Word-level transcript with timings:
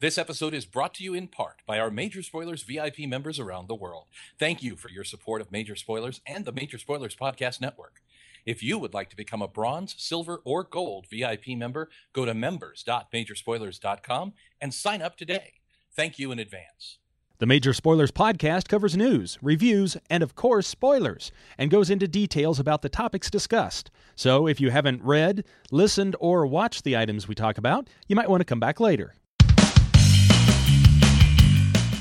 This 0.00 0.16
episode 0.16 0.54
is 0.54 0.64
brought 0.64 0.94
to 0.94 1.02
you 1.02 1.12
in 1.12 1.26
part 1.26 1.62
by 1.66 1.80
our 1.80 1.90
Major 1.90 2.22
Spoilers 2.22 2.62
VIP 2.62 3.00
members 3.00 3.40
around 3.40 3.66
the 3.66 3.74
world. 3.74 4.04
Thank 4.38 4.62
you 4.62 4.76
for 4.76 4.88
your 4.90 5.02
support 5.02 5.40
of 5.40 5.50
Major 5.50 5.74
Spoilers 5.74 6.20
and 6.24 6.44
the 6.44 6.52
Major 6.52 6.78
Spoilers 6.78 7.16
Podcast 7.16 7.60
Network. 7.60 8.00
If 8.46 8.62
you 8.62 8.78
would 8.78 8.94
like 8.94 9.10
to 9.10 9.16
become 9.16 9.42
a 9.42 9.48
bronze, 9.48 9.96
silver, 9.98 10.40
or 10.44 10.62
gold 10.62 11.06
VIP 11.10 11.48
member, 11.48 11.90
go 12.12 12.24
to 12.24 12.32
members.majorspoilers.com 12.32 14.34
and 14.60 14.72
sign 14.72 15.02
up 15.02 15.16
today. 15.16 15.54
Thank 15.96 16.20
you 16.20 16.30
in 16.30 16.38
advance. 16.38 16.98
The 17.38 17.46
Major 17.46 17.72
Spoilers 17.72 18.12
podcast 18.12 18.68
covers 18.68 18.96
news, 18.96 19.36
reviews, 19.42 19.96
and 20.08 20.22
of 20.22 20.36
course, 20.36 20.68
spoilers, 20.68 21.32
and 21.58 21.72
goes 21.72 21.90
into 21.90 22.06
details 22.06 22.60
about 22.60 22.82
the 22.82 22.88
topics 22.88 23.30
discussed. 23.30 23.90
So 24.14 24.46
if 24.46 24.60
you 24.60 24.70
haven't 24.70 25.02
read, 25.02 25.44
listened, 25.72 26.14
or 26.20 26.46
watched 26.46 26.84
the 26.84 26.96
items 26.96 27.26
we 27.26 27.34
talk 27.34 27.58
about, 27.58 27.88
you 28.06 28.14
might 28.14 28.30
want 28.30 28.42
to 28.42 28.44
come 28.44 28.60
back 28.60 28.78
later. 28.78 29.16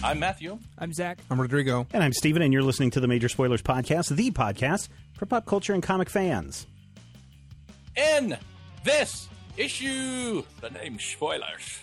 I'm 0.07 0.19
Matthew. 0.19 0.57
I'm 0.77 0.93
Zach. 0.93 1.19
I'm 1.29 1.41
Rodrigo. 1.41 1.85
And 1.91 2.01
I'm 2.01 2.13
Steven, 2.13 2.41
and 2.41 2.53
you're 2.53 2.63
listening 2.63 2.91
to 2.91 3.01
the 3.01 3.09
Major 3.09 3.27
Spoilers 3.27 3.61
Podcast, 3.61 4.15
the 4.15 4.31
podcast 4.31 4.87
for 5.15 5.25
pop 5.25 5.45
culture 5.45 5.73
and 5.73 5.83
comic 5.83 6.09
fans. 6.09 6.65
In 7.93 8.37
this 8.85 9.27
issue, 9.57 10.45
the 10.61 10.69
name 10.69 10.97
spoilers, 10.97 11.81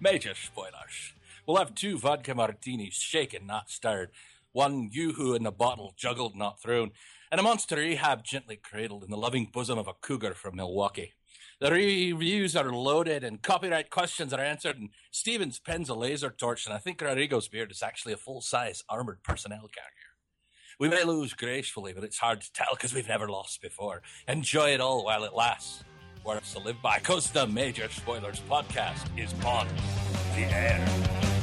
major 0.00 0.34
spoilers. 0.34 1.12
We'll 1.46 1.58
have 1.58 1.74
two 1.74 1.98
vodka 1.98 2.34
martinis, 2.34 2.94
shaken, 2.94 3.46
not 3.46 3.68
stirred, 3.68 4.08
one 4.52 4.88
yoo-hoo 4.90 5.34
in 5.34 5.42
the 5.42 5.52
bottle, 5.52 5.92
juggled, 5.98 6.34
not 6.34 6.62
thrown, 6.62 6.92
and 7.30 7.38
a 7.38 7.42
monster 7.42 7.76
rehab 7.76 8.24
gently 8.24 8.56
cradled 8.56 9.04
in 9.04 9.10
the 9.10 9.18
loving 9.18 9.50
bosom 9.52 9.78
of 9.78 9.86
a 9.86 9.92
cougar 9.92 10.32
from 10.32 10.56
Milwaukee. 10.56 11.12
The 11.58 11.72
reviews 11.72 12.54
are 12.54 12.70
loaded 12.70 13.24
and 13.24 13.40
copyright 13.40 13.88
questions 13.88 14.34
are 14.34 14.40
answered, 14.40 14.76
and 14.76 14.90
Stevens 15.10 15.58
pens 15.58 15.88
a 15.88 15.94
laser 15.94 16.28
torch, 16.28 16.66
and 16.66 16.74
I 16.74 16.78
think 16.78 17.00
Rodrigo's 17.00 17.48
beard 17.48 17.70
is 17.70 17.82
actually 17.82 18.12
a 18.12 18.18
full-size 18.18 18.84
armored 18.90 19.22
personnel 19.22 19.70
carrier. 19.74 19.90
We 20.78 20.90
may 20.90 21.02
lose 21.04 21.32
gracefully, 21.32 21.94
but 21.94 22.04
it's 22.04 22.18
hard 22.18 22.42
to 22.42 22.52
tell 22.52 22.74
because 22.74 22.92
we've 22.92 23.08
never 23.08 23.30
lost 23.30 23.62
before. 23.62 24.02
Enjoy 24.28 24.74
it 24.74 24.82
all 24.82 25.02
while 25.02 25.24
it 25.24 25.32
lasts. 25.32 25.82
Words 26.26 26.52
to 26.52 26.58
live 26.58 26.82
by, 26.82 26.98
the 26.98 27.46
Major 27.46 27.88
Spoilers 27.88 28.40
podcast 28.40 29.18
is 29.18 29.32
on 29.42 29.66
the 30.34 30.42
air. 30.42 31.35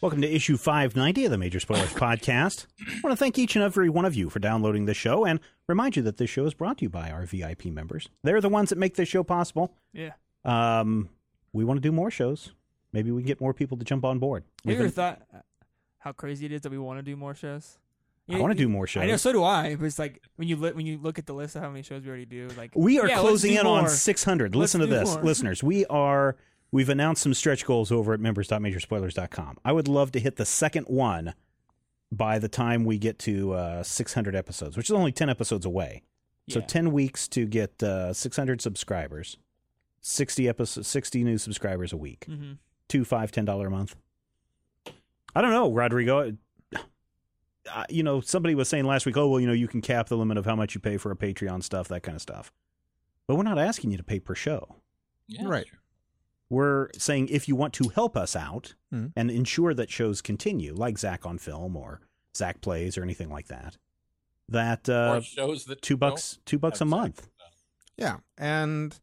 Welcome 0.00 0.22
to 0.22 0.34
issue 0.34 0.56
590 0.56 1.26
of 1.26 1.30
the 1.30 1.36
Major 1.36 1.60
Spoilers 1.60 1.92
Podcast. 1.92 2.64
I 2.80 3.00
want 3.02 3.12
to 3.12 3.16
thank 3.16 3.38
each 3.38 3.54
and 3.54 3.62
every 3.62 3.90
one 3.90 4.06
of 4.06 4.14
you 4.14 4.30
for 4.30 4.38
downloading 4.38 4.86
this 4.86 4.96
show 4.96 5.26
and 5.26 5.40
remind 5.66 5.94
you 5.94 6.02
that 6.04 6.16
this 6.16 6.30
show 6.30 6.46
is 6.46 6.54
brought 6.54 6.78
to 6.78 6.84
you 6.84 6.88
by 6.88 7.10
our 7.10 7.26
VIP 7.26 7.66
members. 7.66 8.08
They're 8.22 8.40
the 8.40 8.48
ones 8.48 8.70
that 8.70 8.78
make 8.78 8.94
this 8.94 9.10
show 9.10 9.22
possible. 9.22 9.74
Yeah. 9.92 10.12
Um, 10.42 11.10
we 11.52 11.64
want 11.64 11.76
to 11.76 11.82
do 11.82 11.92
more 11.92 12.10
shows. 12.10 12.52
Maybe 12.94 13.10
we 13.10 13.20
can 13.20 13.26
get 13.26 13.42
more 13.42 13.52
people 13.52 13.76
to 13.76 13.84
jump 13.84 14.06
on 14.06 14.18
board. 14.18 14.44
Have 14.64 14.72
you 14.72 14.80
ever 14.80 14.88
thought 14.88 15.20
how 15.98 16.12
crazy 16.12 16.46
it 16.46 16.52
is 16.52 16.62
that 16.62 16.70
we 16.72 16.78
want 16.78 16.98
to 16.98 17.02
do 17.02 17.14
more 17.14 17.34
shows? 17.34 17.76
I 18.32 18.38
want 18.38 18.52
to 18.52 18.56
do 18.58 18.68
more 18.68 18.86
shows. 18.86 19.02
I 19.02 19.06
know, 19.06 19.16
so 19.16 19.32
do 19.32 19.42
I. 19.44 19.74
But 19.74 19.84
it's 19.86 19.98
like 19.98 20.22
when 20.36 20.46
you 20.48 20.56
li- 20.56 20.70
when 20.72 20.86
you 20.86 20.98
look 20.98 21.18
at 21.18 21.26
the 21.26 21.34
list 21.34 21.56
of 21.56 21.62
how 21.62 21.68
many 21.68 21.82
shows 21.82 22.04
we 22.04 22.08
already 22.08 22.26
do, 22.26 22.48
like 22.56 22.70
We 22.76 23.00
are 23.00 23.08
yeah, 23.08 23.18
closing 23.18 23.54
in 23.54 23.66
on 23.66 23.88
600. 23.88 24.54
Let's 24.54 24.60
Listen 24.60 24.80
to 24.82 24.86
this, 24.86 25.14
more. 25.14 25.24
listeners. 25.24 25.62
We 25.64 25.84
are 25.86 26.36
we've 26.72 26.88
announced 26.88 27.22
some 27.22 27.34
stretch 27.34 27.64
goals 27.64 27.90
over 27.92 28.12
at 28.12 28.20
members.majorspoilers.com. 28.20 29.58
I 29.64 29.72
would 29.72 29.88
love 29.88 30.12
to 30.12 30.20
hit 30.20 30.36
the 30.36 30.44
second 30.46 30.84
one 30.86 31.34
by 32.12 32.38
the 32.38 32.48
time 32.48 32.84
we 32.84 32.98
get 32.98 33.18
to 33.20 33.52
uh, 33.52 33.82
600 33.82 34.34
episodes, 34.34 34.76
which 34.76 34.86
is 34.90 34.92
only 34.94 35.12
10 35.12 35.28
episodes 35.28 35.64
away. 35.66 36.02
So 36.48 36.60
10 36.60 36.90
weeks 36.90 37.28
to 37.28 37.46
get 37.46 37.80
uh, 37.80 38.12
600 38.12 38.60
subscribers. 38.60 39.36
60 40.00 40.48
episodes 40.48 40.88
60 40.88 41.22
new 41.22 41.38
subscribers 41.38 41.92
a 41.92 41.96
week. 41.96 42.26
Mhm. 42.28 42.56
Two, 42.88 43.04
five, 43.04 43.30
ten 43.30 43.44
dollar 43.44 43.68
a 43.68 43.70
month. 43.70 43.94
I 45.34 45.40
don't 45.42 45.50
know, 45.52 45.70
Rodrigo. 45.70 46.36
Uh, 47.72 47.84
you 47.88 48.02
know, 48.02 48.20
somebody 48.20 48.54
was 48.56 48.68
saying 48.68 48.84
last 48.84 49.06
week, 49.06 49.16
oh, 49.16 49.28
well, 49.28 49.38
you 49.38 49.46
know, 49.46 49.52
you 49.52 49.68
can 49.68 49.80
cap 49.80 50.08
the 50.08 50.16
limit 50.16 50.38
of 50.38 50.44
how 50.46 50.56
much 50.56 50.74
you 50.74 50.80
pay 50.80 50.96
for 50.96 51.12
a 51.12 51.16
Patreon 51.16 51.62
stuff, 51.62 51.86
that 51.88 52.02
kind 52.02 52.16
of 52.16 52.22
stuff. 52.22 52.50
But 53.28 53.36
we're 53.36 53.44
not 53.44 53.58
asking 53.58 53.92
you 53.92 53.96
to 53.98 54.02
pay 54.02 54.18
per 54.18 54.34
show. 54.34 54.76
Yeah, 55.28 55.46
Right. 55.46 55.66
sure. 55.68 55.78
We're 56.50 56.88
saying 56.98 57.28
if 57.28 57.48
you 57.48 57.54
want 57.56 57.72
to 57.74 57.88
help 57.90 58.16
us 58.16 58.34
out 58.36 58.74
Mhm. 58.92 59.12
and 59.16 59.30
ensure 59.30 59.72
that 59.72 59.90
shows 59.90 60.20
continue, 60.20 60.74
like 60.74 60.98
Zach 60.98 61.24
on 61.24 61.38
Film 61.38 61.76
or 61.76 62.00
Zach 62.36 62.60
Plays 62.60 62.98
or 62.98 63.02
anything 63.02 63.30
like 63.30 63.46
that, 63.46 63.78
that 64.48 64.88
uh, 64.88 65.20
shows 65.20 65.64
that 65.66 65.80
two 65.80 65.96
bucks, 65.96 66.38
two 66.44 66.58
bucks 66.58 66.80
a 66.80 66.84
month. 66.84 67.20
sex. 67.38 67.56
Yeah, 67.96 68.18
and 68.36 68.98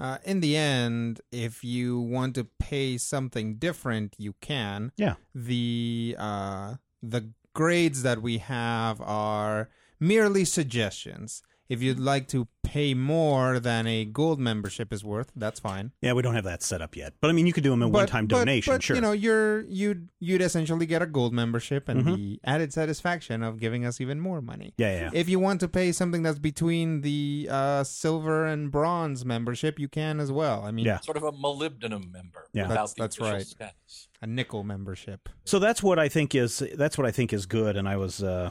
uh, 0.00 0.18
in 0.24 0.40
the 0.40 0.56
end, 0.56 1.20
if 1.30 1.62
you 1.64 2.00
want 2.00 2.34
to 2.34 2.44
pay 2.58 2.98
something 2.98 3.56
different, 3.56 4.14
you 4.18 4.34
can. 4.40 4.90
Yeah. 4.96 5.14
The 5.34 6.16
uh, 6.18 6.74
the 7.02 7.30
grades 7.54 8.02
that 8.02 8.20
we 8.22 8.38
have 8.38 9.00
are 9.00 9.70
merely 10.00 10.44
suggestions. 10.44 11.42
If 11.68 11.82
you'd 11.82 12.00
like 12.00 12.26
to 12.28 12.48
pay 12.68 12.94
more 12.94 13.58
than 13.60 13.86
a 13.86 14.04
gold 14.04 14.38
membership 14.38 14.92
is 14.92 15.02
worth, 15.04 15.30
that's 15.34 15.58
fine. 15.60 15.92
Yeah, 16.02 16.12
we 16.12 16.22
don't 16.22 16.34
have 16.34 16.44
that 16.44 16.62
set 16.62 16.80
up 16.82 16.94
yet. 16.96 17.14
But 17.20 17.30
I 17.30 17.32
mean, 17.32 17.46
you 17.46 17.52
could 17.52 17.64
do 17.64 17.70
them 17.70 17.82
in 17.82 17.90
But- 17.90 17.98
one-time 18.00 18.26
but- 18.26 18.36
donation, 18.38 18.74
but, 18.74 18.82
sure. 18.82 18.96
You 18.96 19.02
know, 19.02 19.12
you're 19.12 19.62
you'd 19.62 20.08
you'd 20.20 20.42
essentially 20.42 20.86
get 20.86 21.00
a 21.02 21.06
gold 21.06 21.32
membership 21.32 21.88
and 21.88 22.04
Mhm. 22.04 22.16
the 22.16 22.40
added 22.44 22.72
satisfaction 22.72 23.42
of 23.42 23.58
giving 23.58 23.84
us 23.84 24.00
even 24.00 24.20
more 24.20 24.40
money. 24.42 24.74
yeah, 24.78 25.00
yeah. 25.00 25.10
If 25.12 25.28
you 25.28 25.38
want 25.38 25.60
to 25.60 25.68
pay 25.68 25.92
something 25.92 26.22
that's 26.22 26.38
between 26.38 27.00
the 27.00 27.48
uh, 27.50 27.84
silver 27.84 28.46
and 28.46 28.70
bronze 28.70 29.24
membership, 29.24 29.78
you 29.78 29.88
can 29.88 30.20
as 30.20 30.30
well. 30.30 30.62
I 30.64 30.70
mean, 30.70 30.84
Yeah. 30.86 31.00
Sort 31.00 31.16
of 31.16 31.22
a 31.22 31.32
molybdenum 31.32 32.12
member 32.12 32.46
Yeah. 32.52 32.64
without 32.68 32.94
That's- 32.94 32.94
the 32.94 33.02
that's 33.02 33.20
right. 33.20 33.46
status. 33.46 34.08
a 34.20 34.26
nickel 34.26 34.64
membership. 34.64 35.28
So 35.44 35.58
that's 35.60 35.80
what 35.82 35.98
I 35.98 36.08
think 36.08 36.34
is 36.34 36.62
that's 36.76 36.98
what 36.98 37.06
I 37.06 37.12
think 37.12 37.32
is 37.32 37.46
good. 37.46 37.76
And 37.76 37.88
I 37.88 37.96
was, 37.96 38.20
uh, 38.22 38.50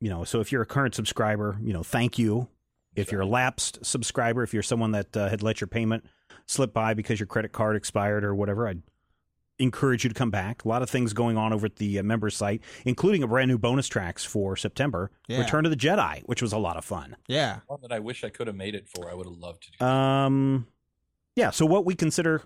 you 0.00 0.08
know, 0.08 0.24
so 0.24 0.40
if 0.40 0.50
you're 0.50 0.62
a 0.62 0.66
current 0.66 0.94
subscriber, 0.94 1.58
you 1.62 1.72
know, 1.74 1.82
thank 1.82 2.18
you. 2.18 2.48
If 2.96 3.10
you're 3.12 3.22
a 3.22 3.26
lapsed 3.26 3.84
subscriber, 3.84 4.42
if 4.42 4.54
you're 4.54 4.62
someone 4.62 4.92
that 4.92 5.16
uh, 5.16 5.28
had 5.28 5.42
let 5.42 5.60
your 5.60 5.68
payment 5.68 6.04
slip 6.46 6.72
by 6.72 6.94
because 6.94 7.18
your 7.18 7.26
credit 7.26 7.52
card 7.52 7.76
expired 7.76 8.24
or 8.24 8.34
whatever, 8.34 8.68
I'd 8.68 8.82
encourage 9.58 10.02
you 10.04 10.10
to 10.10 10.14
come 10.14 10.30
back. 10.30 10.64
A 10.64 10.68
lot 10.68 10.82
of 10.82 10.90
things 10.90 11.12
going 11.12 11.36
on 11.36 11.52
over 11.52 11.66
at 11.66 11.76
the 11.76 11.98
uh, 11.98 12.02
members 12.02 12.36
site, 12.36 12.60
including 12.84 13.22
a 13.22 13.26
brand 13.28 13.48
new 13.48 13.58
bonus 13.58 13.86
tracks 13.86 14.24
for 14.24 14.56
September, 14.56 15.10
Yeah. 15.28 15.40
Return 15.40 15.64
to 15.64 15.70
the 15.70 15.76
Jedi, 15.76 16.22
which 16.26 16.42
was 16.42 16.52
a 16.52 16.58
lot 16.58 16.76
of 16.76 16.84
fun. 16.84 17.16
Yeah. 17.28 17.60
One 17.66 17.80
that 17.82 17.92
I 17.92 18.00
wish 18.00 18.24
I 18.24 18.30
could 18.30 18.46
have 18.46 18.56
made 18.56 18.74
it 18.74 18.88
for. 18.88 19.10
I 19.10 19.14
would 19.14 19.26
have 19.26 19.36
loved 19.36 19.62
to 19.64 19.70
do. 19.78 19.84
Um, 19.84 20.66
yeah. 21.36 21.50
So 21.50 21.66
what 21.66 21.84
we 21.84 21.94
consider 21.94 22.42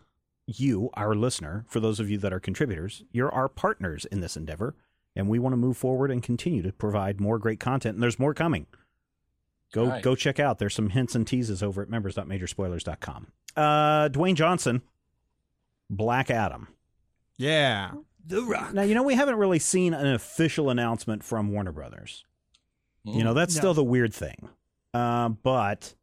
you, 0.47 0.91
our 0.94 1.15
listener, 1.15 1.65
for 1.69 1.80
those 1.80 2.00
of 2.00 2.10
you 2.10 2.19
that 2.19 2.32
are 2.32 2.41
contributors, 2.41 3.04
you're 3.10 3.32
our 3.32 3.48
partners 3.48 4.04
in 4.06 4.20
this 4.20 4.36
endeavor, 4.36 4.76
and 5.16 5.28
we 5.28 5.38
want 5.38 5.53
to 5.54 5.59
move 5.59 5.76
forward 5.76 6.10
and 6.10 6.22
continue 6.22 6.62
to 6.62 6.72
provide 6.72 7.20
more 7.20 7.38
great 7.38 7.60
content. 7.60 7.94
And 7.94 8.03
there's 8.03 8.19
more 8.19 8.34
coming. 8.34 8.66
Go 9.73 9.87
Right. 9.89 10.03
go 10.03 10.15
check 10.15 10.41
out. 10.41 10.59
There's 10.59 10.75
some 10.75 10.91
hints 10.91 11.15
and 11.15 11.27
teases 11.27 11.62
over 11.62 11.83
at 11.83 11.91
members.majorspoilers.com. 11.91 13.27
Uh, 13.56 14.09
Dwayne 14.09 14.34
Johnson, 14.34 14.83
Black 15.91 16.31
Adam. 16.31 16.69
Yeah. 17.37 17.93
The 18.27 18.43
Rock. 18.43 18.73
Now 18.75 18.83
you 18.83 18.95
know 18.95 19.03
we 19.03 19.15
haven't 19.15 19.37
really 19.37 19.59
seen 19.59 19.95
an 19.95 20.07
official 20.07 20.71
announcement 20.71 21.23
from 21.25 21.51
Warner 21.53 21.73
Brothers. 21.73 22.25
You 23.05 23.25
know 23.25 23.33
that's 23.34 23.55
No. 23.55 23.61
still 23.61 23.75
the 23.75 23.84
weird 23.84 24.12
thing. 24.12 24.49
Uh, 24.93 25.31
but 25.31 25.95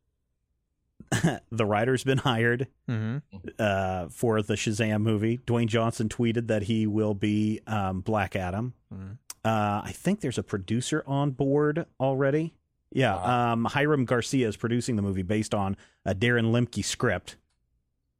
the 1.51 1.65
writer's 1.65 2.03
been 2.03 2.17
hired 2.19 2.67
hmm 2.87 3.17
uh, 3.59 4.07
for 4.09 4.41
the 4.41 4.55
Shazam 4.55 5.01
movie. 5.01 5.37
Dwayne 5.39 5.67
Johnson 5.67 6.09
tweeted 6.09 6.47
that 6.47 6.63
he 6.63 6.87
will 6.87 7.13
be 7.13 7.61
um, 7.67 8.01
Black 8.01 8.35
Adam. 8.35 8.73
Mhm. 8.93 9.17
Uh, 9.43 9.81
I 9.85 9.91
think 9.93 10.21
there's 10.21 10.39
a 10.39 10.43
producer 10.43 11.03
on 11.05 11.31
board 11.31 11.85
already. 11.99 12.55
Yeah, 12.95 13.15
Wow. 13.15 13.53
um, 13.53 13.65
Hiram 13.65 14.05
Garcia 14.05 14.47
is 14.47 14.55
producing 14.55 14.95
the 14.95 15.01
movie 15.01 15.21
based 15.21 15.53
on 15.53 15.75
a 16.05 16.15
Darren 16.15 16.51
Lemke 16.51 16.83
script. 16.83 17.35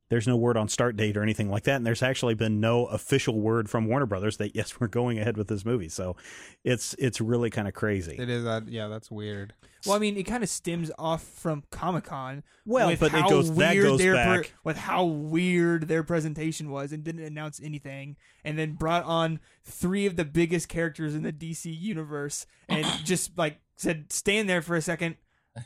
There's 0.10 0.28
no 0.28 0.38
word 0.38 0.56
on 0.56 0.68
start 0.68 0.96
date 0.96 1.18
or 1.18 1.24
anything 1.24 1.50
like 1.50 1.64
that, 1.64 1.78
and 1.78 1.86
there's 1.86 2.04
actually 2.04 2.36
been 2.36 2.60
no 2.60 2.86
official 2.86 3.40
word 3.40 3.70
from 3.70 3.88
Warner 3.88 4.06
Brothers 4.06 4.38
that 4.38 4.56
yes, 4.56 4.80
we're 4.80 4.88
going 4.88 5.18
ahead 5.20 5.36
with 5.36 5.48
this 5.48 5.66
movie. 5.66 5.90
So 5.90 6.16
it's 6.64 6.94
it's 7.00 7.20
really 7.20 7.50
kind 7.50 7.68
of 7.68 7.74
crazy. 7.74 8.16
It 8.20 8.30
is 8.30 8.44
that. 8.44 8.68
Yeah, 8.68 8.88
that's 8.88 9.10
weird. 9.10 9.54
Well, 9.86 9.96
I 9.96 10.00
mean, 10.00 10.16
it 10.18 10.24
kind 10.24 10.44
of 10.44 10.50
stems 10.50 10.92
off 10.98 11.24
from 11.24 11.64
Comic 11.72 12.06
Con. 12.06 12.44
Well, 12.66 12.88
with 12.88 13.00
but 13.00 13.14
it 13.14 13.20
how 13.22 13.30
goes- 13.30 13.56
that 13.56 13.74
weird 13.74 13.84
goes 13.86 14.00
their 14.00 14.14
back- 14.14 14.54
with 14.64 14.78
how 14.78 15.06
weird 15.06 15.88
their 15.88 16.04
presentation 16.04 16.70
was, 16.70 16.92
and 16.92 17.04
didn't 17.04 17.24
announce 17.24 17.60
anything, 17.64 18.16
and 18.44 18.58
then 18.60 18.74
brought 18.74 19.04
on 19.06 19.40
three 19.64 20.06
of 20.06 20.16
the 20.18 20.26
biggest 20.26 20.70
characters 20.70 21.16
in 21.16 21.24
the 21.24 21.34
DC 21.34 21.66
universe, 21.76 22.46
and 22.70 22.86
just 23.04 23.38
like 23.38 23.60
said, 23.76 24.12
"Stand 24.12 24.48
there 24.50 24.62
for 24.62 24.76
a 24.76 24.82
second. 24.82 25.16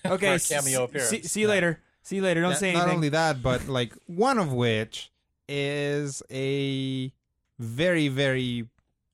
Okay, 0.06 0.38
For 0.38 0.54
a 0.56 0.58
cameo 0.60 0.84
s- 0.84 0.90
appearance. 0.90 1.10
See, 1.10 1.22
see 1.24 1.42
you 1.42 1.48
later. 1.50 1.82
See 2.04 2.18
you 2.18 2.22
later. 2.22 2.42
Don't 2.42 2.52
Yeah, 2.52 2.58
say 2.58 2.74
Not 2.74 2.90
only 2.90 3.10
that, 3.10 3.42
but 3.42 3.68
like 3.68 3.94
one 4.08 4.38
of 4.40 4.52
which 4.52 5.12
is 5.48 6.24
a 6.32 7.12
very, 7.58 8.08
very 8.08 8.68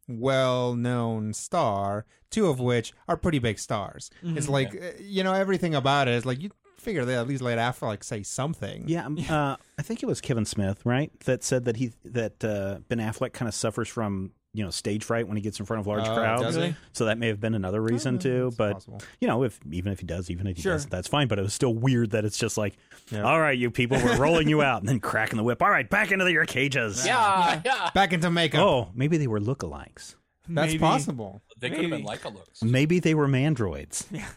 well-known 0.07 1.33
star. 1.33 2.05
Two 2.29 2.47
of 2.47 2.59
which 2.59 2.93
are 3.07 3.17
pretty 3.17 3.39
big 3.39 3.59
stars. 3.59 4.11
Mm-hmm. 4.23 4.37
It's 4.37 4.49
like 4.49 4.75
uh, 4.75 4.97
you 4.99 5.23
know 5.23 5.33
everything 5.33 5.73
about 5.73 6.07
it 6.07 6.15
is 6.15 6.25
like 6.25 6.41
you 6.41 6.51
figure 6.77 7.05
they 7.05 7.15
at 7.15 7.27
least 7.27 7.41
let 7.41 7.57
Affleck 7.57 8.03
say 8.03 8.23
something. 8.23 8.83
Yeah, 8.87 9.05
um, 9.05 9.17
uh, 9.29 9.55
I 9.77 9.81
think 9.81 10.03
it 10.03 10.05
was 10.05 10.21
Kevin 10.21 10.45
Smith, 10.45 10.85
right? 10.85 11.11
That 11.21 11.43
said 11.43 11.65
that 11.65 11.77
he 11.77 11.93
that 12.03 12.43
uh, 12.43 12.79
Ben 12.87 12.99
Affleck 12.99 13.33
kind 13.33 13.47
of 13.47 13.55
suffers 13.55 13.87
from 13.87 14.31
you 14.55 14.63
know 14.63 14.69
stage 14.69 15.03
fright 15.03 15.27
when 15.27 15.37
he 15.37 15.41
gets 15.41 15.59
in 15.59 15.65
front 15.65 15.81
of 15.81 15.87
large 15.87 16.07
Oh, 16.07 16.15
crowds. 16.15 16.43
does 16.43 16.55
he? 16.55 16.75
So 16.93 17.05
that 17.05 17.17
may 17.17 17.27
have 17.27 17.39
been 17.39 17.53
another 17.55 17.81
reason 17.81 18.17
too. 18.19 18.51
But 18.57 18.73
possible. 18.73 19.01
you 19.19 19.27
know, 19.27 19.43
if 19.43 19.59
even 19.71 19.91
if 19.91 19.99
he 19.99 20.05
does, 20.05 20.29
even 20.29 20.47
if 20.47 20.55
he 20.57 20.63
Sure. 20.63 20.73
doesn't, 20.73 20.89
that's 20.89 21.07
fine. 21.07 21.27
But 21.27 21.39
it 21.39 21.41
was 21.41 21.53
still 21.53 21.73
weird 21.73 22.11
that 22.11 22.25
it's 22.25 22.37
just 22.37 22.57
like, 22.57 22.75
Yeah. 23.11 23.23
all 23.23 23.39
right, 23.39 23.57
you 23.57 23.69
people, 23.71 23.97
we're 23.97 24.17
rolling 24.17 24.47
you 24.47 24.61
out, 24.69 24.81
and 24.81 24.87
then 24.89 24.99
cracking 24.99 25.37
the 25.37 25.43
whip. 25.43 25.61
All 25.61 25.69
right, 25.69 25.89
back 25.89 26.11
into 26.11 26.31
your 26.31 26.45
cages. 26.45 27.05
Yeah, 27.05 27.61
yeah. 27.65 27.89
Back 27.93 28.13
into 28.13 28.31
makeup. 28.31 28.61
Oh, 28.61 28.91
maybe 28.95 29.17
they 29.17 29.27
were 29.27 29.39
lookalikes. 29.39 30.15
That's 30.47 30.67
Maybe. 30.73 30.77
possible. 30.79 31.41
They 31.59 31.69
could 31.69 31.79
have 31.79 31.89
been 31.89 31.99
Maybe. 32.01 32.03
like 32.07 32.23
a 32.23 32.29
looks. 32.29 32.61
Maybe 32.63 32.99
they 32.99 33.13
were 33.15 33.27
mandroids. 33.27 34.05
Yeah. 34.11 34.27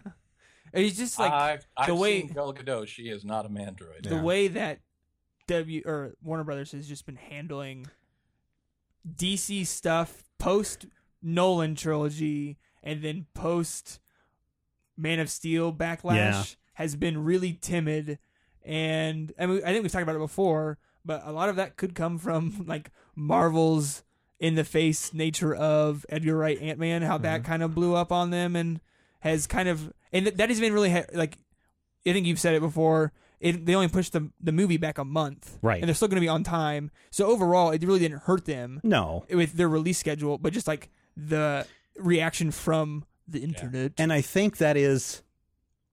It's 0.73 0.99
just 0.99 1.19
like 1.19 1.32
I've, 1.32 1.67
I've 1.76 1.87
the 1.87 1.94
way- 1.94 2.21
seen 2.21 2.32
Gal 2.35 2.53
Gadot. 2.53 2.88
She 2.88 3.05
is 3.05 3.25
not 3.25 3.47
a 3.47 3.49
mandroid. 3.49 4.03
the 4.03 4.17
Yeah. 4.17 4.23
way 4.23 4.49
that 4.49 4.81
W 5.47 5.82
or 5.87 6.14
Warner 6.23 6.44
Brothers 6.44 6.73
has 6.73 6.87
just 6.87 7.06
been 7.06 7.17
handling 7.17 7.87
DC 9.06 9.67
stuff 9.67 10.25
post 10.39 10.87
Nolan 11.23 11.75
trilogy 11.75 12.59
and 12.83 13.03
then 13.03 13.27
post 13.35 14.00
Man 14.97 15.21
of 15.21 15.31
Steel 15.31 15.73
backlash 15.73 16.15
Yeah. 16.15 16.45
has 16.75 16.97
been 16.97 17.25
really 17.25 17.53
timid 17.53 18.19
and 18.65 19.33
I 19.39 19.47
mean 19.47 19.61
I 19.65 19.73
think 19.73 19.83
we've 19.83 19.93
talked 19.93 20.03
about 20.03 20.17
it 20.17 20.21
before 20.21 20.79
but 21.05 21.23
a 21.25 21.33
lot 21.33 21.49
of 21.49 21.56
that 21.56 21.77
could 21.77 21.95
come 21.95 22.19
from 22.19 22.65
like 22.67 22.91
Marvel's 23.15 24.03
in 24.41 24.55
the 24.55 24.65
face 24.65 25.12
nature 25.12 25.55
of 25.55 26.06
Edgar 26.09 26.37
Wright 26.37 26.61
Ant 26.61 26.79
Man 26.79 27.03
how 27.03 27.19
that 27.19 27.43
mm-hmm. 27.43 27.50
kind 27.50 27.62
of 27.62 27.75
blew 27.75 27.95
up 27.95 28.12
on 28.12 28.31
them 28.31 28.55
and 28.55 28.81
has 29.21 29.47
kind 29.47 29.69
of 29.69 29.93
and 30.12 30.27
that 30.27 30.49
has 30.49 30.61
been 30.61 30.73
really 30.73 30.91
ha- 30.91 31.06
like 31.12 31.39
I 32.06 32.12
think 32.12 32.27
you've 32.27 32.41
said 32.41 32.55
it 32.55 32.61
before. 32.61 33.12
It, 33.40 33.67
they 33.67 33.75
only 33.75 33.88
pushed 33.88 34.12
the 34.14 34.31
the 34.40 34.52
movie 34.52 34.76
back 34.79 34.99
a 34.99 35.05
month, 35.05 35.58
Right. 35.62 35.81
And 35.81 35.88
they're 35.88 35.94
still 35.94 36.08
going 36.08 36.17
to 36.17 36.20
be 36.25 36.29
on 36.29 36.43
time. 36.44 36.90
So 37.11 37.26
overall, 37.26 37.70
it 37.70 37.82
really 37.85 38.00
didn't 38.00 38.23
hurt 38.23 38.44
them 38.46 38.81
No, 38.82 39.25
with 39.31 39.52
their 39.55 39.69
release 39.69 39.99
schedule, 39.99 40.38
but 40.38 40.52
just 40.52 40.67
like 40.67 40.90
the 41.17 41.67
reaction 41.96 42.50
from 42.50 43.05
the 43.29 43.40
internet. 43.44 43.93
and 43.99 44.12
I 44.12 44.20
think 44.23 44.56
that 44.58 44.76
is, 44.76 45.23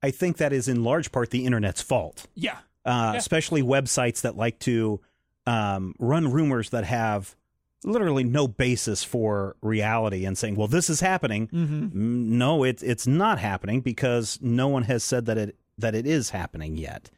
I 0.01 0.11
think 0.11 0.37
that 0.37 0.53
is 0.53 0.67
in 0.67 0.83
large 0.83 1.11
part 1.11 1.29
the 1.31 1.45
internet's 1.45 1.81
fault. 1.81 2.27
yeah, 2.35 2.57
uh, 2.85 3.11
Yeah. 3.13 3.15
especially 3.15 3.61
websites 3.61 4.21
that 4.21 4.35
like 4.37 4.59
to 4.59 5.01
um, 5.45 5.93
run 5.99 6.31
rumors 6.31 6.69
that 6.71 6.85
have 6.85 7.35
literally 7.83 8.23
no 8.23 8.47
basis 8.47 9.03
for 9.03 9.55
reality 9.61 10.25
and 10.25 10.35
saying, 10.37 10.55
"Well, 10.55 10.67
this 10.67 10.89
is 10.89 11.01
happening." 11.01 11.47
mm-hmm. 11.49 11.83
Mm, 11.85 11.91
No, 11.93 12.63
it, 12.63 12.81
it's 12.81 13.05
not 13.05 13.37
happening 13.37 13.81
because 13.81 14.39
no 14.41 14.67
one 14.67 14.83
has 14.83 15.03
said 15.03 15.25
that 15.27 15.37
it 15.37 15.55
that 15.77 15.93
it 15.93 16.07
is 16.07 16.31
happening 16.31 16.77
yet. 16.77 17.11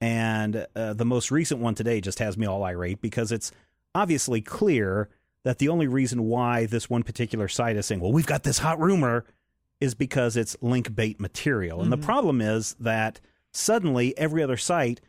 And 0.00 0.66
uh, 0.76 0.94
the 0.94 1.04
most 1.04 1.30
recent 1.30 1.60
one 1.60 1.74
today 1.74 2.00
just 2.00 2.18
has 2.20 2.36
me 2.38 2.46
all 2.46 2.62
irate 2.62 3.00
because 3.00 3.32
it's 3.32 3.50
obviously 3.94 4.40
clear 4.40 5.08
that 5.44 5.58
the 5.58 5.68
only 5.68 5.88
reason 5.88 6.24
why 6.24 6.66
this 6.66 6.88
one 6.88 7.02
particular 7.02 7.48
site 7.48 7.76
is 7.76 7.86
saying, 7.86 8.00
"Well, 8.00 8.12
we've 8.12 8.26
got 8.26 8.42
this 8.44 8.58
hot 8.58 8.78
rumor," 8.80 9.24
is 9.80 9.94
because 9.94 10.36
it's 10.36 10.56
link 10.60 10.94
bait 10.94 11.18
material. 11.20 11.80
And 11.82 11.90
the 11.90 11.98
Mhm. 11.98 12.02
problem 12.02 12.40
is 12.40 12.74
that 12.80 13.20
suddenly 13.52 14.16
every 14.18 14.42
other 14.42 14.56
site 14.56 15.00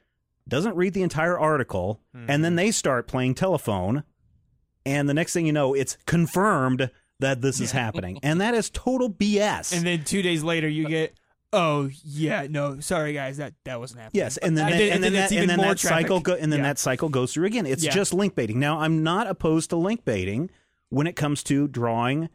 doesn't 0.47 0.75
read 0.75 0.93
the 0.93 1.03
entire 1.03 1.37
article 1.37 1.99
and 2.27 2.43
then 2.43 2.55
they 2.55 2.71
start 2.71 3.05
playing 3.07 3.35
telephone 3.35 4.03
and 4.85 5.07
the 5.07 5.13
next 5.13 5.33
thing 5.33 5.45
you 5.45 5.51
know 5.53 5.75
it's 5.75 5.95
confirmed 6.07 6.89
that 7.19 7.41
this 7.41 7.59
is 7.59 7.71
happening 7.71 8.17
and 8.23 8.41
that 8.41 8.55
is 8.55 8.69
total 8.71 9.09
bs 9.09 9.75
and 9.75 9.85
then 9.85 10.03
two 10.03 10.21
days 10.23 10.41
later, 10.41 10.67
you 10.67 10.87
get, 10.87 11.13
oh 11.53 11.89
yeah, 12.03 12.47
no, 12.49 12.79
sorry 12.79 13.13
guys, 13.13 13.37
that 13.37 13.53
that 13.65 13.79
wasn't 13.79 14.01
happening. 14.01 14.21
Yes, 14.23 14.37
and 14.37 14.57
then 14.57 14.65
And 14.65 14.73
that, 14.73 14.77
then- 14.77 14.91
and 14.93 15.03
then 15.03 15.07
and 15.09 15.15
then 15.15 15.23
it's 15.23 15.31
that, 15.33 15.39
and 15.41 15.49
then 15.49 15.57
that 15.59 15.79
cycle 15.79 16.19
go, 16.19 16.33
and 16.33 16.51
then 16.51 16.59
Yeah. 16.59 16.63
that 16.67 16.79
cycle 16.79 17.09
goes 17.09 17.33
through 17.33 17.45
again. 17.47 17.65
It's 17.65 17.83
Yeah. 17.83 17.91
just 17.91 18.13
link 18.13 18.35
baiting. 18.35 18.59
Now, 18.59 18.79
I'm 18.79 19.03
not 19.03 19.27
opposed 19.27 19.69
to 19.71 19.75
link 19.75 20.05
baiting 20.05 20.49
when 20.89 21.07
it 21.07 21.15
comes 21.15 21.43
to 21.43 21.67
drawing 21.67 22.29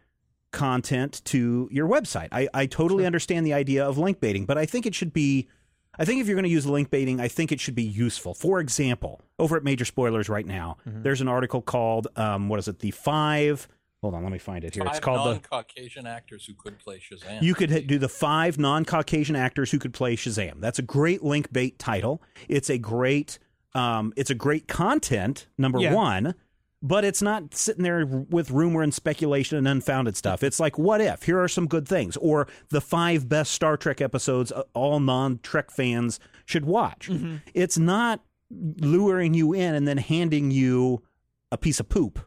content 0.53 1.21
to 1.27 1.69
your 1.73 1.89
website. 1.89 2.29
I, 2.33 2.49
I 2.55 2.67
totally 2.67 3.05
understand 3.07 3.45
the 3.47 3.53
idea 3.53 3.85
of 3.85 3.99
link 3.99 4.21
baiting, 4.21 4.47
but 4.47 4.57
I 4.59 4.67
think 4.67 4.87
it 4.87 4.95
should 4.95 5.13
be. 5.13 5.49
I 5.97 6.05
think 6.05 6.21
if 6.21 6.27
you're 6.27 6.35
going 6.35 6.43
to 6.45 6.49
use 6.51 6.67
link 6.67 6.91
baiting, 6.91 7.21
I 7.21 7.29
think 7.29 7.53
it 7.53 7.61
should 7.61 7.77
be 7.77 7.85
useful. 7.85 8.35
For 8.35 8.59
example, 8.59 9.21
over 9.39 9.57
at 9.57 9.63
Major 9.63 9.85
Spoilers 9.85 10.29
right 10.29 10.47
now, 10.47 10.77
Mm-hmm. 10.89 11.03
there's 11.03 11.21
an 11.21 11.29
article 11.29 11.63
called 11.63 12.09
um, 12.17 12.49
"What 12.49 12.59
is 12.59 12.67
it? 12.69 12.81
The 12.81 12.91
five. 12.91 13.69
Hold 14.05 14.17
on, 14.17 14.23
let 14.23 14.33
me 14.33 14.39
find 14.39 14.65
it 14.65 14.75
here. 14.75 14.85
Five 14.85 14.97
it's 14.97 15.01
called 15.03 15.27
the 15.27 15.31
non-Caucasian 15.33 16.07
actors 16.07 16.45
who 16.45 16.53
could 16.53 16.79
play 16.79 16.99
Shazam. 16.99 17.41
you 17.41 17.55
could 17.55 17.87
do 17.87 17.99
the 17.99 18.11
five 18.11 18.59
non-Caucasian 18.59 19.35
actors 19.35 19.71
who 19.71 19.79
could 19.79 19.95
play 19.95 20.15
Shazam. 20.15 20.61
That's 20.61 20.79
a 20.79 20.83
great 20.83 21.23
link 21.25 21.51
bait 21.55 21.79
title. 21.79 22.21
It's 22.47 22.69
a 22.69 22.77
great, 22.77 23.39
um, 23.73 24.13
it's 24.15 24.29
a 24.29 24.35
great 24.35 24.69
content. 24.69 25.47
Number 25.57 25.81
Yeah. 25.81 25.95
one, 25.95 26.35
but 26.83 27.03
it's 27.03 27.23
not 27.23 27.55
sitting 27.55 27.83
there 27.83 28.05
with 28.05 28.51
rumor 28.51 28.83
and 28.83 28.93
speculation 28.93 29.57
and 29.57 29.67
unfounded 29.67 30.19
stuff. 30.19 30.43
It's 30.43 30.61
like, 30.61 30.77
what 30.79 31.01
if? 31.01 31.23
Here 31.23 31.41
are 31.41 31.49
some 31.49 31.67
good 31.67 31.89
things, 31.89 32.19
or 32.19 32.47
the 32.69 32.83
five 32.83 33.27
best 33.27 33.53
Star 33.53 33.79
Trek 33.79 34.03
episodes 34.03 34.53
uh, 34.53 34.65
all 34.75 35.01
non-Trek 35.01 35.71
fans 35.71 36.21
should 36.45 36.67
watch. 36.67 37.11
It's 37.55 37.79
not 37.79 38.21
luring 38.51 39.33
you 39.33 39.55
in 39.55 39.75
and 39.75 39.89
then 39.89 39.97
handing 39.97 40.51
you 40.51 41.03
a 41.51 41.57
piece 41.57 41.81
of 41.81 41.89
poop 41.89 42.21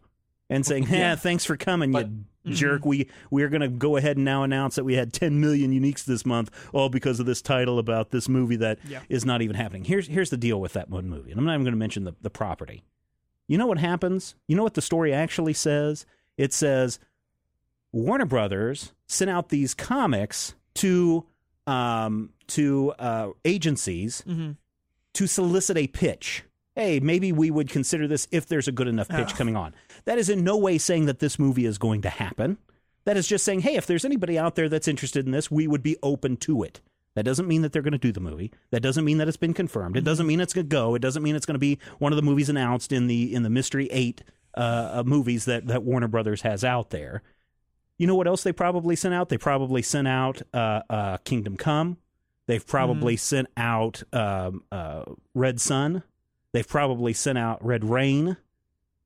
and 0.50 0.66
saying, 0.66 0.88
"Yeah, 0.90 1.16
thanks 1.16 1.46
for 1.46 1.58
coming, 1.58 1.92
But- 1.92 2.08
you 2.44 2.54
jerk. 2.54 2.86
We 2.86 3.10
we're 3.30 3.50
going 3.50 3.62
to 3.62 3.68
go 3.68 3.98
ahead 3.98 4.16
and 4.16 4.24
now 4.24 4.44
announce 4.44 4.76
that 4.76 4.86
we 4.86 4.94
had 4.94 5.12
10 5.12 5.42
million 5.42 5.72
uniques 5.72 6.06
this 6.06 6.26
month, 6.26 6.50
all 6.74 6.88
because 6.88 7.20
of 7.20 7.26
this 7.26 7.42
title 7.42 7.78
about 7.78 8.12
this 8.12 8.30
movie 8.30 8.56
that 8.56 8.80
is 9.10 9.24
Yeah. 9.24 9.28
not 9.28 9.42
even 9.42 9.56
happening." 9.58 9.84
Here's 9.84 10.08
here's 10.08 10.30
the 10.30 10.38
deal 10.38 10.62
with 10.62 10.72
that 10.74 10.90
one 10.90 11.10
movie, 11.10 11.32
and 11.32 11.40
I'm 11.40 11.46
not 11.46 11.54
even 11.56 11.64
going 11.66 11.74
to 11.74 11.78
mention 11.80 12.04
the 12.06 12.16
the 12.22 12.30
property. 12.30 12.84
You 13.50 13.58
know 13.58 13.68
what 13.68 13.78
happens? 13.80 14.36
You 14.48 14.56
know 14.56 14.64
what 14.64 14.74
the 14.76 14.82
story 14.82 15.14
actually 15.14 15.54
says? 15.54 16.06
It 16.38 16.54
says 16.54 17.00
Warner 17.92 18.26
Brothers 18.26 18.94
sent 19.08 19.30
out 19.30 19.50
these 19.50 19.74
comics 19.74 20.56
to 20.76 21.26
um 21.66 22.30
to 22.48 22.92
uh 23.00 23.32
agencies 23.44 24.24
Mm-hmm. 24.28 24.52
to 25.14 25.28
solicit 25.28 25.78
a 25.78 25.88
pitch. 25.88 26.44
Hey, 26.78 27.00
maybe 27.00 27.32
we 27.32 27.50
would 27.50 27.70
consider 27.70 28.08
this 28.08 28.28
if 28.32 28.46
there's 28.46 28.68
a 28.68 28.72
good 28.72 28.88
enough 28.88 29.10
pitch 29.10 29.32
Oh. 29.34 29.36
coming 29.36 29.56
on. 29.56 29.74
That 30.06 30.20
is 30.20 30.30
in 30.30 30.44
no 30.44 30.56
way 30.56 30.78
saying 30.78 31.08
that 31.08 31.18
this 31.18 31.40
movie 31.40 31.66
is 31.66 31.80
going 31.80 32.04
to 32.04 32.10
happen. 32.10 32.60
That 33.06 33.18
is 33.18 33.28
just 33.28 33.44
saying, 33.44 33.62
hey, 33.62 33.78
if 33.78 33.88
there's 33.88 34.06
anybody 34.06 34.38
out 34.38 34.54
there 34.54 34.70
that's 34.70 34.88
interested 34.88 35.26
in 35.26 35.32
this, 35.32 35.50
we 35.50 35.66
would 35.66 35.82
be 35.82 35.98
open 36.04 36.38
to 36.38 36.62
it. 36.62 36.80
That 37.16 37.24
doesn't 37.24 37.48
mean 37.48 37.64
that 37.64 37.72
they're 37.74 37.82
going 37.82 37.94
to 37.94 37.98
do 37.98 38.12
the 38.12 38.20
movie. 38.20 38.52
That 38.70 38.82
doesn't 38.82 39.04
mean 39.04 39.18
that 39.18 39.28
it's 39.28 39.38
been 39.38 39.56
confirmed. 39.56 39.98
It 39.98 40.04
doesn't 40.04 40.28
mean 40.28 40.40
it's 40.40 40.54
going 40.54 40.68
to 40.68 40.70
go. 40.72 40.94
It 40.94 41.02
doesn't 41.02 41.24
mean 41.24 41.36
it's 41.36 41.48
going 41.48 41.56
to 41.56 41.60
be 41.60 41.80
one 41.98 42.12
of 42.14 42.16
the 42.16 42.22
movies 42.22 42.48
announced 42.48 42.92
in 42.92 43.08
the 43.08 43.34
in 43.34 43.42
the 43.42 43.50
Mystery 43.50 43.88
Eight 43.90 44.22
uh, 44.56 45.00
uh, 45.00 45.04
movies 45.04 45.46
that 45.46 45.66
that 45.66 45.82
Warner 45.82 46.08
Brothers 46.08 46.44
has 46.44 46.64
out 46.64 46.92
there. 46.92 47.24
You 47.98 48.06
know 48.06 48.14
what 48.14 48.28
else 48.28 48.44
they 48.44 48.54
probably 48.54 48.96
sent 48.96 49.16
out? 49.16 49.30
They 49.30 49.40
probably 49.40 49.82
sent 49.82 50.08
out 50.08 50.44
uh, 50.54 50.82
uh, 50.92 51.18
Kingdom 51.24 51.58
Come. 51.58 51.98
They've 52.46 52.66
probably 52.66 53.18
sent 53.18 53.48
out 53.58 54.04
um, 54.14 54.62
uh, 54.72 55.04
Red 55.34 55.60
Sun. 55.60 56.04
They've 56.58 56.68
probably 56.68 57.14
sent 57.14 57.38
out 57.38 57.64
Red 57.64 57.86
Rain. 57.86 58.36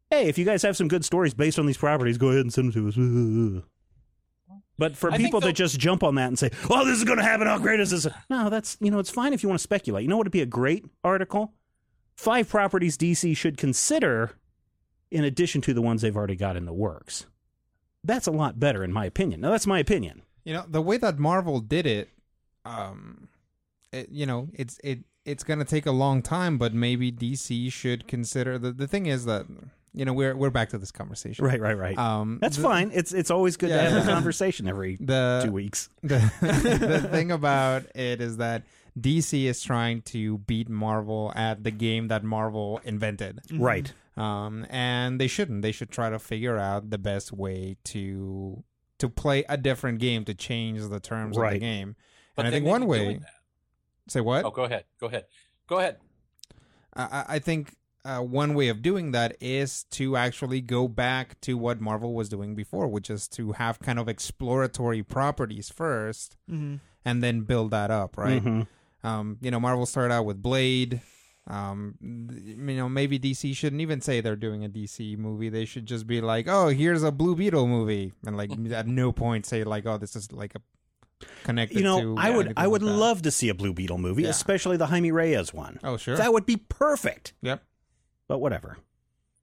Hey, 0.09 0.29
if 0.29 0.37
you 0.37 0.45
guys 0.45 0.61
have 0.61 0.77
some 0.77 0.87
good 0.87 1.03
stories 1.03 1.33
based 1.33 1.59
on 1.59 1.65
these 1.65 1.75
properties, 1.75 2.17
go 2.17 2.29
ahead 2.29 2.43
and 2.43 2.53
send 2.53 2.71
them 2.71 2.89
to 2.93 3.57
us. 3.57 3.63
But 4.77 4.95
for 4.95 5.11
I 5.11 5.17
people 5.17 5.41
that 5.41 5.51
just 5.51 5.77
jump 5.77 6.01
on 6.01 6.15
that 6.15 6.29
and 6.29 6.39
say, 6.39 6.49
"Oh, 6.69 6.85
this 6.85 6.97
is 6.97 7.03
going 7.03 7.17
to 7.17 7.23
happen. 7.23 7.45
How 7.45 7.59
great 7.59 7.81
is 7.81 7.91
this?" 7.91 8.07
No, 8.29 8.49
that's 8.49 8.77
you 8.79 8.89
know, 8.89 8.99
it's 8.99 9.11
fine 9.11 9.33
if 9.33 9.43
you 9.43 9.49
want 9.49 9.59
to 9.59 9.63
speculate. 9.63 10.03
You 10.03 10.07
know 10.07 10.15
what 10.15 10.27
would 10.27 10.31
be 10.31 10.41
a 10.41 10.45
great 10.45 10.85
article? 11.03 11.53
Five 12.15 12.47
properties 12.47 12.97
DC 12.97 13.35
should 13.35 13.57
consider, 13.57 14.31
in 15.11 15.25
addition 15.25 15.59
to 15.61 15.73
the 15.73 15.81
ones 15.81 16.01
they've 16.01 16.15
already 16.15 16.37
got 16.37 16.55
in 16.55 16.65
the 16.65 16.73
works. 16.73 17.25
That's 18.01 18.27
a 18.27 18.31
lot 18.31 18.61
better, 18.61 18.81
in 18.81 18.93
my 18.93 19.05
opinion. 19.05 19.41
Now, 19.41 19.51
that's 19.51 19.67
my 19.67 19.77
opinion. 19.77 20.21
You 20.45 20.53
know, 20.53 20.63
the 20.67 20.81
way 20.81 20.97
that 20.97 21.19
Marvel 21.19 21.59
did 21.59 21.85
it, 21.85 22.09
um, 22.65 23.27
it, 23.91 24.09
you 24.09 24.25
know, 24.25 24.47
it's 24.53 24.79
it 24.83 24.99
it's 25.25 25.43
gonna 25.43 25.65
take 25.65 25.85
a 25.85 25.91
long 25.91 26.21
time, 26.21 26.57
but 26.57 26.73
maybe 26.73 27.11
DC 27.11 27.71
should 27.71 28.07
consider. 28.07 28.57
The 28.57 28.71
the 28.71 28.87
thing 28.87 29.05
is 29.05 29.25
that 29.25 29.45
you 29.93 30.05
know 30.05 30.13
we're 30.13 30.35
we're 30.35 30.49
back 30.49 30.69
to 30.69 30.77
this 30.77 30.91
conversation, 30.91 31.43
Right, 31.45 31.59
right, 31.59 31.77
right. 31.77 31.97
Um, 31.97 32.39
that's 32.41 32.57
the- 32.57 32.63
fine. 32.63 32.91
It's 32.93 33.13
it's 33.13 33.29
always 33.31 33.57
good 33.57 33.69
Yeah. 33.69 33.83
to 33.83 33.89
have 33.91 34.07
a 34.07 34.11
conversation 34.13 34.67
every 34.67 34.97
The 34.99 35.41
two 35.45 35.51
weeks. 35.51 35.89
the, 36.03 36.31
the 36.41 37.07
thing 37.11 37.31
about 37.31 37.83
it 37.95 38.21
is 38.21 38.37
that 38.37 38.63
DC 38.99 39.45
is 39.45 39.61
trying 39.63 40.01
to 40.03 40.39
beat 40.39 40.69
Marvel 40.69 41.31
at 41.35 41.63
the 41.63 41.71
game 41.71 42.07
that 42.09 42.23
Marvel 42.23 42.81
invented. 42.83 43.39
Right. 43.53 43.91
Um, 44.17 44.65
and 44.69 45.19
they 45.19 45.27
shouldn't. 45.27 45.61
They 45.61 45.71
should 45.71 45.89
try 45.91 46.09
to 46.09 46.19
figure 46.19 46.57
out 46.57 46.89
the 46.89 46.97
best 46.97 47.31
way 47.31 47.77
to 47.85 48.63
to 48.99 49.09
play 49.09 49.43
a 49.49 49.57
different 49.57 49.99
game 49.99 50.25
to 50.25 50.33
change 50.33 50.81
the 50.87 50.99
terms 50.99 51.37
of 51.37 51.49
the 51.49 51.57
game. 51.59 51.95
But 52.35 52.45
and 52.45 52.47
I 52.47 52.51
think 52.55 52.65
may 52.65 52.69
one 52.71 52.81
be 52.81 52.87
way. 52.87 53.19
Doing 54.13 54.25
that. 54.25 54.35
Say 54.39 54.43
what? 54.43 54.45
Oh, 54.45 54.51
go 54.51 54.63
ahead. 54.63 54.85
Go 54.99 55.07
ahead. 55.07 55.25
Go 55.67 55.79
ahead. 55.79 55.97
I, 56.95 57.03
I- 57.03 57.25
I 57.35 57.39
think 57.39 57.75
uh, 58.03 58.19
one 58.19 58.55
way 58.55 58.67
of 58.69 58.81
doing 58.81 59.11
that 59.11 59.35
is 59.39 59.83
to 59.91 60.15
actually 60.17 60.59
go 60.59 60.87
back 60.87 61.39
to 61.41 61.55
what 61.55 61.79
Marvel 61.79 62.13
was 62.15 62.29
doing 62.29 62.55
before, 62.55 62.87
which 62.87 63.09
is 63.11 63.27
to 63.27 63.51
have 63.53 63.79
kind 63.79 63.99
of 63.99 64.07
exploratory 64.09 65.03
properties 65.03 65.69
first 65.69 66.35
Mm-hmm. 66.49 66.77
and 67.05 67.21
then 67.23 67.41
build 67.41 67.69
that 67.71 67.91
up, 67.91 68.17
right? 68.17 68.43
Mhm. 68.43 68.67
Um, 69.03 69.37
you 69.41 69.51
know, 69.51 69.59
Marvel 69.59 69.85
started 69.85 70.13
out 70.13 70.25
with 70.25 70.41
Blade. 70.41 71.01
Um, 71.47 71.95
you 72.01 72.75
know, 72.75 72.87
maybe 72.87 73.17
DC 73.19 73.55
shouldn't 73.55 73.81
even 73.81 73.99
say 74.01 74.21
they're 74.21 74.35
doing 74.35 74.63
a 74.63 74.69
DC 74.69 75.17
movie. 75.17 75.49
They 75.49 75.65
should 75.65 75.87
just 75.87 76.05
be 76.05 76.21
like, 76.21 76.47
"Oh, 76.47 76.67
here's 76.67 77.01
a 77.03 77.11
Blue 77.11 77.35
Beetle 77.35 77.65
movie," 77.67 78.13
and 78.25 78.37
like 78.37 78.51
at 78.71 78.85
no 78.87 79.11
point 79.11 79.47
say 79.47 79.63
like, 79.63 79.85
"Oh, 79.87 79.97
this 79.97 80.15
is 80.15 80.31
like 80.31 80.53
a 80.55 80.61
connected." 81.43 81.77
You 81.77 81.83
know, 81.83 82.15
to 82.15 82.21
I 82.21 82.29
would 82.29 82.53
I 82.57 82.67
would 82.67 82.81
like 82.83 82.99
love 82.99 83.21
to 83.23 83.31
see 83.31 83.49
a 83.49 83.53
Blue 83.53 83.73
Beetle 83.73 83.97
movie, 83.97 84.23
Yeah. 84.23 84.29
especially 84.29 84.77
the 84.77 84.87
Jaime 84.87 85.11
Reyes 85.11 85.53
one. 85.53 85.79
Oh, 85.83 85.97
sure. 85.97 86.15
That 86.17 86.31
would 86.33 86.45
be 86.45 86.57
perfect. 86.57 87.33
yep. 87.41 87.63
But 88.27 88.39
whatever. 88.39 88.77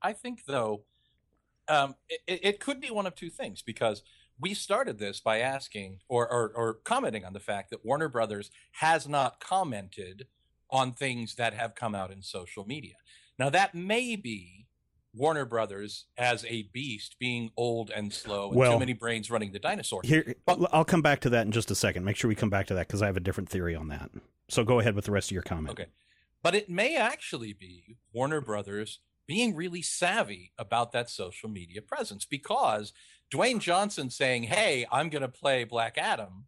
I 0.00 0.12
think 0.12 0.44
though, 0.46 0.84
um, 1.68 1.96
it, 2.08 2.20
it- 2.26 2.40
it 2.44 2.60
could 2.60 2.80
be 2.80 2.90
one 2.90 3.06
of 3.06 3.14
two 3.14 3.30
things 3.30 3.62
because 3.62 4.02
we 4.40 4.54
started 4.54 4.98
this 4.98 5.18
by 5.20 5.40
asking 5.40 5.98
or, 6.08 6.30
or 6.30 6.52
or 6.54 6.74
commenting 6.74 7.24
on 7.24 7.32
the 7.32 7.40
fact 7.40 7.70
that 7.70 7.84
Warner 7.84 8.08
Brothers 8.08 8.50
has 8.74 9.08
not 9.08 9.40
commented 9.40 10.28
on 10.70 10.92
things 10.92 11.34
that 11.34 11.54
have 11.54 11.74
come 11.74 11.94
out 11.94 12.12
in 12.12 12.22
social 12.22 12.64
media. 12.64 12.94
Now 13.38 13.50
that 13.50 13.74
may 13.74 14.14
be 14.14 14.67
Warner 15.18 15.44
Brothers 15.44 16.06
as 16.16 16.44
a 16.46 16.62
beast 16.72 17.16
being 17.18 17.50
old 17.56 17.90
and 17.90 18.12
slow 18.12 18.48
and 18.48 18.56
Well- 18.56 18.72
too 18.74 18.78
many 18.78 18.92
brains 18.92 19.30
running 19.30 19.52
the 19.52 19.58
dinosaur. 19.58 20.00
Here, 20.04 20.34
I'll 20.46 20.84
come 20.84 21.02
back 21.02 21.20
to 21.20 21.30
that 21.30 21.44
in 21.44 21.52
just 21.52 21.70
a 21.70 21.74
second. 21.74 22.04
Make 22.04 22.16
sure 22.16 22.28
we 22.28 22.34
come 22.34 22.50
back 22.50 22.66
to 22.68 22.74
that 22.74 22.86
because 22.86 23.02
I 23.02 23.06
have 23.06 23.16
a 23.16 23.20
different 23.20 23.48
theory 23.48 23.74
on 23.74 23.88
that. 23.88 24.10
So 24.48 24.64
go 24.64 24.78
ahead 24.78 24.94
with 24.94 25.04
the 25.04 25.10
rest 25.12 25.28
of 25.28 25.32
your 25.32 25.42
comment. 25.42 25.72
Okay. 25.78 25.90
But 26.42 26.54
it 26.54 26.70
may 26.70 26.96
actually 26.96 27.52
be 27.52 27.96
Warner 28.12 28.40
Brothers 28.40 29.00
being 29.26 29.54
really 29.54 29.82
savvy 29.82 30.52
about 30.56 30.92
that 30.92 31.10
social 31.10 31.50
media 31.50 31.82
presence 31.82 32.24
because 32.24 32.92
Dwayne 33.30 33.60
Johnson 33.60 34.08
saying, 34.08 34.44
Hey, 34.44 34.86
I'm 34.90 35.10
going 35.10 35.22
to 35.22 35.28
play 35.28 35.64
Black 35.64 35.98
Adam. 35.98 36.46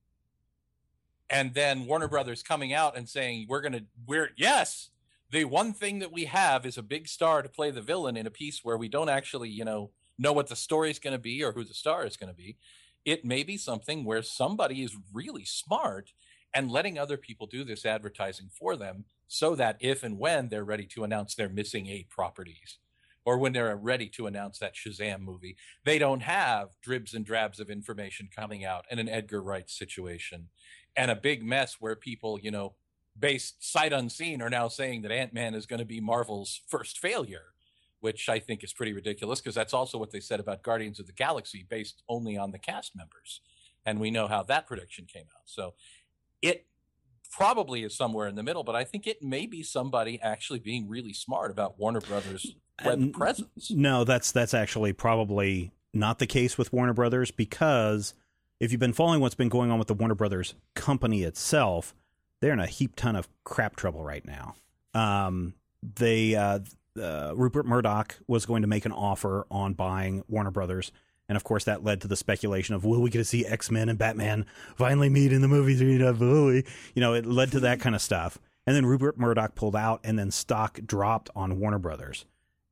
And 1.29 1.55
then 1.55 1.87
Warner 1.87 2.09
Brothers 2.09 2.43
coming 2.43 2.73
out 2.73 2.97
and 2.97 3.09
saying, 3.09 3.47
We're 3.49 3.61
going 3.61 3.73
to, 3.73 3.85
we're, 4.07 4.31
yes, 4.37 4.91
the 5.31 5.45
one 5.45 5.73
thing 5.73 6.01
that 6.01 6.13
we 6.13 6.25
have 6.25 6.67
is 6.67 6.77
a 6.77 6.83
big 6.83 7.07
star 7.07 7.43
to 7.43 7.49
play 7.49 7.71
the 7.71 7.81
villain 7.81 8.17
in 8.17 8.27
a 8.27 8.31
piece 8.31 8.61
where 8.63 8.77
we 8.77 8.89
don't 8.89 9.09
actually, 9.09 9.49
you 9.49 9.65
know, 9.65 9.91
know 10.19 10.33
what 10.33 10.49
the 10.49 10.57
story 10.57 10.91
is 10.91 10.99
going 10.99 11.13
to 11.13 11.19
be 11.19 11.43
or 11.43 11.53
who 11.53 11.65
the 11.65 11.75
star 11.75 12.05
is 12.05 12.17
going 12.17 12.31
to 12.31 12.37
be. 12.37 12.57
It 13.05 13.25
may 13.25 13.43
be 13.43 13.57
something 13.57 14.05
where 14.05 14.23
somebody 14.23 14.83
is 14.83 14.97
really 15.13 15.45
smart 15.45 16.13
and 16.53 16.71
letting 16.71 16.99
other 16.99 17.17
people 17.17 17.47
do 17.47 17.65
this 17.65 17.87
advertising 17.87 18.51
for 18.53 18.77
them 18.77 19.05
so 19.29 19.55
that 19.55 19.77
if 19.81 20.03
and 20.03 20.19
when 20.19 20.49
they're 20.49 20.65
ready 20.65 20.87
to 20.87 21.05
announce 21.05 21.35
their 21.35 21.49
missing 21.49 21.87
eight 21.87 22.11
properties 22.11 22.79
or 23.25 23.39
when 23.39 23.53
they're 23.53 23.77
ready 23.77 24.09
to 24.09 24.27
announce 24.27 24.59
that 24.59 24.75
Shazam 24.75 25.21
movie, 25.21 25.57
they 25.85 25.99
don't 25.99 26.23
have 26.23 26.71
dribs 26.83 27.15
and 27.15 27.25
drabs 27.25 27.61
of 27.61 27.71
information 27.71 28.29
coming 28.35 28.65
out 28.65 28.85
and 28.91 28.99
an 28.99 29.09
Edgar 29.09 29.43
Wright 29.43 29.71
situation 29.71 30.49
and 30.97 31.11
a 31.11 31.17
big 31.17 31.45
mess 31.45 31.77
where 31.79 31.95
people, 31.95 32.39
you 32.41 32.51
know, 32.51 32.75
based 33.21 33.62
sight 33.65 33.93
unseen 33.93 34.43
are 34.43 34.50
now 34.50 34.69
saying 34.69 35.03
that 35.03 35.12
Ant-Man 35.12 35.55
is 35.55 35.67
going 35.67 35.79
to 35.79 35.85
be 35.85 36.00
Marvel's 36.00 36.61
first 36.69 36.99
failure, 36.99 37.53
which 38.00 38.29
I 38.29 38.39
think 38.39 38.65
is 38.65 38.73
pretty 38.73 38.93
ridiculous 38.93 39.41
because 39.41 39.55
that's 39.55 39.75
also 39.75 39.99
what 39.99 40.11
they 40.11 40.21
said 40.21 40.41
about 40.41 40.62
Guardians 40.62 40.99
of 40.99 41.07
the 41.07 41.12
Galaxy 41.12 41.67
based 41.69 42.03
only 42.09 42.37
on 42.37 42.50
the 42.50 42.59
cast 42.59 42.97
members. 42.97 43.41
And 43.85 44.00
we 44.00 44.11
know 44.11 44.27
how 44.27 44.43
that 44.45 44.67
prediction 44.67 45.07
came 45.07 45.27
out. 45.37 45.43
So 45.47 45.75
it 46.43 46.67
probably 47.31 47.85
is 47.85 47.97
somewhere 47.97 48.29
in 48.29 48.35
the 48.35 48.43
middle, 48.43 48.65
but 48.65 48.75
I 48.75 48.85
think 48.85 49.07
it 49.07 49.23
may 49.23 49.47
be 49.47 49.62
somebody 49.62 50.21
actually 50.21 50.59
being 50.59 50.89
really 50.89 51.12
smart 51.12 51.50
about 51.50 51.79
Warner 51.79 52.00
Brothers 52.00 52.55
uh, 52.85 52.85
web 52.87 53.12
presence. 53.12 53.71
No, 53.71 54.05
that's 54.05 54.33
that's 54.33 54.55
actually 54.55 54.93
probably 54.93 55.73
not 55.93 56.19
the 56.19 56.27
case 56.27 56.59
with 56.59 56.73
Warner 56.73 56.93
Brothers 56.93 57.31
because 57.31 58.15
if 58.59 58.73
you've 58.73 58.81
been 58.81 58.93
following 58.93 59.21
what's 59.21 59.35
been 59.35 59.49
going 59.49 59.71
on 59.71 59.79
with 59.79 59.89
the 59.89 59.95
Warner 59.95 60.15
Brothers 60.15 60.55
company 60.75 61.23
itself, 61.23 61.95
they're 62.40 62.52
in 62.52 62.61
a 62.61 62.66
heap 62.66 62.97
ton 62.97 63.16
of 63.16 63.28
crap 63.44 63.76
trouble 63.76 64.02
right 64.02 64.25
now. 64.25 64.54
Um, 64.94 65.54
they 65.82 66.35
uh, 66.35 66.61
uh, 67.00 67.32
Rupert 67.35 67.66
Murdoch 67.66 68.18
was 68.26 68.47
going 68.47 68.62
to 68.62 68.68
make 68.68 68.87
an 68.87 68.92
offer 68.92 69.47
on 69.50 69.75
buying 69.75 70.25
Warner 70.28 70.50
Brothers. 70.50 70.92
And 71.28 71.37
of 71.37 71.44
course, 71.44 71.64
that 71.64 71.85
led 71.85 72.00
to 72.00 72.09
the 72.09 72.16
speculation 72.16 72.75
of 72.75 72.85
will 72.85 73.00
we 73.00 73.11
get 73.11 73.18
to 73.18 73.25
see 73.25 73.47
X 73.47 73.70
Men 73.70 73.88
and 73.88 73.99
Batman 73.99 74.47
finally 74.75 75.09
meet 75.09 75.32
in 75.32 75.42
the 75.42 75.49
movie 75.49 75.76
theater? 75.76 76.12
Will 76.18 76.47
we? 76.47 76.64
You 76.94 77.00
know, 77.00 77.14
it 77.14 77.25
led 77.25 77.52
to 77.52 77.61
that 77.61 77.78
kind 77.78 77.94
of 77.94 78.02
stuff. 78.02 78.38
And 78.66 78.75
then 78.75 78.85
Rupert 78.85 79.16
Murdoch 79.16 79.54
pulled 79.54 79.76
out, 79.76 80.00
and 80.02 80.18
then 80.18 80.30
stock 80.30 80.80
dropped 80.85 81.30
on 81.35 81.61
Warner 81.61 81.78
Brothers 81.78 82.25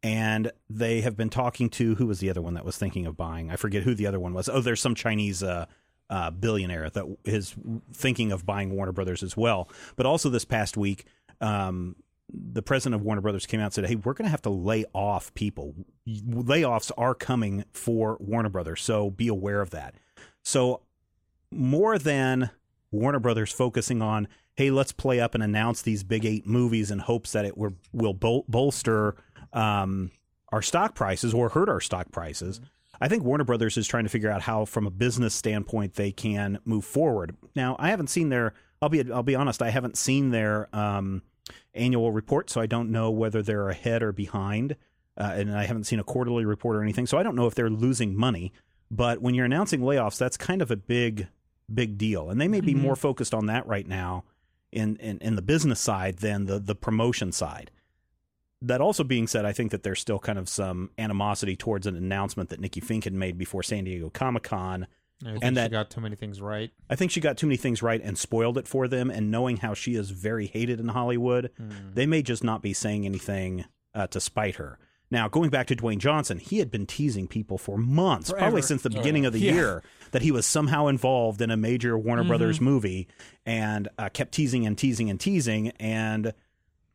and 0.02 0.52
they 0.70 1.00
have 1.00 1.16
been 1.16 1.30
talking 1.30 1.68
to 1.70 1.96
who 1.96 2.06
was 2.06 2.20
the 2.20 2.30
other 2.30 2.42
one 2.42 2.54
that 2.54 2.64
was 2.64 2.76
thinking 2.76 3.06
of 3.06 3.16
buying? 3.16 3.50
I 3.50 3.56
forget 3.56 3.82
who 3.82 3.94
the 3.94 4.06
other 4.06 4.20
one 4.20 4.32
was. 4.32 4.48
Oh, 4.48 4.60
there's 4.60 4.80
some 4.80 4.94
Chinese 4.94 5.42
uh, 5.42 5.66
uh, 6.10 6.30
billionaire 6.30 6.90
that 6.90 7.04
is 7.24 7.54
thinking 7.92 8.32
of 8.32 8.46
buying 8.46 8.70
Warner 8.70 8.92
Brothers 8.92 9.22
as 9.22 9.36
well. 9.36 9.68
But 9.96 10.06
also 10.06 10.28
this 10.28 10.44
past 10.44 10.76
week, 10.76 11.04
um, 11.40 11.96
the 12.30 12.62
president 12.62 13.00
of 13.00 13.04
Warner 13.04 13.20
Brothers 13.20 13.46
came 13.46 13.60
out 13.60 13.64
and 13.64 13.74
said, 13.74 13.86
"Hey, 13.86 13.96
we're 13.96 14.14
going 14.14 14.26
to 14.26 14.30
have 14.30 14.42
to 14.42 14.50
lay 14.50 14.84
off 14.92 15.32
people. 15.34 15.74
Layoffs 16.06 16.90
are 16.96 17.14
coming 17.14 17.64
for 17.72 18.16
Warner 18.20 18.50
Brothers, 18.50 18.82
so 18.82 19.10
be 19.10 19.28
aware 19.28 19.60
of 19.60 19.70
that." 19.70 19.94
So 20.42 20.82
more 21.50 21.98
than 21.98 22.50
Warner 22.90 23.20
Brothers 23.20 23.52
focusing 23.52 24.02
on, 24.02 24.28
hey, 24.56 24.70
let's 24.70 24.92
play 24.92 25.20
up 25.20 25.34
and 25.34 25.42
announce 25.42 25.82
these 25.82 26.02
big 26.02 26.24
eight 26.24 26.46
movies 26.46 26.90
in 26.90 26.98
hopes 27.00 27.32
that 27.32 27.44
it 27.44 27.56
will, 27.56 27.74
bol- 28.14 28.44
bolster 28.48 29.16
um, 29.52 30.10
our 30.50 30.62
stock 30.62 30.94
prices 30.94 31.34
or 31.34 31.50
hurt 31.50 31.68
our 31.68 31.80
stock 31.80 32.10
prices. 32.10 32.60
I 33.00 33.08
think 33.08 33.22
Warner 33.24 33.44
Brothers 33.44 33.76
is 33.76 33.86
trying 33.86 34.04
to 34.04 34.10
figure 34.10 34.30
out 34.30 34.42
how, 34.42 34.64
from 34.64 34.86
a 34.86 34.90
business 34.90 35.34
standpoint, 35.34 35.94
they 35.94 36.10
can 36.12 36.58
move 36.64 36.84
forward. 36.84 37.36
Now, 37.54 37.76
I 37.78 37.90
haven't 37.90 38.08
seen 38.08 38.28
their. 38.28 38.54
I'll 38.82 38.88
be. 38.88 39.10
I'll 39.12 39.22
be 39.22 39.34
honest. 39.36 39.62
I 39.62 39.70
haven't 39.70 39.96
seen 39.98 40.30
their 40.30 40.68
um, 40.74 41.22
annual 41.74 42.12
report, 42.12 42.50
so 42.50 42.60
I 42.60 42.66
don't 42.66 42.90
know 42.90 43.10
whether 43.10 43.42
they're 43.42 43.68
ahead 43.68 44.02
or 44.02 44.12
behind. 44.12 44.76
Uh, 45.16 45.32
and 45.34 45.56
I 45.56 45.64
haven't 45.66 45.84
seen 45.84 45.98
a 45.98 46.04
quarterly 46.04 46.44
report 46.44 46.76
or 46.76 46.82
anything, 46.82 47.06
so 47.06 47.18
I 47.18 47.22
don't 47.24 47.34
know 47.34 47.46
if 47.46 47.54
they're 47.54 47.70
losing 47.70 48.14
money. 48.16 48.52
But 48.90 49.20
when 49.20 49.34
you're 49.34 49.46
announcing 49.46 49.80
layoffs, 49.80 50.16
that's 50.16 50.36
kind 50.36 50.62
of 50.62 50.70
a 50.70 50.76
big, 50.76 51.26
big 51.72 51.98
deal, 51.98 52.30
and 52.30 52.40
they 52.40 52.46
may 52.48 52.60
be 52.60 52.72
Mhm. 52.72 52.82
more 52.82 52.96
focused 52.96 53.34
on 53.34 53.46
that 53.46 53.66
right 53.66 53.86
now 53.86 54.24
in, 54.70 54.96
in 54.96 55.18
in 55.18 55.34
the 55.34 55.42
business 55.42 55.80
side 55.80 56.18
than 56.18 56.46
the 56.46 56.58
the 56.58 56.74
promotion 56.74 57.32
side. 57.32 57.70
That 58.62 58.80
also 58.80 59.04
being 59.04 59.26
said, 59.28 59.44
I 59.44 59.52
think 59.52 59.70
that 59.70 59.82
there's 59.84 60.00
still 60.00 60.18
kind 60.18 60.38
of 60.38 60.48
some 60.48 60.90
animosity 60.98 61.54
towards 61.56 61.86
an 61.86 61.96
announcement 61.96 62.50
that 62.50 62.60
Nikki 62.60 62.80
Finke 62.80 63.04
had 63.04 63.12
made 63.12 63.38
before 63.38 63.62
San 63.62 63.84
Diego 63.84 64.10
Comic 64.10 64.42
Con. 64.42 64.86
I 65.24 65.30
think 65.32 65.44
And 65.44 65.56
she 65.56 65.60
that- 65.62 65.70
got 65.70 65.90
too 65.90 66.00
many 66.00 66.16
things 66.16 66.40
right. 66.40 66.70
I 66.90 66.94
think 66.96 67.10
she 67.10 67.20
got 67.20 67.36
too 67.36 67.46
many 67.46 67.56
things 67.56 67.82
right 67.82 68.00
and 68.02 68.16
spoiled 68.18 68.58
it 68.58 68.66
for 68.68 68.88
them. 68.88 69.10
And 69.10 69.30
knowing 69.30 69.58
how 69.58 69.74
she 69.74 69.94
is 69.94 70.10
very 70.10 70.46
hated 70.46 70.80
in 70.80 70.88
Hollywood, 70.88 71.50
Hmm. 71.56 71.70
they 71.94 72.06
may 72.06 72.22
just 72.22 72.42
not 72.44 72.62
be 72.62 72.72
saying 72.72 73.04
anything 73.06 73.64
uh, 73.94 74.06
to 74.08 74.20
spite 74.20 74.56
her. 74.56 74.78
Now, 75.10 75.26
going 75.28 75.50
back 75.50 75.66
to 75.68 75.74
Dwayne 75.76 75.98
Johnson, 75.98 76.38
he 76.38 76.58
had 76.58 76.70
been 76.70 76.84
teasing 76.86 77.26
people 77.26 77.56
for 77.58 77.78
months, 77.78 78.28
Forever. 78.30 78.42
probably 78.44 78.62
since 78.62 78.82
the 78.82 78.90
beginning 78.90 79.24
of 79.24 79.32
the 79.32 79.40
Yeah. 79.40 79.52
year, 79.54 79.82
that 80.12 80.20
he 80.22 80.30
was 80.30 80.44
somehow 80.46 80.86
involved 80.88 81.40
in 81.40 81.50
a 81.50 81.56
major 81.56 81.96
Warner 81.98 82.22
Mhm. 82.24 82.28
Brothers 82.28 82.60
movie 82.60 83.08
and 83.46 83.88
uh, 83.98 84.08
kept 84.10 84.32
teasing 84.32 84.66
and 84.66 84.76
teasing 84.76 85.08
and 85.10 85.18
teasing. 85.18 85.68
And 85.80 86.34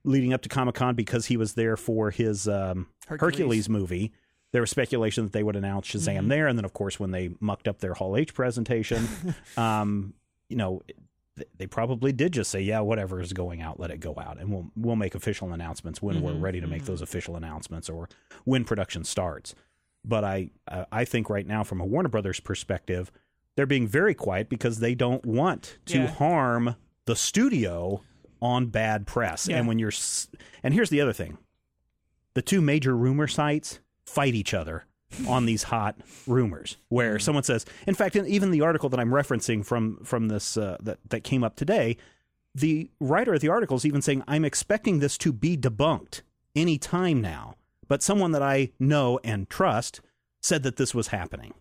leading 0.03 0.33
up 0.33 0.41
to 0.41 0.49
Comic 0.49 0.75
Con, 0.75 0.95
because 0.95 1.27
he 1.27 1.37
was 1.37 1.53
there 1.53 1.77
for 1.77 2.11
his 2.11 2.47
um, 2.47 2.87
Hercules. 3.07 3.69
movie, 3.69 4.11
there 4.51 4.61
was 4.61 4.69
speculation 4.69 5.23
that 5.23 5.33
they 5.33 5.43
would 5.43 5.55
announce 5.55 5.87
Shazam 5.87 6.25
Mhm. 6.25 6.29
there. 6.29 6.47
And 6.47 6.57
then, 6.57 6.65
of 6.65 6.73
course, 6.73 6.99
when 6.99 7.11
they 7.11 7.31
mucked 7.39 7.67
up 7.67 7.79
their 7.79 7.93
Hall 7.93 8.15
H 8.17 8.33
presentation, 8.33 9.07
um, 9.57 10.13
you 10.49 10.57
know, 10.57 10.81
they 11.57 11.65
probably 11.65 12.11
did 12.11 12.31
just 12.33 12.51
say, 12.51 12.61
"Yeah, 12.61 12.81
whatever 12.81 13.19
is 13.19 13.33
going 13.33 13.59
out, 13.61 13.79
let 13.79 13.89
it 13.89 13.99
go 13.99 14.13
out," 14.19 14.37
and 14.39 14.51
we'll 14.51 14.69
we'll 14.75 14.95
make 14.95 15.15
official 15.15 15.51
announcements 15.51 15.99
when 16.01 16.21
we're 16.21 16.33
Mhm, 16.33 16.41
ready 16.41 16.61
to 16.61 16.67
make 16.67 16.83
mhm. 16.83 16.87
those 16.87 17.01
official 17.01 17.35
announcements 17.35 17.89
or 17.89 18.07
when 18.43 18.63
production 18.65 19.03
starts. 19.03 19.55
But 20.05 20.23
I 20.23 20.51
I 20.91 21.05
think 21.05 21.29
right 21.31 21.47
now, 21.47 21.63
from 21.63 21.81
a 21.81 21.85
Warner 21.85 22.09
Brothers 22.09 22.39
perspective, 22.39 23.11
they're 23.55 23.65
being 23.65 23.87
very 23.87 24.13
quiet 24.13 24.47
because 24.49 24.77
they 24.79 24.93
don't 24.93 25.25
want 25.25 25.77
to 25.85 25.99
Yeah. 26.01 26.07
harm 26.07 26.75
the 27.05 27.15
studio 27.15 28.03
on 28.43 28.67
bad 28.67 29.07
press. 29.07 29.47
Yeah. 29.47 29.57
And 29.57 29.67
when 29.67 29.79
you're 29.79 29.93
and 30.61 30.73
here's 30.73 30.91
the 30.91 31.01
other 31.01 31.13
thing, 31.13 31.39
the 32.35 32.43
two 32.43 32.61
major 32.61 32.95
rumor 32.95 33.25
sites 33.25 33.79
fight 34.05 34.35
each 34.35 34.53
other 34.53 34.85
on 35.27 35.45
these 35.45 35.63
hot 35.63 35.95
rumors 36.25 36.77
where 36.89 37.19
someone 37.19 37.43
says 37.43 37.65
in 37.85 37.93
fact 37.93 38.15
in, 38.15 38.25
even 38.25 38.49
the 38.49 38.61
article 38.61 38.89
that 38.89 38.99
i'm 38.99 39.11
referencing 39.11 39.63
from 39.63 40.03
from 40.03 40.27
this 40.27 40.57
uh, 40.57 40.75
that 40.81 40.97
that 41.07 41.23
came 41.23 41.43
up 41.43 41.55
today 41.55 41.95
the 42.55 42.89
writer 42.99 43.35
of 43.35 43.39
the 43.39 43.47
article 43.47 43.77
is 43.77 43.85
even 43.85 44.01
saying 44.01 44.23
i'm 44.27 44.43
expecting 44.43 44.97
this 44.97 45.15
to 45.15 45.31
be 45.31 45.55
debunked 45.55 46.21
any 46.55 46.79
time 46.79 47.21
now 47.21 47.53
but 47.87 48.01
someone 48.01 48.31
that 48.31 48.41
i 48.41 48.71
know 48.79 49.19
and 49.23 49.51
trust 49.51 50.01
said 50.41 50.63
that 50.63 50.77
this 50.77 50.95
was 50.95 51.09
happening 51.09 51.53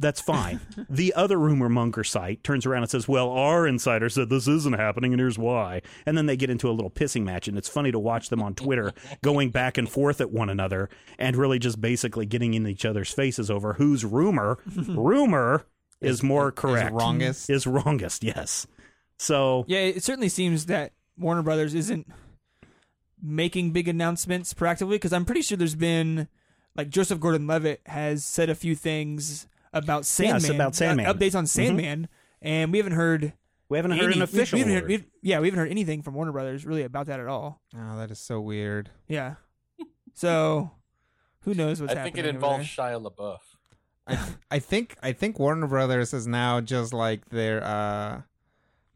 that's 0.00 0.20
fine. 0.20 0.60
the 0.90 1.14
other 1.14 1.38
rumor 1.38 1.68
monger 1.68 2.04
site 2.04 2.42
turns 2.42 2.66
around 2.66 2.82
and 2.82 2.90
says, 2.90 3.06
Well, 3.06 3.30
our 3.30 3.66
insider 3.66 4.08
said 4.08 4.28
this 4.28 4.48
isn't 4.48 4.76
happening, 4.76 5.12
and 5.12 5.20
here's 5.20 5.38
why. 5.38 5.82
And 6.06 6.16
then 6.16 6.26
they 6.26 6.36
get 6.36 6.50
into 6.50 6.68
a 6.68 6.72
little 6.72 6.90
pissing 6.90 7.24
match, 7.24 7.48
and 7.48 7.56
it's 7.56 7.68
funny 7.68 7.92
to 7.92 7.98
watch 7.98 8.28
them 8.28 8.42
on 8.42 8.54
Twitter 8.54 8.92
going 9.22 9.50
back 9.50 9.78
and 9.78 9.88
forth 9.88 10.20
at 10.20 10.30
one 10.30 10.50
another 10.50 10.88
and 11.18 11.36
really 11.36 11.58
just 11.58 11.80
basically 11.80 12.26
getting 12.26 12.54
in 12.54 12.66
each 12.66 12.84
other's 12.84 13.12
faces 13.12 13.50
over 13.50 13.74
whose 13.74 14.04
rumor, 14.04 14.58
rumor 14.88 15.66
is 16.00 16.22
more 16.22 16.50
correct. 16.52 16.88
Is 16.88 16.92
wrongest. 16.92 17.50
Is 17.50 17.66
wrongest, 17.66 18.24
yes. 18.24 18.66
So 19.18 19.64
Yeah, 19.68 19.78
it 19.78 20.02
certainly 20.02 20.28
seems 20.28 20.66
that 20.66 20.92
Warner 21.16 21.42
Brothers 21.42 21.74
isn't 21.74 22.06
making 23.22 23.70
big 23.70 23.88
announcements 23.88 24.52
proactively 24.52 24.90
because 24.90 25.12
I'm 25.12 25.24
pretty 25.24 25.42
sure 25.42 25.56
there's 25.56 25.74
been 25.74 26.28
like 26.76 26.90
Joseph 26.90 27.20
Gordon-Levitt 27.20 27.80
has 27.86 28.24
said 28.24 28.50
a 28.50 28.54
few 28.54 28.74
things 28.74 29.46
about 29.74 30.06
Sandman, 30.06 30.40
Yes, 30.42 30.50
about 30.50 30.68
uh, 30.68 30.72
Sandman. 30.72 31.06
Mm-hmm. 31.06 31.18
updates 31.18 31.34
on 31.34 31.46
Sandman, 31.46 32.08
and 32.40 32.72
we 32.72 32.78
haven't 32.78 32.94
heard. 32.94 33.32
we 33.68 33.76
haven't 33.78 33.90
heard 33.92 34.04
any, 34.04 34.14
an 34.16 34.22
official. 34.22 34.56
we 34.56 34.60
haven't 34.60 34.74
heard, 34.74 34.82
word. 34.84 34.88
we've- 34.90 35.04
yeah, 35.22 35.40
we 35.40 35.48
haven't 35.48 35.58
heard 35.58 35.70
anything 35.70 36.02
from 36.02 36.14
Warner 36.14 36.32
Brothers 36.32 36.64
really 36.64 36.82
about 36.82 37.06
that 37.06 37.20
at 37.20 37.26
all. 37.26 37.60
Oh, 37.76 37.96
that 37.98 38.10
is 38.10 38.18
so 38.18 38.40
weird. 38.40 38.90
Yeah, 39.08 39.34
so 40.14 40.70
who 41.40 41.54
knows 41.54 41.80
what's 41.80 41.92
happening? 41.92 42.12
I 42.12 42.14
think 42.16 42.26
it 42.26 42.26
involves. 42.34 42.66
Shia 42.66 43.02
LaBeouf. 43.02 43.38
I 44.06 44.18
I 44.50 44.58
think 44.58 44.96
I 45.02 45.12
think 45.12 45.38
Warner 45.38 45.66
Brothers 45.66 46.12
is 46.14 46.26
now 46.26 46.60
just 46.60 46.92
like 46.92 47.30
their 47.30 47.62
uh 47.64 48.22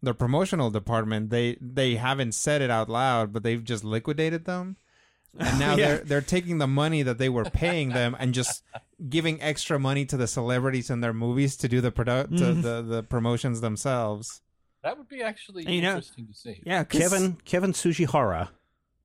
their 0.02 0.14
promotional 0.14 0.70
department. 0.70 1.30
They 1.30 1.56
they 1.60 1.96
haven't 1.96 2.32
said 2.32 2.62
it 2.62 2.70
out 2.70 2.88
loud, 2.88 3.32
but 3.32 3.42
they've 3.42 3.64
just 3.64 3.84
liquidated 3.84 4.44
them. 4.44 4.76
And 5.36 5.58
now 5.58 5.74
Yeah. 5.76 5.86
they're 5.86 5.98
they're 6.04 6.20
taking 6.20 6.58
the 6.58 6.66
money 6.66 7.02
that 7.02 7.18
they 7.18 7.28
were 7.28 7.44
paying 7.44 7.88
them 7.90 8.16
and 8.18 8.32
just 8.34 8.62
giving 9.08 9.40
extra 9.42 9.78
money 9.78 10.04
to 10.06 10.16
the 10.16 10.26
celebrities 10.26 10.90
in 10.90 11.00
their 11.00 11.12
movies 11.12 11.56
to 11.58 11.68
do 11.68 11.80
the 11.80 11.90
product 11.90 12.36
to 12.38 12.44
Mhm. 12.44 12.62
the, 12.62 12.82
the 12.82 13.02
promotions 13.02 13.60
themselves. 13.60 14.40
That 14.82 14.96
would 14.96 15.08
be 15.08 15.22
actually 15.22 15.66
And 15.66 15.74
you 15.74 15.82
know- 15.82 15.96
interesting 15.96 16.26
to 16.28 16.34
see. 16.34 16.62
Yeah, 16.64 16.84
Kevin 16.84 17.36
Kevin 17.44 17.72
Tsujihara 17.72 18.48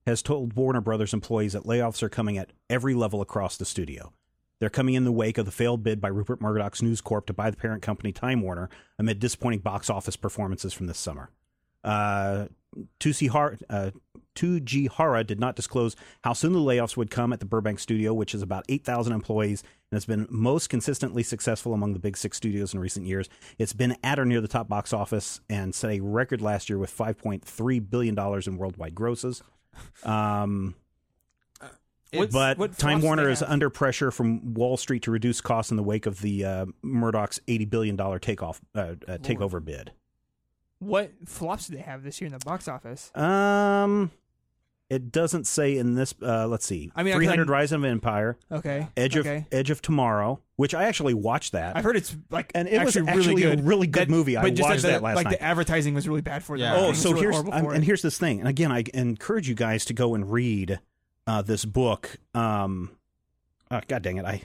has 0.05 0.21
told 0.21 0.53
Warner 0.53 0.81
Brothers 0.81 1.13
employees 1.13 1.53
that 1.53 1.63
layoffs 1.63 2.03
are 2.03 2.09
coming 2.09 2.37
at 2.37 2.51
every 2.69 2.93
level 2.93 3.21
across 3.21 3.57
the 3.57 3.65
studio. 3.65 4.13
They're 4.59 4.69
coming 4.69 4.93
in 4.95 5.03
the 5.03 5.11
wake 5.11 5.37
of 5.37 5.45
the 5.45 5.51
failed 5.51 5.83
bid 5.83 5.99
by 5.99 6.07
Rupert 6.09 6.39
Murdoch's 6.41 6.81
News 6.81 7.01
Corp 7.01 7.25
to 7.25 7.33
buy 7.33 7.49
the 7.49 7.57
parent 7.57 7.81
company 7.81 8.11
Time 8.13 8.41
Warner 8.41 8.69
amid 8.99 9.19
disappointing 9.19 9.59
box 9.59 9.89
office 9.89 10.15
performances 10.15 10.73
from 10.73 10.87
this 10.87 10.97
summer. 10.97 11.29
Uh, 11.83 12.47
Tsujihara, 12.99 13.61
uh, 13.69 13.91
Tsujihara 14.35 15.25
did 15.25 15.39
not 15.39 15.55
disclose 15.55 15.95
how 16.23 16.33
soon 16.33 16.53
the 16.53 16.59
layoffs 16.59 16.97
would 16.97 17.09
come 17.11 17.31
at 17.33 17.39
the 17.39 17.45
Burbank 17.45 17.79
studio, 17.79 18.13
which 18.13 18.33
is 18.33 18.41
about 18.41 18.65
8,000 18.69 19.13
employees 19.13 19.61
and 19.91 19.95
has 19.95 20.05
been 20.05 20.27
most 20.29 20.69
consistently 20.69 21.23
successful 21.23 21.73
among 21.73 21.93
the 21.93 21.99
big 21.99 22.17
six 22.17 22.37
studios 22.37 22.73
in 22.73 22.79
recent 22.79 23.05
years. 23.05 23.29
It's 23.57 23.73
been 23.73 23.95
at 24.03 24.19
or 24.19 24.25
near 24.25 24.41
the 24.41 24.47
top 24.47 24.67
box 24.67 24.91
office 24.93 25.39
and 25.49 25.73
set 25.75 25.91
a 25.91 25.99
record 25.99 26.41
last 26.41 26.69
year 26.69 26.77
with 26.79 26.95
$5.3 26.95 27.89
billion 27.89 28.17
in 28.47 28.57
worldwide 28.57 28.95
grosses. 28.95 29.43
Um, 30.03 30.75
What- 32.13 32.31
but 32.31 32.57
what 32.59 32.77
Time 32.77 33.01
Warner 33.01 33.27
is 33.29 33.41
under 33.41 33.71
pressure 33.71 34.11
from 34.11 34.53
Wall 34.53 34.77
Street 34.77 35.01
to 35.03 35.11
reduce 35.11 35.41
costs 35.41 35.71
in 35.71 35.77
the 35.77 35.83
wake 35.83 36.05
of 36.05 36.21
the 36.21 36.45
uh, 36.45 36.65
Murdoch's 36.83 37.39
$80 37.47 37.69
billion 37.71 38.19
takeoff, 38.19 38.61
uh, 38.75 38.79
uh, 39.07 39.17
takeover 39.17 39.63
bid. 39.63 39.91
What 40.77 41.11
flops 41.25 41.67
do 41.67 41.75
they 41.75 41.81
have 41.81 42.03
this 42.03 42.21
year 42.21 42.27
in 42.27 42.33
the 42.33 42.45
box 42.45 42.67
office? 42.67 43.09
Um, 43.15 44.11
it 44.93 45.11
doesn't 45.11 45.45
say 45.47 45.77
in 45.77 45.95
this. 45.95 46.13
Uh, 46.21 46.47
let's 46.47 46.65
see. 46.65 46.91
I 46.95 47.03
mean, 47.03 47.13
I 47.13 47.17
300 47.17 47.49
Rise 47.49 47.71
of 47.71 47.83
Empire, 47.83 48.37
Okay, 48.51 48.87
Edge 48.95 49.17
okay. 49.17 49.37
of 49.37 49.45
Edge 49.51 49.69
of 49.69 49.81
Tomorrow, 49.81 50.39
which 50.55 50.73
I 50.73 50.83
actually 50.85 51.13
watched 51.13 51.51
that. 51.53 51.75
I've 51.75 51.83
heard 51.83 51.97
it's 51.97 52.15
like 52.29 52.51
And 52.55 52.67
it 52.67 52.83
was 52.83 52.95
actually, 52.95 53.11
actually 53.11 53.43
a 53.43 53.47
really 53.47 53.55
good. 53.55 53.67
really 53.67 53.87
good 53.87 54.09
movie. 54.09 54.37
I 54.37 54.41
but 54.43 54.53
just 54.53 54.69
watched 54.69 54.81
the, 54.83 54.89
that 54.89 55.01
last 55.01 55.15
like 55.15 55.25
night. 55.25 55.39
the 55.39 55.43
advertising 55.43 55.93
was 55.93 56.07
really 56.07 56.21
bad 56.21 56.43
for 56.43 56.55
it. 56.55 56.59
Yeah. 56.59 56.69
marketing 56.69 56.85
Oh, 56.85 56.89
was 56.89 57.01
so 57.01 57.09
really 57.11 57.21
here's 57.21 57.35
horrible 57.35 57.51
for 57.59 57.73
and 57.73 57.83
here's 57.83 58.01
this 58.01 58.17
thing. 58.17 58.39
And 58.39 58.47
again, 58.47 58.71
I 58.71 58.83
encourage 58.93 59.49
you 59.49 59.55
guys 59.55 59.85
to 59.85 59.93
go 59.93 60.13
and 60.15 60.31
read 60.31 60.79
uh, 61.27 61.41
this 61.41 61.65
book. 61.65 62.17
Um, 62.33 62.91
oh, 63.71 63.81
God 63.87 64.01
dang 64.03 64.17
it! 64.17 64.25
I 64.25 64.41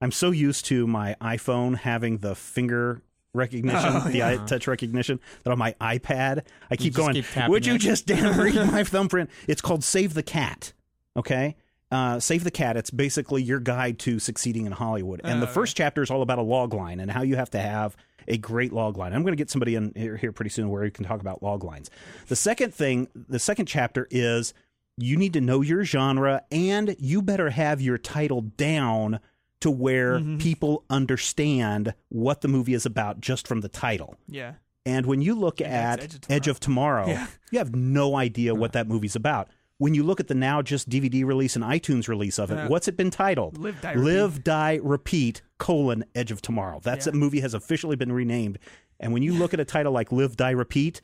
I'm 0.00 0.10
so 0.12 0.30
used 0.30 0.64
to 0.66 0.86
my 0.86 1.14
iPhone 1.20 1.76
having 1.76 2.18
the 2.18 2.34
finger 2.34 3.02
recognition, 3.34 3.80
Oh, 3.94 4.00
the 4.08 4.18
yeah. 4.18 4.28
eye 4.28 4.36
touch 4.46 4.66
recognition, 4.66 5.20
that 5.44 5.50
on 5.50 5.58
my 5.58 5.74
iPad 5.80 6.44
I 6.70 6.76
keep 6.76 6.94
going. 6.94 7.14
keep 7.14 7.48
Would 7.48 7.66
you 7.66 7.74
it." 7.74 7.78
just 7.78 8.06
damn 8.06 8.38
read 8.38 8.54
my 8.72 8.84
thumbprint? 8.84 9.30
It's 9.48 9.60
called 9.60 9.84
Save 9.84 10.14
the 10.14 10.22
Cat. 10.22 10.72
Okay. 11.16 11.56
Uh, 11.90 12.18
Save 12.18 12.44
the 12.44 12.50
Cat. 12.50 12.76
It's 12.76 12.90
basically 12.90 13.42
your 13.42 13.60
guide 13.60 13.98
to 14.00 14.18
succeeding 14.18 14.64
in 14.66 14.72
Hollywood. 14.72 15.20
And 15.24 15.42
the 15.42 15.48
Oh, 15.48 15.52
first 15.52 15.76
chapter 15.76 16.02
is 16.02 16.10
all 16.10 16.22
about 16.22 16.38
a 16.38 16.42
log 16.42 16.72
line 16.72 17.00
and 17.00 17.10
how 17.10 17.22
you 17.22 17.36
have 17.36 17.50
to 17.50 17.58
have 17.60 17.96
a 18.28 18.38
great 18.38 18.72
log 18.72 18.96
line. 18.96 19.12
I'm 19.12 19.22
going 19.22 19.32
to 19.32 19.36
get 19.36 19.50
somebody 19.50 19.74
in 19.74 19.92
here, 19.94 20.16
here 20.16 20.32
pretty 20.32 20.48
soon 20.50 20.70
where 20.70 20.84
you 20.84 20.90
can 20.90 21.04
talk 21.04 21.20
about 21.20 21.42
log 21.42 21.64
lines. 21.64 21.90
The 22.28 22.36
second 22.36 22.72
thing, 22.72 23.08
the 23.14 23.38
second 23.38 23.66
chapter 23.66 24.08
is 24.10 24.54
you 24.96 25.16
need 25.16 25.32
to 25.34 25.40
know 25.40 25.60
your 25.60 25.84
genre 25.84 26.42
and 26.50 26.94
you 26.98 27.20
better 27.20 27.50
have 27.50 27.80
your 27.82 27.98
title 27.98 28.40
down 28.42 29.20
to 29.62 29.70
where 29.70 30.18
Mhm. 30.20 30.40
people 30.40 30.84
understand 30.90 31.94
what 32.08 32.40
the 32.40 32.48
movie 32.48 32.74
is 32.74 32.84
about 32.86 33.20
just 33.20 33.46
from 33.48 33.60
the 33.60 33.68
title. 33.68 34.16
yeah, 34.28 34.54
And 34.84 35.06
when 35.06 35.22
you 35.22 35.34
look 35.36 35.60
Yeah, 35.60 35.66
at 35.92 36.02
it's 36.02 36.18
Edge 36.28 36.48
of 36.48 36.58
Tomorrow, 36.58 37.06
Yeah. 37.06 37.26
you 37.52 37.58
have 37.58 37.72
no 37.74 38.16
idea 38.16 38.52
what 38.54 38.72
that 38.72 38.88
movie's 38.88 39.14
about. 39.14 39.48
When 39.78 39.94
you 39.94 40.02
look 40.02 40.18
at 40.20 40.26
the 40.28 40.34
now 40.34 40.60
just 40.62 40.88
DVD 40.88 41.22
release 41.24 41.54
and 41.54 41.64
iTunes 41.64 42.08
release 42.08 42.38
of 42.38 42.50
it, 42.50 42.56
Yeah. 42.56 42.68
what's 42.68 42.88
it 42.88 42.96
been 42.96 43.10
titled? 43.10 43.58
Live, 43.58 43.80
Die, 43.80 43.94
Live, 43.94 44.42
Die, 44.44 44.80
Repeat, 44.82 45.42
colon, 45.58 46.04
Edge 46.16 46.32
of 46.32 46.42
Tomorrow. 46.42 46.80
That's 46.82 47.06
Yeah. 47.06 47.12
a 47.12 47.16
movie 47.16 47.40
has 47.40 47.54
officially 47.54 47.94
been 47.96 48.10
renamed. 48.12 48.58
And 48.98 49.12
when 49.12 49.22
you 49.22 49.32
look 49.34 49.54
at 49.54 49.60
a 49.60 49.64
title 49.64 49.92
like 49.92 50.10
Live, 50.10 50.36
Die, 50.36 50.50
Repeat, 50.50 51.00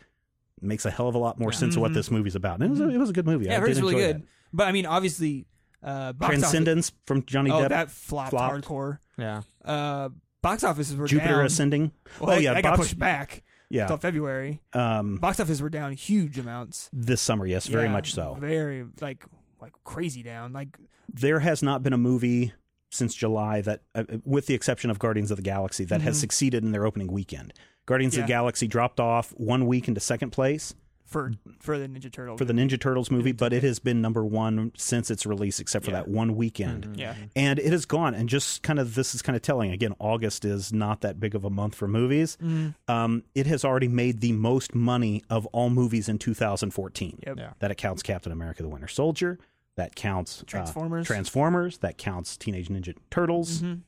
it 0.61 0.63
makes 0.65 0.85
a 0.85 0.91
hell 0.91 1.07
of 1.09 1.15
a 1.15 1.19
lot 1.19 1.39
more 1.39 1.53
sense 1.53 1.77
of 1.77 1.83
what 1.83 1.93
Mhm. 1.93 1.95
this 1.95 2.11
movie's 2.11 2.35
about. 2.35 2.55
And 2.61 2.65
it 2.65 2.71
was 2.71 2.81
a, 2.81 2.89
it 2.89 2.99
was 2.99 3.11
a 3.11 3.13
good 3.13 3.27
movie. 3.27 3.45
yeah, 3.47 3.53
I 3.53 3.57
I 3.57 3.61
heard 3.61 3.67
did 3.67 3.77
it's 3.77 3.81
really 3.81 3.95
good. 3.95 4.17
that. 4.23 4.27
But 4.53 4.67
I 4.67 4.73
mean, 4.73 4.87
obviously, 4.87 5.47
uh, 5.83 6.13
box 6.13 6.31
office- 6.31 6.41
Transcendence 6.41 6.93
from 7.07 7.25
Johnny 7.25 7.51
Oh, 7.51 7.61
Depp. 7.63 7.69
that 7.71 7.91
flopped, 7.91 8.31
flopped. 8.31 8.65
hardcore. 8.67 8.99
Yeah. 9.17 9.43
Uh, 9.65 10.11
box 10.43 10.65
offices 10.65 10.97
were 10.97 11.07
Jupiter 11.07 11.35
down. 11.37 11.47
Ascending. 11.47 11.93
Well, 12.21 12.37
oh 12.37 12.39
yeah, 12.39 12.55
I 12.55 12.63
got 12.63 12.77
pushed 12.77 12.99
back 12.99 13.43
yeah. 13.71 13.83
until 13.83 13.97
February. 13.99 14.61
Um, 14.73 15.17
Box 15.17 15.41
offices 15.41 15.61
were 15.63 15.71
down 15.71 15.93
huge 15.93 16.39
amounts. 16.39 16.89
this 16.93 17.21
summer, 17.21 17.47
yes, 17.47 17.67
very 17.67 17.85
Yeah, 17.87 17.93
much 17.93 18.13
so. 18.15 18.37
Very 18.41 18.85
like 19.01 19.25
like 19.61 19.73
crazy 19.85 20.23
down. 20.23 20.53
Like 20.53 20.79
there 21.13 21.41
has 21.41 21.63
not 21.63 21.83
been 21.83 21.93
a 21.93 21.99
movie 21.99 22.53
since 22.91 23.15
July 23.15 23.61
that, 23.61 23.83
uh, 23.95 24.05
with 24.25 24.47
the 24.47 24.55
exception 24.55 24.89
of 24.91 24.99
Guardians 24.99 25.31
of 25.31 25.37
the 25.37 25.43
Galaxy, 25.43 25.85
that 25.85 26.01
has 26.01 26.17
Mhm. 26.17 26.21
succeeded 26.21 26.65
in 26.65 26.73
their 26.73 26.87
opening 26.87 27.13
weekend. 27.13 27.53
Guardians 27.87 28.17
of 28.17 28.23
the 28.23 28.29
Galaxy 28.29 28.67
dropped 28.67 28.99
off 29.01 29.31
one 29.37 29.67
week 29.67 29.89
into 29.89 30.01
second 30.01 30.31
place 30.31 30.75
for 31.09 31.33
for 31.59 31.79
the 31.79 31.89
Ninja 31.89 32.13
Turtles. 32.13 32.39
for 32.39 32.45
the 32.45 32.53
Ninja 32.53 32.79
Turtles 32.81 33.11
movie, 33.11 33.33
but 33.33 33.53
it 33.53 33.63
has 33.63 33.79
been 33.79 34.01
number 34.01 34.25
one 34.25 34.71
since 34.77 35.11
its 35.11 35.25
release, 35.27 35.59
except 35.59 35.85
for 35.87 35.91
Yeah. 35.91 35.97
that 36.03 36.09
one 36.09 36.37
weekend. 36.37 36.97
yeah. 36.97 37.15
And 37.35 37.59
it 37.59 37.73
has 37.73 37.85
gone, 37.87 38.15
and 38.15 38.29
just 38.29 38.63
kind 38.63 38.79
of 38.79 38.95
this 38.95 39.15
is 39.15 39.23
kind 39.23 39.35
of 39.35 39.43
telling. 39.43 39.73
Again, 39.73 39.95
August 39.99 40.45
is 40.45 40.73
not 40.73 41.01
that 41.01 41.19
big 41.19 41.35
of 41.35 41.45
a 41.45 41.51
month 41.51 41.75
for 41.75 41.89
movies. 41.89 42.37
Mm, 42.43 42.75
Um, 42.87 43.23
it 43.35 43.47
has 43.47 43.65
already 43.65 43.89
made 43.89 44.21
the 44.21 44.33
most 44.33 44.75
money 44.75 45.25
of 45.31 45.47
all 45.47 45.71
movies 45.71 46.09
in 46.09 46.19
2014. 46.19 47.19
yep. 47.27 47.37
Yeah. 47.39 47.53
That 47.59 47.71
it 47.71 47.77
counts 47.77 48.03
Captain 48.03 48.31
America: 48.31 48.63
The 48.63 48.69
Winter 48.69 48.89
Soldier. 48.89 49.39
That 49.77 49.95
counts 49.97 50.43
uh, 50.43 50.45
Transformers. 50.47 51.07
Transformers. 51.07 51.79
That 51.79 51.97
counts 51.99 52.37
Teenage 52.37 52.69
Ninja 52.69 52.95
Turtles. 53.11 53.63
Mhm. 53.63 53.81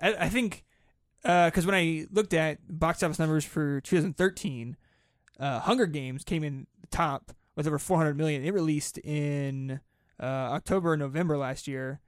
I, 0.00 0.14
I 0.14 0.28
think 0.28 0.64
because 1.22 1.64
when 1.66 1.74
I 1.74 2.06
looked 2.10 2.34
at 2.34 2.58
box 2.68 3.02
office 3.02 3.18
numbers 3.18 3.44
for 3.44 3.80
2013, 3.82 4.76
uh, 5.38 5.60
Hunger 5.60 5.86
Games 5.86 6.24
came 6.24 6.44
in 6.44 6.66
top 6.90 7.32
with 7.56 7.66
over 7.66 7.78
400 7.78 8.16
million. 8.16 8.44
It 8.44 8.52
released 8.54 8.98
in 8.98 9.80
uh, 10.20 10.24
October, 10.24 10.96
November 10.96 11.36
last 11.36 11.66
year, 11.66 12.00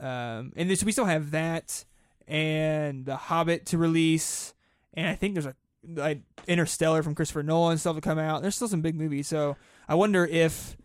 um, 0.00 0.52
and 0.56 0.68
this, 0.68 0.84
we 0.84 0.92
still 0.92 1.06
have 1.06 1.30
that 1.30 1.84
and 2.28 3.06
The 3.06 3.16
Hobbit 3.16 3.66
to 3.66 3.78
release, 3.78 4.54
and 4.94 5.06
I 5.06 5.14
think 5.14 5.34
there's 5.34 5.46
a 5.46 5.54
like 5.94 6.20
Interstellar 6.48 7.02
from 7.02 7.14
Christopher 7.14 7.42
Nolan 7.42 7.78
still 7.78 7.94
to 7.94 8.00
come 8.00 8.18
out. 8.18 8.42
There's 8.42 8.56
still 8.56 8.68
some 8.68 8.80
big 8.82 8.96
movies, 8.96 9.28
so 9.28 9.56
I 9.88 9.94
wonder 9.94 10.24
if 10.26 10.76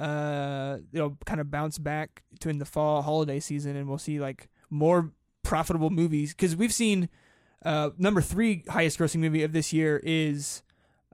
uh 0.00 0.78
it'll 0.92 1.18
kind 1.26 1.40
of 1.40 1.50
bounce 1.50 1.76
back 1.76 2.22
to 2.40 2.48
in 2.48 2.58
the 2.58 2.64
fall 2.64 3.02
holiday 3.02 3.40
season, 3.40 3.76
and 3.76 3.88
we'll 3.88 3.98
see 3.98 4.18
like 4.18 4.48
more 4.70 5.12
profitable 5.42 5.90
movies 5.90 6.32
because 6.34 6.56
we've 6.56 6.72
seen 6.72 7.08
uh 7.64 7.90
number 7.98 8.20
three 8.20 8.64
highest 8.68 8.98
grossing 8.98 9.20
movie 9.20 9.42
of 9.42 9.52
this 9.52 9.72
year 9.72 10.00
is 10.02 10.62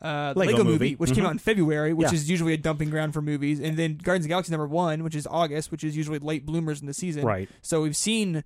uh, 0.05 0.35
Lego 0.37 0.53
Lego, 0.53 0.59
Movie. 0.65 0.71
movie, 0.73 0.95
which 0.97 1.13
came 1.15 1.25
Mhm. 1.25 1.29
out 1.29 1.33
in 1.33 1.39
February, 1.39 1.93
which 1.95 2.09
Yeah. 2.09 2.15
is 2.15 2.29
usually 2.31 2.53
a 2.53 2.57
dumping 2.59 2.91
ground 2.91 3.15
for 3.15 3.23
movies, 3.23 3.59
and 3.59 3.77
then 3.77 3.97
Guardians 3.97 4.25
of 4.27 4.29
the 4.29 4.33
Galaxy 4.35 4.53
number 4.53 4.67
one, 4.69 5.03
which 5.03 5.15
is 5.17 5.27
August, 5.27 5.73
which 5.73 5.83
is 5.83 5.97
usually 5.97 6.19
late 6.19 6.45
bloomers 6.45 6.81
in 6.81 6.87
the 6.87 6.95
season. 6.95 7.25
Right. 7.25 7.49
So 7.63 7.83
we've 7.83 7.97
seen 7.97 8.45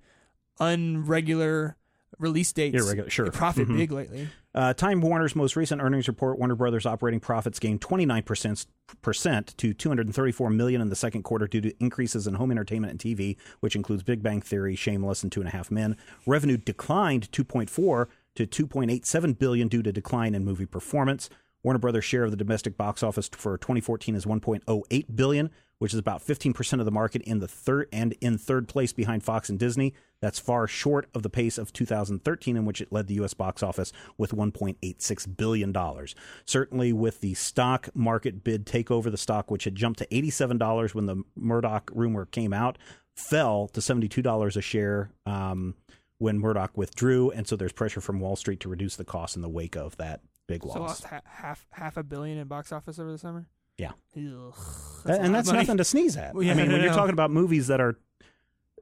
unregular 0.59 1.75
release 2.17 2.51
dates 2.51 2.75
Irregular, 2.83 3.09
sure. 3.09 3.31
profit 3.31 3.67
Mhm. 3.67 3.77
big 3.77 3.91
lately. 3.91 4.27
Uh, 4.53 4.73
Time 4.73 4.99
Warner's 4.99 5.35
most 5.35 5.55
recent 5.55 5.81
earnings 5.81 6.07
report: 6.07 6.39
Warner 6.39 6.55
Brothers 6.55 6.85
operating 6.85 7.19
profits 7.19 7.59
gained 7.59 7.81
29 7.81 8.23
percent 8.23 8.65
percent 9.01 9.53
to 9.57 9.73
234 9.73 10.49
million 10.49 10.81
in 10.81 10.89
the 10.89 10.95
second 10.95 11.23
quarter 11.23 11.47
due 11.47 11.61
to 11.61 11.73
increases 11.83 12.25
in 12.25 12.33
home 12.35 12.51
entertainment 12.51 12.91
and 12.91 12.99
TV, 12.99 13.37
which 13.59 13.75
includes 13.75 14.01
Big 14.03 14.23
Bang 14.23 14.41
Theory, 14.41 14.75
Shameless, 14.75 15.21
and 15.23 15.31
Two 15.31 15.39
and 15.41 15.47
a 15.47 15.51
Half 15.51 15.69
Men. 15.71 15.95
Revenue 16.25 16.57
declined 16.57 17.31
2.4 17.31 18.07
to 18.35 18.45
2.87 18.47 19.33
billion 19.33 19.67
due 19.67 19.83
to 19.83 19.91
decline 19.91 20.33
in 20.33 20.43
movie 20.43 20.65
performance. 20.65 21.29
Warner 21.63 21.79
Brothers' 21.79 22.05
share 22.05 22.23
of 22.23 22.31
the 22.31 22.37
domestic 22.37 22.77
box 22.77 23.03
office 23.03 23.27
for 23.29 23.57
2014 23.57 24.15
is 24.15 24.25
1.08 24.25 25.15
billion, 25.15 25.49
which 25.77 25.93
is 25.93 25.99
about 25.99 26.25
15% 26.25 26.79
of 26.79 26.85
the 26.85 26.91
market 26.91 27.21
in 27.23 27.39
the 27.39 27.47
third 27.47 27.89
and 27.91 28.13
in 28.21 28.37
third 28.37 28.69
place 28.69 28.93
behind 28.93 29.23
Fox 29.23 29.49
and 29.49 29.59
Disney. 29.59 29.93
That's 30.21 30.39
far 30.39 30.67
short 30.67 31.09
of 31.13 31.23
the 31.23 31.29
pace 31.29 31.57
of 31.57 31.73
2013, 31.73 32.55
in 32.55 32.65
which 32.65 32.79
it 32.79 32.91
led 32.91 33.07
the 33.07 33.15
U.S. 33.15 33.33
box 33.33 33.61
office 33.61 33.91
with 34.17 34.31
$1.86 34.31 35.37
billion. 35.37 35.75
Certainly, 36.45 36.93
with 36.93 37.19
the 37.19 37.33
stock 37.33 37.89
market 37.93 38.43
bid 38.43 38.65
takeover, 38.65 39.11
the 39.11 39.17
stock, 39.17 39.51
which 39.51 39.65
had 39.65 39.75
jumped 39.75 39.99
to 39.99 40.07
$87 40.07 40.93
when 40.93 41.07
the 41.07 41.23
Murdoch 41.35 41.91
rumor 41.93 42.25
came 42.25 42.53
out, 42.53 42.77
fell 43.15 43.67
to 43.69 43.81
$72 43.81 44.55
a 44.55 44.61
share 44.61 45.11
um, 45.25 45.75
when 46.19 46.39
Murdoch 46.39 46.77
withdrew. 46.77 47.31
And 47.31 47.45
so 47.47 47.57
there's 47.57 47.73
pressure 47.73 48.01
from 48.01 48.21
Wall 48.21 48.37
Street 48.37 48.61
to 48.61 48.69
reduce 48.69 48.95
the 48.95 49.05
cost 49.05 49.35
in 49.35 49.41
the 49.41 49.49
wake 49.49 49.75
of 49.75 49.97
that 49.97 50.21
big 50.49 50.63
So 50.63 50.79
lost 50.79 51.03
ha- 51.05 51.21
half 51.25 51.65
half 51.71 51.95
a 51.97 52.03
billion 52.03 52.37
in 52.37 52.47
box 52.47 52.71
office 52.71 52.99
over 52.99 53.11
the 53.11 53.17
summer. 53.17 53.45
Yeah. 53.77 53.91
Ugh, 54.17 54.53
That- 55.05 55.21
and 55.21 55.33
that's 55.33 55.47
money. 55.47 55.59
nothing 55.59 55.77
to 55.77 55.83
sneeze 55.85 56.17
at. 56.17 56.33
Well, 56.35 56.43
yeah, 56.43 56.51
I 56.51 56.55
mean, 56.55 56.65
no, 56.67 56.71
when 56.73 56.81
no, 56.81 56.85
you're 56.87 56.93
talking 56.95 57.13
about 57.13 57.31
movies 57.31 57.67
that 57.67 57.79
are, 57.79 57.97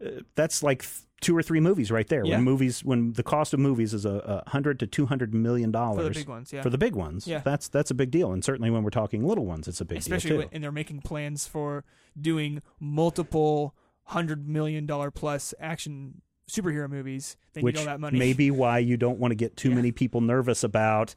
uh, 0.03 0.09
that's 0.35 0.63
like 0.63 0.81
th- 0.81 0.93
two 1.21 1.35
or 1.37 1.43
three 1.43 1.59
movies 1.59 1.91
right 1.91 2.07
there. 2.07 2.23
Yeah. 2.25 2.35
When 2.37 2.43
movies, 2.45 2.83
when 2.83 3.13
the 3.13 3.21
cost 3.23 3.53
of 3.53 3.59
movies 3.59 3.93
is 3.93 4.05
a, 4.05 4.43
a 4.45 4.49
hundred 4.49 4.79
to 4.79 4.87
two 4.87 5.05
hundred 5.05 5.33
million 5.35 5.71
dollars 5.71 6.07
for 6.07 6.13
the 6.13 6.19
big 6.19 6.27
ones. 6.29 6.51
Yeah, 6.53 6.61
for 6.63 6.69
the 6.71 6.77
big 6.79 6.95
ones, 6.95 7.27
Yeah. 7.27 7.39
that's 7.39 7.67
that's 7.67 7.91
a 7.91 7.95
big 7.95 8.09
deal. 8.11 8.31
And 8.31 8.43
certainly 8.43 8.69
when 8.71 8.83
we're 8.83 8.89
talking 8.89 9.23
little 9.23 9.45
ones, 9.45 9.67
it's 9.67 9.81
a 9.81 9.85
big 9.85 9.99
especially 9.99 10.29
deal 10.31 10.37
when, 10.39 10.47
too. 10.47 10.55
and 10.55 10.63
they're 10.63 10.71
making 10.71 11.01
plans 11.01 11.45
for 11.47 11.83
doing 12.19 12.61
multiple 12.79 13.75
hundred 14.05 14.47
million 14.47 14.85
dollar 14.85 15.11
plus 15.11 15.53
action 15.59 16.21
superhero 16.49 16.89
movies. 16.89 17.35
They 17.53 17.61
Which 17.61 17.75
need 17.75 17.81
all 17.81 17.85
that 17.87 17.99
money. 17.99 18.17
may 18.17 18.33
be 18.33 18.49
why 18.51 18.79
you 18.79 18.95
don't 18.97 19.19
want 19.19 19.31
to 19.31 19.35
get 19.35 19.57
too 19.57 19.69
Yeah. 19.69 19.75
many 19.75 19.91
people 19.91 20.21
nervous 20.21 20.63
about 20.63 21.13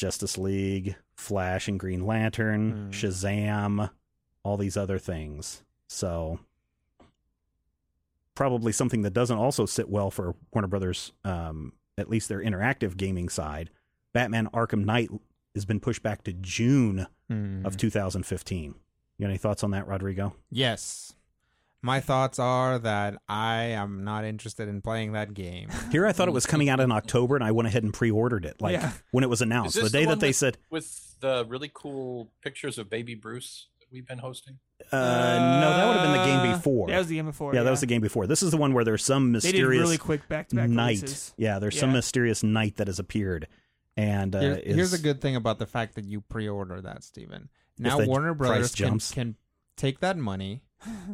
Justice 0.00 0.38
League, 0.38 0.96
Flash 1.14 1.68
and 1.68 1.78
Green 1.78 2.06
Lantern, 2.06 2.70
Hmm. 2.86 2.90
Shazam, 2.90 3.90
all 4.42 4.56
these 4.56 4.76
other 4.78 4.98
things. 4.98 5.62
So 5.88 6.40
probably 8.34 8.72
something 8.72 9.02
that 9.02 9.12
doesn't 9.12 9.36
also 9.36 9.66
sit 9.66 9.88
well 9.90 10.10
for 10.10 10.34
Warner 10.52 10.68
Brothers, 10.68 11.12
um, 11.24 11.74
at 11.98 12.08
least 12.08 12.28
their 12.30 12.40
interactive 12.40 12.96
gaming 12.96 13.28
side. 13.28 13.68
Batman 14.14 14.48
Arkham 14.54 14.84
Knight 14.86 15.10
has 15.54 15.64
been 15.66 15.80
pushed 15.80 16.02
back 16.02 16.24
to 16.24 16.32
June 16.32 17.06
Hmm. 17.28 17.64
of 17.66 17.76
2015. 17.76 18.74
You 19.18 19.24
got 19.24 19.28
any 19.28 19.36
thoughts 19.38 19.62
on 19.62 19.72
that, 19.72 19.86
Rodrigo? 19.86 20.34
Yes. 20.50 21.14
My 21.82 22.00
thoughts 22.00 22.38
are 22.38 22.78
that 22.80 23.16
I 23.28 23.62
am 23.64 24.04
not 24.04 24.24
interested 24.24 24.68
in 24.68 24.82
playing 24.82 25.12
that 25.12 25.32
game. 25.32 25.70
Here, 25.90 26.06
I 26.06 26.12
thought 26.12 26.28
it 26.28 26.34
was 26.34 26.44
coming 26.46 26.68
out 26.68 26.78
in 26.80 26.92
October, 26.92 27.36
and 27.36 27.44
I 27.44 27.52
went 27.52 27.68
ahead 27.68 27.82
and 27.84 27.92
pre-ordered 27.94 28.44
it. 28.44 28.60
Like 28.60 28.74
Yeah. 28.74 28.92
when 29.12 29.24
it 29.24 29.30
was 29.30 29.40
announced, 29.40 29.80
the 29.80 29.88
day 29.88 30.04
one 30.04 30.10
that 30.18 30.20
they 30.20 30.28
with- 30.28 30.36
said, 30.36 30.58
with 30.70 31.16
the 31.20 31.46
really 31.48 31.70
cool 31.72 32.30
pictures 32.42 32.76
of 32.78 32.90
baby 32.90 33.14
Bruce 33.14 33.68
that 33.80 33.86
we've 33.90 34.06
been 34.06 34.18
hosting. 34.18 34.58
uh, 34.92 34.96
"No, 34.96 35.70
that 35.76 35.86
would 35.88 35.96
have 35.96 36.02
been 36.02 36.20
the 36.20 36.26
game 36.26 36.50
Uh, 36.52 36.56
before." 36.56 36.88
That 36.88 36.98
was 36.98 37.06
the 37.08 37.16
game 37.16 37.26
before. 37.26 37.54
yeah, 37.54 37.62
that 37.62 37.70
was 37.70 37.80
the 37.80 37.86
game 37.86 38.00
before. 38.02 38.26
This 38.26 38.42
is 38.42 38.50
the 38.50 38.56
one 38.58 38.72
where 38.74 38.84
there's 38.84 39.04
some 39.04 39.32
They 39.32 39.40
did 39.40 39.52
mysterious 39.52 39.80
really 39.82 39.98
quick 39.98 40.28
back 40.28 40.48
to 40.48 40.56
back 40.56 40.68
night. 40.68 40.96
releases. 40.96 41.34
Yeah, 41.38 41.58
there's 41.58 41.78
some 41.78 41.92
mysterious 41.92 42.42
night 42.42 42.76
that 42.76 42.86
has 42.88 42.98
appeared, 42.98 43.46
and 43.96 44.34
uh, 44.36 44.40
Here's, 44.40 44.58
is, 44.58 44.74
here's 44.76 44.92
a 44.94 44.98
good 44.98 45.20
thing 45.20 45.36
about 45.36 45.58
the 45.58 45.66
fact 45.66 45.94
that 45.96 46.04
you 46.06 46.20
pre-order 46.22 46.80
that, 46.82 47.04
Steven. 47.04 47.48
Now 47.78 47.98
Warner 48.04 48.34
Brothers 48.34 48.74
can, 48.74 48.98
can 48.98 49.36
take 49.76 50.00
that 50.00 50.16
money 50.18 50.62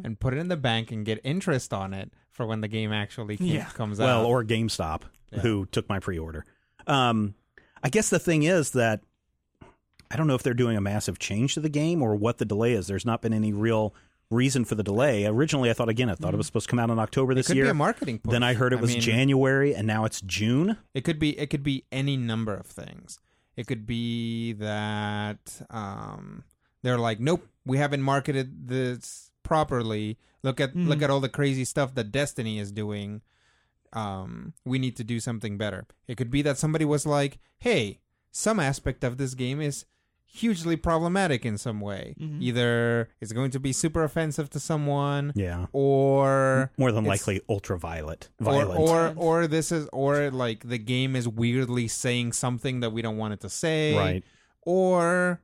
and 0.03 0.19
put 0.19 0.33
it 0.33 0.37
in 0.37 0.47
the 0.47 0.57
bank 0.57 0.91
and 0.91 1.05
get 1.05 1.19
interest 1.23 1.73
on 1.73 1.93
it 1.93 2.11
for 2.31 2.45
when 2.45 2.61
the 2.61 2.67
game 2.67 2.91
actually 2.93 3.37
came, 3.37 3.47
Yeah. 3.47 3.65
comes 3.65 3.99
well, 3.99 4.19
out. 4.19 4.21
Well, 4.23 4.29
or 4.31 4.43
GameStop, 4.43 5.01
Yeah. 5.31 5.39
who 5.39 5.65
took 5.67 5.89
my 5.89 5.99
pre-order. 5.99 6.45
Um, 6.85 7.35
I 7.83 7.89
guess 7.89 8.09
the 8.09 8.19
thing 8.19 8.43
is 8.43 8.71
that 8.71 9.01
I 10.09 10.15
don't 10.15 10.27
know 10.27 10.35
if 10.35 10.43
they're 10.43 10.53
doing 10.53 10.77
a 10.77 10.81
massive 10.81 11.19
change 11.19 11.53
to 11.55 11.59
the 11.59 11.69
game 11.69 12.01
or 12.01 12.15
what 12.15 12.37
the 12.37 12.45
delay 12.45 12.73
is. 12.73 12.87
There's 12.87 13.05
not 13.05 13.21
been 13.21 13.33
any 13.33 13.51
real 13.51 13.93
reason 14.29 14.63
for 14.65 14.75
the 14.75 14.83
delay. 14.83 15.25
Originally, 15.25 15.69
I 15.69 15.73
thought 15.73 15.89
again, 15.89 16.09
I 16.09 16.15
thought 16.15 16.33
it 16.33 16.37
was 16.37 16.45
supposed 16.45 16.67
to 16.67 16.69
come 16.69 16.79
out 16.79 16.89
in 16.89 16.99
October 16.99 17.33
it 17.33 17.35
this 17.35 17.47
could 17.47 17.55
year. 17.57 17.65
be 17.65 17.71
a 17.71 17.73
marketing 17.73 18.19
push. 18.19 18.31
then 18.31 18.43
I 18.43 18.53
heard 18.53 18.71
it 18.73 18.79
was 18.79 18.91
mean, 18.91 19.01
January, 19.01 19.73
and 19.75 19.85
now 19.85 20.05
it's 20.05 20.21
June. 20.21 20.77
It 20.93 21.01
could 21.03 21.19
be 21.19 21.37
it 21.37 21.49
could 21.49 21.63
be 21.63 21.85
any 21.91 22.15
number 22.17 22.53
of 22.53 22.65
things. 22.65 23.19
It 23.57 23.67
could 23.67 23.85
be 23.87 24.53
that 24.53 25.61
um, 25.69 26.43
they're 26.83 26.97
like, 26.99 27.19
nope, 27.19 27.47
we 27.65 27.77
haven't 27.77 28.01
marketed 28.01 28.67
this 28.67 29.26
properly. 29.47 30.17
Look 30.43 30.59
at 30.61 30.75
look 30.75 30.99
Mhm. 30.99 31.03
at 31.03 31.09
all 31.09 31.19
the 31.21 31.29
crazy 31.29 31.65
stuff 31.65 31.95
that 31.95 32.11
Destiny 32.11 32.59
is 32.59 32.71
doing. 32.71 33.21
Um, 33.93 34.53
we 34.65 34.77
need 34.79 34.95
to 34.97 35.03
do 35.03 35.19
something 35.19 35.57
better. 35.57 35.87
It 36.07 36.17
could 36.17 36.29
be 36.29 36.41
that 36.43 36.57
somebody 36.57 36.85
was 36.85 37.05
like, 37.05 37.39
hey, 37.57 37.99
some 38.31 38.59
aspect 38.59 39.03
of 39.03 39.17
this 39.17 39.33
game 39.33 39.61
is 39.61 39.85
hugely 40.29 40.75
problematic 40.75 41.45
in 41.45 41.57
some 41.57 41.79
way. 41.79 42.13
Mhm. 42.19 42.41
Either 42.41 43.09
it's 43.21 43.31
going 43.31 43.49
to 43.51 43.59
be 43.61 43.71
super 43.71 44.03
offensive 44.03 44.49
to 44.51 44.59
someone, 44.59 45.31
Yeah, 45.35 45.67
or 45.71 46.71
more 46.77 46.91
than 46.91 47.05
likely 47.05 47.41
ultraviolet, 47.49 48.29
or, 48.45 48.65
or 48.65 49.13
or 49.15 49.47
this 49.47 49.71
is 49.71 49.87
or 49.93 50.29
like 50.29 50.67
the 50.67 50.77
game 50.77 51.15
is 51.15 51.27
weirdly 51.27 51.87
saying 51.87 52.33
something 52.33 52.81
that 52.81 52.91
we 52.91 53.01
don't 53.01 53.17
want 53.17 53.33
it 53.35 53.39
to 53.39 53.49
say 53.49 53.95
right. 53.95 54.23
or 54.63 55.41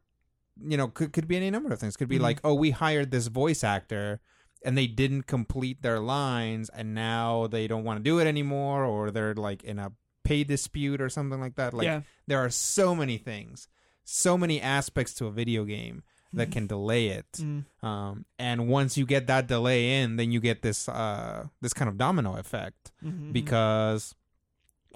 you 0.61 0.77
know 0.77 0.87
could 0.87 1.11
could 1.13 1.27
be 1.27 1.35
any 1.35 1.49
number 1.49 1.71
of 1.73 1.79
things 1.79 1.97
could 1.97 2.07
be 2.09 2.19
Mhm. 2.19 2.21
like 2.21 2.39
oh 2.43 2.53
we 2.53 2.71
hired 2.71 3.11
this 3.11 3.27
voice 3.27 3.63
actor 3.63 4.19
and 4.65 4.77
they 4.77 4.87
didn't 4.87 5.23
complete 5.23 5.81
their 5.81 5.99
lines 5.99 6.69
and 6.69 6.93
now 6.93 7.47
they 7.47 7.67
don't 7.67 7.83
want 7.83 7.97
to 7.99 8.03
do 8.03 8.19
it 8.19 8.27
anymore 8.27 8.85
or 8.85 9.09
they're 9.11 9.33
like 9.33 9.63
in 9.63 9.79
a 9.79 9.91
pay 10.23 10.43
dispute 10.43 11.01
or 11.01 11.09
something 11.09 11.39
like 11.41 11.55
that 11.55 11.73
like 11.73 11.85
yeah. 11.85 12.01
there 12.27 12.39
are 12.39 12.49
so 12.49 12.95
many 12.95 13.17
things 13.17 13.67
so 14.05 14.37
many 14.37 14.61
aspects 14.61 15.13
to 15.15 15.25
a 15.25 15.31
video 15.31 15.65
game 15.65 16.03
that 16.33 16.49
can 16.51 16.65
delay 16.67 17.07
it 17.07 17.31
Mm. 17.41 17.65
um, 17.83 18.25
and 18.39 18.67
once 18.67 18.97
you 18.97 19.05
get 19.05 19.27
that 19.27 19.47
delay 19.47 20.01
in, 20.01 20.15
then 20.17 20.31
you 20.31 20.39
get 20.39 20.61
this 20.61 20.87
uh, 20.89 21.47
this 21.61 21.73
kind 21.73 21.89
of 21.89 21.97
domino 21.97 22.35
effect 22.37 22.91
Mhm. 23.03 23.33
because 23.33 24.15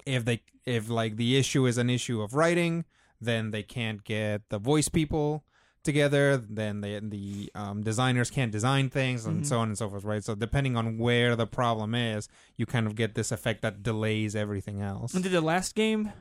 if 0.06 0.24
they 0.24 0.42
if 0.66 0.88
like 0.88 1.16
the 1.16 1.36
issue 1.36 1.66
is 1.66 1.78
an 1.78 1.90
issue 1.90 2.22
of 2.22 2.34
writing, 2.34 2.84
then 3.20 3.50
they 3.50 3.62
can't 3.62 4.02
get 4.04 4.48
the 4.48 4.58
voice 4.58 4.88
people 4.88 5.44
together. 5.88 6.36
Then 6.36 6.80
they, 6.82 7.00
the 7.02 7.50
um, 7.54 7.82
designers 7.82 8.28
can't 8.30 8.52
design 8.52 8.90
things, 8.90 9.26
and 9.26 9.42
Mhm. 9.42 9.46
so 9.50 9.56
on 9.62 9.68
and 9.72 9.76
so 9.78 9.88
forth. 9.90 10.04
Right. 10.04 10.22
So 10.22 10.34
depending 10.34 10.76
on 10.76 10.98
where 10.98 11.34
the 11.34 11.46
problem 11.46 11.94
is, 11.94 12.28
you 12.58 12.64
kind 12.66 12.86
of 12.86 12.94
get 12.94 13.14
this 13.14 13.32
effect 13.32 13.62
that 13.62 13.82
delays 13.82 14.36
everything 14.36 14.80
else. 14.80 15.14
And 15.14 15.22
did 15.24 15.32
the 15.32 15.40
last 15.52 15.74
game 15.74 16.12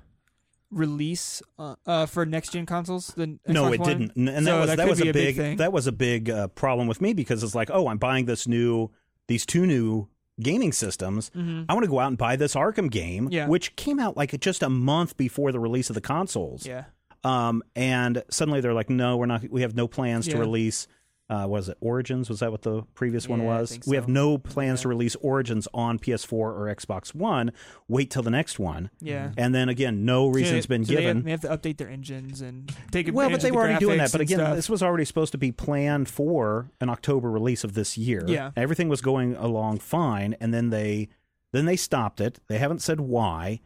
release 0.70 1.42
uh, 1.58 1.76
uh, 1.86 2.06
for 2.06 2.26
next 2.26 2.52
gen 2.54 2.66
consoles? 2.66 3.08
The 3.16 3.38
No, 3.48 3.72
it 3.72 3.80
One? 3.80 3.90
didn't, 3.90 4.16
and 4.16 4.30
and 4.30 4.46
So 4.46 4.52
that 4.52 4.60
was 4.60 4.70
that 4.70 4.78
that 4.78 4.88
was 4.90 5.02
be 5.02 5.08
a 5.08 5.12
a 5.12 5.14
big 5.14 5.26
big, 5.28 5.36
thing. 5.38 5.58
that 5.58 5.72
was 5.74 5.88
a 5.88 5.92
big 5.92 6.30
uh, 6.30 6.48
problem 6.50 6.88
with 6.88 7.02
me 7.02 7.14
because 7.14 7.44
it's 7.44 7.56
like, 7.56 7.70
oh, 7.72 7.88
I'm 7.88 7.98
buying 7.98 8.26
this 8.26 8.48
new 8.48 8.92
these 9.28 9.46
two 9.46 9.66
new 9.66 10.08
gaming 10.40 10.72
systems. 10.72 11.32
Mhm. 11.36 11.66
I 11.68 11.74
want 11.74 11.84
to 11.84 11.90
go 11.90 12.00
out 12.00 12.08
and 12.10 12.18
buy 12.18 12.36
this 12.36 12.54
Arkham 12.56 12.92
game, 12.92 13.28
Yeah. 13.32 13.48
which 13.48 13.76
came 13.76 14.00
out 14.00 14.16
like 14.16 14.38
just 14.40 14.62
a 14.62 14.70
month 14.70 15.18
before 15.18 15.52
the 15.52 15.60
release 15.60 15.90
of 15.90 15.96
the 15.96 16.02
consoles. 16.02 16.66
Yeah. 16.66 16.86
Um, 17.24 17.64
and 17.76 18.24
suddenly 18.30 18.62
they're 18.62 18.74
like, 18.74 18.90
no, 18.90 19.18
we're 19.18 19.26
not. 19.26 19.50
We 19.50 19.62
have 19.62 19.76
no 19.76 19.88
plans 19.88 20.26
to 20.28 20.34
Yeah. 20.34 20.40
release. 20.40 20.88
Uh, 21.30 21.46
was 21.46 21.68
it 21.68 21.78
Origins? 21.82 22.30
Was 22.30 22.40
that 22.40 22.52
what 22.52 22.62
the 22.62 22.84
previous 22.94 23.28
one 23.28 23.42
Yeah, 23.42 23.48
I 23.58 23.60
was? 23.60 23.72
think 23.72 23.86
We 23.86 23.98
have 23.98 24.06
so. 24.06 24.12
no 24.14 24.38
plans 24.38 24.84
to 24.84 24.88
release 24.88 25.14
Origins 25.18 25.68
on 25.74 26.00
PS4 26.00 26.32
or 26.54 26.74
Xbox 26.74 27.14
One. 27.14 27.52
Wait 27.90 28.10
till 28.10 28.24
the 28.24 28.30
next 28.30 28.60
one. 28.60 28.92
Yeah. 29.02 29.32
And 29.36 29.54
then 29.54 29.68
again, 29.68 30.06
no 30.06 30.28
reason's 30.30 30.64
So 30.64 30.70
been 30.70 30.86
so 30.86 30.94
they 30.96 31.02
given. 31.02 31.24
They 31.24 31.32
have, 31.32 31.42
to 31.42 31.50
update 31.50 31.76
their 31.80 31.90
engines 31.90 32.40
and 32.40 32.74
take 32.92 33.10
it 33.10 33.14
Well, 33.14 33.26
advantage 33.26 33.42
but 33.42 33.44
they 33.44 33.50
of 33.50 33.56
were 33.56 33.62
the 33.64 33.68
already 33.72 33.86
doing 33.86 33.98
that. 33.98 34.08
graphics 34.08 34.12
But 34.14 34.22
and 34.22 34.30
again, 34.30 34.40
stuff. 34.40 34.56
this 34.56 34.70
was 34.70 34.82
already 34.82 35.04
supposed 35.04 35.34
to 35.34 35.38
be 35.38 35.52
planned 35.52 36.08
for 36.08 36.72
an 36.80 36.88
October 36.90 37.30
release 37.30 37.66
of 37.66 37.74
this 37.74 37.98
year. 37.98 38.24
Yeah. 38.26 38.52
everything 38.56 38.88
was 38.88 39.02
going 39.02 39.36
along 39.36 39.80
fine, 39.80 40.34
and 40.40 40.54
then 40.54 40.70
they 40.70 41.10
then 41.52 41.66
they 41.66 41.76
stopped 41.76 42.22
it. 42.22 42.40
They 42.48 42.58
haven't 42.58 42.82
said 42.82 43.02
why, 43.02 43.60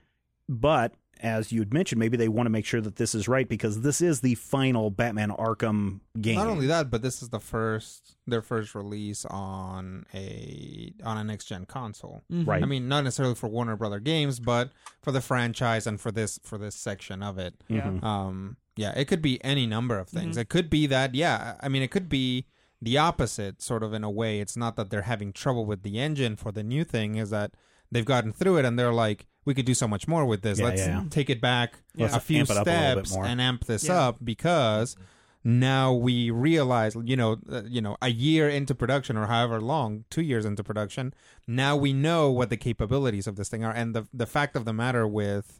but 0.50 0.94
as 1.21 1.51
you'd 1.51 1.73
mentioned, 1.73 1.99
maybe 1.99 2.17
they 2.17 2.27
want 2.27 2.45
to 2.47 2.49
make 2.49 2.65
sure 2.65 2.81
that 2.81 2.95
this 2.97 3.13
is 3.15 3.27
right 3.27 3.47
because 3.47 3.81
this 3.81 4.01
is 4.01 4.21
the 4.21 4.36
final 4.36 4.89
Batman 4.89 5.29
Arkham 5.31 5.99
game. 6.19 6.36
Not 6.36 6.47
only 6.47 6.67
that, 6.67 6.89
but 6.89 7.01
this 7.01 7.21
is 7.21 7.29
the 7.29 7.39
first 7.39 8.15
their 8.27 8.41
first 8.41 8.75
release 8.75 9.25
on 9.25 10.05
a 10.13 10.93
on 11.03 11.17
a 11.17 11.23
next 11.23 11.45
gen 11.45 11.65
console. 11.65 12.21
Mhm. 12.31 12.47
Right. 12.47 12.63
I 12.63 12.65
mean, 12.65 12.88
not 12.88 13.03
necessarily 13.03 13.36
for 13.36 13.47
Warner 13.47 13.75
Brother 13.75 13.99
Games, 13.99 14.39
but 14.39 14.71
for 15.01 15.12
the 15.12 15.21
franchise 15.21 15.88
and 15.88 15.99
for 15.99 16.12
this 16.12 16.39
for 16.43 16.57
this 16.57 16.75
section 16.75 17.21
of 17.23 17.38
it. 17.38 17.55
Yeah. 17.67 17.88
Mhm. 17.88 18.03
Um, 18.03 18.57
yeah, 18.75 18.91
it 18.97 19.05
could 19.05 19.21
be 19.21 19.43
any 19.43 19.67
number 19.67 19.97
of 19.99 20.10
things. 20.10 20.38
Mhm. 20.38 20.41
It 20.41 20.49
could 20.49 20.69
be 20.69 20.88
that, 20.88 21.13
yeah, 21.13 21.55
I 21.60 21.67
mean, 21.69 21.81
it 21.81 21.91
could 21.91 22.10
be 22.10 22.45
the 22.81 22.97
opposite, 22.97 23.62
sort 23.62 23.84
of 23.84 23.93
in 23.93 24.03
a 24.03 24.10
way. 24.10 24.39
It's 24.39 24.57
not 24.57 24.75
that 24.77 24.89
they're 24.89 25.03
having 25.03 25.34
trouble 25.34 25.65
with 25.65 25.84
the 25.84 25.99
engine 25.99 26.36
for 26.36 26.51
the 26.51 26.63
new 26.63 26.84
thing, 26.84 27.15
is 27.15 27.29
that 27.29 27.51
they've 27.91 28.06
gotten 28.06 28.32
through 28.34 28.58
it 28.58 28.65
and 28.65 28.77
they're 28.77 28.93
like, 28.93 29.27
we 29.45 29.54
could 29.54 29.65
do 29.65 29.73
so 29.73 29.88
much 29.88 30.08
more 30.08 30.25
with 30.25 30.41
this. 30.43 30.60
Yeah, 30.60 30.65
Let's 30.65 30.82
yeah. 30.82 31.04
take 31.10 31.30
it 31.30 31.41
back 31.41 31.80
Let's 31.97 32.15
a 32.15 32.19
few 32.19 32.39
amp 32.39 32.49
it 32.51 32.58
up 32.58 32.67
a 32.67 32.69
steps 32.69 33.15
and 33.15 33.41
amp 33.41 33.65
this 33.65 33.86
Yeah. 33.86 34.08
up 34.08 34.17
because 34.23 34.95
now 35.43 35.91
we 35.93 36.30
realize, 36.30 36.95
you 37.04 37.15
know, 37.17 37.38
uh, 37.51 37.63
you 37.67 37.82
know, 37.82 37.97
a 38.01 38.10
year 38.10 38.47
into 38.47 38.75
production 38.75 39.17
or 39.17 39.25
however 39.25 39.60
long, 39.60 40.06
two 40.12 40.21
years 40.21 40.45
into 40.45 40.63
production, 40.63 41.13
now 41.47 41.75
we 41.75 41.91
know 41.93 42.30
what 42.32 42.49
the 42.51 42.58
capabilities 42.58 43.25
of 43.25 43.36
this 43.36 43.49
thing 43.49 43.63
are, 43.63 43.73
and 43.73 43.95
the 43.95 44.08
the 44.13 44.27
fact 44.27 44.56
of 44.56 44.65
the 44.65 44.73
matter 44.73 45.08
with 45.08 45.60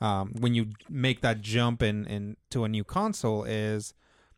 um, 0.00 0.32
when 0.40 0.54
you 0.54 0.70
make 0.88 1.20
that 1.20 1.40
jump 1.42 1.82
in, 1.82 2.06
in 2.06 2.36
to 2.50 2.64
a 2.64 2.68
new 2.68 2.82
console 2.82 3.44
is 3.44 3.94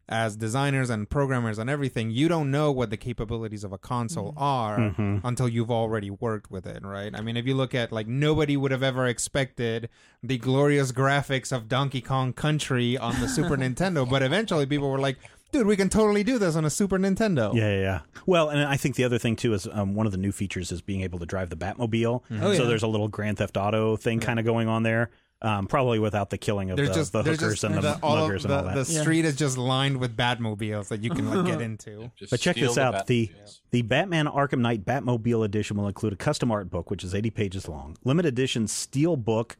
as 0.09 0.37
designers 0.37 0.91
and 0.91 1.09
programmers 1.09 1.59
and 1.59 1.71
everything, 1.71 2.11
you 2.11 2.29
don't 2.29 2.51
know 2.51 2.71
what 2.73 2.91
the 2.91 2.97
capabilities 2.97 3.65
of 3.65 3.73
a 3.73 3.79
console 3.79 4.35
are 4.37 4.79
Mhm. 4.79 5.21
until 5.25 5.49
you've 5.49 5.71
already 5.71 6.11
worked 6.11 6.51
with 6.51 6.67
it, 6.67 6.85
right? 6.85 7.12
I 7.15 7.21
mean, 7.23 7.37
if 7.37 7.47
you 7.47 7.55
look 7.55 7.75
at 7.75 7.93
like 7.93 8.07
nobody 8.09 8.57
would 8.57 8.73
have 8.73 8.83
ever 8.83 9.07
expected 9.07 9.88
the 10.23 10.38
glorious 10.38 10.93
graphics 10.93 11.51
of 11.55 11.69
Donkey 11.69 12.01
Kong 12.01 12.33
Country 12.33 12.99
on 12.99 13.21
the 13.21 13.29
Super 13.29 13.57
Nintendo, 13.65 14.09
but 14.09 14.23
eventually 14.23 14.67
people 14.67 14.91
were 14.91 14.99
like, 14.99 15.19
"Dude, 15.53 15.67
we 15.67 15.77
can 15.77 15.88
totally 15.88 16.25
do 16.25 16.38
this 16.38 16.57
on 16.57 16.65
a 16.65 16.71
Super 16.71 16.99
Nintendo." 16.99 17.55
Yeah, 17.55 17.75
yeah, 17.75 17.81
yeah. 17.81 18.01
Well, 18.27 18.49
and 18.51 18.61
I 18.61 18.77
think 18.77 18.97
the 18.97 19.05
other 19.05 19.19
thing 19.19 19.37
too 19.37 19.55
is 19.55 19.67
um, 19.73 19.95
one 19.95 20.07
of 20.07 20.12
the 20.12 20.19
new 20.19 20.33
features 20.33 20.73
is 20.73 20.83
being 20.83 21.03
able 21.03 21.19
to 21.21 21.27
drive 21.27 21.49
the 21.51 21.57
Batmobile. 21.57 22.23
Oh, 22.41 22.51
yeah. 22.51 22.57
So 22.57 22.67
there's 22.67 22.83
a 22.83 22.87
little 22.88 23.09
Grand 23.09 23.38
Theft 23.38 23.57
Auto 23.57 23.97
thing 23.97 24.21
kind 24.21 24.38
of 24.38 24.45
going 24.45 24.69
on 24.69 24.83
there. 24.83 25.11
Um, 25.44 25.66
probably 25.66 25.98
without 25.98 26.31
the 26.31 26.38
killing 26.38 26.70
of 26.70 26.76
There's 26.76 26.90
the, 26.90 26.94
just 26.94 27.12
the 27.12 27.24
hookers 27.24 27.38
just 27.61 27.64
and 27.64 27.74
the, 27.74 27.81
the, 27.81 27.98
all 28.00 28.16
muggers 28.16 28.44
of 28.44 28.52
and 28.52 28.61
all 28.61 28.64
that. 28.66 28.74
the 28.76 28.85
street 28.85 29.24
is 29.24 29.35
just 29.35 29.59
lined 29.59 29.96
with 29.96 30.16
Batmobiles 30.16 30.87
that 30.87 31.02
you 31.02 31.11
can 31.11 31.28
like 31.28 31.44
get 31.46 31.61
into. 31.68 32.12
Just 32.16 32.31
But 32.31 32.38
check 32.38 32.55
this 32.55 32.76
the 32.76 32.81
out: 32.81 33.09
the 33.09 33.28
the 33.72 33.83
Batman 33.83 34.26
Arkham 34.26 34.61
Knight 34.61 34.85
Batmobile 34.85 35.44
edition 35.44 35.76
will 35.76 35.88
include 35.88 36.12
a 36.12 36.16
custom 36.16 36.52
art 36.52 36.70
book, 36.70 36.92
which 36.92 37.02
is 37.02 37.12
80 37.12 37.31
pages 37.31 37.66
long, 37.68 37.96
limited 38.05 38.28
edition 38.28 38.68
steel 38.68 39.16
book, 39.16 39.57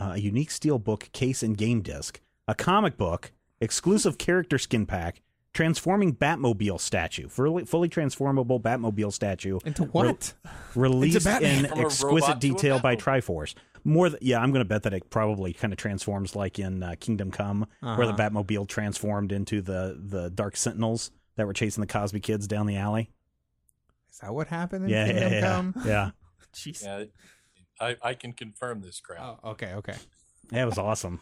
uh, 0.00 0.12
a 0.14 0.18
unique 0.18 0.50
steel 0.50 0.80
book 0.80 1.08
case 1.12 1.44
and 1.44 1.56
game 1.56 1.80
disc, 1.80 2.20
a 2.48 2.54
comic 2.56 2.96
book, 2.96 3.30
exclusive 3.60 4.18
character 4.18 4.58
skin 4.58 4.84
pack, 4.84 5.20
transforming 5.52 6.12
Batmobile 6.16 6.80
statue, 6.80 7.28
fully, 7.28 7.64
fully 7.64 7.88
transformable 7.88 8.58
Batmobile 8.58 9.12
statue, 9.12 9.60
Into 9.64 9.84
what? 9.84 10.34
released 10.74 11.24
Batman. 11.24 11.66
in 11.66 11.78
exquisite 11.78 12.04
robot 12.04 12.40
to 12.40 12.48
a 12.48 12.50
detail 12.50 12.80
by 12.80 12.96
Batmobile. 12.96 13.22
Triforce. 13.22 13.54
More, 13.86 14.08
th- 14.08 14.22
yeah, 14.22 14.40
I'm 14.40 14.50
going 14.50 14.60
to 14.64 14.68
bet 14.68 14.82
that 14.84 14.94
it 14.94 15.10
probably 15.10 15.52
kind 15.52 15.72
of 15.72 15.78
transforms 15.78 16.34
like 16.34 16.58
in 16.58 16.82
uh, 16.82 16.94
Kingdom 16.98 17.30
Come, 17.30 17.66
where 17.80 18.06
the 18.06 18.12
Uh-huh. 18.14 18.16
Batmobile 18.30 18.66
transformed 18.66 19.30
into 19.30 19.60
the 19.60 20.00
the 20.02 20.30
Dark 20.30 20.56
Sentinels 20.56 21.10
that 21.36 21.46
were 21.46 21.52
chasing 21.52 21.80
the 21.82 21.86
Cosby 21.86 22.20
kids 22.20 22.46
down 22.46 22.66
the 22.66 22.76
alley. 22.76 23.10
Is 24.10 24.18
that 24.20 24.32
what 24.32 24.48
happened 24.48 24.84
in 24.84 24.90
Yeah, 24.90 25.06
Kingdom 25.06 25.32
yeah, 25.32 25.38
yeah, 25.40 25.40
Come? 25.40 25.74
yeah. 25.86 26.10
Jeez. 26.54 26.82
Yeah, 26.82 27.04
I, 27.80 27.96
I 28.02 28.14
can 28.14 28.32
confirm 28.32 28.80
this 28.80 29.00
crap. 29.00 29.38
Oh, 29.42 29.50
okay, 29.50 29.72
okay. 29.74 29.96
That 30.50 30.64
was 30.64 30.78
awesome. 30.78 31.20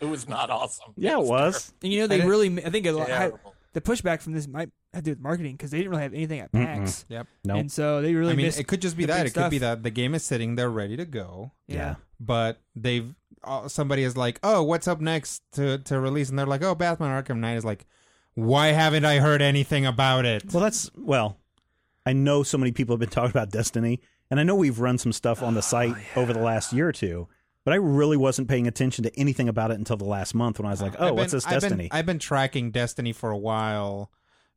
It 0.00 0.04
was 0.04 0.28
not 0.28 0.50
awesome. 0.50 0.92
Yeah, 0.96 1.18
it 1.18 1.24
was. 1.24 1.72
And 1.82 1.92
you 1.92 2.00
know 2.00 2.06
they 2.06 2.20
I 2.22 2.26
really, 2.26 2.62
I 2.64 2.70
think 2.70 2.86
a 2.86 2.92
lot, 2.92 3.06
terrible. 3.06 3.54
the 3.72 3.80
pushback 3.80 4.20
from 4.20 4.32
this 4.34 4.46
might 4.46 4.68
have 4.96 5.04
to 5.04 5.10
do 5.10 5.12
with 5.12 5.20
marketing 5.20 5.52
because 5.52 5.70
they 5.70 5.78
didn't 5.78 5.90
really 5.90 6.02
have 6.02 6.14
anything 6.14 6.40
at 6.40 6.52
Mm-mm. 6.52 6.64
PAX, 6.64 7.04
Yep. 7.08 7.26
No, 7.44 7.56
and 7.56 7.70
so 7.70 8.02
they 8.02 8.14
really 8.14 8.32
I 8.32 8.36
mean, 8.36 8.46
missed. 8.46 8.58
it 8.60 8.66
could 8.66 8.82
just 8.82 8.96
be 8.96 9.04
the 9.04 9.12
that. 9.12 9.18
big 9.24 9.26
It 9.28 9.34
could 9.34 9.50
be 9.50 9.58
stuff. 9.58 9.78
that 9.78 9.82
the 9.82 9.90
game 9.90 10.14
is 10.14 10.24
sitting 10.24 10.54
there 10.56 10.70
ready 10.70 10.96
to 10.96 11.04
go, 11.04 11.52
yeah. 11.68 11.94
but 12.18 12.60
they've 12.74 13.14
uh, 13.44 13.68
somebody 13.68 14.02
is 14.02 14.16
like, 14.16 14.40
"Oh, 14.42 14.62
what's 14.64 14.88
up 14.88 15.00
next 15.00 15.42
to 15.52 15.78
to 15.78 16.00
release?" 16.00 16.28
And 16.30 16.38
they're 16.38 16.46
like, 16.46 16.62
"Oh, 16.64 16.74
Batman 16.74 17.10
Arkham 17.22 17.38
Knight 17.38 17.56
is 17.56 17.64
like, 17.64 17.86
why 18.34 18.68
haven't 18.68 19.04
I 19.04 19.18
heard 19.18 19.40
anything 19.42 19.86
about 19.86 20.24
it?" 20.24 20.52
Well, 20.52 20.62
that's 20.62 20.90
well. 20.96 21.38
I 22.04 22.12
know 22.12 22.42
so 22.42 22.58
many 22.58 22.72
people 22.72 22.94
have 22.94 23.00
been 23.00 23.08
talking 23.10 23.30
about 23.30 23.50
Destiny, 23.50 24.00
and 24.30 24.40
I 24.40 24.42
know 24.42 24.56
we've 24.56 24.80
run 24.80 24.98
some 24.98 25.12
stuff 25.12 25.42
on 25.42 25.54
the 25.54 25.62
site 25.62 25.94
over 26.16 26.32
the 26.32 26.40
last 26.40 26.72
year 26.72 26.88
or 26.88 26.92
two. 26.92 27.28
But 27.64 27.72
I 27.72 27.76
really 27.78 28.16
wasn't 28.16 28.46
paying 28.48 28.68
attention 28.68 29.02
to 29.04 29.18
anything 29.18 29.48
about 29.48 29.72
it 29.72 29.74
until 29.74 29.96
the 29.96 30.04
last 30.04 30.36
month 30.36 30.60
when 30.60 30.66
I 30.66 30.70
was 30.70 30.80
like, 30.80 30.94
"Oh, 31.00 31.08
I've 31.08 31.14
what's 31.14 31.32
been- 31.32 31.36
this 31.38 31.44
I've 31.46 31.50
been- 31.50 31.60
Destiny?" 31.60 31.88
I've 31.92 32.06
been 32.06 32.18
tracking 32.20 32.70
Destiny 32.70 33.12
for 33.12 33.30
a 33.30 33.36
while 33.38 34.10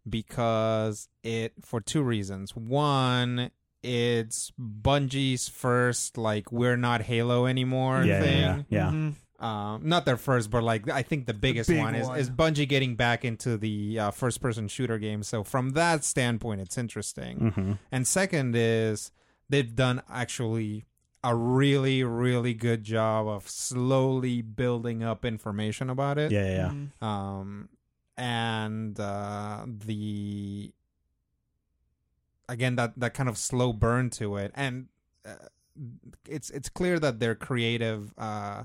because 0.09 1.07
it 1.23 1.53
for 1.61 1.79
two 1.81 2.01
reasons. 2.03 2.55
One, 2.55 3.51
it's 3.83 4.51
Bungie's 4.59 5.47
first 5.47 6.17
like 6.17 6.51
we're 6.51 6.77
not 6.77 7.01
Halo 7.03 7.45
anymore 7.45 8.03
yeah, 8.03 8.19
thing. 8.21 8.41
yeah, 8.41 8.61
yeah. 8.69 8.91
Mhm. 8.91 9.15
Um, 9.43 9.87
not 9.87 10.03
their 10.05 10.17
first, 10.17 10.51
but 10.51 10.63
like 10.63 10.89
I 10.89 11.01
think 11.01 11.25
the 11.25 11.33
biggest 11.33 11.69
big 11.69 11.79
one 11.79 11.95
is, 11.95 12.07
one. 12.07 12.19
is 12.19 12.29
Bungie 12.29 12.67
getting 12.67 12.95
back 12.95 13.23
into 13.23 13.55
the 13.55 13.97
uh, 13.97 14.11
first 14.11 14.41
person 14.41 14.67
shooter 14.67 14.97
game. 14.97 15.23
So 15.23 15.45
from 15.45 15.69
that 15.71 16.03
standpoint, 16.03 16.59
it's 16.59 16.77
interesting. 16.77 17.51
hmm 17.55 17.71
And 17.89 18.05
second 18.05 18.53
is 18.57 19.11
they've 19.47 19.73
done 19.73 20.01
actually 20.09 20.83
a 21.23 21.33
really 21.35 22.03
really 22.03 22.53
good 22.53 22.83
job 22.83 23.27
of 23.27 23.47
slowly 23.47 24.41
building 24.41 25.03
up 25.03 25.23
information 25.23 25.89
about 25.89 26.17
it. 26.17 26.31
Yeah, 26.33 26.45
yeah, 26.45 26.55
yeah. 26.55 26.71
Mhm. 27.01 27.03
Um, 27.05 27.69
and 28.19 28.99
uh, 28.99 29.65
the 29.65 30.71
again 32.47 32.75
that 32.75 32.93
that 32.99 33.13
kind 33.13 33.29
of 33.29 33.37
slow 33.37 33.73
burn 33.73 34.09
to 34.11 34.35
it, 34.37 34.51
and 34.55 34.87
uh, 35.25 35.33
it's 36.27 36.49
it's 36.49 36.69
clear 36.69 36.99
that 36.99 37.19
their 37.19 37.35
creative 37.35 38.13
uh, 38.17 38.63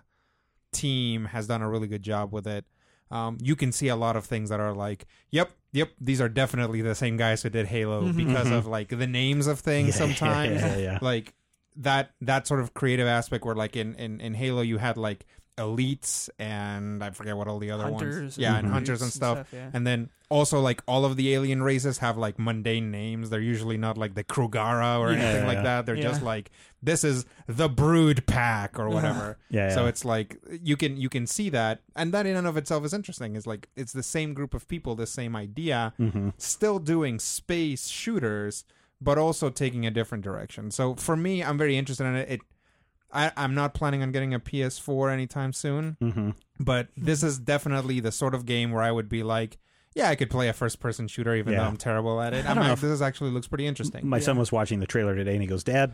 team 0.72 1.26
has 1.26 1.46
done 1.46 1.62
a 1.62 1.68
really 1.68 1.86
good 1.86 2.02
job 2.02 2.32
with 2.32 2.46
it. 2.46 2.64
Um, 3.10 3.38
you 3.40 3.54
can 3.54 3.70
see 3.70 3.88
a 3.88 3.96
lot 3.96 4.16
of 4.16 4.24
things 4.24 4.48
that 4.50 4.58
are 4.60 4.74
like, 4.74 5.06
yep, 5.30 5.50
yep, 5.72 5.90
these 6.00 6.20
are 6.20 6.28
definitely 6.28 6.80
the 6.82 6.94
same 6.94 7.16
guys 7.16 7.42
who 7.42 7.50
did 7.50 7.66
Halo 7.66 8.08
Mhm. 8.08 8.16
because 8.16 8.48
Mhm. 8.48 8.52
of 8.58 8.66
like 8.66 8.88
the 8.88 9.06
names 9.06 9.46
of 9.46 9.60
things 9.60 9.94
Yeah, 9.94 10.06
sometimes 10.06 10.62
yeah, 10.62 10.76
yeah. 10.76 10.98
like 11.00 11.34
that 11.76 12.10
that 12.20 12.46
sort 12.46 12.60
of 12.60 12.74
creative 12.74 13.06
aspect 13.06 13.44
where 13.44 13.54
like 13.54 13.76
in 13.76 13.94
in, 13.96 14.20
in 14.20 14.34
Halo 14.34 14.62
you 14.62 14.78
had 14.78 14.96
like 14.96 15.26
elites 15.58 16.28
and 16.38 17.02
I 17.02 17.10
forget 17.10 17.36
what 17.36 17.46
all 17.48 17.58
the 17.60 17.70
other 17.70 17.84
Hunters, 17.84 18.20
ones 18.20 18.38
yeah 18.38 18.56
and 18.58 18.68
hunters 18.68 19.00
and 19.02 19.14
recruits 19.14 19.14
stuff 19.14 19.48
yeah. 19.52 19.70
and 19.72 19.86
then 19.86 20.10
also 20.28 20.58
like 20.60 20.82
all 20.88 21.04
of 21.04 21.16
the 21.16 21.32
alien 21.32 21.62
races 21.62 21.98
have 21.98 22.18
like 22.18 22.38
mundane 22.40 22.90
names 22.90 23.30
they're 23.30 23.40
usually 23.40 23.76
not 23.76 23.96
like 23.96 24.14
the 24.14 24.24
Krugara 24.24 24.98
or 24.98 25.12
Yeah. 25.12 25.18
anything 25.18 25.42
Yeah, 25.42 25.46
like 25.46 25.56
yeah. 25.58 25.62
that 25.62 25.86
they're 25.86 25.94
Yeah. 25.94 26.02
just 26.02 26.22
like 26.22 26.50
this 26.82 27.04
is 27.04 27.24
the 27.46 27.68
brood 27.68 28.26
pack 28.26 28.78
or 28.78 28.88
whatever 28.90 29.38
Yeah, 29.48 29.72
so 29.74 29.86
it's 29.86 30.04
like 30.04 30.38
you 30.60 30.76
can 30.76 30.96
you 30.96 31.08
can 31.08 31.26
see 31.26 31.50
that 31.50 31.82
and 31.94 32.12
that 32.12 32.26
in 32.26 32.34
and 32.36 32.46
of 32.48 32.56
itself 32.56 32.84
is 32.84 32.92
interesting 32.92 33.36
is 33.36 33.46
like 33.46 33.68
it's 33.76 33.92
the 33.92 34.02
same 34.02 34.34
group 34.34 34.54
of 34.54 34.66
people 34.66 34.96
the 34.96 35.06
same 35.06 35.36
idea 35.36 35.92
hmm 35.98 36.30
still 36.38 36.78
doing 36.80 37.18
space 37.20 37.86
shooters, 37.88 38.64
but 39.00 39.18
also 39.18 39.50
taking 39.50 39.86
a 39.86 39.90
different 39.90 40.24
direction. 40.24 40.70
So 40.70 40.94
for 40.94 41.16
me, 41.16 41.42
I'm 41.44 41.58
very 41.58 41.76
interested 41.76 42.04
in 42.06 42.14
it. 42.16 42.28
it 42.30 42.40
I, 43.14 43.32
I'm 43.36 43.54
not 43.54 43.74
planning 43.74 44.02
on 44.02 44.12
getting 44.12 44.34
a 44.34 44.40
PS4 44.40 45.12
anytime 45.12 45.52
soon, 45.52 45.96
hmm 46.00 46.30
but 46.60 46.88
this 46.96 47.22
is 47.22 47.38
definitely 47.38 47.98
the 48.00 48.12
sort 48.12 48.34
of 48.34 48.46
game 48.46 48.70
where 48.70 48.82
I 48.82 48.90
would 48.92 49.08
be 49.08 49.22
like, 49.22 49.58
yeah, 49.94 50.08
I 50.08 50.14
could 50.14 50.30
play 50.30 50.48
a 50.48 50.52
first 50.52 50.78
person 50.80 51.08
shooter 51.08 51.34
even 51.34 51.52
Yeah. 51.52 51.60
though 51.60 51.66
I'm 51.66 51.76
terrible 51.76 52.20
at 52.20 52.32
it. 52.32 52.46
I 52.46 52.50
I'm 52.50 52.54
don't 52.56 52.64
know 52.64 52.70
like, 52.70 52.78
if- 52.78 52.80
this 52.82 53.00
actually 53.00 53.30
looks 53.30 53.46
pretty 53.48 53.66
interesting. 53.66 54.06
My 54.08 54.18
son 54.20 54.38
was 54.38 54.50
watching 54.52 54.80
the 54.80 54.86
trailer 54.86 55.14
today, 55.14 55.32
and 55.32 55.42
he 55.42 55.46
goes, 55.48 55.64
"Dad, 55.64 55.92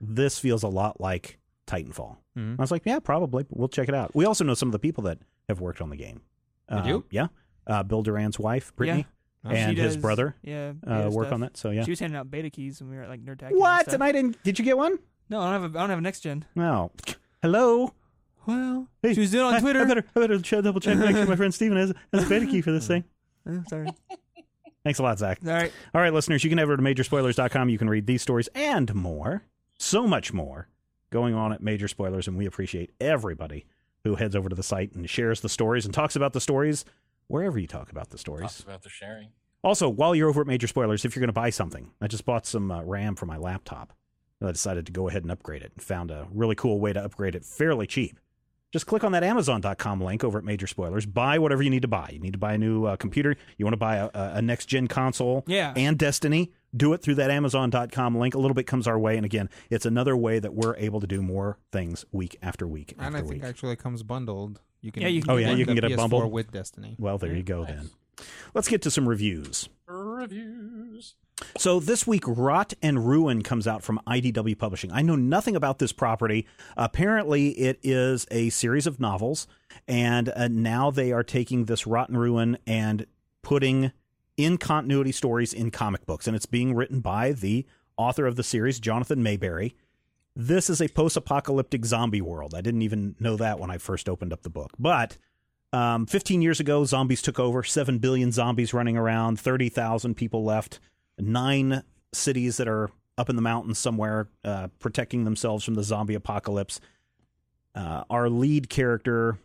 this 0.00 0.38
feels 0.38 0.62
a 0.62 0.68
lot 0.68 1.00
like 1.00 1.38
Titanfall." 1.66 2.16
Mhm. 2.38 2.58
I 2.58 2.62
was 2.62 2.70
like, 2.70 2.82
"Yeah, 2.84 2.98
probably. 2.98 3.44
But 3.44 3.56
we'll 3.56 3.68
check 3.68 3.88
it 3.88 3.94
out." 3.94 4.14
We 4.14 4.24
also 4.24 4.44
know 4.44 4.54
some 4.54 4.68
of 4.68 4.72
the 4.72 4.78
people 4.78 5.04
that 5.04 5.18
have 5.48 5.60
worked 5.60 5.80
on 5.80 5.90
the 5.90 5.96
game. 5.96 6.20
Did 6.68 6.78
Uh, 6.78 6.84
you? 6.86 7.04
Yeah, 7.10 7.26
uh, 7.66 7.82
Bill 7.82 8.02
Duran's 8.02 8.38
wife, 8.38 8.74
Brittany, 8.76 9.06
Oh, 9.46 9.50
and 9.50 9.76
She 9.76 9.82
his 9.82 9.94
does- 9.96 10.02
brother 10.02 10.36
yeah, 10.42 10.72
uh, 10.86 11.10
work 11.12 11.26
stuff. 11.26 11.32
on 11.34 11.40
that. 11.40 11.56
So 11.58 11.70
yeah. 11.70 11.84
She 11.84 11.90
was 11.90 12.00
handing 12.00 12.18
out 12.18 12.30
beta 12.30 12.48
keys 12.48 12.80
when 12.80 12.90
we 12.90 12.96
were 12.96 13.02
at 13.02 13.08
like 13.10 13.22
Nerd 13.22 13.42
What? 13.52 13.92
And 13.92 14.02
I 14.02 14.10
didn't. 14.10 14.42
Did 14.42 14.58
you 14.58 14.64
get 14.64 14.76
one? 14.78 14.98
No, 15.28 15.40
I 15.40 15.52
don't 15.52 15.62
have 15.62 15.74
a, 15.74 15.78
I 15.78 15.82
don't 15.82 15.90
have 15.90 15.98
a 15.98 16.02
next 16.02 16.20
gen. 16.20 16.44
No. 16.54 16.92
Hello. 17.42 17.94
Well, 18.46 18.88
Hey, 19.02 19.14
she 19.14 19.20
was 19.20 19.30
doing 19.30 19.44
it 19.46 19.48
on 19.48 19.54
I- 19.54 19.60
Twitter. 19.60 19.80
I, 19.80 19.84
better, 19.84 20.04
I 20.14 20.20
better 20.20 20.38
check, 20.40 20.64
double 20.64 20.80
check. 20.80 20.98
Make 20.98 21.16
sure 21.16 21.26
my 21.26 21.36
friend 21.36 21.52
Steven 21.54 21.78
has, 21.78 21.92
has 22.12 22.24
a 22.24 22.28
beta 22.28 22.46
key 22.46 22.60
for 22.60 22.72
this 22.72 22.86
thing. 22.88 23.04
Oh, 23.48 23.62
sorry. 23.68 23.88
Thanks 24.84 24.98
a 24.98 25.02
lot, 25.02 25.18
Zach. 25.18 25.38
All 25.46 25.52
right. 25.52 25.72
All 25.94 26.00
right, 26.02 26.12
listeners, 26.12 26.44
you 26.44 26.50
can 26.50 26.58
head 26.58 26.64
over 26.64 26.76
to 26.76 26.82
majorspoilers.com. 26.82 27.68
You 27.70 27.78
can 27.78 27.88
read 27.88 28.06
these 28.06 28.20
stories 28.20 28.48
and 28.54 28.94
more, 28.94 29.44
so 29.78 30.06
much 30.06 30.32
more, 30.34 30.68
going 31.10 31.34
on 31.34 31.52
at 31.54 31.62
Major 31.62 31.88
Spoilers, 31.88 32.28
and 32.28 32.36
we 32.36 32.44
appreciate 32.44 32.90
everybody 33.00 33.64
who 34.04 34.16
heads 34.16 34.36
over 34.36 34.50
to 34.50 34.54
the 34.54 34.62
site 34.62 34.92
and 34.92 35.08
shares 35.08 35.40
the 35.40 35.48
stories 35.48 35.86
and 35.86 35.94
talks 35.94 36.16
about 36.16 36.34
the 36.34 36.40
stories 36.40 36.84
wherever 37.28 37.58
you 37.58 37.66
talk 37.66 37.90
about 37.90 38.10
the 38.10 38.18
stories. 38.18 38.42
Talks 38.42 38.54
stories. 38.56 38.68
about 38.74 38.82
the 38.82 38.90
sharing. 38.90 39.28
Also, 39.62 39.88
while 39.88 40.14
you're 40.14 40.28
over 40.28 40.42
at 40.42 40.46
Major 40.46 40.66
Spoilers, 40.66 41.06
if 41.06 41.16
you're 41.16 41.20
going 41.22 41.28
to 41.28 41.32
buy 41.32 41.48
something, 41.48 41.90
I 42.02 42.06
just 42.06 42.26
bought 42.26 42.44
some 42.44 42.70
uh, 42.70 42.82
RAM 42.82 43.14
for 43.16 43.24
my 43.24 43.38
laptop. 43.38 43.94
I 44.42 44.52
decided 44.52 44.86
to 44.86 44.92
go 44.92 45.08
ahead 45.08 45.22
and 45.22 45.30
upgrade 45.32 45.62
it 45.62 45.72
and 45.74 45.82
found 45.82 46.10
a 46.10 46.26
really 46.32 46.54
cool 46.54 46.78
way 46.80 46.92
to 46.92 47.02
upgrade 47.02 47.34
it 47.34 47.44
fairly 47.44 47.86
cheap. 47.86 48.18
Just 48.72 48.86
click 48.86 49.04
on 49.04 49.12
that 49.12 49.22
Amazon.com 49.22 50.00
link 50.02 50.24
over 50.24 50.36
at 50.38 50.44
Major 50.44 50.66
Spoilers. 50.66 51.06
Buy 51.06 51.38
whatever 51.38 51.62
you 51.62 51.70
need 51.70 51.82
to 51.82 51.88
buy. 51.88 52.10
You 52.12 52.18
need 52.18 52.32
to 52.32 52.38
buy 52.40 52.54
a 52.54 52.58
new 52.58 52.84
uh, 52.86 52.96
computer. 52.96 53.36
You 53.56 53.64
want 53.64 53.74
to 53.74 53.78
buy 53.78 53.96
a, 53.98 54.10
a 54.12 54.42
next 54.42 54.66
gen 54.66 54.88
console 54.88 55.44
Yeah. 55.46 55.72
and 55.76 55.96
Destiny. 55.96 56.50
Do 56.76 56.92
it 56.92 57.00
through 57.00 57.14
that 57.16 57.30
Amazon.com 57.30 58.18
link. 58.18 58.34
A 58.34 58.38
little 58.38 58.54
bit 58.54 58.66
comes 58.66 58.88
our 58.88 58.98
way. 58.98 59.16
And 59.16 59.24
again, 59.24 59.48
it's 59.70 59.86
another 59.86 60.16
way 60.16 60.40
that 60.40 60.54
we're 60.54 60.74
able 60.76 60.98
to 61.00 61.06
do 61.06 61.22
more 61.22 61.56
things 61.70 62.04
week 62.10 62.36
after 62.42 62.66
week 62.66 62.94
After 62.98 63.04
and 63.06 63.14
after 63.14 63.26
I 63.26 63.28
think 63.30 63.42
week. 63.44 63.48
actually 63.48 63.72
it 63.74 63.78
comes 63.78 64.02
bundled. 64.02 64.60
You 64.80 64.90
can 64.90 65.02
Yeah, 65.02 65.08
you 65.08 65.22
can 65.22 65.30
Oh, 65.30 65.36
yeah, 65.36 65.52
you 65.52 65.64
can 65.66 65.76
get 65.76 65.84
a 65.84 65.90
PS4 65.90 66.28
with 66.28 66.50
Destiny. 66.50 66.96
well, 66.98 67.16
there 67.16 67.32
you 67.32 67.44
go 67.44 67.62
Nice. 67.62 67.68
then. 67.76 67.90
Let's 68.54 68.68
get 68.68 68.82
to 68.82 68.90
some 68.90 69.08
reviews. 69.08 69.68
Reviews. 69.86 71.14
So 71.58 71.80
this 71.80 72.06
week, 72.06 72.24
Rot 72.26 72.74
and 72.80 73.06
Ruin 73.06 73.42
comes 73.42 73.66
out 73.66 73.82
from 73.82 74.00
IDW 74.06 74.56
Publishing. 74.56 74.92
I 74.92 75.02
know 75.02 75.16
nothing 75.16 75.56
about 75.56 75.78
this 75.78 75.92
property. 75.92 76.46
Apparently, 76.76 77.50
it 77.50 77.80
is 77.82 78.26
a 78.30 78.50
series 78.50 78.86
of 78.86 79.00
novels, 79.00 79.46
and 79.88 80.28
uh, 80.30 80.48
now 80.48 80.90
they 80.90 81.12
are 81.12 81.24
taking 81.24 81.64
this 81.64 81.86
Rot 81.86 82.08
and 82.08 82.18
Ruin 82.18 82.58
and 82.66 83.06
putting 83.42 83.92
in 84.36 84.58
continuity 84.58 85.12
stories 85.12 85.52
in 85.52 85.70
comic 85.70 86.06
books, 86.06 86.26
and 86.26 86.36
it's 86.36 86.46
being 86.46 86.74
written 86.74 87.00
by 87.00 87.32
the 87.32 87.66
author 87.96 88.26
of 88.26 88.36
the 88.36 88.42
series, 88.42 88.80
Jonathan 88.80 89.22
Maberry. 89.22 89.74
This 90.36 90.68
is 90.68 90.80
a 90.80 90.88
post-apocalyptic 90.88 91.84
zombie 91.84 92.20
world. 92.20 92.54
I 92.54 92.60
didn't 92.60 92.82
even 92.82 93.14
know 93.20 93.36
that 93.36 93.60
when 93.60 93.70
I 93.70 93.78
first 93.78 94.08
opened 94.08 94.32
up 94.32 94.42
the 94.42 94.50
book, 94.50 94.72
but 94.78 95.16
Um, 95.74 96.06
15 96.06 96.40
years 96.40 96.60
ago, 96.60 96.84
zombies 96.84 97.20
took 97.20 97.40
over. 97.40 97.64
7 97.64 97.98
billion 97.98 98.30
zombies 98.30 98.72
running 98.72 98.96
around, 98.96 99.40
30,000 99.40 100.14
people 100.14 100.44
left, 100.44 100.78
nine 101.18 101.82
cities 102.12 102.58
that 102.58 102.68
are 102.68 102.90
up 103.18 103.28
in 103.28 103.34
the 103.34 103.42
mountains 103.42 103.76
somewhere 103.76 104.28
uh, 104.44 104.68
protecting 104.78 105.24
themselves 105.24 105.64
from 105.64 105.74
the 105.74 105.82
zombie 105.82 106.14
apocalypse. 106.14 106.80
Uh, 107.74 108.04
our 108.08 108.28
lead 108.28 108.68
character, 108.68 109.36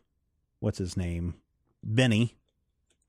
what's 0.59 0.77
his 0.77 0.95
name? 0.95 1.33
Benny. 1.83 2.35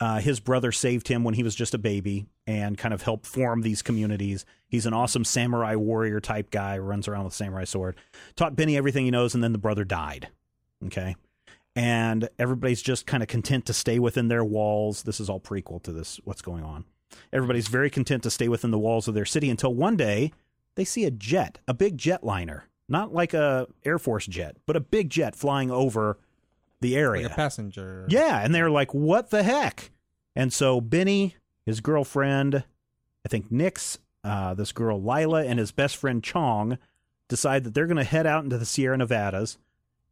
Uh, 0.01 0.19
his 0.19 0.41
brother 0.41 0.73
saved 0.73 1.09
him 1.09 1.23
when 1.23 1.35
he 1.35 1.43
was 1.43 1.55
just 1.55 1.75
a 1.75 1.79
baby 1.79 2.25
and 2.47 2.79
kind 2.79 2.95
of 2.95 3.03
helped 3.03 3.27
form 3.27 3.61
these 3.61 3.83
communities. 3.83 4.47
He's 4.67 4.87
an 4.87 4.95
awesome 4.95 5.27
samurai 5.27 5.75
warrior 5.75 6.21
type 6.21 6.51
guy, 6.51 6.79
runs 6.79 7.07
around 7.07 7.25
with 7.25 7.35
a 7.35 7.37
samurai 7.37 7.65
sword. 7.65 7.97
Taught 8.35 8.57
Benny 8.57 8.79
everything 8.79 9.05
he 9.05 9.11
knows, 9.11 9.35
and 9.35 9.45
then 9.45 9.53
the 9.53 9.59
brother 9.59 9.85
died. 9.85 10.29
Okay 10.87 11.17
and 11.81 12.29
everybody's 12.39 12.83
just 12.83 13.07
kind 13.07 13.23
of 13.23 13.29
content 13.31 13.65
to 13.65 13.73
stay 13.73 13.99
within 13.99 14.29
their 14.29 14.45
walls. 14.45 15.05
This 15.05 15.19
is 15.19 15.31
all 15.31 15.41
prequel 15.41 15.83
to 15.85 15.93
this, 15.93 16.21
what's 16.25 16.43
going 16.43 16.63
on. 16.63 16.85
Everybody's 17.33 17.69
very 17.69 17.89
content 17.89 18.23
to 18.25 18.31
stay 18.31 18.49
within 18.49 18.71
the 18.71 18.79
walls 18.79 19.09
of 19.09 19.15
their 19.15 19.25
city 19.25 19.49
until 19.49 19.73
one 19.73 19.97
day 19.97 20.31
they 20.75 20.85
see 20.85 21.07
a 21.07 21.11
jet, 21.11 21.59
a 21.67 21.73
big 21.73 21.97
jetliner, 21.97 22.65
not 22.87 23.15
like 23.15 23.33
a 23.33 23.67
Air 23.83 23.99
Force 23.99 24.27
jet, 24.27 24.59
but 24.67 24.77
a 24.77 24.81
big 24.81 25.09
jet 25.09 25.35
flying 25.35 25.71
over 25.71 26.19
the 26.83 26.99
area. 26.99 27.23
Like 27.23 27.33
a 27.33 27.35
passenger. 27.35 28.05
Yeah, 28.11 28.41
and 28.45 28.55
they're 28.55 28.71
like, 28.71 28.93
"What 28.93 29.31
the 29.31 29.43
heck?" 29.43 29.91
And 30.37 30.53
so 30.53 30.83
Benny, 30.83 31.37
his 31.65 31.81
girlfriend, 31.81 32.63
I 33.25 33.29
think 33.31 33.51
Nix, 33.51 33.99
uh, 34.23 34.53
this 34.53 34.73
girl 34.73 35.01
Lilah, 35.01 35.49
and 35.49 35.59
his 35.59 35.73
best 35.73 35.97
friend 35.97 36.23
Chong 36.23 36.77
decide 37.29 37.65
that 37.65 37.73
they're 37.73 37.87
going 37.87 37.97
to 37.97 38.05
head 38.05 38.27
out 38.27 38.45
into 38.45 38.59
the 38.59 38.67
Sierra 38.67 38.99
Nevadas 38.99 39.57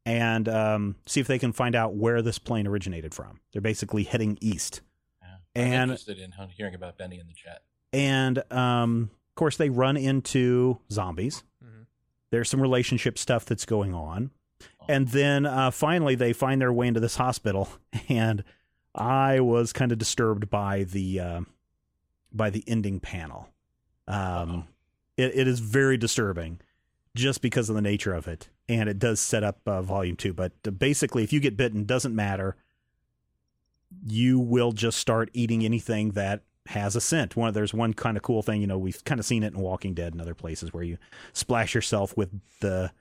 and 0.09 0.49
um, 0.49 0.97
see 1.07 1.21
if 1.21 1.27
they 1.27 1.39
can 1.39 1.53
find 1.53 1.75
out 1.75 1.95
where 1.95 2.23
this 2.23 2.39
plane 2.39 2.67
originated 2.67 3.15
from. 3.15 3.41
They're 3.53 3.63
basically 3.63 4.05
heading 4.05 4.39
east. 4.41 4.81
Yeah. 5.23 5.29
I'm 5.57 5.63
And- 5.73 5.91
interested 5.91 6.19
in 6.19 6.33
hearing 6.57 6.75
about 6.75 6.97
Benny 6.99 7.19
in 7.19 7.27
the 7.27 7.35
chat. 7.35 7.63
And 7.93 8.43
um, 8.53 9.11
of 9.31 9.35
course, 9.35 9.57
they 9.57 9.71
run 9.71 9.97
into 9.97 10.79
zombies. 10.91 11.43
Mhm. 11.65 11.87
There's 12.31 12.49
some 12.49 12.61
relationship 12.61 13.19
stuff 13.19 13.45
that's 13.45 13.65
going 13.65 13.95
on. 13.95 14.31
And 14.89 15.09
then 15.09 15.45
uh, 15.47 15.71
finally, 15.71 16.15
they 16.15 16.33
find 16.33 16.61
their 16.61 16.73
way 16.73 16.87
into 16.89 17.01
this 17.01 17.17
hospital. 17.17 17.69
And 18.09 18.43
I 18.95 19.41
was 19.41 19.73
kind 19.75 19.93
of 19.93 19.99
disturbed 19.99 20.49
by 20.51 20.85
the 20.85 21.21
uh, 21.21 21.41
by 22.33 22.49
the 22.51 22.65
ending 22.67 23.01
panel. 23.01 23.49
Um, 24.07 24.67
it, 25.17 25.33
it 25.35 25.47
is 25.49 25.61
very 25.61 25.97
disturbing, 25.99 26.61
just 27.15 27.41
because 27.43 27.69
of 27.69 27.75
the 27.75 27.83
nature 27.83 28.15
of 28.15 28.29
it, 28.29 28.49
and 28.69 28.89
it 28.89 28.99
does 28.99 29.21
set 29.21 29.43
up 29.43 29.61
uh, 29.67 29.83
volume 29.83 30.17
two. 30.17 30.33
But 30.33 30.53
uh, 30.67 30.71
basically, 30.71 31.23
if 31.25 31.33
you 31.33 31.41
get 31.41 31.57
bitten, 31.57 31.85
doesn't 31.85 32.15
matter. 32.15 32.57
You 34.07 34.39
will 34.39 34.73
just 34.73 34.99
start 34.99 35.31
eating 35.33 35.65
anything 35.65 36.11
that 36.11 36.43
has 36.67 36.95
a 36.95 37.01
scent. 37.01 37.37
One 37.37 37.55
there's 37.55 37.73
one 37.73 37.95
kind 37.95 38.19
of 38.19 38.23
cool 38.23 38.43
thing, 38.43 38.61
you 38.61 38.67
know, 38.67 38.77
we've 38.77 39.03
kind 39.05 39.19
of 39.19 39.25
seen 39.25 39.43
it 39.43 39.55
in 39.55 39.59
Walking 39.61 39.95
Dead 39.95 40.13
and 40.13 40.21
other 40.21 40.35
places 40.35 40.75
where 40.75 40.83
you 40.83 40.99
splash 41.33 41.75
yourself 41.75 42.15
with 42.15 42.29
the 42.61 42.93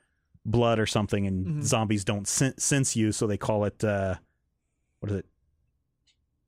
blood 0.46 0.78
or 0.78 0.86
something, 0.86 1.26
and 1.26 1.46
Mhm. 1.46 1.62
zombies 1.62 2.04
don't 2.04 2.26
sen- 2.26 2.56
sense 2.56 2.96
you, 2.96 3.12
so 3.12 3.26
they 3.26 3.36
call 3.36 3.64
it 3.66 3.84
uh, 3.84 4.14
what 5.00 5.12
is 5.12 5.18
it? 5.18 5.26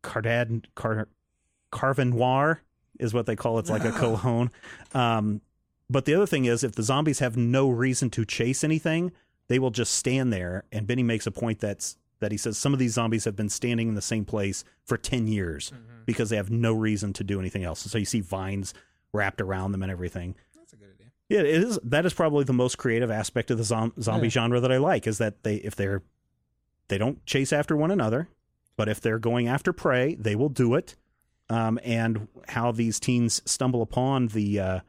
Cardad 0.02 0.64
car 0.74 1.08
Carrion 1.70 2.10
Noir 2.10 2.62
is 2.98 3.12
what 3.12 3.26
they 3.26 3.36
call 3.36 3.58
it. 3.58 3.62
It's 3.62 3.70
like 3.70 3.84
a 3.84 3.92
cologne. 3.98 4.50
Um, 4.94 5.42
but 5.90 6.04
the 6.06 6.14
other 6.14 6.26
thing 6.26 6.44
is, 6.46 6.64
if 6.64 6.72
the 6.72 6.82
zombies 6.82 7.18
have 7.18 7.36
no 7.36 7.68
reason 7.68 8.08
to 8.10 8.24
chase 8.24 8.64
anything, 8.64 9.12
they 9.48 9.58
will 9.58 9.70
just 9.70 9.92
stand 9.94 10.32
there. 10.32 10.64
And 10.72 10.86
Benny 10.86 11.02
makes 11.02 11.26
a 11.26 11.30
point 11.30 11.58
that's 11.60 11.96
that 12.20 12.30
he 12.32 12.38
says 12.38 12.56
some 12.56 12.72
of 12.72 12.78
these 12.78 12.92
zombies 12.94 13.24
have 13.24 13.34
been 13.36 13.48
standing 13.48 13.88
in 13.88 13.94
the 13.94 14.02
same 14.02 14.24
place 14.24 14.62
for 14.84 14.96
ten 14.96 15.26
years 15.26 15.72
because 16.06 16.30
they 16.30 16.36
have 16.36 16.50
no 16.50 16.72
reason 16.72 17.12
to 17.14 17.24
do 17.24 17.38
anything 17.40 17.64
else. 17.64 17.80
So 17.80 17.98
you 17.98 18.04
see 18.04 18.20
vines 18.20 18.72
wrapped 19.12 19.40
around 19.40 19.72
them 19.72 19.82
and 19.82 19.90
everything. 19.90 20.34
That's 20.56 20.72
a 20.72 20.76
good 20.76 20.90
idea. 20.94 21.06
Yeah, 21.28 21.40
it 21.40 21.46
is. 21.64 21.78
That 21.82 22.06
is 22.06 22.12
probably 22.14 22.44
the 22.44 22.52
most 22.52 22.78
creative 22.78 23.10
aspect 23.10 23.50
of 23.50 23.58
the 23.58 23.64
zom- 23.64 23.92
zombie 24.00 24.26
Yeah. 24.26 24.30
genre 24.30 24.60
that 24.60 24.70
I 24.72 24.76
like 24.78 25.06
is 25.06 25.18
that 25.18 25.42
they 25.42 25.56
if 25.56 25.74
they're 25.76 26.02
they 26.88 26.98
don't 26.98 27.24
chase 27.26 27.52
after 27.52 27.76
one 27.76 27.90
another, 27.90 28.28
but 28.76 28.88
if 28.88 29.00
they're 29.00 29.18
going 29.18 29.46
after 29.48 29.72
prey, 29.72 30.14
they 30.16 30.34
will 30.36 30.48
do 30.48 30.74
it. 30.74 30.96
Um, 31.48 31.78
and 31.82 32.28
how 32.48 32.70
these 32.70 33.00
teens 33.00 33.42
stumble 33.44 33.82
upon 33.82 34.28
the 34.28 34.60
uh, 34.60 34.80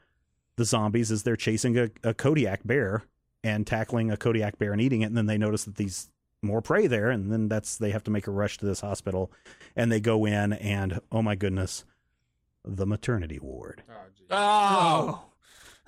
the 0.62 0.66
zombies 0.66 1.10
is 1.10 1.24
they're 1.24 1.36
chasing 1.36 1.76
a, 1.78 1.90
a 2.04 2.14
Kodiak 2.14 2.62
bear 2.64 3.04
and 3.44 3.66
tackling 3.66 4.12
a 4.12 4.18
Kodiak 4.18 4.60
bear 4.60 4.72
and 4.72 4.80
eating 4.82 5.02
it, 5.02 5.08
and 5.08 5.18
then 5.18 5.26
they 5.26 5.38
notice 5.40 5.64
that 5.64 5.76
these 5.76 6.12
more 6.44 6.62
prey 6.62 6.86
there, 6.86 7.10
and 7.10 7.32
then 7.32 7.48
that's 7.50 7.78
they 7.78 7.90
have 7.90 8.04
to 8.04 8.12
make 8.12 8.28
a 8.28 8.32
rush 8.32 8.60
to 8.60 8.66
this 8.68 8.82
hospital, 8.82 9.32
and 9.76 9.92
they 9.92 10.00
go 10.00 10.26
in, 10.26 10.54
and 10.54 11.02
oh 11.12 11.24
my 11.24 11.34
goodness, 11.34 11.84
the 12.64 12.86
maternity 12.86 13.40
ward. 13.40 13.82
Oh, 13.90 13.94
geez. 14.16 14.28
Oh, 14.30 15.26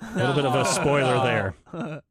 A 0.00 0.18
little 0.18 0.34
bit 0.34 0.44
of 0.44 0.54
a 0.54 0.64
spoiler 0.64 1.22
there. 1.24 1.54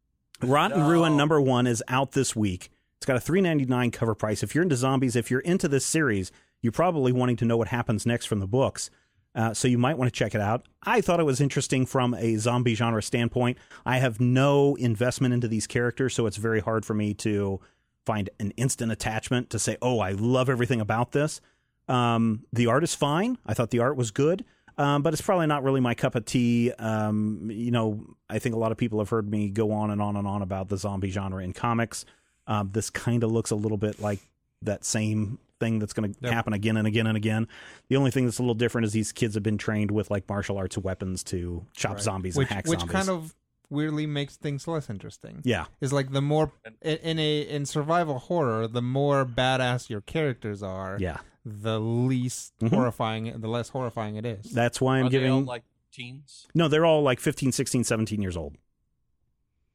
Rot 0.41 0.71
& 0.71 0.76
No. 0.78 0.88
Ruin 0.88 1.17
number 1.17 1.39
one 1.41 1.67
is 1.67 1.84
out 1.89 2.13
this 2.13 2.36
week. 2.36 2.69
It's 2.97 3.06
got 3.06 3.17
a 3.17 3.21
three 3.21 3.41
ninety 3.41 3.65
nine 3.65 3.91
cover 3.91 4.15
price. 4.15 4.41
If 4.41 4.56
you're 4.56 4.63
into 4.63 4.78
zombies, 4.78 5.17
if 5.17 5.30
you're 5.30 5.41
into 5.41 5.67
this 5.67 5.86
series, 5.86 6.32
you're 6.62 6.71
probably 6.71 7.12
wanting 7.12 7.36
to 7.38 7.45
know 7.45 7.58
what 7.58 7.67
happens 7.67 8.06
next 8.06 8.28
from 8.28 8.39
the 8.39 8.47
books. 8.47 8.89
Uh, 9.36 9.54
so 9.54 9.67
you 9.67 9.78
might 9.78 9.98
want 9.98 10.13
to 10.13 10.17
check 10.17 10.36
it 10.36 10.41
out. 10.41 10.67
I 10.84 11.02
thought 11.02 11.19
it 11.19 11.26
was 11.26 11.41
interesting 11.41 11.86
from 11.86 12.13
a 12.13 12.36
zombie 12.38 12.76
genre 12.76 13.02
standpoint. 13.02 13.58
I 13.86 13.98
have 13.98 14.19
no 14.19 14.76
investment 14.76 15.34
into 15.34 15.48
these 15.48 15.65
characters, 15.65 16.13
so 16.13 16.28
it's 16.28 16.38
very 16.38 16.60
hard 16.60 16.86
for 16.86 16.93
me 16.93 17.13
to 17.15 17.60
find 18.06 18.30
an 18.39 18.52
instant 18.52 18.91
attachment 18.91 19.50
to 19.52 19.60
say, 19.60 19.78
"Oh, 19.82 20.00
I 20.00 20.12
love 20.12 20.50
everything 20.50 20.82
about 20.82 21.13
this." 21.13 21.41
Um, 21.88 22.46
the 22.54 22.67
art 22.67 22.84
is 22.84 22.93
fine. 22.93 23.38
I 23.46 23.54
thought 23.54 23.72
the 23.72 23.80
art 23.80 23.98
was 23.98 24.12
good, 24.12 24.46
um, 24.78 25.02
but 25.02 25.13
it's 25.13 25.22
probably 25.22 25.48
not 25.48 25.63
really 25.63 25.82
my 25.82 25.96
cup 25.96 26.15
of 26.15 26.26
tea. 26.26 26.72
Um, 26.74 27.50
you 27.52 27.72
know, 27.72 28.06
I 28.30 28.39
think 28.39 28.56
a 28.56 28.60
lot 28.60 28.72
of 28.72 28.78
people 28.78 29.00
have 29.00 29.10
heard 29.10 29.30
me 29.30 29.50
go 29.50 29.72
on 29.72 29.89
and 29.89 30.02
on 30.02 30.15
and 30.15 30.28
on 30.28 30.41
about 30.41 30.69
the 30.69 30.78
zombie 30.78 31.10
genre 31.10 31.43
in 31.43 31.54
comics. 31.54 32.06
Um, 32.46 32.69
this 32.72 32.89
kind 32.89 33.24
of 33.24 33.32
looks 33.32 33.52
a 33.52 33.56
little 33.56 33.78
bit 33.78 34.00
like 34.00 34.19
that 34.62 34.86
same 34.86 35.39
thing 35.63 35.80
that's 35.80 35.93
going 35.93 36.13
to 36.13 36.19
Yep. 36.21 36.34
happen 36.34 36.54
again 36.54 36.78
and 36.78 36.88
again 36.88 37.08
and 37.08 37.17
again. 37.17 37.47
The 37.89 37.95
only 37.95 38.12
thing 38.12 38.26
that's 38.26 38.39
a 38.39 38.41
little 38.41 38.54
different 38.56 38.86
is 38.86 38.93
these 38.93 39.12
kids 39.12 39.34
have 39.36 39.43
been 39.43 39.58
trained 39.58 39.91
with 39.91 40.12
like 40.12 40.28
martial 40.28 40.58
arts 40.58 40.78
weapons 40.78 41.23
to 41.26 41.65
chop 41.76 41.93
Right. 41.93 42.02
zombies 42.04 42.36
which 42.36 42.47
and 42.49 42.56
hack 42.56 42.67
which 42.67 42.80
zombies. 42.82 42.95
Which 42.95 43.06
kind 43.08 43.10
of 43.17 43.36
weirdly 43.69 44.06
makes 44.06 44.36
things 44.36 44.67
less 44.67 44.89
interesting. 44.89 45.41
yeah, 45.43 45.65
Is 45.82 45.91
like 45.93 46.12
the 46.12 46.21
more 46.21 46.52
in, 46.82 46.97
in 46.97 47.19
a 47.19 47.41
in 47.41 47.65
survival 47.65 48.19
horror, 48.19 48.67
the 48.67 48.82
more 48.82 49.26
badass 49.26 49.89
your 49.89 50.02
characters 50.02 50.62
are, 50.62 50.97
yeah. 50.99 51.17
the 51.45 51.80
least 51.80 52.54
Mhm. 52.60 52.69
horrifying, 52.69 53.39
the 53.41 53.47
less 53.47 53.69
horrifying 53.69 54.15
it 54.15 54.26
is. 54.26 54.52
That's 54.52 54.80
why 54.80 54.99
I'm 54.99 55.08
Are 55.08 55.10
they 55.10 55.17
giving. 55.17 55.32
all 55.32 55.41
like 55.41 55.63
teens? 55.91 56.47
no, 56.54 56.67
they're 56.67 56.86
all 56.86 57.02
like 57.02 57.19
15, 57.19 57.52
16, 57.52 57.84
17 57.84 58.21
years 58.21 58.38
old. 58.38 58.58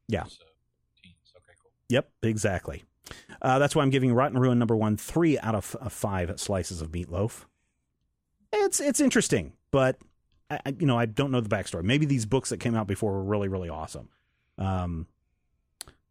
Yeah. 0.07 0.25
So, 0.25 0.45
teens. 1.03 1.15
Okay, 1.37 1.53
cool. 1.61 1.73
Yep, 1.89 2.11
exactly. 2.23 2.85
Uh, 3.41 3.59
that's 3.59 3.75
why 3.77 3.83
I'm 3.83 3.91
giving 3.91 4.13
Rot 4.13 4.33
& 4.33 4.35
Ruin 4.35 4.59
number 4.59 4.77
one 4.77 4.97
three 4.97 5.39
out 5.39 5.55
of, 5.55 5.77
of 5.81 5.93
five 5.93 6.39
slices 6.41 6.81
of 6.83 6.91
meatloaf. 6.91 7.45
It's 8.53 8.81
it's 8.81 9.01
interesting, 9.01 9.53
but 9.71 9.99
I, 10.51 10.61
I- 10.67 10.75
you 10.79 10.87
know 10.87 10.99
I 10.99 11.07
don't 11.07 11.31
know 11.31 11.41
the 11.41 11.49
backstory. 11.49 11.83
Maybe 11.85 12.07
these 12.07 12.27
books 12.27 12.51
that 12.51 12.59
came 12.59 12.75
out 12.75 12.87
before 12.87 13.13
were 13.13 13.23
really 13.25 13.49
really 13.49 13.69
awesome. 13.69 14.09
Um, 14.57 15.07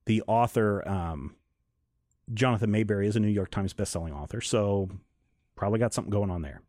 the 0.06 0.24
author 0.28 0.88
um, 0.88 1.36
Jonathan 2.34 2.72
Maberry 2.72 3.08
is 3.08 3.16
a 3.16 3.20
New 3.20 3.28
York 3.28 3.52
Times 3.52 3.74
bestselling 3.74 4.14
author, 4.16 4.40
so 4.42 4.90
probably 5.56 5.80
got 5.80 5.94
something 5.94 6.12
going 6.12 6.30
on 6.32 6.42
there. 6.44 6.62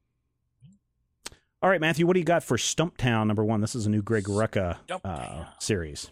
All 1.62 1.68
right, 1.68 1.80
Matthew, 1.80 2.06
what 2.06 2.14
do 2.14 2.20
you 2.20 2.24
got 2.24 2.42
for 2.44 2.56
Stumptown 2.56 3.26
number 3.26 3.44
one? 3.44 3.60
This 3.60 3.74
is 3.74 3.84
a 3.86 3.90
new 3.90 4.00
Greg 4.02 4.24
Rucka 4.24 4.78
uh, 5.04 5.44
series. 5.58 6.10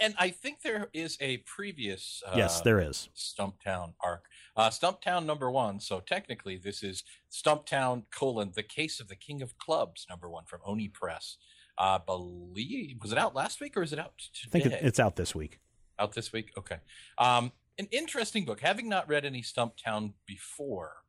And 0.00 0.14
I 0.18 0.30
think 0.30 0.62
there 0.62 0.88
is 0.92 1.16
a 1.20 1.38
previous. 1.38 2.22
Uh, 2.26 2.34
yes, 2.36 2.60
there 2.60 2.80
is. 2.80 3.08
Stumptown 3.16 3.94
arc. 4.00 4.24
Uh, 4.56 4.70
Stumptown 4.70 5.24
number 5.24 5.50
one. 5.50 5.78
So 5.78 6.00
technically, 6.00 6.56
this 6.56 6.82
is 6.82 7.04
Stumptown 7.30 8.04
colon 8.10 8.52
the 8.54 8.62
case 8.62 8.98
of 8.98 9.08
the 9.08 9.16
king 9.16 9.40
of 9.40 9.56
clubs 9.58 10.06
number 10.10 10.28
one 10.28 10.44
from 10.46 10.60
Oni 10.64 10.88
Press. 10.88 11.36
I 11.78 11.98
believe 12.04 12.96
was 13.00 13.12
it 13.12 13.18
out 13.18 13.36
last 13.36 13.60
week 13.60 13.76
or 13.76 13.82
is 13.82 13.92
it 13.92 13.98
out 14.00 14.14
Today? 14.32 14.58
I 14.58 14.62
think 14.68 14.82
it's 14.82 14.98
out 14.98 15.14
this 15.16 15.34
week. 15.34 15.60
out 15.98 16.12
this 16.12 16.32
week. 16.32 16.50
Okay. 16.58 16.78
Um, 17.18 17.52
an 17.78 17.86
interesting 17.92 18.44
book. 18.44 18.60
Having 18.60 18.88
not 18.88 19.08
read 19.08 19.24
any 19.24 19.42
Stumptown 19.42 20.14
before, 20.26 21.04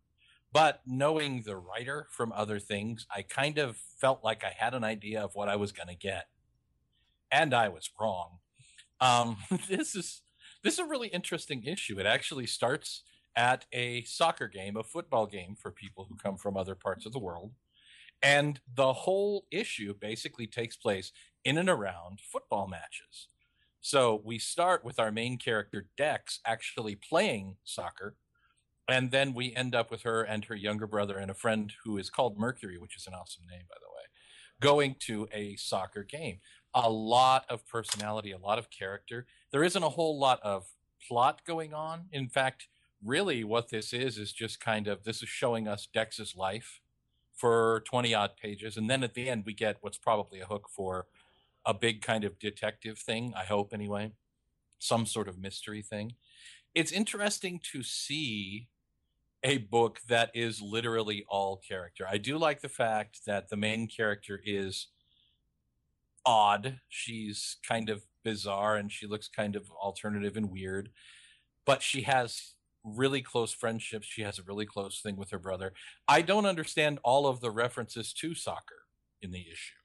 but 0.53 0.81
knowing 0.85 1.41
the 1.43 1.57
writer 1.57 2.07
from 2.11 2.31
other 2.33 2.59
things, 2.59 3.07
I 3.13 3.23
kind 3.23 3.57
of 3.57 3.77
felt 3.99 4.23
like 4.23 4.43
I 4.43 4.53
had 4.55 4.75
an 4.75 4.83
idea 4.83 5.21
of 5.21 5.33
what 5.33 5.49
I 5.49 5.55
was 5.55 5.71
going 5.71 5.89
to 5.89 5.95
get, 5.95 6.27
and 7.31 7.53
I 7.53 7.69
was 7.69 7.89
wrong. 7.99 8.37
Um, 9.01 9.37
this 9.69 9.95
is 9.95 10.21
this 10.63 10.73
is 10.73 10.79
a 10.79 10.85
really 10.85 11.07
interesting 11.09 11.63
issue. 11.63 11.99
It 11.99 12.05
actually 12.05 12.45
starts 12.47 13.03
at 13.35 13.65
a 13.71 14.03
soccer 14.03 14.47
game, 14.47 14.75
a 14.75 14.83
football 14.83 15.25
game 15.25 15.55
for 15.55 15.71
people 15.71 16.05
who 16.09 16.15
come 16.17 16.37
from 16.37 16.57
other 16.57 16.75
parts 16.75 17.05
of 17.05 17.13
the 17.13 17.19
world. 17.19 17.53
And 18.21 18.59
the 18.73 18.93
whole 18.93 19.45
issue 19.51 19.93
basically 19.93 20.47
takes 20.47 20.75
place 20.75 21.11
in 21.45 21.57
and 21.57 21.69
around 21.69 22.19
football 22.21 22.67
matches. 22.67 23.27
So 23.81 24.21
we 24.25 24.39
start 24.39 24.83
with 24.83 24.99
our 24.99 25.11
main 25.11 25.37
character 25.37 25.87
Dex 25.97 26.39
actually 26.45 26.95
playing 26.95 27.57
soccer 27.63 28.15
And 28.87 29.11
then 29.11 29.33
we 29.33 29.55
end 29.55 29.75
up 29.75 29.91
with 29.91 30.01
her 30.03 30.23
and 30.23 30.45
her 30.45 30.55
younger 30.55 30.87
brother 30.87 31.17
and 31.17 31.29
a 31.29 31.35
friend 31.35 31.73
who 31.83 31.97
is 31.97 32.09
called 32.09 32.39
Mercury, 32.39 32.77
which 32.79 32.95
is 32.97 33.05
an 33.07 33.13
awesome 33.13 33.45
name, 33.49 33.65
by 33.69 33.75
the 33.79 33.89
way, 33.89 34.03
going 34.59 34.95
to 35.01 35.27
a 35.31 35.55
soccer 35.57 36.03
game. 36.03 36.39
A 36.73 36.89
lot 36.89 37.45
of 37.49 37.67
personality, 37.67 38.31
a 38.31 38.37
lot 38.37 38.59
of 38.59 38.69
character. 38.69 39.25
There 39.51 39.63
isn't 39.63 39.83
a 39.83 39.89
whole 39.89 40.19
lot 40.19 40.39
of 40.43 40.67
plot 41.07 41.41
going 41.45 41.73
on. 41.73 42.05
In 42.11 42.27
fact, 42.29 42.67
really 43.03 43.43
what 43.43 43.69
this 43.69 43.93
is 43.93 44.17
is 44.17 44.31
just 44.31 44.59
kind 44.59 44.87
of 44.87 45.03
this 45.03 45.23
is 45.23 45.29
showing 45.29 45.67
us 45.67 45.87
Dex's 45.91 46.35
life 46.35 46.81
for 47.33 47.81
20 47.85 48.13
odd 48.13 48.31
pages 48.35 48.75
and 48.75 48.89
then 48.89 49.01
at 49.01 49.13
the 49.13 49.29
end 49.29 49.43
we 49.45 49.53
get 49.53 49.77
what's 49.79 49.97
probably 49.97 50.41
a 50.41 50.45
hook 50.45 50.67
for 50.69 51.07
a 51.65 51.73
big 51.73 52.01
kind 52.01 52.23
of 52.23 52.39
detective 52.39 52.97
thing, 52.97 53.33
I 53.35 53.43
hope 53.43 53.73
anyway, 53.73 54.11
some 54.79 55.05
sort 55.05 55.27
of 55.27 55.37
mystery 55.37 55.81
thing. 55.81 56.15
It's 56.73 56.91
interesting 56.91 57.59
to 57.71 57.83
see 57.83 58.69
a 59.43 59.57
book 59.57 59.99
that 60.07 60.31
is 60.33 60.61
literally 60.61 61.25
all 61.29 61.57
character. 61.57 62.05
I 62.09 62.17
do 62.17 62.37
like 62.37 62.61
the 62.61 62.69
fact 62.69 63.25
that 63.25 63.49
the 63.49 63.57
main 63.57 63.87
character 63.87 64.41
is 64.43 64.87
odd. 66.25 66.79
She's 66.89 67.57
kind 67.67 67.89
of 67.89 68.03
bizarre 68.23 68.75
and 68.75 68.91
she 68.91 69.07
looks 69.07 69.27
kind 69.27 69.55
of 69.55 69.69
alternative 69.71 70.37
and 70.37 70.51
weird, 70.51 70.89
but 71.65 71.81
she 71.81 72.01
has 72.01 72.53
really 72.83 73.21
close 73.21 73.51
friendships. 73.51 74.07
She 74.07 74.21
has 74.21 74.39
a 74.39 74.43
really 74.43 74.65
close 74.65 75.01
thing 75.01 75.15
with 75.15 75.31
her 75.31 75.39
brother. 75.39 75.73
I 76.07 76.21
don't 76.21 76.45
understand 76.45 76.99
all 77.03 77.27
of 77.27 77.41
the 77.41 77.51
references 77.51 78.13
to 78.13 78.33
soccer 78.33 78.85
in 79.21 79.31
the 79.31 79.41
issue. 79.41 79.75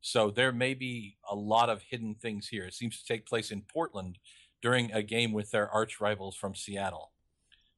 So 0.00 0.30
there 0.30 0.52
may 0.52 0.74
be 0.74 1.16
a 1.30 1.36
lot 1.36 1.70
of 1.70 1.82
hidden 1.82 2.16
things 2.16 2.48
here. 2.48 2.64
It 2.64 2.74
seems 2.74 2.98
to 2.98 3.06
take 3.06 3.26
place 3.26 3.50
in 3.50 3.62
Portland 3.62 4.18
during 4.60 4.90
a 4.92 5.02
game 5.02 5.32
with 5.32 5.50
their 5.50 5.68
arch 5.70 6.00
rivals 6.00 6.36
from 6.36 6.54
Seattle. 6.54 7.11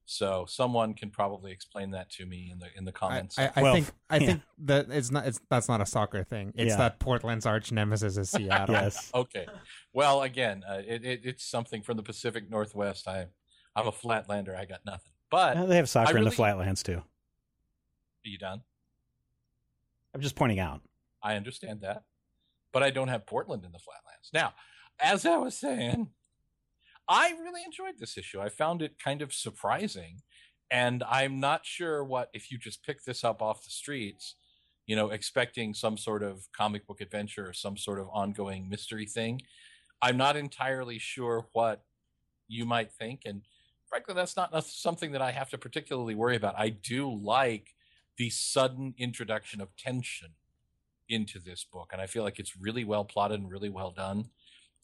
So 0.07 0.45
someone 0.47 0.93
can 0.93 1.09
probably 1.09 1.51
explain 1.51 1.91
that 1.91 2.11
to 2.11 2.25
me 2.25 2.49
in 2.51 2.59
the 2.59 2.67
in 2.77 2.85
the 2.85 2.91
comments. 2.91 3.39
I, 3.39 3.51
I 3.55 3.61
Well, 3.63 3.73
think 3.73 3.87
I 4.09 4.17
yeah. 4.17 4.25
think 4.27 4.41
that 4.59 4.87
it's 4.91 5.11
not 5.11 5.25
it's 5.25 5.41
that's 5.49 5.67
not 5.67 5.81
a 5.81 5.85
soccer 5.85 6.23
thing. 6.23 6.53
It's 6.55 6.69
Yeah. 6.71 6.77
that 6.77 6.99
Portland's 6.99 7.45
arch 7.47 7.71
nemesis 7.71 8.15
is 8.17 8.29
Seattle. 8.29 8.75
Yes. 8.75 9.09
okay. 9.15 9.47
Well, 9.93 10.21
again, 10.21 10.63
uh, 10.69 10.81
it, 10.85 11.03
it, 11.03 11.21
it's 11.23 11.43
something 11.43 11.81
from 11.81 11.97
the 11.97 12.03
Pacific 12.03 12.49
Northwest. 12.49 13.07
I 13.07 13.27
I'm 13.75 13.87
a 13.87 13.91
flatlander. 13.91 14.55
I 14.55 14.65
got 14.65 14.81
nothing. 14.85 15.11
But 15.31 15.65
they 15.65 15.75
have 15.77 15.89
soccer 15.89 16.15
I 16.17 16.19
in 16.19 16.25
the 16.25 16.31
flatlands 16.31 16.83
too. 16.83 16.97
are 16.97 17.03
you 18.29 18.37
done? 18.37 18.61
I'm 20.13 20.21
just 20.21 20.35
pointing 20.35 20.59
out. 20.59 20.81
I 21.21 21.35
understand 21.35 21.81
that, 21.81 22.03
but 22.71 22.83
I 22.83 22.91
don't 22.91 23.07
have 23.07 23.25
Portland 23.25 23.65
in 23.65 23.71
the 23.71 23.79
flatlands. 23.79 24.29
Now, 24.33 24.53
as 24.99 25.25
I 25.25 25.37
was 25.37 25.57
saying, 25.57 26.09
I 27.07 27.31
really 27.41 27.61
enjoyed 27.63 27.99
this 27.99 28.17
issue. 28.17 28.41
I 28.41 28.49
found 28.49 28.81
it 28.81 28.99
kind 28.99 29.21
of 29.21 29.33
surprising, 29.33 30.21
and 30.71 31.03
I'm 31.03 31.39
not 31.39 31.65
sure 31.65 32.03
what 32.03 32.29
if 32.33 32.51
you 32.51 32.57
just 32.57 32.83
pick 32.83 33.03
this 33.03 33.23
up 33.23 33.41
off 33.41 33.63
the 33.63 33.69
streets, 33.69 34.35
you 34.87 34.95
know, 34.95 35.09
expecting 35.09 35.73
some 35.73 35.97
sort 35.97 36.23
of 36.23 36.47
comic 36.55 36.87
book 36.87 37.01
adventure 37.01 37.47
or 37.47 37.53
some 37.53 37.77
sort 37.77 37.99
of 37.99 38.07
ongoing 38.11 38.69
mystery 38.69 39.05
thing. 39.05 39.41
I'm 40.01 40.17
not 40.17 40.35
entirely 40.35 40.99
sure 40.99 41.47
what 41.53 41.83
you 42.47 42.65
might 42.65 42.91
think, 42.91 43.21
and 43.25 43.41
frankly, 43.87 44.15
that's 44.15 44.35
not 44.35 44.65
something 44.65 45.11
that 45.11 45.21
I 45.21 45.31
have 45.31 45.49
to 45.51 45.57
particularly 45.57 46.15
worry 46.15 46.35
about. 46.35 46.55
I 46.57 46.69
do 46.69 47.11
like 47.11 47.75
the 48.17 48.29
sudden 48.29 48.93
introduction 48.97 49.61
of 49.61 49.75
tension 49.75 50.29
into 51.07 51.39
this 51.39 51.63
book, 51.63 51.89
and 51.91 52.01
I 52.01 52.07
feel 52.07 52.23
like 52.23 52.39
it's 52.39 52.57
really 52.57 52.83
well 52.83 53.05
plotted 53.05 53.39
and 53.39 53.51
really 53.51 53.69
well 53.69 53.91
done. 53.91 54.29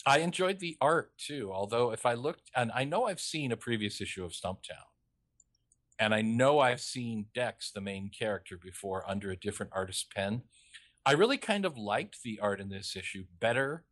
I 0.06 0.20
enjoyed 0.20 0.60
the 0.60 0.78
art 0.82 1.12
too, 1.18 1.52
although 1.54 1.92
if 1.92 2.06
I 2.06 2.14
looked, 2.14 2.50
and 2.56 2.72
I 2.74 2.84
know 2.84 3.06
I've 3.06 3.20
seen 3.20 3.52
a 3.52 3.58
previous 3.58 4.02
issue 4.02 4.26
of 4.26 4.32
Stumptown, 4.32 4.88
and 6.00 6.14
I 6.14 6.22
know 6.22 6.60
I've 6.60 6.82
seen 6.82 7.28
Dex, 7.36 7.72
the 7.72 7.82
main 7.82 8.10
character, 8.10 8.58
before 8.58 9.08
under 9.10 9.30
a 9.30 9.38
different 9.38 9.72
artist's 9.76 10.06
pen. 10.16 10.42
I 11.06 11.14
really 11.14 11.38
kind 11.38 11.66
of 11.66 11.78
liked 11.78 12.24
the 12.24 12.40
art 12.40 12.60
in 12.60 12.70
this 12.70 12.96
issue 12.96 13.26
better 13.40 13.84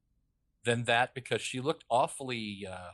than 0.63 0.85
that 0.85 1.13
because 1.13 1.41
she 1.41 1.59
looked 1.59 1.85
awfully 1.89 2.67
uh, 2.69 2.91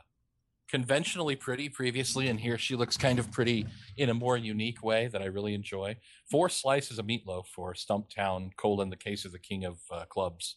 conventionally 0.68 1.36
pretty 1.36 1.68
previously, 1.68 2.28
and 2.28 2.40
here 2.40 2.58
she 2.58 2.76
looks 2.76 2.96
kind 2.96 3.18
of 3.18 3.30
pretty 3.32 3.66
in 3.96 4.10
a 4.10 4.14
more 4.14 4.36
unique 4.36 4.82
way 4.82 5.06
that 5.08 5.22
I 5.22 5.26
really 5.26 5.54
enjoy. 5.54 5.96
Four 6.30 6.48
slices 6.48 6.98
of 6.98 7.06
meatloaf 7.06 7.46
for 7.46 7.72
Stumptown, 7.72 8.50
colon, 8.56 8.90
the 8.90 8.96
case 8.96 9.24
of 9.24 9.32
the 9.32 9.38
king 9.38 9.64
of 9.64 9.78
uh, 9.90 10.04
clubs, 10.06 10.56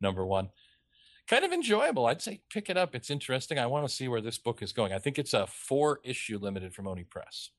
number 0.00 0.24
one. 0.24 0.48
Kind 1.28 1.44
of 1.44 1.52
enjoyable. 1.52 2.06
I'd 2.06 2.22
say 2.22 2.40
pick 2.50 2.70
it 2.70 2.76
up. 2.76 2.94
It's 2.94 3.10
interesting. 3.10 3.58
I 3.58 3.66
want 3.66 3.86
to 3.86 3.94
see 3.94 4.08
where 4.08 4.20
this 4.22 4.38
book 4.38 4.62
is 4.62 4.72
going. 4.72 4.92
I 4.92 4.98
think 4.98 5.18
it's 5.18 5.34
a 5.34 5.46
four 5.46 6.00
issue 6.02 6.38
limited 6.38 6.74
from 6.74 6.88
Oni 6.88 7.04
Press. 7.04 7.50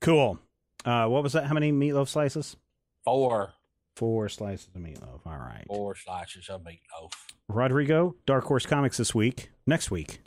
Cool. 0.00 0.38
Uh, 0.84 1.06
what 1.06 1.22
was 1.22 1.34
that? 1.34 1.44
How 1.46 1.54
many 1.54 1.70
meatloaf 1.72 2.08
slices? 2.08 2.56
Four, 3.04 3.52
Four 3.94 4.28
slices 4.30 4.68
of 4.74 4.80
meatloaf. 4.80 5.20
All 5.26 5.36
right. 5.36 5.64
four 5.66 5.94
slices 5.94 6.48
of 6.48 6.62
meatloaf. 6.62 7.12
Rodrigo, 7.48 8.16
Dark 8.24 8.44
Horse 8.44 8.64
Comics 8.64 8.96
this 8.96 9.14
week. 9.14 9.50
Next 9.66 9.90
week, 9.90 10.20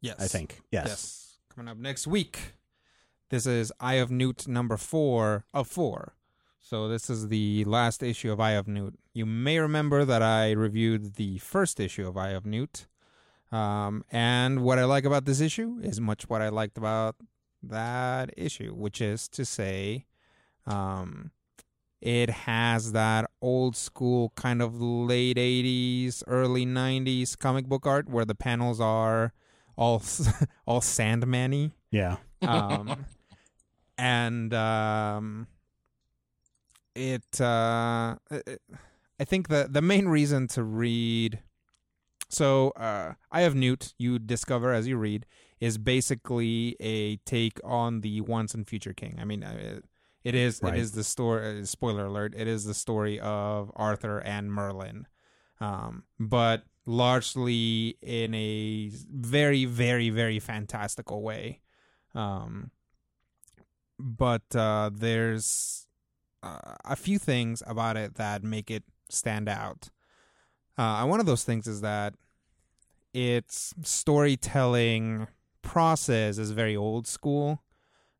Yes. 0.00 0.16
I 0.18 0.26
think. 0.26 0.60
Yes. 0.72 0.86
Yes. 0.88 1.38
Coming 1.54 1.68
up 1.70 1.76
next 1.78 2.06
week. 2.08 2.54
This 3.30 3.46
is 3.46 3.72
Eye 3.78 3.94
of 3.94 4.10
Newt 4.10 4.48
number 4.48 4.76
four 4.76 5.44
of 5.54 5.68
four. 5.68 6.14
So 6.60 6.88
this 6.88 7.08
is 7.08 7.28
the 7.28 7.64
last 7.64 8.02
issue 8.02 8.30
of 8.30 8.40
Eye 8.40 8.52
of 8.52 8.68
Newt. 8.68 8.98
You 9.14 9.24
may 9.26 9.58
remember 9.58 10.04
that 10.04 10.22
I 10.22 10.50
reviewed 10.52 11.14
the 11.14 11.38
first 11.38 11.80
issue 11.80 12.06
of 12.06 12.16
Eye 12.16 12.30
of 12.30 12.44
Newt. 12.44 12.86
Um, 13.50 14.04
and 14.10 14.62
what 14.62 14.78
I 14.78 14.84
like 14.84 15.04
about 15.04 15.24
this 15.24 15.40
issue 15.40 15.78
is 15.82 16.00
much 16.00 16.28
what 16.28 16.42
I 16.42 16.50
liked 16.50 16.76
about 16.76 17.16
that 17.62 18.30
issue, 18.36 18.74
which 18.74 19.00
is 19.00 19.28
to 19.28 19.44
say, 19.44 20.06
um, 20.66 21.30
it 22.00 22.30
has 22.30 22.92
that 22.92 23.30
old 23.40 23.74
school 23.74 24.32
kind 24.36 24.62
of 24.62 24.80
late 24.80 25.36
80s, 25.36 26.22
early 26.26 26.64
90s 26.64 27.36
comic 27.36 27.66
book 27.66 27.86
art 27.86 28.08
where 28.08 28.24
the 28.24 28.34
panels 28.34 28.80
are 28.80 29.32
all 29.76 30.02
all 30.66 30.80
Sandman-y. 30.80 31.72
Yeah. 31.90 32.16
Um, 32.42 33.06
and 33.98 34.52
um, 34.54 35.46
it, 36.94 37.40
uh, 37.40 38.16
it- 38.30 38.62
I 39.20 39.24
think 39.24 39.48
the 39.48 39.66
the 39.70 39.82
main 39.82 40.06
reason 40.08 40.46
to 40.48 40.62
read. 40.62 41.42
So, 42.28 42.70
uh, 42.76 43.14
Eye 43.32 43.40
of 43.42 43.54
Newt. 43.54 43.94
You 43.98 44.18
discover 44.18 44.72
as 44.72 44.86
you 44.86 44.96
read 44.96 45.26
is 45.60 45.76
basically 45.78 46.76
a 46.78 47.16
take 47.18 47.58
on 47.64 48.02
the 48.02 48.20
Once 48.20 48.54
and 48.54 48.68
Future 48.68 48.92
King. 48.92 49.16
I 49.18 49.24
mean, 49.24 49.42
uh, 49.42 49.80
it 50.22 50.34
is 50.36 50.60
Right. 50.62 50.74
it 50.74 50.80
is 50.80 50.92
the 50.92 51.02
story. 51.02 51.60
Uh, 51.60 51.64
spoiler 51.64 52.06
alert! 52.06 52.34
It 52.36 52.46
is 52.46 52.64
the 52.64 52.74
story 52.74 53.18
of 53.18 53.72
Arthur 53.74 54.20
and 54.20 54.52
Merlin, 54.52 55.06
um, 55.58 56.04
but 56.20 56.62
largely 56.86 57.98
in 58.00 58.34
a 58.34 58.90
very, 59.10 59.64
very, 59.64 60.10
very 60.10 60.38
fantastical 60.38 61.22
way. 61.22 61.60
Um, 62.14 62.70
but 63.98 64.54
uh, 64.54 64.90
there's 64.94 65.87
uh, 66.42 66.74
a 66.84 66.96
few 66.96 67.18
things 67.18 67.62
about 67.66 67.96
it 67.96 68.14
that 68.14 68.42
make 68.42 68.70
it 68.70 68.84
stand 69.08 69.48
out. 69.48 69.90
Uh, 70.76 71.04
one 71.06 71.20
of 71.20 71.26
those 71.26 71.44
things 71.44 71.66
is 71.66 71.80
that 71.80 72.14
its 73.12 73.74
storytelling 73.82 75.26
process 75.62 76.38
is 76.38 76.52
very 76.52 76.76
old 76.76 77.06
school. 77.06 77.62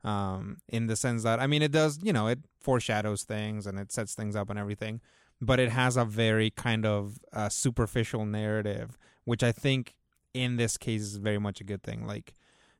Um, 0.04 0.58
in 0.68 0.86
the 0.86 0.94
sense 0.94 1.24
that 1.24 1.40
I 1.40 1.46
mean, 1.46 1.60
it 1.60 1.72
does 1.72 1.98
you 2.02 2.12
know 2.12 2.28
it 2.28 2.38
foreshadows 2.60 3.24
things 3.24 3.66
and 3.66 3.78
it 3.78 3.90
sets 3.92 4.14
things 4.14 4.36
up 4.36 4.48
and 4.48 4.58
everything, 4.58 5.00
but 5.40 5.58
it 5.58 5.70
has 5.70 5.96
a 5.96 6.04
very 6.04 6.50
kind 6.50 6.86
of 6.86 7.18
uh, 7.32 7.48
superficial 7.48 8.24
narrative, 8.24 8.96
which 9.24 9.42
I 9.42 9.52
think 9.52 9.96
in 10.34 10.56
this 10.56 10.76
case 10.76 11.02
is 11.02 11.16
very 11.16 11.38
much 11.38 11.60
a 11.60 11.64
good 11.64 11.82
thing. 11.82 12.06
Like 12.06 12.34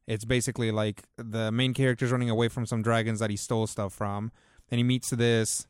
it's 0.07 0.24
basically 0.24 0.70
like 0.70 1.03
the 1.16 1.53
main 1.53 1.74
character's 1.74 2.12
running 2.12 2.30
away 2.30 2.49
from 2.49 2.66
some 2.66 2.82
dragons 2.82 3.18
that 3.20 3.30
he 3.30 3.36
stole 3.36 3.66
stuff 3.66 3.93
from, 3.93 4.32
and 4.70 4.78
he 4.78 4.82
meets 4.84 5.10
this 5.10 5.66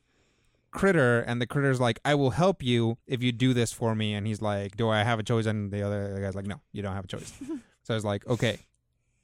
critter, 0.70 1.20
and 1.20 1.40
the 1.40 1.46
critter's 1.46 1.80
like, 1.80 2.00
"I 2.04 2.14
will 2.14 2.30
help 2.30 2.62
you 2.62 2.98
if 3.06 3.22
you 3.22 3.32
do 3.32 3.54
this 3.54 3.72
for 3.72 3.94
me." 3.94 4.14
And 4.14 4.26
he's 4.26 4.42
like, 4.42 4.76
"Do 4.76 4.88
I 4.88 5.02
have 5.02 5.18
a 5.18 5.22
choice?" 5.22 5.46
And 5.46 5.70
the 5.70 5.82
other 5.82 6.14
the 6.14 6.20
guy's 6.20 6.34
like, 6.34 6.46
"No, 6.46 6.60
you 6.72 6.82
don't 6.82 6.94
have 6.94 7.04
a 7.04 7.08
choice." 7.08 7.32
so 7.82 7.94
it's 7.94 8.04
like, 8.04 8.26
"Okay." 8.26 8.58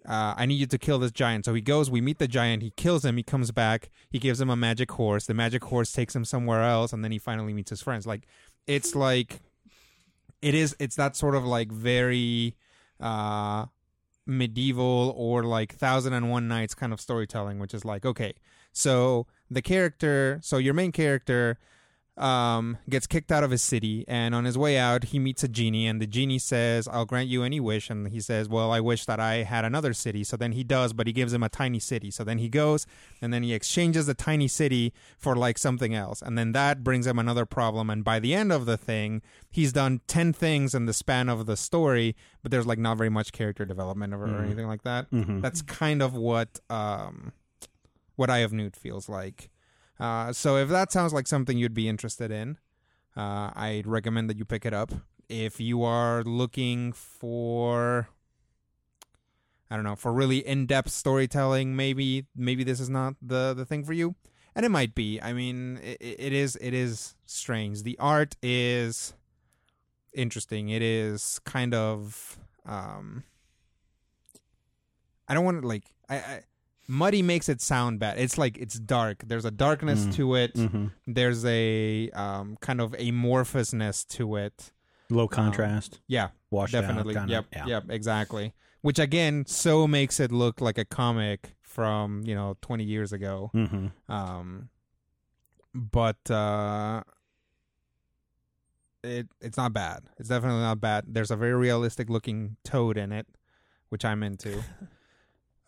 Uh, 0.07 0.35
I 0.37 0.45
need 0.45 0.57
you 0.57 0.66
to 0.66 0.77
kill 0.77 0.99
this 0.99 1.12
giant. 1.12 1.47
So 1.47 1.55
he 1.55 1.62
goes, 1.62 1.91
we 1.91 2.03
meet 2.03 2.18
the 2.18 2.29
giant, 2.29 2.62
he 2.62 2.68
kills 2.77 3.07
him, 3.07 3.16
he 3.16 3.22
comes 3.22 3.51
back, 3.53 3.89
he 4.11 4.18
gives 4.18 4.39
him 4.39 4.51
a 4.51 4.57
magic 4.57 4.93
horse. 4.93 5.25
The 5.25 5.33
magic 5.33 5.64
horse 5.64 5.93
takes 5.93 6.14
him 6.14 6.27
somewhere 6.27 6.62
else, 6.62 6.93
and 6.93 7.03
then 7.03 7.11
he 7.11 7.18
finally 7.18 7.55
meets 7.55 7.70
his 7.70 7.81
friends. 7.81 8.07
Like, 8.07 8.27
it's 8.66 8.95
like, 9.07 9.41
it 10.43 10.55
is, 10.55 10.77
it's 10.79 10.97
that 10.97 11.16
sort 11.16 11.35
of 11.35 11.47
like 11.47 11.72
very, 11.72 12.55
uh, 13.01 13.64
medieval 14.27 15.14
or 15.16 15.43
like 15.43 15.75
Thousand 15.75 16.12
and 16.12 16.31
One 16.31 16.49
Nights 16.49 16.75
kind 16.75 16.93
of 16.93 17.01
storytelling, 17.01 17.59
which 17.59 17.75
is 17.75 17.85
like, 17.85 18.05
okay, 18.05 18.35
so 18.72 19.27
the 19.55 19.63
character, 19.63 20.39
so 20.43 20.59
your 20.59 20.75
main 20.75 20.93
character 20.93 21.59
um, 22.17 22.79
gets 22.89 23.09
kicked 23.09 23.33
out 23.33 23.43
of 23.43 23.51
his 23.51 23.61
city, 23.61 24.05
and 24.07 24.37
on 24.37 24.45
his 24.45 24.57
way 24.57 24.79
out, 24.79 25.03
he 25.07 25.19
meets 25.19 25.43
a 25.43 25.49
genie, 25.49 25.89
and 25.89 26.01
the 26.01 26.07
genie 26.07 26.39
says, 26.39 26.87
"I'll 26.87 27.07
grant 27.07 27.29
you 27.29 27.43
any 27.43 27.59
wish." 27.59 27.91
And 27.91 28.07
he 28.07 28.21
says, 28.21 28.49
"Well, 28.49 28.71
I 28.71 28.79
wish 28.79 29.05
that 29.07 29.19
I 29.19 29.43
had 29.43 29.65
another 29.65 29.93
city." 29.93 30.23
So 30.23 30.37
then 30.37 30.53
he 30.53 30.63
does, 30.63 30.93
but 30.93 31.09
he 31.09 31.13
gives 31.13 31.33
him 31.33 31.43
a 31.43 31.49
tiny 31.49 31.81
city. 31.81 32.13
So 32.13 32.23
then 32.23 32.39
he 32.39 32.49
goes, 32.49 32.87
and 33.21 33.35
then 33.35 33.43
he 33.43 33.53
exchanges 33.53 34.07
the 34.07 34.15
tiny 34.15 34.47
city 34.47 34.93
for 35.19 35.35
like 35.35 35.59
something 35.59 35.93
else, 35.93 36.23
and 36.23 36.39
then 36.39 36.53
that 36.53 36.85
brings 36.85 37.05
him 37.05 37.19
another 37.19 37.45
problem. 37.47 37.91
And 37.91 38.05
by 38.05 38.21
the 38.21 38.33
end 38.33 38.53
of 38.53 38.65
the 38.65 38.77
thing, 38.77 39.21
he's 39.51 39.73
done 39.73 40.01
ten 40.07 40.33
things 40.33 40.73
in 40.73 40.87
the 40.87 40.93
span 40.93 41.29
of 41.29 41.47
the 41.47 41.57
story, 41.57 42.15
but 42.45 42.53
there's 42.53 42.67
like 42.67 42.79
not 42.79 42.97
very 42.97 43.11
much 43.11 43.33
character 43.33 43.65
development 43.65 44.15
or, 44.15 44.23
or 44.23 44.29
Mhm. 44.29 44.45
anything 44.45 44.69
like 44.69 44.83
that. 44.85 45.11
Mhm. 45.11 45.43
That's 45.43 45.63
kind 45.63 46.01
of 46.01 46.15
what 46.15 46.61
um, 46.71 47.33
what 48.17 48.31
Eye 48.31 48.39
of 48.39 48.53
Newt 48.53 48.77
feels 48.77 49.09
like. 49.09 49.51
Uh, 49.99 50.33
so 50.33 50.57
if 50.57 50.69
that 50.69 50.93
sounds 50.93 51.12
like 51.12 51.27
something 51.27 51.57
you'd 51.57 51.75
be 51.75 51.89
interested 51.89 52.31
in, 52.31 52.59
uh, 53.17 53.51
I'd 53.55 53.87
recommend 53.87 54.29
that 54.29 54.39
you 54.39 54.45
pick 54.45 54.67
it 54.67 54.75
up. 54.75 54.93
If 55.29 55.61
you 55.61 55.85
are 55.85 56.23
looking 56.25 56.93
for, 56.93 58.09
I 59.71 59.77
don't 59.77 59.85
know, 59.85 59.97
for 59.97 60.12
really 60.12 60.47
in-depth 60.47 60.91
storytelling, 60.91 61.77
maybe 61.77 62.27
maybe 62.37 62.65
this 62.65 62.81
is 62.81 62.91
not 62.91 63.15
the 63.23 63.55
the 63.55 63.65
thing 63.65 63.85
for 63.85 63.93
you, 63.93 64.17
and 64.55 64.67
it 64.67 64.69
might 64.69 64.95
be. 64.95 65.21
I 65.23 65.33
mean, 65.33 65.79
it, 65.83 65.99
it 66.01 66.33
is 66.33 66.57
it 66.61 66.75
is 66.75 67.15
strange. 67.25 67.85
The 67.85 67.97
art 67.99 68.37
is 68.43 69.15
interesting. 70.12 70.69
It 70.69 70.83
is 70.83 71.41
kind 71.45 71.73
of. 71.73 72.39
Um, 72.67 73.25
I 75.27 75.35
don't 75.35 75.45
want 75.45 75.62
to 75.62 75.67
like 75.67 75.85
I, 76.09 76.17
I 76.17 76.41
muddy 76.87 77.22
makes 77.22 77.49
it 77.49 77.61
sound 77.61 77.99
bad. 77.99 78.18
It's 78.18 78.37
like 78.39 78.59
it's 78.59 78.78
dark. 78.78 79.22
There's 79.26 79.45
a 79.45 79.51
darkness 79.51 80.05
Mm. 80.07 80.14
to 80.14 80.35
it. 80.37 80.55
Mhm. 80.55 80.91
There's 81.07 81.45
a 81.45 82.11
um 82.11 82.57
kind 82.61 82.80
of 82.80 82.93
amorphousness 82.93 84.07
to 84.16 84.37
it. 84.37 84.72
Low 85.11 85.28
contrast, 85.28 86.01
Yeah, 86.09 86.30
washed 86.51 86.72
definitely. 86.72 87.14
yep, 87.28 87.47
yeah. 87.53 87.66
yep, 87.66 87.85
exactly. 87.91 88.55
Which 88.80 88.99
again, 88.99 89.45
so 89.47 89.87
makes 89.87 90.18
it 90.20 90.32
look 90.32 90.61
like 90.61 90.78
a 90.78 90.85
comic 90.85 91.57
from 91.62 92.22
you 92.24 92.35
know 92.35 92.57
20 92.61 92.85
years 92.85 93.12
ago. 93.12 93.51
Mhm. 93.55 93.93
Um, 94.09 94.68
but 95.74 96.30
uh, 96.30 97.03
it 99.03 99.28
it's 99.41 99.57
not 99.57 99.72
bad. 99.72 100.05
It's 100.18 100.28
definitely 100.28 100.61
not 100.62 100.80
bad. 100.80 101.05
There's 101.09 101.30
a 101.30 101.37
very 101.37 101.55
realistic 101.55 102.09
looking 102.09 102.57
toad 102.64 102.97
in 102.97 103.12
it, 103.12 103.26
which 103.91 104.05
I'm 104.05 104.22
into. 104.22 104.62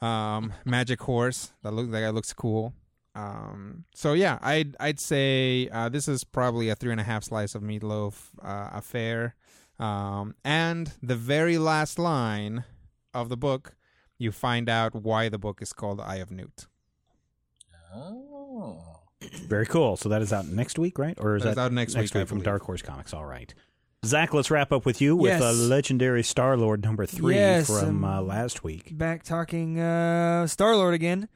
um, 0.00 0.52
magic 0.64 1.00
horse 1.02 1.52
that 1.62 1.72
look 1.72 1.90
that 1.90 2.00
guy 2.00 2.10
looks 2.10 2.32
cool. 2.32 2.74
Um, 3.14 3.84
so 3.94 4.12
yeah, 4.12 4.38
I'd 4.42 4.76
I'd 4.78 5.00
say 5.00 5.68
uh, 5.72 5.88
this 5.88 6.06
is 6.06 6.22
probably 6.24 6.68
a 6.68 6.74
three 6.74 6.92
and 6.92 7.00
a 7.00 7.04
half 7.04 7.24
slice 7.24 7.54
of 7.54 7.62
meatloaf 7.62 8.30
uh, 8.42 8.70
affair. 8.72 9.34
Um, 9.78 10.34
and 10.44 10.92
the 11.02 11.16
very 11.16 11.58
last 11.58 11.98
line 11.98 12.64
of 13.12 13.28
the 13.28 13.36
book, 13.36 13.74
you 14.18 14.32
find 14.32 14.68
out 14.68 14.94
why 14.94 15.28
the 15.28 15.38
book 15.38 15.60
is 15.60 15.72
called 15.72 16.00
Eye 16.00 16.16
of 16.16 16.30
Newt. 16.30 16.66
Oh. 17.94 18.82
Very 19.48 19.66
cool. 19.66 19.96
So 19.96 20.08
that 20.10 20.22
is 20.22 20.32
out 20.32 20.46
next 20.46 20.78
week, 20.78 20.98
right? 20.98 21.16
Or 21.18 21.36
is 21.36 21.42
That 21.42 21.50
is 21.50 21.54
that 21.56 21.62
out 21.62 21.72
next 21.72 21.96
week, 21.96 22.14
I 22.14 22.24
from. 22.24 22.42
Dark 22.42 22.62
Horse 22.62 22.82
Comics? 22.82 23.14
All 23.14 23.24
right. 23.24 23.54
Zach, 24.06 24.32
let's 24.32 24.50
wrap 24.50 24.72
up 24.72 24.86
with 24.86 25.00
you 25.00 25.16
with 25.16 25.32
Yes. 25.32 25.42
uh, 25.42 25.52
legendary 25.52 26.22
Star 26.22 26.56
Lord 26.56 26.82
number 26.84 27.06
three 27.06 27.34
Yes, 27.34 27.66
from 27.66 28.04
um, 28.04 28.04
uh, 28.04 28.20
last 28.22 28.62
week. 28.64 28.96
back 28.96 29.22
talking 29.22 29.78
uh, 29.80 30.46
Star 30.46 30.76
Lord 30.76 30.94
again, 30.94 31.28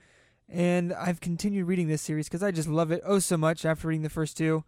and 0.49 0.93
I've 0.93 1.21
continued 1.21 1.67
reading 1.67 1.89
this 1.89 2.03
series 2.03 2.27
because 2.29 2.43
I 2.43 2.51
just 2.51 2.69
love 2.69 2.91
it 2.93 3.03
oh 3.05 3.19
so 3.19 3.37
much 3.37 3.65
after 3.65 3.89
reading 3.89 4.03
the 4.03 4.11
first 4.11 4.37
two. 4.37 4.65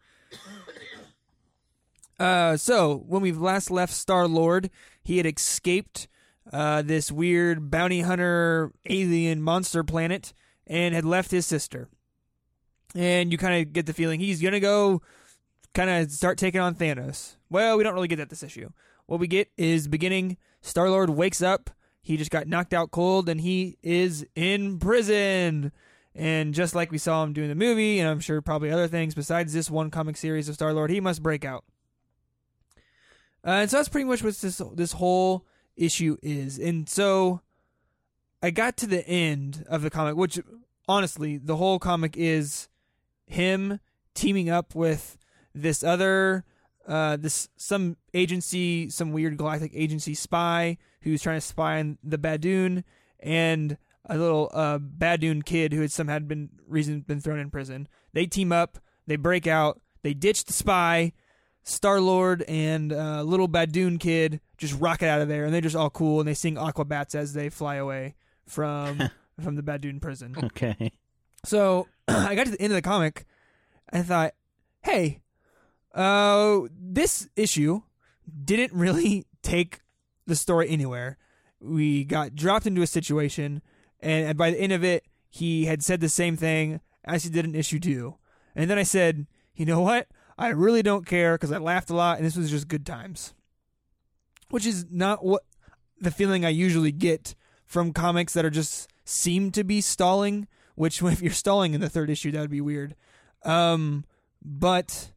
Uh, 2.19 2.57
so 2.57 3.03
when 3.07 3.23
we 3.23 3.33
last 3.33 3.71
left 3.71 3.93
Star 3.93 4.29
Lord, 4.29 4.71
he 5.03 5.17
had 5.17 5.27
escaped 5.27 6.09
uh, 6.53 6.83
this 6.83 7.11
weird 7.11 7.71
bounty 7.71 8.01
hunter 8.03 8.73
alien 8.87 9.43
monster 9.43 9.83
planet 9.83 10.33
and 10.67 10.95
had 10.95 11.05
left 11.05 11.31
his 11.31 11.47
sister. 11.47 11.89
And 12.95 13.33
you 13.33 13.39
kind 13.39 13.63
of 13.67 13.73
get 13.73 13.87
the 13.87 13.93
feeling 13.95 14.21
he's 14.21 14.43
gonna 14.43 14.61
go, 14.61 15.03
kind 15.75 15.91
of 15.91 16.11
start 16.11 16.39
taking 16.39 16.61
on 16.61 16.75
Thanos. 16.75 17.37
Well, 17.51 17.77
we 17.77 17.85
don't 17.85 17.95
really 17.95 18.09
get 18.09 18.17
that 18.17 18.31
this 18.31 18.43
issue. 18.43 18.71
What 19.07 19.21
we 19.21 19.27
get 19.27 19.51
is 19.57 19.89
beginning. 19.89 20.37
Star 20.61 20.89
Lord 20.89 21.11
wakes 21.11 21.43
up. 21.43 21.71
He 22.03 22.17
just 22.17 22.31
got 22.31 22.47
knocked 22.49 22.75
out 22.75 22.91
cold, 22.91 23.29
and 23.29 23.41
he 23.41 23.79
is 23.83 24.27
in 24.35 24.79
prison. 24.79 25.73
And 26.15 26.53
just 26.53 26.75
like 26.75 26.91
we 26.91 26.99
saw 26.99 27.23
him 27.25 27.33
doing 27.33 27.49
the 27.49 27.55
movie, 27.55 27.99
and 27.99 28.09
I'm 28.09 28.21
sure 28.21 28.43
probably 28.43 28.71
other 28.71 28.89
things 28.89 29.15
besides 29.15 29.53
this 29.53 29.71
one 29.71 29.91
comic 29.91 30.17
series 30.17 30.49
of 30.49 30.55
Star 30.55 30.73
Lord, 30.73 30.91
he 30.91 31.01
must 31.01 31.23
break 31.23 31.45
out. 31.45 31.65
Uh, 33.45 33.51
and 33.51 33.71
so 33.71 33.79
that's 33.79 33.89
pretty 33.89 34.05
much 34.05 34.23
what 34.23 34.37
this 34.37 34.63
this 34.75 34.93
whole 34.93 35.47
issue 35.77 36.17
is. 36.23 36.59
And 36.59 36.89
so 36.89 37.41
I 38.43 38.51
got 38.51 38.77
to 38.79 38.87
the 38.87 39.07
end 39.09 39.65
of 39.69 39.83
the 39.83 39.91
comic, 39.91 40.17
which 40.17 40.39
honestly, 40.87 41.39
the 41.39 41.57
whole 41.57 41.79
comic 41.79 42.17
is 42.17 42.69
him 43.27 43.81
teaming 44.15 44.51
up 44.51 44.75
with 44.75 45.17
this 45.55 45.83
other 45.83 46.45
uh 46.87 47.17
this 47.17 47.49
some 47.57 47.97
agency 48.15 48.89
some 48.91 49.13
weird 49.13 49.37
galactic 49.37 49.71
agency 49.75 50.15
spy 50.15 50.77
who's 51.03 51.23
trying 51.23 51.37
to 51.37 51.47
spy 51.47 51.79
on 51.79 51.99
the 52.03 52.19
Badoon 52.19 52.85
and 53.21 53.77
a 54.07 54.19
little 54.19 54.51
uh 54.53 54.79
Badoon 54.79 55.45
kid 55.45 55.73
who 55.73 55.81
had 55.81 55.93
somehow 55.93 56.19
been 56.19 56.51
reason 56.67 57.01
been 57.01 57.21
thrown 57.21 57.39
in 57.39 57.51
prison. 57.51 57.89
They 58.13 58.27
team 58.27 58.53
up, 58.53 58.79
they 59.07 59.17
break 59.17 59.47
out, 59.47 59.81
they 60.03 60.15
ditch 60.15 60.45
the 60.45 60.53
spy, 60.53 61.13
Star 61.65 62.01
Lord 62.01 62.43
and 62.43 62.93
uh, 62.93 63.23
little 63.23 63.49
Badoon 63.49 64.01
kid 64.01 64.41
just 64.59 64.79
rocket 64.81 65.09
out 65.09 65.21
of 65.21 65.29
there, 65.29 65.45
and 65.45 65.55
they're 65.55 65.61
just 65.61 65.77
all 65.77 65.91
cool, 65.91 66.19
and 66.21 66.29
they 66.29 66.35
sing 66.35 66.57
Aquabats 66.57 67.15
as 67.15 67.33
they 67.35 67.49
fly 67.49 67.77
away 67.77 68.17
from 68.47 69.11
from 69.43 69.57
the 69.57 69.63
Badoon 69.63 70.01
prison. 70.01 70.35
Okay. 70.43 70.93
So 71.45 71.89
I 72.09 72.35
got 72.35 72.47
to 72.47 72.53
the 72.53 72.61
end 72.61 72.73
of 72.73 72.77
the 72.77 72.83
comic 72.83 73.27
and 73.89 74.01
I 74.01 74.05
thought, 74.05 74.35
hey, 74.83 75.21
uh, 75.95 76.61
this 76.71 77.29
issue 77.37 77.83
didn't 78.45 78.73
really 78.73 79.27
take 79.43 79.81
the 80.27 80.37
story 80.37 80.69
anywhere. 80.69 81.19
We 81.61 82.05
got 82.05 82.35
dropped 82.35 82.67
into 82.67 82.83
a 82.83 82.87
situation, 82.87 83.63
and 84.01 84.37
by 84.37 84.51
the 84.51 84.61
end 84.61 84.73
of 84.73 84.83
it, 84.83 85.05
he 85.29 85.67
had 85.67 85.83
said 85.83 86.01
the 86.01 86.09
same 86.09 86.37
thing 86.37 86.81
as 87.05 87.25
he 87.25 87.31
did 87.31 87.45
in 87.45 87.55
issue 87.55 87.79
two. 87.79 88.17
And 88.55 88.69
then 88.69 88.79
I 88.79 88.83
said, 88.83 89.27
you 89.55 89.65
know 89.65 89.81
what? 89.81 90.09
I 90.37 90.49
really 90.49 90.83
don't 90.83 91.07
care 91.07 91.35
because 91.35 91.53
I 91.53 91.59
laughed 91.59 91.91
a 91.91 91.95
lot, 91.95 92.17
and 92.17 92.27
this 92.27 92.37
was 92.37 92.51
just 92.51 92.69
good 92.69 92.85
times. 92.85 93.35
Which 94.51 94.67
is 94.67 94.87
not 94.91 95.25
what 95.25 95.43
the 96.01 96.11
feeling 96.11 96.45
I 96.45 96.51
usually 96.51 96.93
get 96.93 97.35
from 97.65 97.93
comics 97.93 98.33
that 98.35 98.45
are 98.45 98.51
just 98.51 98.91
seem 99.05 99.51
to 99.53 99.65
be 99.65 99.81
stalling. 99.81 100.49
Which, 100.75 101.03
if 101.03 101.23
you're 101.23 101.33
stalling 101.33 101.75
in 101.75 101.81
the 101.81 101.89
third 101.89 102.11
issue, 102.11 102.33
that 102.33 102.41
would 102.41 102.51
be 102.51 102.61
weird. 102.61 102.95
Um, 103.45 104.05
but 104.45 105.13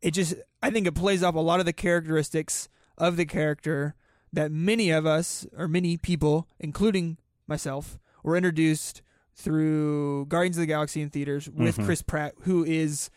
it 0.00 0.10
just, 0.12 0.34
I 0.62 0.70
think 0.70 0.86
it 0.86 0.94
plays 0.94 1.22
off 1.22 1.34
a 1.34 1.40
lot 1.40 1.60
of 1.60 1.66
the 1.66 1.72
characteristics 1.72 2.68
of 2.98 3.16
the 3.16 3.24
character 3.26 3.94
that 4.32 4.50
many 4.50 4.90
of 4.90 5.06
us, 5.06 5.46
or 5.56 5.68
many 5.68 5.96
people, 5.96 6.48
including 6.58 7.18
myself, 7.46 7.98
were 8.22 8.36
introduced 8.36 9.02
through 9.34 10.26
Guardians 10.26 10.56
of 10.56 10.62
the 10.62 10.66
Galaxy 10.66 11.02
in 11.02 11.10
theaters 11.10 11.48
with 11.50 11.76
Mhm. 11.78 11.84
Chris 11.84 12.02
Pratt, 12.02 12.34
who 12.42 12.64
is 12.64 13.10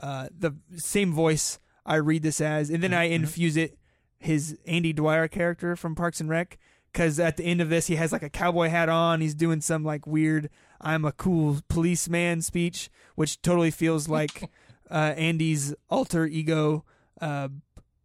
uh, 0.00 0.28
the 0.36 0.52
same 0.76 1.12
voice 1.12 1.58
I 1.86 1.96
read 1.96 2.22
this 2.22 2.40
as, 2.40 2.68
and 2.70 2.82
then 2.82 2.92
I 2.92 3.04
infuse 3.04 3.56
it 3.56 3.78
his 4.18 4.58
Andy 4.66 4.92
Dwyer 4.92 5.28
character 5.28 5.76
from 5.76 5.94
Parks 5.94 6.20
and 6.20 6.28
Rec. 6.28 6.58
Because 6.92 7.18
at 7.20 7.36
the 7.36 7.44
end 7.44 7.60
of 7.60 7.68
this, 7.70 7.86
he 7.88 7.96
has 7.96 8.10
like 8.12 8.22
a 8.22 8.28
cowboy 8.30 8.68
hat 8.68 8.88
on. 8.88 9.20
He's 9.20 9.34
doing 9.34 9.60
some 9.60 9.84
like 9.84 10.06
weird 10.06 10.48
"I'm 10.80 11.04
a 11.04 11.12
cool 11.12 11.58
policeman" 11.68 12.40
speech, 12.40 12.88
which 13.16 13.40
totally 13.42 13.70
feels 13.72 14.08
like 14.08 14.48
uh, 14.90 15.14
Andy's 15.16 15.74
alter 15.88 16.26
ego. 16.26 16.84
Uh, 17.20 17.48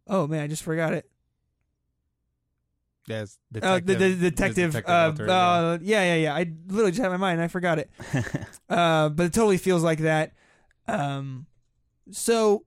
oh 0.06 0.26
man, 0.26 0.42
I 0.42 0.46
just 0.46 0.62
forgot 0.62 0.92
it. 0.92 1.08
Yes, 3.06 3.38
Oh, 3.62 3.80
the, 3.80 3.94
the 3.94 4.14
detective. 4.30 4.76
uh, 4.76 4.82
alter 4.86 5.24
ego. 5.24 5.32
uh, 5.32 5.78
yeah, 5.82 6.02
yeah, 6.04 6.14
yeah. 6.14 6.34
I 6.34 6.52
literally 6.68 6.92
just 6.92 7.02
had 7.02 7.08
my 7.10 7.16
mind. 7.16 7.40
I 7.40 7.48
forgot 7.48 7.78
it. 7.78 7.90
uh, 8.68 9.08
but 9.08 9.26
it 9.26 9.32
totally 9.32 9.58
feels 9.58 9.82
like 9.82 10.00
that. 10.00 10.32
Um, 10.86 11.46
so 12.12 12.64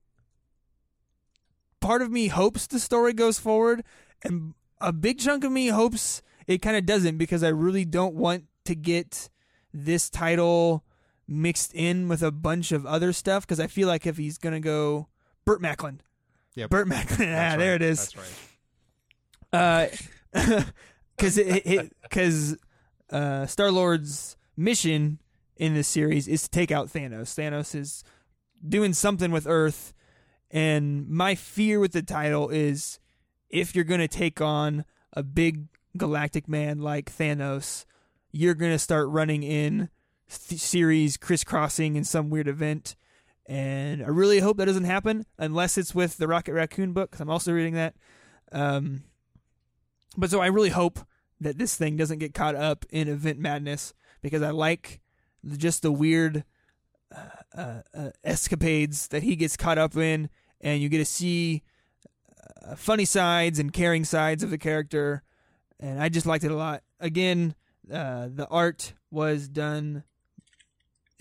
part 1.79 2.01
of 2.01 2.11
me 2.11 2.27
hopes 2.27 2.67
the 2.67 2.79
story 2.79 3.13
goes 3.13 3.39
forward, 3.39 3.83
and 4.23 4.53
a 4.81 4.91
big 4.91 5.19
chunk 5.19 5.43
of 5.43 5.51
me 5.51 5.67
hopes 5.67 6.21
it 6.47 6.61
kind 6.61 6.75
of 6.75 6.85
doesn't 6.85 7.17
because 7.17 7.43
I 7.43 7.49
really 7.49 7.85
don't 7.85 8.15
want 8.15 8.45
to 8.65 8.75
get 8.75 9.29
this 9.73 10.09
title 10.09 10.83
mixed 11.33 11.73
in 11.73 12.07
with 12.07 12.21
a 12.21 12.31
bunch 12.31 12.71
of 12.71 12.85
other 12.85 13.13
stuff 13.13 13.45
because 13.45 13.59
I 13.59 13.67
feel 13.67 13.87
like 13.87 14.05
if 14.05 14.17
he's 14.17 14.37
gonna 14.37 14.59
go 14.59 15.07
Burt 15.45 15.61
Macklin, 15.61 16.01
yeah, 16.55 16.67
Burt 16.67 16.87
Macklin, 16.87 17.29
ah, 17.29 17.31
That's 17.31 17.57
there 17.57 17.75
it 17.75 17.81
is 17.81 18.13
That's 19.51 19.99
right. 20.33 20.65
because 21.17 21.37
it 21.37 21.95
because 22.01 22.57
uh, 23.11 23.45
Star 23.45 23.71
Lord's 23.71 24.37
mission 24.57 25.19
in 25.55 25.73
this 25.73 25.87
series 25.87 26.27
is 26.27 26.43
to 26.43 26.49
take 26.49 26.71
out 26.71 26.87
Thanos. 26.87 27.35
Thanos 27.35 27.75
is 27.75 28.03
doing 28.67 28.93
something 28.93 29.31
with 29.31 29.47
Earth. 29.47 29.93
And 30.51 31.09
my 31.09 31.35
fear 31.35 31.79
with 31.79 31.93
the 31.93 32.03
title 32.03 32.49
is 32.49 32.99
if 33.49 33.75
you're 33.75 33.85
to 33.99 34.07
take 34.07 34.41
on 34.41 34.85
a 35.13 35.23
big 35.23 35.67
galactic 35.97 36.47
man 36.47 36.79
like 36.79 37.15
Thanos, 37.15 37.85
you're 38.31 38.55
to 38.71 38.79
start 38.79 39.09
running 39.09 39.43
in 39.43 39.89
th- 40.29 40.59
series 40.59 41.17
crisscrossing 41.17 41.95
in 41.95 42.03
some 42.03 42.29
weird 42.29 42.47
event. 42.47 42.95
And 43.45 44.01
I 44.01 44.07
really 44.07 44.39
hope 44.39 44.57
that 44.57 44.65
doesn't 44.65 44.85
happen 44.85 45.25
unless 45.37 45.77
it's 45.77 45.93
with 45.93 46.17
the 46.17 46.27
Rocket 46.27 46.53
Raccoon 46.53 46.93
book, 46.93 47.11
because 47.11 47.21
I'm 47.21 47.29
also 47.29 47.51
reading 47.51 47.73
that. 47.73 47.95
Um, 48.51 49.03
but 50.15 50.29
so 50.29 50.39
I 50.39 50.47
really 50.47 50.69
hope 50.69 50.99
that 51.41 51.57
this 51.57 51.75
thing 51.75 51.97
doesn't 51.97 52.19
get 52.19 52.33
caught 52.33 52.55
up 52.55 52.85
in 52.89 53.07
event 53.07 53.39
madness 53.39 53.93
because 54.21 54.41
I 54.41 54.51
like 54.51 55.01
the- 55.43 55.57
just 55.57 55.81
the 55.81 55.91
weird 55.91 56.45
uh, 57.13 57.57
uh, 57.57 57.81
uh, 57.93 58.09
escapades 58.23 59.07
that 59.09 59.23
he 59.23 59.35
gets 59.35 59.57
caught 59.57 59.77
up 59.77 59.97
in, 59.97 60.29
and 60.61 60.81
you 60.81 60.89
get 60.89 60.99
to 60.99 61.05
see 61.05 61.63
uh, 62.65 62.75
funny 62.75 63.05
sides 63.05 63.59
and 63.59 63.73
caring 63.73 64.05
sides 64.05 64.41
of 64.41 64.49
the 64.49 64.57
character, 64.57 65.21
and 65.79 66.01
I 66.01 66.09
just 66.09 66.25
liked 66.25 66.43
it 66.43 66.51
a 66.51 66.55
lot. 66.55 66.81
Again, 66.99 67.55
uh, 67.91 68.29
the 68.33 68.47
art 68.49 68.93
was 69.11 69.49
done 69.49 70.03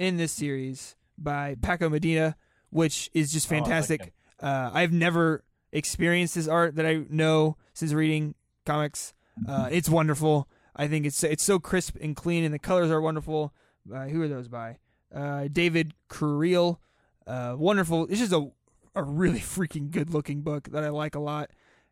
in 0.02 0.16
this 0.16 0.32
series 0.32 0.96
by 1.16 1.54
Paco 1.62 1.88
Medina, 1.88 2.36
which 2.70 3.10
is 3.14 3.32
just 3.32 3.46
Oh, 3.46 3.50
fantastic. 3.50 4.02
him. 4.02 4.10
uh, 4.40 4.70
I've 4.72 4.92
never 4.92 5.44
experienced 5.72 6.34
his 6.34 6.48
art 6.48 6.74
that 6.76 6.86
I 6.86 7.04
know 7.08 7.56
since 7.74 7.92
reading 7.92 8.34
comics. 8.66 9.14
Uh, 9.48 9.68
it's 9.70 9.88
wonderful. 9.88 10.48
I 10.76 10.88
think 10.88 11.06
it's 11.06 11.22
it's 11.24 11.44
so 11.44 11.58
crisp 11.58 11.96
and 12.00 12.14
clean, 12.16 12.44
and 12.44 12.52
the 12.52 12.58
colors 12.58 12.90
are 12.90 13.00
wonderful. 13.00 13.52
Uh, 13.92 14.06
who 14.06 14.22
are 14.22 14.28
those 14.28 14.48
by? 14.48 14.78
Uh, 15.14 15.48
David 15.50 15.94
Curiel. 16.10 16.78
Uh, 17.26 17.54
wonderful. 17.58 18.06
It's 18.08 18.18
just 18.20 18.32
a 18.32 18.50
a 18.94 19.02
really 19.02 19.38
freaking 19.54 19.90
good 19.90 20.12
looking 20.12 20.42
book 20.42 20.68
that 20.72 20.84
I 20.84 20.88
like 20.90 21.14
a 21.14 21.20
lot, 21.20 21.50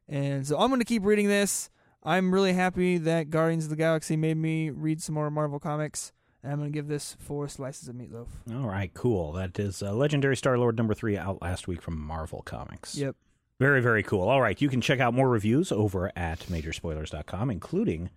and 0.09 0.47
so 0.47 0.59
I'm 0.59 0.69
going 0.69 0.81
to 0.81 0.85
keep 0.85 1.05
reading 1.05 1.29
this. 1.29 1.71
I'm 2.03 2.33
really 2.33 2.55
happy 2.55 2.97
that 2.99 3.29
Guardians 3.31 3.65
of 3.65 3.71
the 3.71 3.77
Galaxy 3.77 4.17
made 4.17 4.37
me 4.39 4.71
read 4.71 5.03
some 5.03 5.15
more 5.15 5.31
Marvel 5.31 5.59
comics. 5.61 6.13
And 6.43 6.53
I'm 6.53 6.59
going 6.59 6.73
to 6.73 6.75
give 6.75 6.89
this 6.89 7.17
four 7.21 7.49
slices 7.49 7.89
of 7.89 7.97
meatloaf. 7.97 8.29
All 8.53 8.67
right, 8.69 8.93
cool. 8.95 9.33
That 9.33 9.59
is 9.59 9.83
uh, 9.83 9.93
Legendary 9.93 10.37
Star 10.37 10.57
Lord 10.57 10.77
number 10.77 10.95
three 10.95 11.17
out 11.19 11.43
last 11.43 11.69
week 11.69 11.83
from 11.83 12.01
Marvel 12.01 12.43
Comics. 12.43 12.97
Yep. 12.97 13.15
Very, 13.59 13.83
very 13.83 14.03
cool. 14.03 14.27
All 14.27 14.41
right, 14.41 14.59
you 14.59 14.71
can 14.71 14.81
check 14.81 15.01
out 15.01 15.13
more 15.13 15.29
reviews 15.29 15.71
over 15.71 16.11
at 16.17 16.41
majorspoilers.com, 16.41 17.51
including 17.51 18.09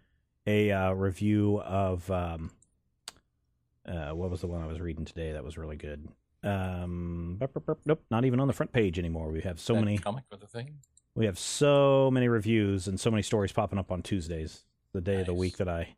a 0.48 0.72
uh, 0.72 0.92
review 0.94 1.60
of 1.62 2.10
um, 2.10 2.52
uh, 3.86 4.12
what 4.12 4.30
was 4.32 4.40
the 4.40 4.48
one 4.48 4.62
I 4.62 4.68
was 4.68 4.80
reading 4.80 5.04
today 5.04 5.34
that 5.34 5.44
was 5.44 5.58
really 5.58 5.76
good. 5.76 6.08
Um, 6.44 7.36
burp, 7.40 7.54
burp, 7.54 7.66
burp, 7.66 7.80
nope, 7.86 8.04
not 8.10 8.24
even 8.26 8.40
on 8.40 8.48
the 8.48 8.54
front 8.54 8.72
page 8.72 8.98
anymore. 9.00 9.30
We 9.30 9.42
have 9.42 9.60
so 9.60 9.74
That 9.74 9.82
many. 9.82 9.98
comic 9.98 10.24
with 10.32 10.40
the 10.40 10.48
thing. 10.48 10.76
We 11.16 11.26
have 11.26 11.38
so 11.38 12.10
many 12.12 12.28
reviews 12.30 12.88
and 12.88 12.98
so 13.00 13.12
many 13.12 13.22
stories 13.22 13.52
popping 13.52 13.80
up 13.80 13.92
on 13.92 14.02
Tuesdays, 14.02 14.64
the 14.94 15.02
day 15.02 15.20
of 15.22 15.26
the 15.28 15.34
week 15.34 15.58
that 15.58 15.68
I 15.70 15.96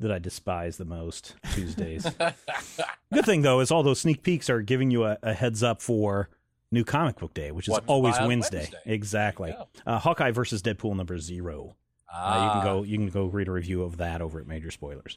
that 0.00 0.10
I 0.10 0.18
despise 0.18 0.76
the 0.76 0.84
most. 0.84 1.34
Tuesdays. 1.52 2.04
Good 3.12 3.24
thing 3.24 3.42
though 3.42 3.60
is 3.60 3.70
all 3.70 3.82
those 3.82 4.00
sneak 4.00 4.22
peeks 4.22 4.50
are 4.50 4.62
giving 4.62 4.90
you 4.90 5.04
a, 5.04 5.18
a 5.22 5.32
heads 5.34 5.62
up 5.62 5.80
for 5.80 6.28
new 6.72 6.84
comic 6.84 7.16
book 7.18 7.34
day, 7.34 7.50
which 7.52 7.66
is 7.68 7.72
What 7.72 7.84
always 7.86 8.14
Wednesday. 8.20 8.58
Wednesday. 8.58 8.78
Exactly. 8.86 9.54
Uh, 9.86 9.98
Hawkeye 9.98 10.30
versus 10.32 10.62
Deadpool 10.62 10.96
number 10.96 11.18
zero. 11.18 11.76
Uh, 12.12 12.42
you 12.44 12.50
can 12.60 12.64
go. 12.64 12.82
You 12.82 12.96
can 12.98 13.08
go 13.08 13.26
read 13.26 13.46
a 13.46 13.52
review 13.52 13.82
of 13.84 13.98
that 13.98 14.20
over 14.20 14.40
at 14.40 14.46
Major 14.48 14.72
Spoilers. 14.72 15.16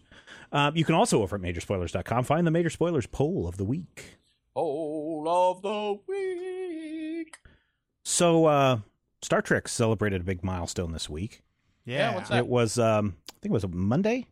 Um, 0.51 0.75
you 0.77 0.85
can 0.85 0.93
also 0.93 1.23
over 1.23 1.35
at 1.37 1.41
MajorSpoilers.com 1.41 2.23
find 2.23 2.45
the 2.45 2.51
Major 2.51 2.69
Spoilers 2.69 3.07
poll 3.07 3.47
of 3.47 3.57
the 3.57 3.63
week. 3.63 4.19
Poll 4.53 5.25
of 5.27 5.63
the 5.63 5.99
week. 6.07 7.37
So, 8.03 8.45
uh, 8.45 8.79
Star 9.23 9.41
Trek 9.41 9.67
celebrated 9.67 10.21
a 10.21 10.23
big 10.23 10.43
milestone 10.43 10.91
this 10.91 11.09
week. 11.09 11.41
Yeah, 11.85 12.13
what's 12.13 12.29
that? 12.29 12.37
It 12.39 12.47
was, 12.47 12.77
um, 12.77 13.15
I 13.29 13.33
think 13.41 13.51
it 13.51 13.53
was 13.53 13.63
a 13.63 13.69
Monday. 13.69 14.27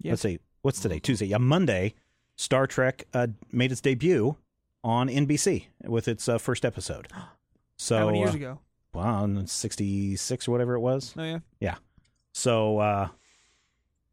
Yes. 0.00 0.12
Let's 0.12 0.22
see, 0.22 0.38
what's 0.62 0.80
today? 0.80 0.98
Tuesday. 0.98 1.26
Yeah, 1.26 1.38
Monday. 1.38 1.94
Star 2.36 2.66
Trek 2.66 3.04
uh, 3.12 3.26
made 3.52 3.70
its 3.70 3.80
debut 3.82 4.36
on 4.82 5.08
NBC 5.08 5.66
with 5.84 6.08
its 6.08 6.28
uh, 6.28 6.38
first 6.38 6.64
episode. 6.64 7.08
So, 7.76 7.96
How 7.96 8.06
many 8.06 8.18
years 8.18 8.34
uh, 8.34 8.36
ago? 8.36 8.58
Well, 8.92 9.42
'66 9.46 10.46
or 10.48 10.50
whatever 10.50 10.74
it 10.74 10.80
was. 10.80 11.14
Oh 11.16 11.22
yeah. 11.24 11.38
Yeah. 11.60 11.76
So, 12.34 12.78
uh, 12.78 13.08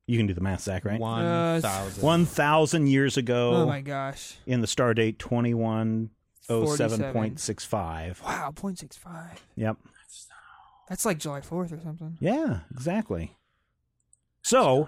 you 0.06 0.18
can 0.18 0.26
do 0.26 0.34
the 0.34 0.40
math, 0.40 0.62
Zach, 0.62 0.86
right? 0.86 0.98
One 0.98 1.26
Uh, 1.26 1.60
thousand. 1.62 2.02
One 2.02 2.26
thousand 2.26 2.88
years 2.88 3.18
ago, 3.18 3.52
Oh 3.56 3.66
my 3.66 3.82
gosh. 3.82 4.38
in 4.46 4.62
the 4.62 4.68
star 4.68 4.94
date 4.94 5.20
twenty 5.20 5.54
one 5.54 6.12
oh 6.48 6.64
seven 6.78 7.00
47. 7.00 7.14
point 7.14 7.40
six 7.42 7.66
five. 7.66 8.22
Wow, 8.24 8.54
0.65. 8.56 9.32
Yep. 9.58 9.76
That's 10.88 11.06
like 11.06 11.18
July 11.18 11.42
4th 11.42 11.74
or 11.78 11.82
something. 11.82 12.18
Yeah, 12.22 12.60
exactly. 12.72 13.36
So, 14.44 14.88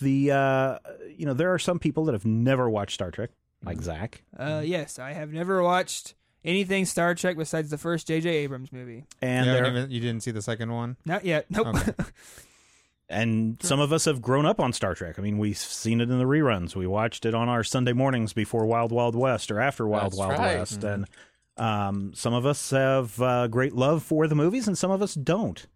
the 0.00 0.30
uh, 0.32 0.78
you 1.16 1.26
know 1.26 1.34
there 1.34 1.52
are 1.52 1.58
some 1.58 1.78
people 1.78 2.04
that 2.06 2.12
have 2.12 2.24
never 2.26 2.68
watched 2.70 2.94
Star 2.94 3.10
Trek, 3.10 3.30
like 3.64 3.80
Zach, 3.82 4.22
Uh, 4.38 4.62
yes, 4.64 4.98
I 4.98 5.12
have 5.12 5.32
never 5.32 5.62
watched 5.62 6.14
anything 6.44 6.84
Star 6.84 7.14
Trek 7.14 7.36
besides 7.36 7.70
the 7.70 7.78
first 7.78 8.06
J.J. 8.06 8.28
Abrams 8.28 8.72
movie. 8.72 9.04
and 9.20 9.46
you, 9.46 9.52
there 9.52 9.64
haven't 9.64 9.78
even- 9.78 9.90
you 9.90 10.00
didn't 10.00 10.22
see 10.22 10.30
the 10.30 10.42
second 10.42 10.72
one? 10.72 10.96
Not 11.04 11.24
yet. 11.24 11.46
Nope. 11.50 11.66
Okay. 11.68 11.92
and 13.08 13.56
some 13.62 13.78
of 13.80 13.92
us 13.92 14.04
have 14.06 14.20
grown 14.20 14.46
up 14.46 14.58
on 14.60 14.72
Star 14.72 14.94
Trek. 14.94 15.18
I 15.18 15.22
mean, 15.22 15.38
we've 15.38 15.56
seen 15.56 16.00
it 16.00 16.10
in 16.10 16.18
the 16.18 16.24
reruns. 16.24 16.74
We 16.74 16.86
watched 16.86 17.24
it 17.24 17.34
on 17.34 17.48
our 17.48 17.62
Sunday 17.64 17.92
mornings 17.92 18.32
before 18.32 18.66
Wild 18.66 18.92
Wild 18.92 19.14
West 19.14 19.50
or 19.50 19.60
after 19.60 19.86
Wild 19.86 20.12
That's 20.12 20.16
Wild 20.18 20.38
right. 20.38 20.58
West, 20.58 20.82
and 20.84 21.06
um, 21.56 22.12
some 22.14 22.34
of 22.34 22.44
us 22.46 22.70
have 22.70 23.20
uh, 23.22 23.46
great 23.48 23.72
love 23.74 24.02
for 24.02 24.26
the 24.26 24.34
movies, 24.34 24.66
and 24.68 24.76
some 24.76 24.90
of 24.90 25.02
us 25.02 25.14
don't 25.14 25.66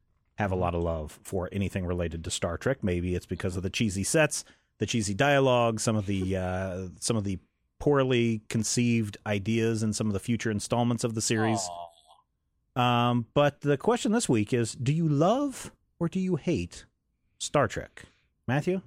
have 0.40 0.52
a 0.52 0.56
lot 0.56 0.74
of 0.74 0.82
love 0.82 1.18
for 1.22 1.48
anything 1.52 1.84
related 1.84 2.24
to 2.24 2.30
Star 2.30 2.56
Trek. 2.56 2.82
Maybe 2.82 3.14
it's 3.14 3.26
because 3.26 3.56
of 3.56 3.62
the 3.62 3.70
cheesy 3.70 4.02
sets, 4.02 4.44
the 4.78 4.86
cheesy 4.86 5.12
dialogue, 5.12 5.80
some 5.80 5.96
of 5.96 6.06
the 6.06 6.36
uh, 6.36 6.88
some 6.98 7.16
of 7.16 7.24
the 7.24 7.38
poorly 7.78 8.42
conceived 8.48 9.18
ideas 9.26 9.82
in 9.82 9.92
some 9.92 10.06
of 10.06 10.12
the 10.12 10.20
future 10.20 10.50
installments 10.50 11.04
of 11.04 11.14
the 11.14 11.20
series. 11.20 11.68
Um, 12.74 13.26
but 13.34 13.60
the 13.60 13.76
question 13.76 14.12
this 14.12 14.28
week 14.28 14.52
is: 14.52 14.72
Do 14.72 14.92
you 14.92 15.08
love 15.08 15.72
or 15.98 16.08
do 16.08 16.18
you 16.18 16.36
hate 16.36 16.86
Star 17.38 17.68
Trek, 17.68 18.04
Matthew? 18.48 18.80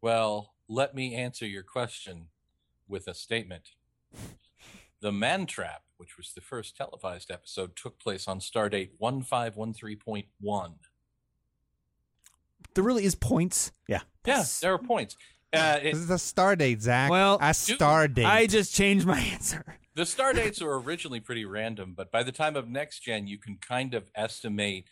Well, 0.00 0.54
let 0.68 0.94
me 0.94 1.14
answer 1.14 1.46
your 1.46 1.62
question 1.62 2.26
with 2.88 3.06
a 3.06 3.14
statement. 3.14 3.70
The 5.00 5.12
Man 5.12 5.46
Trap, 5.46 5.82
which 5.98 6.16
was 6.16 6.32
the 6.34 6.40
first 6.40 6.76
televised 6.76 7.30
episode, 7.30 7.76
took 7.76 7.98
place 8.00 8.26
on 8.26 8.40
Stardate 8.40 8.90
1513.1. 9.00 10.74
there 12.74 12.84
really 12.84 13.04
is 13.04 13.14
points. 13.14 13.72
Yeah, 13.88 14.00
That's- 14.24 14.60
there 14.60 14.72
are 14.72 14.78
points. 14.78 15.16
Uh, 15.52 15.78
it, 15.82 15.92
This 15.94 16.02
is 16.02 16.10
a 16.10 16.18
star 16.18 16.56
date, 16.56 16.82
Zach. 16.82 17.10
Well, 17.10 17.38
a 17.40 17.54
star 17.54 18.06
date. 18.06 18.26
I 18.26 18.46
just 18.46 18.74
changed 18.74 19.06
my 19.06 19.18
answer. 19.32 19.78
the 19.94 20.04
star 20.06 20.32
dates 20.34 20.60
were 20.60 20.78
originally 20.78 21.20
pretty 21.20 21.44
random, 21.46 21.94
but 21.96 22.12
by 22.12 22.22
the 22.22 22.32
time 22.32 22.54
of 22.54 22.68
next 22.68 23.00
gen, 23.00 23.26
you 23.26 23.38
can 23.38 23.56
kind 23.56 23.94
of 23.94 24.10
estimate 24.14 24.88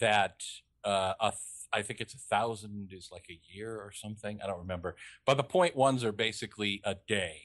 that 0.00 0.42
uh, 0.84 1.14
a 1.20 1.30
th- 1.30 1.38
I 1.72 1.82
think 1.82 2.00
it's 2.00 2.14
a 2.14 2.18
thousand 2.18 2.90
is 2.92 3.10
like 3.12 3.26
a 3.30 3.38
year 3.54 3.76
or 3.76 3.92
something. 3.92 4.40
I 4.42 4.48
don't 4.48 4.58
remember. 4.58 4.96
But 5.24 5.36
the 5.36 5.44
point 5.44 5.76
ones 5.76 6.02
are 6.02 6.10
basically 6.10 6.80
a 6.84 6.96
day 7.06 7.42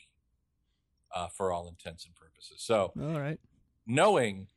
uh, 1.13 1.27
for 1.27 1.51
all 1.53 1.67
intents 1.69 2.05
and 2.05 2.15
purposes. 2.15 2.24
So 2.39 2.93
All 2.99 3.19
right. 3.19 3.39
knowing 3.85 4.47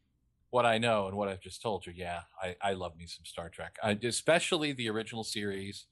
what 0.51 0.65
I 0.65 0.79
know 0.79 1.07
and 1.07 1.17
what 1.17 1.29
I've 1.29 1.41
just 1.41 1.61
told 1.61 1.87
you, 1.87 1.93
yeah, 1.95 2.21
I, 2.43 2.57
I 2.63 2.73
love 2.73 2.97
me 2.97 3.07
some 3.07 3.25
Star 3.25 3.49
Trek, 3.49 3.77
I, 3.83 3.99
especially 4.03 4.73
the 4.73 4.89
original 4.89 5.25
series, 5.25 5.87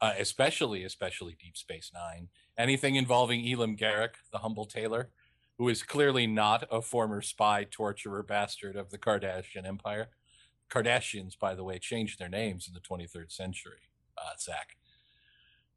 uh, 0.00 0.12
especially 0.18 0.84
especially 0.84 1.36
Deep 1.40 1.56
Space 1.56 1.90
Nine. 1.94 2.28
Anything 2.58 2.96
involving 2.96 3.46
Elim 3.46 3.76
Garak, 3.76 4.16
the 4.32 4.38
humble 4.38 4.66
tailor, 4.66 5.10
who 5.58 5.68
is 5.68 5.82
clearly 5.82 6.26
not 6.26 6.66
a 6.70 6.82
former 6.82 7.22
spy, 7.22 7.64
torturer, 7.64 8.22
bastard 8.22 8.76
of 8.76 8.90
the 8.90 8.98
Cardassian 8.98 9.66
Empire. 9.66 10.08
Kardashians, 10.70 11.38
by 11.38 11.54
the 11.54 11.64
way, 11.64 11.78
changed 11.78 12.18
their 12.18 12.28
names 12.28 12.68
in 12.68 12.74
the 12.74 12.80
23rd 12.80 13.30
century. 13.30 13.90
Uh, 14.18 14.30
Zach. 14.38 14.76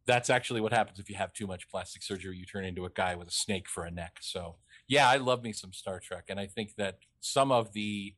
That's 0.05 0.30
actually 0.30 0.62
what 0.62 0.72
happens 0.72 0.99
if 0.99 1.10
you 1.10 1.16
have 1.18 1.34
too 1.34 1.47
much 1.47 1.70
plastic 1.70 2.01
surgery. 2.01 2.38
You 2.38 2.45
turn 2.45 2.66
into 2.66 2.86
a 2.86 2.89
guy 2.89 3.16
with 3.16 3.28
a 3.28 3.32
snake 3.32 3.68
for 3.68 3.84
a 3.84 3.91
neck. 3.91 4.18
So, 4.22 4.55
yeah, 4.88 5.09
I 5.09 5.17
love 5.17 5.43
me 5.43 5.51
some 5.51 5.73
Star 5.73 5.99
Trek, 5.99 6.25
and 6.29 6.39
I 6.39 6.47
think 6.47 6.75
that 6.77 6.99
some 7.19 7.51
of 7.51 7.73
the 7.73 8.15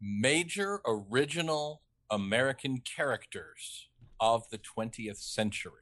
major 0.00 0.80
original 0.86 1.82
American 2.10 2.78
characters 2.78 3.88
of 4.20 4.48
the 4.50 4.58
20th 4.58 5.16
century 5.16 5.72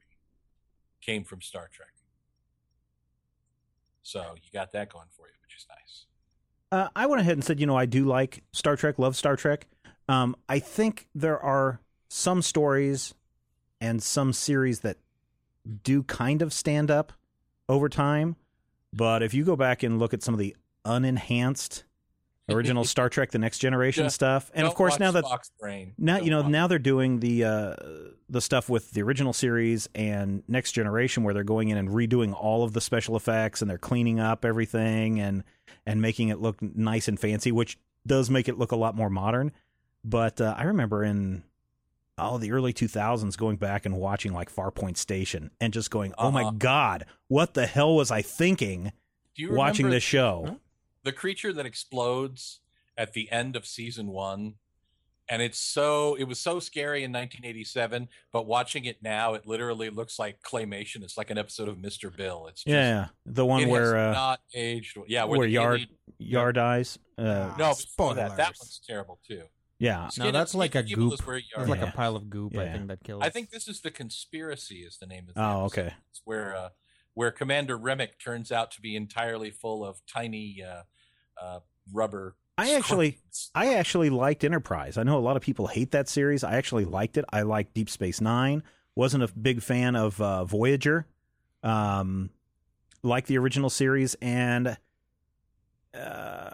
came 1.00 1.24
from 1.24 1.42
Star 1.42 1.68
Trek. 1.72 1.88
So 4.02 4.34
you 4.36 4.50
got 4.52 4.72
that 4.72 4.92
going 4.92 5.08
for 5.16 5.26
you, 5.26 5.34
which 5.42 5.56
is 5.56 5.66
nice. 5.68 6.06
Uh, 6.70 6.88
I 6.96 7.06
went 7.06 7.20
ahead 7.20 7.34
and 7.34 7.44
said, 7.44 7.60
you 7.60 7.66
know, 7.66 7.76
I 7.76 7.86
do 7.86 8.06
like 8.06 8.42
Star 8.52 8.76
Trek, 8.76 8.98
love 8.98 9.16
Star 9.16 9.36
Trek. 9.36 9.66
Um, 10.08 10.36
I 10.48 10.58
think 10.58 11.06
there 11.14 11.38
are 11.38 11.80
some 12.08 12.42
stories 12.42 13.14
and 13.80 14.02
some 14.02 14.32
series 14.32 14.80
that 14.80 14.96
do 15.84 16.02
kind 16.02 16.42
of 16.42 16.52
stand 16.52 16.90
up 16.90 17.12
over 17.68 17.88
time. 17.88 18.36
But 18.92 19.22
if 19.22 19.34
you 19.34 19.44
go 19.44 19.56
back 19.56 19.82
and 19.82 19.98
look 19.98 20.12
at 20.14 20.22
some 20.22 20.34
of 20.34 20.38
the 20.40 20.54
unenhanced 20.84 21.84
original 22.50 22.84
Star 22.84 23.08
Trek: 23.08 23.30
The 23.30 23.38
Next 23.38 23.58
Generation 23.58 24.04
Yeah. 24.06 24.08
stuff, 24.08 24.50
and 24.54 24.64
of 24.66 24.70
Don't 24.70 24.76
course 24.76 24.98
now 24.98 25.10
that 25.12 25.24
Spock's 25.24 25.50
brain. 25.58 25.94
now 25.98 26.16
Don't 26.16 26.24
you 26.24 26.30
know 26.30 26.42
watch- 26.42 26.50
now 26.50 26.66
they're 26.66 26.78
doing 26.78 27.20
the 27.20 27.44
uh, 27.44 27.74
the 28.28 28.40
stuff 28.40 28.68
with 28.68 28.90
the 28.92 29.02
original 29.02 29.32
series 29.32 29.88
and 29.94 30.42
Next 30.48 30.72
Generation, 30.72 31.22
where 31.22 31.32
they're 31.34 31.44
going 31.44 31.68
in 31.70 31.78
and 31.78 31.88
redoing 31.88 32.34
all 32.34 32.64
of 32.64 32.72
the 32.72 32.80
special 32.80 33.16
effects 33.16 33.62
and 33.62 33.70
they're 33.70 33.78
cleaning 33.78 34.20
up 34.20 34.44
everything 34.44 35.20
and 35.20 35.44
and 35.86 36.02
making 36.02 36.28
it 36.28 36.40
look 36.40 36.60
nice 36.60 37.08
and 37.08 37.18
fancy, 37.18 37.50
which 37.52 37.78
does 38.06 38.28
make 38.30 38.48
it 38.48 38.58
look 38.58 38.72
a 38.72 38.76
lot 38.76 38.94
more 38.96 39.08
modern. 39.10 39.52
But 40.04 40.40
uh, 40.40 40.54
I 40.58 40.64
remember 40.64 41.04
in 41.04 41.44
oh 42.18 42.38
the 42.38 42.52
early 42.52 42.72
2000s 42.72 43.36
going 43.36 43.56
back 43.56 43.86
and 43.86 43.96
watching 43.96 44.32
like 44.32 44.54
Farpoint 44.54 44.96
Station 44.96 45.50
and 45.60 45.72
just 45.72 45.90
going, 45.90 46.12
oh 46.18 46.30
my 46.30 46.42
Uh-huh. 46.42 46.50
god, 46.58 47.06
what 47.28 47.54
the 47.54 47.66
hell 47.66 47.94
was 47.96 48.10
I 48.10 48.22
thinking 48.22 48.92
Do 49.34 49.42
you 49.42 49.52
watching 49.54 49.84
remember 49.86 49.96
this 49.96 50.02
show? 50.04 50.58
the 51.04 51.12
creature 51.12 51.52
that 51.52 51.66
explodes 51.66 52.60
at 52.96 53.12
the 53.12 53.30
end 53.32 53.56
of 53.56 53.66
season 53.66 54.08
one 54.08 54.54
and 55.28 55.40
it's 55.40 55.58
so 55.58 56.14
it 56.16 56.24
was 56.24 56.38
so 56.38 56.60
scary 56.60 57.02
in 57.04 57.10
1987 57.12 58.08
but 58.32 58.44
watching 58.46 58.84
it 58.84 59.02
now 59.02 59.34
it 59.34 59.46
literally 59.46 59.88
looks 59.88 60.18
like 60.18 60.42
claymation 60.42 61.02
it's 61.02 61.16
like 61.16 61.30
an 61.30 61.38
episode 61.38 61.68
of 61.68 61.76
mr 61.78 62.14
bill 62.14 62.46
it's 62.48 62.62
just, 62.64 62.68
Yeah, 62.72 63.06
the 63.24 63.46
one 63.46 63.62
it 63.62 63.68
where 63.68 63.96
has 63.96 64.10
uh, 64.16 64.18
not 64.18 64.40
aged 64.54 64.96
yeah 65.08 65.24
where, 65.24 65.38
where 65.38 65.46
the 65.48 65.54
Yar 65.54 65.74
alien- 65.74 65.88
Yar 66.18 66.52
dies. 66.52 66.98
Uh, 67.16 67.52
no 67.58 67.70
before 67.74 68.14
that 68.14 68.36
that 68.36 68.52
one's 68.60 68.80
terrible 68.86 69.18
too 69.26 69.42
yeah, 69.82 70.02
No, 70.04 70.08
Skin- 70.10 70.32
that's 70.32 70.54
like 70.54 70.74
a 70.74 70.82
goop. 70.82 71.12
is 71.14 71.26
where 71.26 71.36
Yar- 71.38 71.60
It's 71.62 71.68
like 71.68 71.80
Yeah. 71.80 71.88
a 71.88 71.92
pile 71.92 72.16
of 72.16 72.30
goop. 72.30 72.56
I 72.56 72.64
Yeah. 72.64 72.72
think 72.74 72.88
that 72.88 73.02
kills. 73.04 73.22
i 73.22 73.28
think 73.30 73.50
this 73.50 73.66
is 73.68 73.80
the 73.80 73.90
conspiracy 73.90 74.76
is 74.82 74.96
the 74.98 75.06
name 75.06 75.28
of 75.28 75.34
the 75.34 75.40
Oh, 75.42 75.64
episode. 75.66 75.80
okay. 75.80 75.94
It's 76.10 76.20
where 76.24 76.56
uh, 76.56 76.68
where 77.14 77.30
commander 77.30 77.78
Remmick 77.78 78.18
turns 78.22 78.50
out 78.52 78.70
to 78.72 78.80
be 78.80 78.96
entirely 78.96 79.50
full 79.50 79.84
of 79.84 80.00
tiny 80.06 80.62
uh, 80.62 80.82
uh, 81.40 81.60
rubber 81.92 82.36
I 82.56 82.74
actually- 82.74 83.12
scorpions. 83.12 83.50
I 83.54 83.74
actually 83.74 84.10
liked 84.10 84.44
Enterprise. 84.44 84.96
I 84.98 85.02
know 85.02 85.18
a 85.18 85.20
lot 85.20 85.36
of 85.36 85.42
people 85.42 85.66
hate 85.66 85.90
that 85.92 86.08
series. 86.08 86.44
I 86.44 86.54
actually 86.56 86.84
liked 86.84 87.16
it. 87.16 87.24
I 87.30 87.42
liked 87.42 87.74
Deep 87.74 87.90
Space 87.90 88.20
Nine. 88.20 88.62
Wasn't 88.94 89.22
a 89.22 89.28
big 89.28 89.62
fan 89.62 89.96
of 89.96 90.20
uh, 90.20 90.44
Voyager. 90.44 91.06
Um, 91.62 92.30
like 93.02 93.26
the 93.26 93.38
original 93.38 93.70
series 93.70 94.14
and 94.22 94.76
uh, 95.94 96.50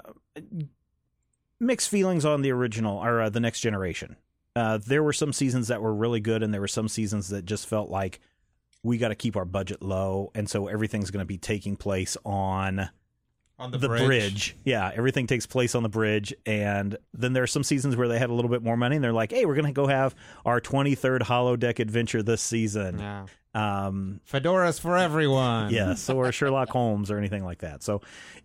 mixed 1.60 1.88
feelings 1.88 2.24
on 2.24 2.42
the 2.42 2.50
original 2.52 2.98
or 2.98 3.22
uh, 3.22 3.30
the 3.30 3.40
Next 3.40 3.60
Generation. 3.60 4.16
Uh, 4.56 4.78
there 4.78 5.02
were 5.02 5.12
some 5.12 5.32
seasons 5.32 5.68
that 5.68 5.80
were 5.80 5.94
really 5.94 6.20
good, 6.20 6.42
and 6.42 6.52
there 6.52 6.60
were 6.60 6.68
some 6.68 6.88
seasons 6.88 7.28
that 7.28 7.44
just 7.44 7.66
felt 7.66 7.90
like 7.90 8.20
we 8.82 8.98
got 8.98 9.08
to 9.08 9.14
keep 9.14 9.36
our 9.36 9.44
budget 9.44 9.82
low, 9.82 10.30
and 10.34 10.48
so 10.48 10.66
everything's 10.66 11.10
going 11.10 11.22
to 11.22 11.26
be 11.26 11.38
taking 11.38 11.76
place 11.76 12.16
on 12.24 12.90
on 13.58 13.72
the, 13.72 13.78
bridge. 13.78 14.56
Yeah, 14.64 14.90
everything 14.94 15.26
takes 15.26 15.46
place 15.46 15.74
on 15.74 15.82
the 15.82 15.88
bridge. 15.88 16.32
And 16.46 16.96
then 17.12 17.32
there 17.32 17.42
are 17.42 17.48
some 17.48 17.64
seasons 17.64 17.96
where 17.96 18.06
they 18.06 18.18
had 18.18 18.30
a 18.30 18.34
little 18.34 18.50
bit 18.50 18.62
more 18.62 18.76
money 18.76 18.96
and 18.96 19.04
they're 19.04 19.12
like, 19.12 19.32
hey, 19.32 19.46
we're 19.46 19.56
going 19.56 19.66
to 19.66 19.72
go 19.72 19.88
have 19.88 20.14
our 20.44 20.60
23rd 20.60 21.22
holodeck 21.22 21.80
adventure 21.80 22.22
this 22.22 22.40
season. 22.40 23.00
Yeah. 23.00 23.26
Um, 23.54 24.20
Fedoras 24.30 24.78
for 24.78 24.96
everyone. 24.96 25.72
yes, 25.72 26.08
or 26.08 26.30
Sherlock 26.30 26.68
Holmes 26.68 27.10
or 27.10 27.18
anything 27.18 27.44
like 27.44 27.58
that. 27.58 27.82
So 27.82 28.02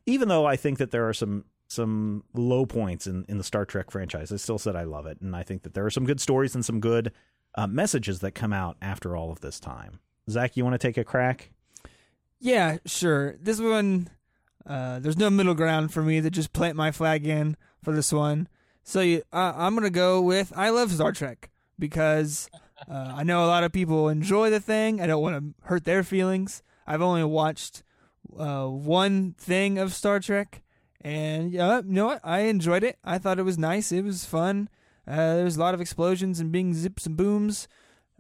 even 0.08 0.30
though 0.30 0.46
I 0.46 0.56
think 0.56 0.80
that 0.80 0.90
there 0.90 1.08
are 1.08 1.14
some 1.14 1.46
some 1.74 2.24
low 2.34 2.66
points 2.66 3.08
in, 3.08 3.26
in 3.28 3.38
the 3.38 3.44
Star 3.44 3.66
Trek 3.66 3.92
franchise, 3.92 4.32
I 4.32 4.38
still 4.38 4.58
said 4.58 4.76
I 4.76 4.84
love 4.84 5.06
it. 5.06 5.20
And 5.22 5.36
I 5.36 5.44
think 5.44 5.64
that 5.64 5.74
there 5.74 5.86
are 5.86 5.92
some 5.92 6.06
good 6.06 6.22
stories 6.22 6.56
and 6.56 6.64
some 6.64 6.80
good 6.80 7.12
uh, 7.56 7.68
messages 7.68 8.20
that 8.20 8.32
come 8.32 8.54
out 8.54 8.78
after 8.82 9.16
all 9.16 9.32
of 9.32 9.42
this 9.42 9.60
time. 9.60 10.00
Zach, 10.30 10.56
you 10.56 10.64
want 10.64 10.74
to 10.74 10.88
take 10.88 10.98
a 10.98 11.04
crack? 11.04 11.52
Yeah, 12.40 12.78
sure. 12.86 13.38
This 13.42 13.60
one, 13.60 14.10
uh, 14.66 15.00
there's 15.00 15.18
no 15.18 15.30
middle 15.30 15.56
ground 15.56 15.94
for 15.94 16.02
me 16.02 16.22
to 16.22 16.30
just 16.30 16.54
plant 16.54 16.76
my 16.76 16.92
flag 16.92 17.26
in 17.26 17.58
for 17.84 17.94
this 17.94 18.12
one. 18.12 18.48
So 18.84 19.02
you, 19.02 19.24
uh, 19.32 19.54
I'm 19.56 19.76
gonna 19.76 19.90
go 19.90 20.22
with 20.22 20.52
I 20.56 20.70
love 20.70 20.92
Star 20.92 21.14
Trek 21.14 21.50
because 21.80 22.50
uh, 22.90 23.14
I 23.16 23.24
know 23.24 23.46
a 23.46 23.48
lot 23.48 23.64
of 23.64 23.72
people 23.72 24.10
enjoy 24.10 24.50
the 24.50 24.60
thing. 24.60 25.00
I 25.00 25.08
don't 25.08 25.22
want 25.22 25.38
to 25.38 25.68
hurt 25.68 25.86
their 25.86 26.04
feelings. 26.04 26.64
I've 26.86 27.02
only 27.02 27.24
watched 27.24 27.84
uh, 28.38 28.66
one 28.68 29.36
thing 29.38 29.78
of 29.78 29.94
Star 29.94 30.20
Trek, 30.20 30.63
and 31.04 31.52
yeah, 31.52 31.78
you 31.78 31.84
know 31.86 32.06
what? 32.06 32.22
I 32.24 32.42
enjoyed 32.42 32.84
it. 32.84 32.98
I 33.04 33.18
thought 33.18 33.40
it 33.40 33.44
was 33.44 33.58
nice. 33.58 33.92
It 33.92 34.04
was 34.04 34.26
fun. 34.26 34.70
Uh, 35.08 35.36
there 35.36 35.44
was 35.44 35.58
a 35.58 35.60
lot 35.60 35.74
of 35.74 35.82
explosions 35.82 36.40
and 36.40 36.52
bing 36.52 36.74
zips 36.74 37.06
and 37.06 37.18
booms. 37.18 37.68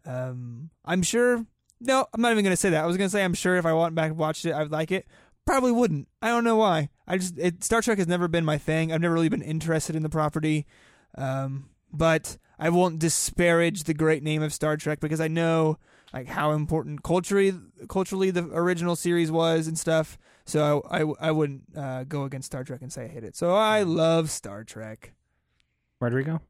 Um, 0.05 0.69
I'm 0.83 1.01
sure. 1.01 1.45
No, 1.79 2.05
I'm 2.13 2.21
not 2.21 2.31
even 2.31 2.43
gonna 2.43 2.57
say 2.57 2.69
that. 2.71 2.83
I 2.83 2.87
was 2.87 2.97
gonna 2.97 3.09
say 3.09 3.23
I'm 3.23 3.33
sure 3.33 3.55
if 3.55 3.65
I 3.65 3.73
went 3.73 3.95
back 3.95 4.09
and 4.11 4.17
watched 4.17 4.45
it, 4.45 4.53
I'd 4.53 4.71
like 4.71 4.91
it. 4.91 5.07
Probably 5.45 5.71
wouldn't. 5.71 6.07
I 6.21 6.27
don't 6.29 6.43
know 6.43 6.57
why. 6.57 6.89
I 7.07 7.17
just 7.17 7.37
it, 7.37 7.63
Star 7.63 7.81
Trek 7.81 7.97
has 7.97 8.07
never 8.07 8.27
been 8.27 8.45
my 8.45 8.57
thing. 8.57 8.91
I've 8.91 9.01
never 9.01 9.13
really 9.13 9.29
been 9.29 9.41
interested 9.41 9.95
in 9.95 10.03
the 10.03 10.09
property. 10.09 10.65
Um, 11.17 11.69
but 11.91 12.37
I 12.59 12.69
won't 12.69 12.99
disparage 12.99 13.83
the 13.83 13.93
great 13.93 14.23
name 14.23 14.41
of 14.41 14.53
Star 14.53 14.77
Trek 14.77 14.99
because 14.99 15.21
I 15.21 15.27
know 15.27 15.77
like 16.13 16.27
how 16.27 16.51
important 16.51 17.03
culturally 17.03 17.53
culturally 17.89 18.31
the 18.31 18.49
original 18.53 18.95
series 18.95 19.31
was 19.31 19.67
and 19.67 19.77
stuff. 19.77 20.17
So 20.45 20.81
I 20.89 21.01
I, 21.01 21.13
I 21.27 21.31
wouldn't 21.31 21.63
uh, 21.75 22.03
go 22.03 22.23
against 22.23 22.47
Star 22.47 22.63
Trek 22.63 22.81
and 22.81 22.91
say 22.91 23.05
I 23.05 23.07
hate 23.07 23.23
it. 23.23 23.35
So 23.35 23.55
I 23.55 23.83
love 23.83 24.29
Star 24.29 24.63
Trek. 24.63 25.13
Rodrigo? 25.99 26.41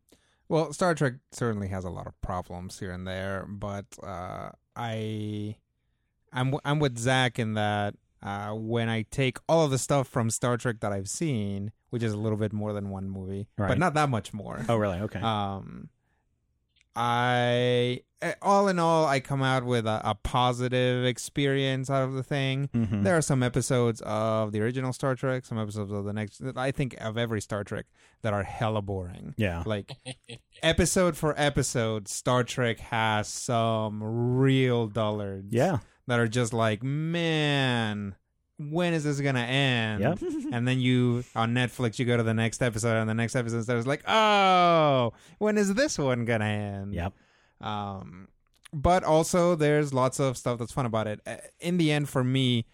Well, 0.49 0.73
Star 0.73 0.93
Trek 0.95 1.13
certainly 1.31 1.67
has 1.69 1.83
a 1.85 1.89
lot 1.89 2.07
of 2.07 2.19
problems 2.21 2.79
here 2.79 2.91
and 2.91 3.07
there, 3.07 3.45
but 3.47 3.85
uh, 4.03 4.49
I, 4.75 5.55
I'm 6.31 6.47
w- 6.47 6.59
I'm 6.65 6.79
with 6.79 6.97
Zach 6.97 7.39
in 7.39 7.53
that 7.53 7.95
uh, 8.21 8.51
when 8.53 8.89
I 8.89 9.03
take 9.09 9.37
all 9.47 9.65
of 9.65 9.71
the 9.71 9.77
stuff 9.77 10.07
from 10.07 10.29
Star 10.29 10.57
Trek 10.57 10.77
that 10.81 10.91
I've 10.91 11.07
seen, 11.09 11.71
which 11.91 12.03
is 12.03 12.13
a 12.13 12.17
little 12.17 12.37
bit 12.37 12.51
more 12.51 12.73
than 12.73 12.89
one 12.89 13.09
movie, 13.09 13.47
Right. 13.57 13.67
but 13.69 13.77
not 13.79 13.93
that 13.93 14.09
much 14.09 14.33
more. 14.33 14.65
Oh, 14.67 14.75
really? 14.75 14.99
Okay. 14.99 15.19
Um, 15.21 15.89
I 16.95 18.01
all 18.41 18.67
in 18.67 18.80
all, 18.80 19.05
I 19.05 19.19
come 19.19 19.41
out 19.43 19.63
with 19.65 19.86
a, 19.86 20.01
a 20.03 20.15
positive 20.15 21.05
experience 21.05 21.89
out 21.89 22.03
of 22.03 22.13
the 22.13 22.24
thing. 22.24 22.69
Mhm. 22.74 23.03
There 23.03 23.15
are 23.17 23.21
some 23.21 23.43
episodes 23.43 24.01
of 24.05 24.51
the 24.51 24.61
original 24.61 24.93
Star 24.93 25.15
Trek, 25.15 25.45
some 25.45 25.57
episodes 25.59 25.91
of 25.91 26.05
the 26.05 26.13
next. 26.13 26.41
I 26.55 26.71
think 26.71 26.95
of 27.01 27.17
every 27.17 27.41
Star 27.41 27.63
Trek 27.63 27.86
that 28.21 28.34
are 28.34 28.43
hella 28.43 28.82
boring. 28.82 29.34
Yeah. 29.38 29.63
Like 29.65 29.91
episode 30.63 31.17
for 31.17 31.34
episode, 31.38 32.07
Star 32.07 32.43
Trek 32.43 32.80
has 32.80 33.28
some 33.28 34.01
real 34.03 34.88
dullards. 34.88 35.53
Yeah. 35.53 35.80
that 36.07 36.19
are 36.19 36.28
just 36.28 36.53
like, 36.53 36.84
man, 36.84 38.15
when 38.59 38.93
is 38.93 39.03
this 39.03 39.19
gonna 39.21 39.39
end? 39.39 40.01
Yep. 40.01 40.19
and 40.51 40.67
then 40.67 40.80
you 40.80 41.24
on 41.36 41.53
Netflix, 41.53 41.97
you 41.99 42.05
go 42.05 42.17
to 42.17 42.24
the 42.24 42.34
next 42.34 42.61
episode, 42.61 42.97
and 42.99 43.09
the 43.09 43.13
next 43.13 43.36
episode 43.36 43.63
starts 43.63 43.88
like, 43.88 44.03
oh, 44.07 45.13
when 45.39 45.57
is 45.57 45.74
this 45.74 45.97
one 45.97 46.26
gonna 46.26 46.45
end? 46.45 46.93
Yep. 46.93 47.13
Um, 47.62 48.28
but 48.74 49.04
also 49.04 49.56
there's 49.56 49.93
lots 49.93 50.20
of 50.20 50.38
stuff 50.38 50.58
that's 50.60 50.72
fun 50.74 50.86
about 50.86 51.08
it. 51.08 51.20
Uh, 51.26 51.38
In 51.60 51.78
the 51.78 51.91
end, 51.91 52.10
for 52.10 52.24
me, 52.24 52.66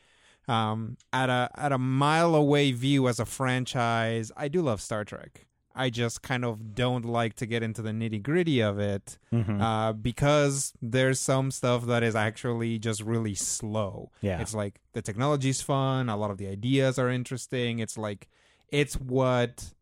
um, 0.47 0.97
at 1.13 1.29
a 1.29 1.49
at 1.55 1.71
a 1.71 1.77
mile 1.77 2.33
away 2.35 2.71
view 2.71 3.07
as 3.07 3.19
a 3.19 3.25
franchise, 3.25 4.31
I 4.37 4.47
do 4.47 4.61
love 4.61 4.81
Star 4.81 5.03
Trek. 5.05 5.45
I 5.75 5.89
just 5.89 6.21
kind 6.23 6.43
of 6.43 6.73
don't 6.73 7.05
like 7.05 7.35
to 7.35 7.45
get 7.45 7.61
into 7.63 7.81
the 7.81 7.91
nitty 7.91 8.21
gritty 8.23 8.59
of 8.59 8.79
it 8.79 9.17
Mhm. 9.31 9.61
uh, 9.61 9.93
because 9.93 10.73
there's 10.81 11.19
some 11.19 11.51
stuff 11.51 11.85
that 11.85 12.03
is 12.03 12.15
actually 12.15 12.79
just 12.79 13.01
really 13.01 13.35
slow. 13.35 14.11
Yeah. 14.21 14.41
It's 14.41 14.53
like 14.53 14.81
the 14.93 15.01
technology's 15.01 15.61
fun, 15.61 16.09
a 16.09 16.17
lot 16.17 16.31
of 16.31 16.37
the 16.37 16.47
ideas 16.47 16.97
are 16.97 17.09
interesting. 17.09 17.79
It's 17.79 17.97
like 17.97 18.27
it's 18.69 18.95
what 18.95 19.73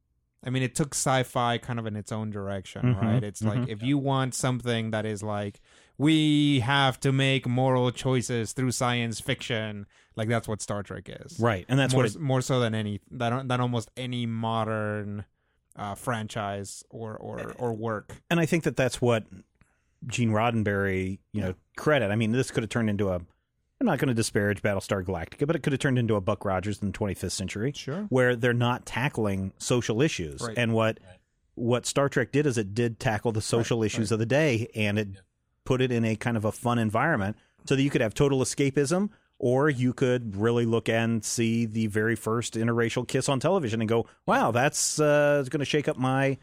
I 0.47 0.49
mean, 0.49 0.63
it 0.63 0.73
took 0.75 0.95
sci-fi 0.95 1.57
kind 1.57 1.77
of 1.77 1.85
in 1.85 1.95
its 1.97 2.11
own 2.11 2.29
direction, 2.31 2.95
Mhm, 2.95 3.01
right? 3.01 3.23
It's 3.23 3.43
like 3.43 3.67
if 3.67 3.83
you 3.83 3.97
want 3.97 4.33
something 4.33 4.91
that 4.91 5.05
is 5.05 5.21
like 5.21 5.59
we 5.97 6.61
have 6.61 6.99
to 7.01 7.11
make 7.11 7.47
moral 7.47 7.91
choices 7.91 8.53
through 8.53 8.71
science 8.71 9.19
fiction, 9.19 9.85
like 10.15 10.29
that's 10.29 10.47
what 10.47 10.61
Star 10.61 10.83
Trek 10.83 11.09
is. 11.21 11.37
Right. 11.39 11.65
And 11.67 11.77
that's 11.77 11.93
more, 11.93 12.03
what 12.03 12.15
it, 12.15 12.21
more 12.21 12.41
so 12.41 12.59
than 12.61 12.73
any 12.73 13.01
than, 13.11 13.47
than 13.47 13.59
almost 13.59 13.91
any 13.97 14.25
modern 14.25 15.25
uh, 15.75 15.95
franchise 15.95 16.83
or 16.89 17.15
or 17.17 17.53
or 17.59 17.73
work. 17.73 18.15
and 18.29 18.39
I 18.39 18.45
think 18.45 18.63
that 18.63 18.77
that's 18.77 19.01
what 19.01 19.25
Gene 20.05 20.29
Roddenberry, 20.31 21.19
you 21.33 21.41
know, 21.41 21.55
credit. 21.75 22.09
I 22.11 22.15
mean, 22.15 22.31
this 22.31 22.51
could 22.51 22.63
have 22.63 22.69
turned 22.69 22.89
into 22.89 23.09
a. 23.09 23.21
I'm 23.79 23.85
not 23.85 23.99
going 23.99 24.07
to 24.07 24.13
disparage 24.15 24.61
Battlestar 24.61 25.03
Galactica, 25.03 25.45
but 25.45 25.55
it 25.55 25.61
could 25.63 25.71
have 25.73 25.79
turned 25.79 25.99
into 25.99 26.15
a 26.15 26.21
Buck 26.21 26.45
Rogers 26.45 26.79
in 26.81 26.91
the 26.91 26.97
25th 26.97 27.31
century, 27.31 27.71
Sure. 27.75 28.05
where 28.09 28.35
they're 28.35 28.53
not 28.53 28.85
tackling 28.85 29.53
social 29.59 30.01
issues. 30.01 30.41
Right. 30.41 30.57
And 30.57 30.73
what 30.73 30.99
Right. 31.05 31.17
what 31.55 31.85
Star 31.85 32.07
Trek 32.09 32.31
did 32.31 32.45
is 32.45 32.57
it 32.57 32.73
did 32.73 32.99
tackle 32.99 33.31
the 33.31 33.41
social 33.41 33.79
Right, 33.79 33.85
issues 33.87 34.09
right. 34.11 34.15
of 34.15 34.19
the 34.19 34.25
day, 34.25 34.67
and 34.75 34.97
it 34.99 35.07
put 35.63 35.81
it 35.81 35.91
in 35.91 36.05
a 36.05 36.15
kind 36.15 36.37
of 36.37 36.45
a 36.45 36.51
fun 36.51 36.79
environment, 36.79 37.35
so 37.65 37.75
that 37.75 37.81
you 37.81 37.89
could 37.89 38.01
have 38.01 38.13
total 38.13 38.39
escapism, 38.39 39.09
or 39.39 39.69
you 39.69 39.93
could 39.93 40.35
really 40.35 40.65
look 40.65 40.87
and 40.89 41.23
see 41.23 41.65
the 41.65 41.85
very 41.87 42.15
first 42.15 42.53
interracial 42.55 43.07
kiss 43.07 43.27
on 43.29 43.39
television 43.39 43.81
and 43.81 43.87
go, 43.89 44.05
"Wow, 44.25 44.51
that's 44.51 44.99
uh, 44.99 45.43
going 45.49 45.59
to 45.59 45.65
shake 45.65 45.87
up 45.87 45.97
my." 45.97 46.37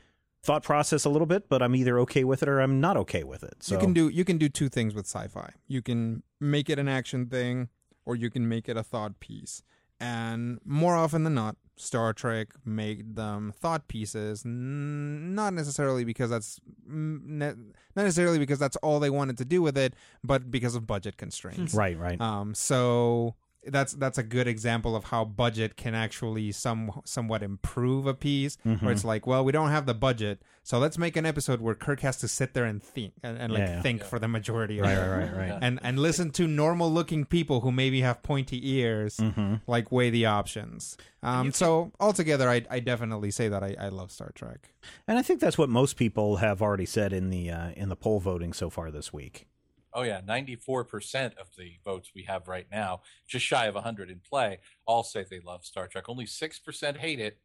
Thought 0.45 0.63
process 0.63 1.05
a 1.05 1.11
little 1.11 1.27
bit, 1.27 1.49
but 1.49 1.63
I'm 1.63 1.75
either 1.75 1.99
okay 2.01 2.23
with 2.25 2.43
it 2.43 2.49
or 2.49 2.61
I'm 2.61 2.81
not 2.81 2.97
okay 2.99 3.25
with 3.25 3.43
it. 3.43 3.57
So 3.63 3.75
You 3.75 3.81
can 3.81 3.93
do 3.95 4.09
you 4.09 4.25
can 4.25 4.39
do 4.39 4.49
two 4.49 4.69
things 4.69 4.95
with 4.95 5.07
sci-fi. 5.07 5.51
You 5.67 5.81
can 5.83 6.23
make 6.41 6.69
it 6.69 6.79
an 6.79 6.89
action 6.89 7.27
thing, 7.27 7.69
or 8.05 8.15
you 8.17 8.31
can 8.31 8.49
make 8.49 8.69
it 8.69 8.77
a 8.77 8.83
thought 8.83 9.19
piece. 9.21 9.63
and 10.01 10.59
more 10.65 10.95
often 10.97 11.23
than 11.25 11.35
not, 11.35 11.57
Star 11.77 12.13
Trek 12.13 12.49
made 12.65 13.17
them 13.17 13.53
thought 13.63 13.87
pieces. 13.89 14.45
n- 14.45 15.35
Not 15.35 15.55
necessarily 15.55 16.05
because 16.05 16.31
that's 16.31 16.61
not 16.87 17.55
necessarily 17.97 18.39
because 18.39 18.59
that's 18.59 18.77
all 18.77 18.99
they 19.01 19.11
wanted 19.11 19.39
to 19.39 19.45
do 19.45 19.63
with 19.63 19.79
it, 19.79 19.95
but 20.23 20.51
because 20.51 20.75
of 20.75 20.87
budget 20.87 21.17
constraints. 21.17 21.75
Right, 21.75 21.99
right. 21.99 22.21
Um, 22.21 22.55
so 22.55 23.35
that's 23.67 23.93
that's 23.95 24.19
a 24.19 24.23
good 24.23 24.47
example 24.47 24.95
of 24.97 25.05
how 25.05 25.25
budget 25.25 25.77
can 25.77 25.95
actually 25.95 26.53
some 26.53 27.01
somewhat 27.05 27.43
improve 27.43 28.07
a 28.07 28.15
piece. 28.15 28.57
Mm-hmm. 28.67 28.85
Where 28.85 28.93
it's 28.93 29.05
like, 29.05 29.27
well, 29.27 29.45
we 29.45 29.53
don't 29.53 29.71
have 29.71 29.87
the 29.87 29.95
budget, 29.95 30.43
so 30.63 30.79
let's 30.79 30.99
make 30.99 31.17
an 31.17 31.25
episode 31.27 31.61
where 31.61 31.75
Kirk 31.75 32.01
has 32.01 32.17
to 32.19 32.29
sit 32.29 32.55
there 32.55 32.65
and 32.65 32.83
think 32.83 33.13
and, 33.23 33.39
and 33.39 33.53
like 33.53 33.61
Yeah, 33.61 33.75
yeah. 33.77 33.83
think 33.83 34.05
for 34.05 34.19
the 34.19 34.29
majority 34.29 34.79
of 34.79 34.85
right, 34.87 34.93
it. 34.97 35.01
right, 35.01 35.33
right, 35.33 35.51
right. 35.51 35.59
And 35.61 35.79
and 35.83 35.99
listen 35.99 36.31
to 36.33 36.47
normal 36.47 36.91
looking 36.91 37.25
people 37.25 37.61
who 37.61 37.73
maybe 37.73 38.01
have 38.03 38.23
pointy 38.23 38.61
ears, 38.77 39.17
Mm-hmm. 39.19 39.55
like 39.67 39.91
weigh 39.93 40.11
the 40.11 40.27
options. 40.27 40.97
Um, 41.23 41.53
so 41.53 41.93
altogether, 42.01 42.49
I 42.51 42.65
I 42.71 42.81
definitely 42.81 43.31
say 43.31 43.49
that 43.49 43.63
I, 43.63 43.75
I 43.81 43.89
love 43.89 44.11
Star 44.13 44.31
Trek. 44.35 44.71
And 45.09 45.19
I 45.19 45.23
think 45.23 45.41
that's 45.41 45.57
what 45.57 45.71
most 45.71 45.97
people 45.97 46.37
have 46.37 46.61
already 46.61 46.87
said 46.87 47.13
in 47.13 47.31
the 47.31 47.51
uh, 47.51 47.71
in 47.77 47.89
the 47.89 47.97
poll 47.97 48.21
voting 48.21 48.53
so 48.53 48.69
far 48.69 48.91
this 48.91 49.13
week. 49.13 49.47
Oh 49.95 50.03
yeah, 50.03 50.21
ninety-four 50.27 50.85
percent 50.85 51.35
of 51.39 51.49
the 51.57 51.75
votes 51.85 52.11
we 52.15 52.25
have 52.25 52.49
right 52.49 52.67
now, 52.71 53.03
just 53.29 53.47
shy 53.47 53.67
of 53.67 53.77
hundred 53.77 54.11
in 54.11 54.21
play, 54.29 54.59
all 54.87 55.05
say 55.05 55.25
they 55.29 55.41
love 55.41 55.65
Star 55.65 55.87
Trek. 55.87 56.09
Only 56.09 56.27
six 56.27 56.59
percent 56.59 56.97
hate 56.97 57.21
it, 57.21 57.39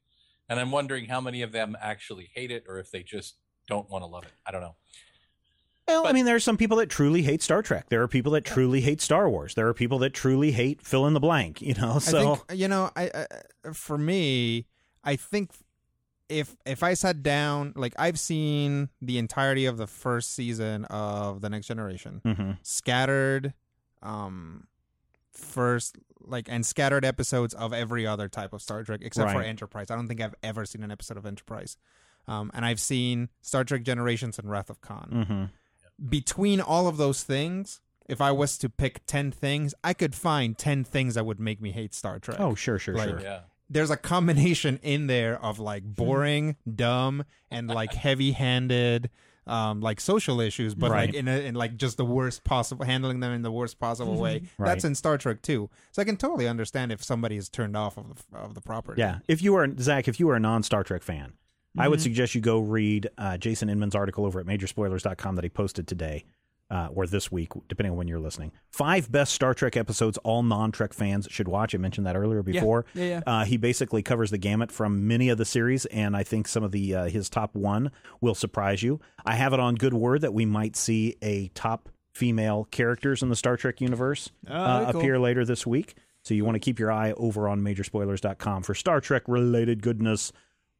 and 0.49 0.59
I'm 0.59 0.71
wondering 0.71 1.05
how 1.05 1.21
many 1.21 1.43
of 1.43 1.51
them 1.51 1.77
actually 1.79 2.31
hate 2.33 2.49
it, 2.49 2.63
or 2.67 2.79
if 2.79 2.89
they 2.89 3.03
just 3.03 3.35
don't 3.67 3.89
want 3.89 4.03
to 4.03 4.07
love 4.07 4.23
it. 4.23 4.33
I 4.47 4.51
don't 4.51 4.61
know. 4.61 4.75
Well, 5.87 6.05
I 6.05 6.11
mean, 6.11 6.25
there 6.25 6.35
are 6.35 6.39
some 6.39 6.57
people 6.57 6.77
that 6.77 6.89
truly 6.89 7.23
hate 7.23 7.41
Star 7.41 7.63
Trek. 7.63 7.89
There 7.89 8.01
are 8.03 8.07
people 8.07 8.31
that 8.33 8.45
truly 8.45 8.81
hate 8.81 9.01
Star 9.01 9.27
Wars. 9.27 9.55
There 9.55 9.67
are 9.67 9.73
people 9.73 9.99
that 9.99 10.13
truly 10.13 10.51
hate 10.51 10.81
fill 10.81 11.07
in 11.07 11.13
the 11.13 11.19
blank. 11.19 11.61
You 11.61 11.73
know, 11.75 11.99
so 11.99 12.17
I 12.17 12.35
think 12.35 12.59
you 12.59 12.67
know, 12.67 12.91
I, 12.95 13.11
I 13.65 13.73
for 13.73 13.97
me, 13.97 14.67
I 15.03 15.15
think 15.15 15.51
if 16.29 16.55
if 16.65 16.83
I 16.83 16.93
sat 16.93 17.23
down, 17.23 17.73
like 17.75 17.93
I've 17.97 18.19
seen 18.19 18.89
the 19.01 19.17
entirety 19.17 19.65
of 19.65 19.77
the 19.77 19.87
first 19.87 20.33
season 20.33 20.85
of 20.85 21.41
the 21.41 21.49
Next 21.49 21.67
Generation, 21.67 22.21
Mhm. 22.25 22.57
scattered, 22.61 23.53
um, 24.01 24.67
first 25.33 25.97
like 26.21 26.47
and 26.49 26.65
scattered 26.65 27.05
episodes 27.05 27.53
of 27.53 27.73
every 27.73 28.05
other 28.05 28.27
type 28.27 28.53
of 28.53 28.61
Star 28.61 28.83
Trek 28.83 28.99
except 29.03 29.31
for 29.31 29.41
Enterprise. 29.41 29.89
I 29.89 29.95
don't 29.95 30.07
think 30.07 30.21
I've 30.21 30.35
ever 30.43 30.65
seen 30.65 30.83
an 30.83 30.91
episode 30.91 31.17
of 31.17 31.25
Enterprise. 31.25 31.77
Um, 32.27 32.51
and 32.53 32.63
I've 32.65 32.79
seen 32.79 33.29
Star 33.41 33.63
Trek 33.63 33.83
Generations 33.83 34.37
and 34.37 34.49
Wrath 34.49 34.69
of 34.69 34.81
Khan 34.81 35.09
Mhm. 35.27 36.09
between 36.09 36.61
all 36.61 36.87
of 36.87 36.97
those 36.97 37.23
things, 37.23 37.81
if 38.07 38.21
I 38.21 38.31
was 38.31 38.57
to 38.59 38.69
pick 38.69 39.05
10 39.07 39.31
things, 39.31 39.73
I 39.83 39.93
could 39.93 40.13
find 40.13 40.57
10 40.57 40.83
things 40.83 41.15
that 41.15 41.25
would 41.25 41.39
make 41.39 41.61
me 41.61 41.71
hate 41.71 41.93
Star 41.95 42.19
Trek. 42.19 42.39
oh, 42.39 42.53
sure, 42.53 42.77
sure, 42.77 42.95
Like- 42.95 43.09
sure. 43.09 43.21
Yeah, 43.21 43.41
There's 43.69 43.91
a 43.91 43.97
combination 43.97 44.79
in 44.83 45.07
there 45.07 45.39
of 45.43 45.59
like 45.59 45.83
boring, 45.83 46.55
dumb, 46.75 47.23
and 47.51 47.67
like 47.67 47.93
heavy 47.93 48.31
handed. 48.31 49.09
Um, 49.47 49.81
like 49.81 49.99
social 49.99 50.41
issues, 50.41 50.75
but 50.75 50.91
Right. 50.91 51.07
like 51.07 51.15
in 51.15 51.27
a, 51.27 51.31
in 51.39 51.55
like 51.55 51.75
just 51.75 51.97
the 51.97 52.05
worst 52.05 52.43
possible, 52.43 52.85
handling 52.85 53.19
them 53.19 53.31
in 53.31 53.41
the 53.41 53.51
worst 53.51 53.79
possible 53.79 54.15
way. 54.19 54.43
Right. 54.59 54.67
That's 54.67 54.83
in 54.85 54.93
Star 54.93 55.17
Trek 55.17 55.41
too. 55.41 55.71
So 55.91 56.03
I 56.03 56.05
can 56.05 56.17
totally 56.17 56.47
understand 56.47 56.91
if 56.91 57.03
somebody 57.03 57.35
is 57.35 57.49
turned 57.49 57.75
off 57.75 57.97
of 57.97 58.05
the 58.31 58.37
of 58.37 58.53
the 58.53 58.61
property. 58.61 59.01
Yeah. 59.01 59.19
If 59.27 59.41
you 59.41 59.55
are 59.55 59.67
Zach, 59.79 60.07
if 60.07 60.19
you 60.19 60.29
are 60.29 60.35
a 60.35 60.39
non 60.39 60.61
Star 60.61 60.83
Trek 60.83 61.01
fan, 61.01 61.33
I 61.75 61.81
Mm-hmm. 61.81 61.89
would 61.89 62.01
suggest 62.01 62.35
you 62.35 62.41
go 62.41 62.59
read 62.59 63.09
uh, 63.17 63.37
Jason 63.37 63.69
Inman's 63.69 63.95
article 63.95 64.23
over 64.23 64.39
at 64.39 64.45
Majorspoilers.com 64.45 65.33
that 65.35 65.43
he 65.43 65.49
posted 65.49 65.87
today. 65.87 66.25
Uh, 66.71 66.87
or 66.93 67.07
this 67.07 67.31
week, 67.31 67.51
depending 67.67 67.89
on 67.91 67.97
when 67.97 68.07
you're 68.07 68.19
listening. 68.19 68.51
Five 68.69 69.11
best 69.11 69.33
Star 69.33 69.55
Trek 69.55 69.75
episodes 69.75 70.19
all 70.19 70.43
non 70.43 70.71
Trek 70.71 70.93
fans 70.93 71.27
should 71.31 71.47
watch. 71.47 71.73
I 71.73 71.79
mentioned 71.79 72.05
that 72.05 72.15
earlier 72.15 72.43
before. 72.43 72.85
Yeah, 72.93 73.03
yeah. 73.05 73.21
Uh, 73.25 73.43
he 73.43 73.57
basically 73.57 74.03
covers 74.03 74.29
the 74.29 74.37
gamut 74.37 74.71
from 74.71 75.07
many 75.07 75.29
of 75.29 75.39
the 75.39 75.45
series, 75.45 75.87
and 75.87 76.15
I 76.15 76.21
think 76.21 76.47
some 76.47 76.63
of 76.63 76.71
the 76.71 76.93
uh, 76.93 77.05
his 77.05 77.27
top 77.27 77.55
one 77.55 77.89
will 78.21 78.35
surprise 78.35 78.83
you. 78.83 78.99
I 79.25 79.33
have 79.33 79.51
it 79.53 79.59
on 79.59 79.73
good 79.75 79.95
word 79.95 80.21
that 80.21 80.31
we 80.35 80.45
might 80.45 80.75
see 80.75 81.15
a 81.23 81.47
top 81.55 81.89
female 82.11 82.67
characters 82.69 83.23
in 83.23 83.29
the 83.29 83.35
Star 83.35 83.57
Trek 83.57 83.81
universe 83.81 84.29
Oh, 84.47 84.53
uh, 84.53 84.91
cool. 84.91 84.99
appear 85.01 85.19
later 85.19 85.45
this 85.45 85.65
week. 85.65 85.95
So 86.21 86.35
you 86.35 86.45
want 86.45 86.53
to 86.55 86.59
keep 86.59 86.77
your 86.77 86.91
eye 86.91 87.13
over 87.13 87.47
on 87.47 87.61
majorspoilers.com 87.61 88.61
for 88.61 88.75
Star 88.75 89.01
Trek 89.01 89.23
related 89.27 89.81
goodness 89.81 90.31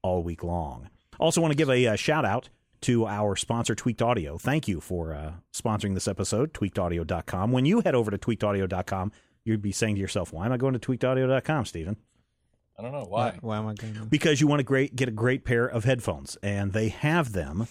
all 0.03 0.21
week 0.21 0.43
long. 0.43 0.89
Also, 1.19 1.41
want 1.41 1.51
to 1.51 1.57
give 1.57 1.69
a, 1.69 1.87
uh 1.87 1.95
shout 1.95 2.25
out 2.25 2.49
to 2.81 3.05
our 3.07 3.35
sponsor, 3.35 3.75
Tweaked 3.75 4.01
Audio. 4.01 4.37
Thank 4.37 4.67
you 4.67 4.79
for 4.79 5.13
uh, 5.13 5.33
sponsoring 5.53 5.93
this 5.93 6.07
episode, 6.07 6.53
tweakedaudio.com. 6.53 7.51
When 7.51 7.65
you 7.65 7.81
head 7.81 7.95
over 7.95 8.11
to 8.11 8.17
tweakedaudio.com, 8.17 9.11
you'd 9.43 9.61
be 9.61 9.71
saying 9.71 9.95
to 9.95 10.01
yourself, 10.01 10.31
why 10.33 10.45
am 10.45 10.51
I 10.51 10.57
going 10.57 10.73
to 10.73 10.79
tweakedaudio.com, 10.79 11.65
Stephen? 11.65 11.97
I 12.77 12.81
don't 12.81 12.91
know 12.93 13.05
Why, 13.09 13.31
why. 13.31 13.37
why 13.41 13.57
am 13.57 13.67
I 13.67 13.73
going 13.73 13.93
to? 13.95 14.05
because 14.05 14.39
you 14.39 14.47
want 14.47 14.59
to 14.61 14.63
great 14.63 14.95
get 14.95 15.09
a 15.09 15.11
great 15.11 15.43
pair 15.43 15.65
of 15.65 15.83
headphones, 15.83 16.37
and 16.41 16.71
they 16.71 16.87
have 16.89 17.33
them. 17.33 17.67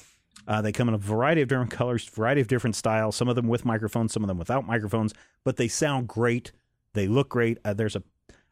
Uh, 0.47 0.61
they 0.63 0.73
come 0.73 0.89
in 0.89 0.95
a 0.95 0.99
variety 0.99 1.41
of 1.43 1.49
different 1.49 1.71
colors, 1.71 2.05
variety 2.07 2.41
of 2.43 2.47
different 2.49 2.77
styles. 2.77 3.17
Some 3.17 3.29
of 3.29 3.35
them 3.37 3.49
with 3.49 3.65
microphones, 3.65 4.13
some 4.13 4.23
of 4.23 4.29
them 4.29 4.39
without 4.39 4.67
microphones, 4.67 5.15
but 5.45 5.57
they 5.57 5.69
sound 5.69 6.09
great. 6.09 6.53
They 6.93 7.07
look 7.09 7.31
great. 7.31 7.59
Uh, 7.65 7.73
there's 7.75 7.97
a. 7.97 8.03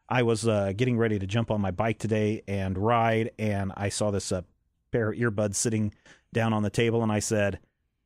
I 0.09 0.23
was 0.23 0.47
uh, 0.47 0.73
getting 0.75 0.97
ready 0.97 1.19
to 1.19 1.27
jump 1.27 1.51
on 1.51 1.59
my 1.61 1.69
bike 1.71 1.99
today 1.99 2.41
and 2.47 2.77
ride, 2.77 3.31
and 3.37 3.71
I 3.77 3.89
saw 3.89 4.09
this 4.09 4.31
uh, 4.31 4.41
pair 4.91 5.11
of 5.11 5.17
earbuds 5.19 5.55
sitting 5.55 5.93
down 6.33 6.53
on 6.53 6.63
the 6.63 6.69
table, 6.69 7.03
and 7.03 7.11
I 7.11 7.19
said, 7.19 7.59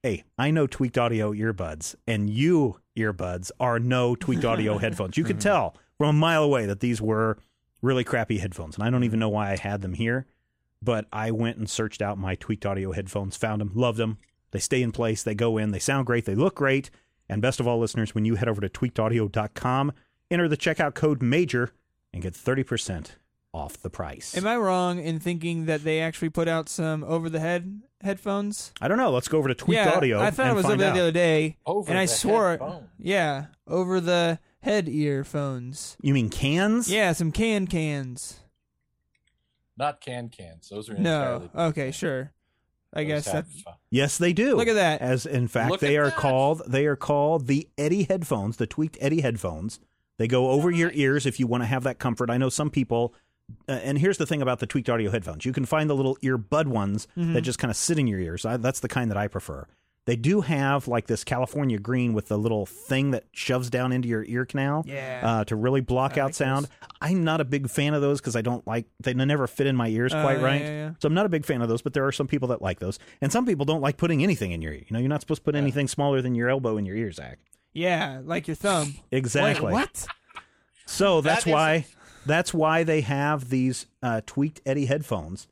"Hey, 0.03 0.24
I 0.38 0.51
know 0.51 0.67
tweaked 0.67 0.97
audio 0.97 1.34
earbuds, 1.34 1.95
and 2.07 2.30
you 2.30 2.80
earbuds 2.97 3.51
are 3.59 3.80
no 3.80 4.15
tweaked 4.15 4.45
audio 4.45 4.78
headphones. 4.80 5.17
You 5.17 5.24
could 5.24 5.38
hmm. 5.38 5.41
tell 5.41 5.76
from 5.97 6.15
a 6.15 6.19
mile 6.19 6.43
away 6.43 6.65
that 6.65 6.80
these 6.80 7.01
were 7.01 7.38
really 7.82 8.03
crappy 8.03 8.39
headphones, 8.39 8.76
and 8.76 8.84
I 8.84 8.89
don't 8.89 9.03
even 9.03 9.19
know 9.19 9.30
why 9.30 9.51
I 9.51 9.57
had 9.57 9.82
them 9.82 9.93
here. 9.93 10.26
But 10.84 11.05
I 11.13 11.30
went 11.30 11.57
and 11.57 11.69
searched 11.69 12.01
out 12.01 12.17
my 12.17 12.36
tweaked 12.36 12.65
audio 12.65 12.91
headphones, 12.91 13.38
found 13.38 13.61
them, 13.61 13.72
loved 13.76 13.99
them. 13.99 14.17
They 14.49 14.59
stay 14.59 14.82
in 14.82 14.91
place, 14.91 15.22
they 15.22 15.36
go 15.36 15.57
in, 15.57 15.72
they 15.72 15.80
sound 15.80 16.07
great, 16.07 16.26
they 16.26 16.36
look 16.36 16.55
great. 16.55 16.89
And 17.30 17.41
best 17.41 17.59
of 17.59 17.67
all, 17.67 17.80
listeners, 17.80 18.13
when 18.13 18.26
you 18.26 18.36
head 18.36 18.49
over 18.49 18.61
to 18.61 18.67
tweakedaudio.com, 18.67 19.93
enter 20.30 20.47
the 20.47 20.57
checkout 20.57 20.95
code 20.95 21.22
MAJOR 21.22 21.69
and 22.13 22.22
get 22.22 22.34
30% 22.34 23.11
off 23.53 23.78
the 23.78 23.89
price. 23.89 24.36
Am 24.36 24.47
I 24.47 24.57
wrong 24.57 24.99
in 24.99 25.19
thinking 25.19 25.65
that 25.65 25.84
they 25.84 26.01
actually 26.01 26.30
put 26.30 26.47
out 26.47 26.67
some 26.67 27.03
over 27.03 27.30
the 27.30 27.39
head 27.39 27.82
headphones? 28.04 28.74
I 28.82 28.88
don't 28.88 28.97
know. 28.97 29.12
Let's 29.12 29.28
go 29.28 29.38
over 29.38 29.47
to 29.47 29.56
Tweaked 29.56 29.84
yeah, 29.86 29.91
Audio. 29.91 30.20
I 30.20 30.32
thought 30.32 30.47
and 30.47 30.54
it 30.54 30.56
was 30.56 30.66
over 30.66 30.78
there 30.78 30.93
the 30.93 30.99
other 30.99 31.12
day, 31.12 31.58
Over 31.66 31.89
and 31.89 31.99
I 31.99 32.06
swore, 32.06 32.52
headphone. 32.52 32.89
yeah, 32.99 33.45
over 33.68 33.99
the 33.99 34.39
head 34.62 34.88
earphones. 34.89 35.97
You 36.02 36.14
mean 36.14 36.30
cans? 36.30 36.91
Yeah, 36.91 37.14
some 37.14 37.32
can 37.32 37.68
cans. 37.68 38.39
Not 39.78 40.02
can 40.02 40.30
cans. 40.30 40.70
Those 40.70 40.89
are 40.89 40.93
No, 40.97 41.36
entirely. 41.52 41.70
okay, 41.70 41.91
sure. 41.91 42.32
I 42.93 43.04
those 43.04 43.08
guess 43.08 43.26
have, 43.28 43.47
that's 43.47 43.64
Yes, 43.89 44.18
they 44.18 44.34
do. 44.34 44.58
Look 44.58 44.68
at 44.68 44.74
that. 44.74 45.02
As 45.02 45.26
in 45.26 45.47
fact, 45.47 45.72
Look 45.72 45.80
they 45.80 45.97
are 45.97 46.06
that. 46.10 46.18
called 46.18 46.62
they 46.68 46.86
are 46.86 46.97
called 46.97 47.47
the 47.47 47.68
Eddie 47.78 48.04
headphones, 48.04 48.58
the 48.58 48.68
tweaked 48.68 48.97
Eddie 48.99 49.22
headphones. 49.22 49.80
They 50.18 50.28
go 50.28 50.49
over 50.52 50.70
your 50.70 50.91
ears 50.93 51.26
if 51.26 51.39
you 51.39 51.47
want 51.47 51.64
to 51.64 51.68
have 51.68 51.84
that 51.84 51.99
comfort. 51.99 52.30
I 52.30 52.38
know 52.38 52.49
some 52.49 52.70
people. 52.70 53.14
Uh, 53.68 53.74
and 53.74 53.97
here's 53.99 54.18
the 54.18 54.26
thing 54.26 54.41
about 54.41 54.60
the 54.60 54.68
tweaked 54.68 54.89
audio 54.89 55.12
headphones: 55.12 55.45
you 55.45 55.54
can 55.54 55.66
find 55.66 55.89
the 55.89 55.95
little 55.95 56.18
earbud 56.18 56.68
ones 56.68 57.08
Mm-hmm. 57.18 57.34
that 57.34 57.41
just 57.41 57.60
kind 57.60 57.70
of 57.72 57.78
sit 57.78 57.97
in 57.99 58.08
your 58.08 58.20
ears. 58.20 58.45
I, 58.45 58.58
that's 58.58 58.80
the 58.80 58.88
kind 58.88 59.10
that 59.12 59.18
I 59.18 59.28
prefer. 59.28 59.68
They 60.08 60.16
do 60.16 60.41
have 60.41 60.88
like 60.88 61.06
this 61.06 61.24
California 61.24 61.78
green 61.78 62.14
with 62.14 62.28
the 62.28 62.38
little 62.38 62.66
thing 62.66 63.12
that 63.12 63.26
shoves 63.34 63.70
down 63.70 63.91
into 63.91 64.08
your 64.08 64.24
ear 64.26 64.45
canal 64.45 64.84
Yeah. 64.88 65.22
uh, 65.24 65.43
to 65.45 65.56
really 65.56 65.80
block 65.82 66.18
I 66.18 66.22
out 66.22 66.26
like 66.26 66.34
sound. 66.36 66.66
those. 66.66 66.72
I'm 67.02 67.24
not 67.24 67.39
a 67.39 67.45
big 67.45 67.70
fan 67.70 67.93
of 67.93 68.02
those 68.02 68.20
because 68.20 68.36
I 68.36 68.41
don't 68.41 68.66
like 68.66 68.88
they 68.99 69.14
never 69.14 69.45
fit 69.45 69.68
in 69.68 69.76
my 69.76 69.88
ears 69.89 70.12
Oh, 70.12 70.22
quite 70.24 70.39
yeah, 70.39 70.43
right. 70.45 70.62
yeah, 70.62 70.70
yeah. 70.70 70.91
So 70.99 71.06
I'm 71.08 71.14
not 71.14 71.28
a 71.28 71.30
big 71.30 71.45
fan 71.45 71.62
of 71.62 71.70
those, 71.70 71.84
but 71.84 71.93
there 71.93 72.06
are 72.08 72.12
some 72.12 72.26
people 72.28 72.47
that 72.47 72.64
like 72.64 72.80
those, 72.80 72.97
and 73.22 73.32
some 73.32 73.45
people 73.45 73.64
don't 73.64 73.82
like 73.82 73.97
putting 73.97 74.24
anything 74.24 74.52
in 74.54 74.62
your 74.64 74.74
ear. 74.74 74.80
You 74.80 74.88
know, 74.93 74.99
you're 74.99 75.08
not 75.08 75.22
supposed 75.22 75.41
to 75.41 75.45
put 75.45 75.56
anything 75.56 75.88
smaller 75.88 76.20
than 76.20 76.34
your 76.34 76.49
elbow 76.49 76.78
in 76.78 76.86
your 76.88 76.95
ear, 76.95 77.12
Zach. 77.12 77.38
yeah, 77.72 78.22
like 78.24 78.47
your 78.47 78.56
thumb. 78.56 78.95
Exactly. 79.12 79.68
Wait, 79.68 79.72
what? 79.74 80.08
So 80.88 81.22
that's 81.22 81.45
That 81.45 81.52
why 81.54 81.86
that's 82.26 82.53
why 82.53 82.84
they 82.84 83.01
have 83.01 83.49
these 83.49 83.86
uh, 84.01 84.22
tweaked 84.26 84.61
Eddie 84.65 84.86
headphones, 84.86 85.47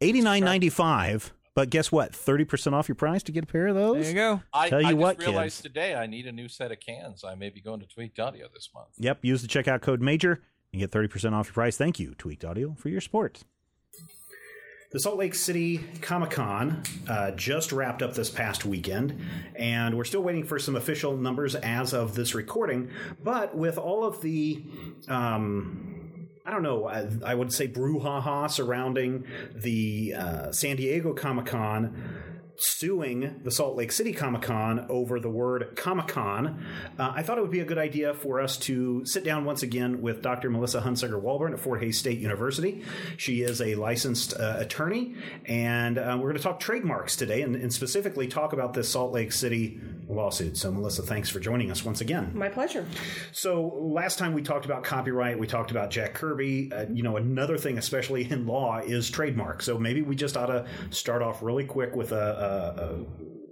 eighty 0.00 0.20
nine 0.20 0.44
ninety 0.44 0.68
five. 0.68 1.32
But 1.54 1.70
guess 1.70 1.90
what? 1.90 2.14
Thirty 2.14 2.44
percent 2.44 2.74
off 2.74 2.88
your 2.88 2.96
price 2.96 3.22
to 3.24 3.32
get 3.32 3.44
a 3.44 3.46
pair 3.46 3.68
of 3.68 3.74
those. 3.74 4.02
There 4.02 4.08
you 4.10 4.14
go. 4.14 4.42
I, 4.52 4.68
Tell 4.68 4.80
you 4.80 4.88
I 4.88 4.90
just 4.90 5.00
what, 5.00 5.18
realized 5.18 5.56
kids. 5.56 5.62
today 5.62 5.94
I 5.94 6.06
need 6.06 6.26
a 6.26 6.32
new 6.32 6.48
set 6.48 6.70
of 6.70 6.80
cans. 6.80 7.24
I 7.24 7.34
may 7.34 7.48
be 7.48 7.60
going 7.62 7.80
to 7.80 7.86
Tweaked 7.86 8.20
Audio 8.20 8.46
this 8.52 8.68
month. 8.74 8.88
Yep. 8.98 9.20
Use 9.22 9.40
the 9.40 9.48
checkout 9.48 9.80
code 9.80 10.02
Major 10.02 10.42
and 10.72 10.80
get 10.80 10.90
thirty 10.90 11.08
percent 11.08 11.34
off 11.34 11.46
your 11.46 11.54
price. 11.54 11.76
Thank 11.78 11.98
you, 11.98 12.14
Tweaked 12.18 12.44
Audio, 12.44 12.74
for 12.74 12.90
your 12.90 13.00
support. 13.00 13.42
The 14.96 15.00
Salt 15.00 15.18
Lake 15.18 15.34
City 15.34 15.84
Comic 16.00 16.30
Con 16.30 16.82
uh, 17.06 17.32
just 17.32 17.70
wrapped 17.70 18.00
up 18.00 18.14
this 18.14 18.30
past 18.30 18.64
weekend, 18.64 19.20
and 19.54 19.94
we're 19.94 20.04
still 20.04 20.22
waiting 20.22 20.42
for 20.42 20.58
some 20.58 20.74
official 20.74 21.18
numbers 21.18 21.54
as 21.54 21.92
of 21.92 22.14
this 22.14 22.34
recording. 22.34 22.88
But 23.22 23.54
with 23.54 23.76
all 23.76 24.04
of 24.04 24.22
the, 24.22 24.64
um, 25.06 26.28
I 26.46 26.50
don't 26.50 26.62
know, 26.62 26.86
I, 26.86 27.08
I 27.26 27.34
would 27.34 27.52
say 27.52 27.68
brouhaha 27.68 28.50
surrounding 28.50 29.26
the 29.54 30.14
uh, 30.16 30.52
San 30.52 30.76
Diego 30.76 31.12
Comic 31.12 31.44
Con, 31.44 32.35
suing 32.58 33.40
the 33.42 33.50
Salt 33.50 33.76
Lake 33.76 33.92
City 33.92 34.12
Comic 34.12 34.42
Con 34.42 34.86
over 34.88 35.20
the 35.20 35.30
word 35.30 35.76
Comic 35.76 36.08
Con, 36.08 36.64
uh, 36.98 37.12
I 37.14 37.22
thought 37.22 37.38
it 37.38 37.42
would 37.42 37.50
be 37.50 37.60
a 37.60 37.64
good 37.64 37.78
idea 37.78 38.14
for 38.14 38.40
us 38.40 38.56
to 38.58 39.04
sit 39.04 39.24
down 39.24 39.44
once 39.44 39.62
again 39.62 40.02
with 40.02 40.22
Dr. 40.22 40.50
Melissa 40.50 40.80
Hunsicker 40.80 41.20
Walburn 41.20 41.52
at 41.52 41.60
Fort 41.60 41.82
Hays 41.82 41.98
State 41.98 42.18
University. 42.18 42.84
She 43.16 43.42
is 43.42 43.60
a 43.60 43.74
licensed 43.74 44.34
uh, 44.38 44.56
attorney, 44.58 45.14
and 45.44 45.98
uh, 45.98 46.16
we're 46.18 46.28
going 46.30 46.36
to 46.36 46.42
talk 46.42 46.60
trademarks 46.60 47.16
today 47.16 47.42
and, 47.42 47.56
and 47.56 47.72
specifically 47.72 48.26
talk 48.26 48.52
about 48.52 48.74
this 48.74 48.88
Salt 48.88 49.12
Lake 49.12 49.32
City 49.32 49.80
lawsuit. 50.08 50.56
So, 50.56 50.70
Melissa, 50.70 51.02
thanks 51.02 51.28
for 51.28 51.40
joining 51.40 51.70
us 51.70 51.84
once 51.84 52.00
again. 52.00 52.30
My 52.34 52.48
pleasure. 52.48 52.86
So 53.32 53.76
last 53.80 54.18
time 54.18 54.32
we 54.32 54.42
talked 54.42 54.64
about 54.64 54.84
copyright, 54.84 55.38
we 55.38 55.46
talked 55.46 55.70
about 55.70 55.90
Jack 55.90 56.14
Kirby. 56.14 56.72
Uh, 56.72 56.86
you 56.92 57.02
know, 57.02 57.16
another 57.16 57.58
thing, 57.58 57.78
especially 57.78 58.30
in 58.30 58.46
law, 58.46 58.78
is 58.78 59.10
trademark. 59.10 59.62
So 59.62 59.78
maybe 59.78 60.02
we 60.02 60.14
just 60.14 60.36
ought 60.36 60.46
to 60.46 60.66
start 60.90 61.22
off 61.22 61.42
really 61.42 61.64
quick 61.64 61.96
with 61.96 62.12
a, 62.12 62.16
a, 62.16 62.45
a 62.46 63.04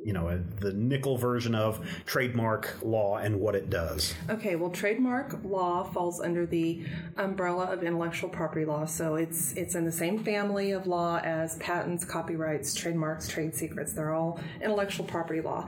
you 0.05 0.13
know, 0.13 0.29
a, 0.29 0.37
the 0.61 0.73
nickel 0.75 1.17
version 1.17 1.55
of 1.55 1.85
trademark 2.05 2.77
law 2.83 3.17
and 3.17 3.41
what 3.41 3.55
it 3.55 3.71
does. 3.71 4.15
Okay, 4.29 4.55
well, 4.55 4.69
trademark 4.69 5.43
law 5.43 5.83
falls 5.83 6.21
under 6.21 6.45
the 6.45 6.85
umbrella 7.17 7.65
of 7.73 7.83
intellectual 7.83 8.29
property 8.29 8.67
law, 8.67 8.85
so 8.85 9.15
it's 9.15 9.55
it's 9.55 9.75
in 9.75 9.85
the 9.87 9.93
same 9.93 10.23
family 10.23 10.73
of 10.73 10.87
law 10.87 11.19
as 11.25 11.57
patents, 11.57 12.05
copyrights, 12.05 12.75
trademarks, 12.75 13.29
trade 13.29 13.55
secrets. 13.55 13.95
They're 13.95 14.13
all 14.13 14.39
intellectual 14.61 15.07
property 15.07 15.41
law, 15.41 15.67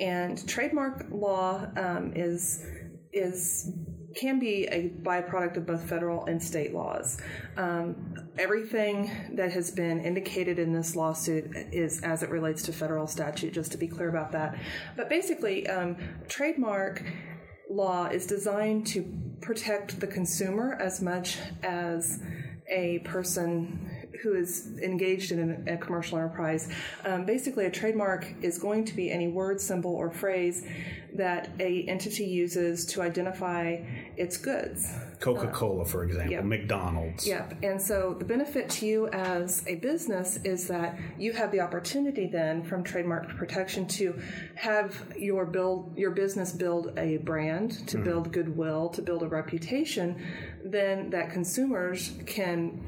and 0.00 0.46
trademark 0.48 1.06
law 1.10 1.68
um, 1.76 2.12
is 2.16 2.66
is 3.12 3.72
can 4.16 4.38
be 4.38 4.64
a 4.64 4.90
byproduct 5.02 5.56
of 5.56 5.66
both 5.66 5.88
federal 5.88 6.24
and 6.26 6.42
state 6.42 6.74
laws. 6.74 7.18
Um, 7.56 8.14
everything 8.38 9.10
that 9.34 9.52
has 9.52 9.70
been 9.70 10.00
indicated 10.04 10.58
in 10.58 10.72
this 10.72 10.96
lawsuit 10.96 11.50
is 11.72 12.00
as 12.02 12.22
it 12.22 12.30
relates 12.30 12.62
to 12.62 12.72
federal 12.72 13.06
statute, 13.06 13.52
just 13.52 13.72
to 13.72 13.78
be 13.78 13.86
clear 13.86 14.08
about 14.08 14.32
that. 14.32 14.58
But 14.96 15.08
basically, 15.08 15.66
um, 15.68 15.96
trademark 16.28 17.02
law 17.68 18.06
is 18.06 18.26
designed 18.26 18.86
to 18.88 19.04
protect 19.40 20.00
the 20.00 20.06
consumer 20.06 20.76
as 20.80 21.02
much 21.02 21.38
as 21.62 22.20
a 22.68 23.00
person 23.00 23.90
who 24.22 24.34
is 24.34 24.78
engaged 24.82 25.30
in 25.32 25.68
a 25.68 25.76
commercial 25.76 26.18
enterprise. 26.18 26.68
Um, 27.04 27.24
basically, 27.24 27.66
a 27.66 27.70
trademark 27.70 28.26
is 28.42 28.58
going 28.58 28.84
to 28.86 28.94
be 28.94 29.10
any 29.10 29.28
word, 29.28 29.60
symbol, 29.60 29.94
or 29.94 30.10
phrase 30.10 30.66
that 31.16 31.50
a 31.58 31.82
entity 31.82 32.24
uses 32.24 32.84
to 32.86 33.02
identify 33.02 33.76
its 34.16 34.36
goods. 34.36 34.92
Coca 35.20 35.48
Cola, 35.48 35.84
for 35.84 36.04
example, 36.04 36.32
yep. 36.32 36.44
McDonald's. 36.44 37.26
Yep. 37.26 37.54
And 37.62 37.80
so 37.80 38.14
the 38.18 38.24
benefit 38.24 38.68
to 38.70 38.86
you 38.86 39.08
as 39.08 39.64
a 39.66 39.76
business 39.76 40.38
is 40.44 40.68
that 40.68 40.98
you 41.18 41.32
have 41.32 41.50
the 41.52 41.60
opportunity 41.60 42.26
then 42.26 42.62
from 42.62 42.82
trademark 42.82 43.28
protection 43.36 43.86
to 43.88 44.20
have 44.54 45.12
your 45.16 45.46
build 45.46 45.96
your 45.96 46.10
business 46.10 46.52
build 46.52 46.98
a 46.98 47.18
brand, 47.18 47.86
to 47.88 47.98
hmm. 47.98 48.04
build 48.04 48.32
goodwill, 48.32 48.88
to 48.90 49.02
build 49.02 49.22
a 49.22 49.28
reputation, 49.28 50.22
then 50.64 51.10
that 51.10 51.30
consumers 51.30 52.12
can 52.26 52.80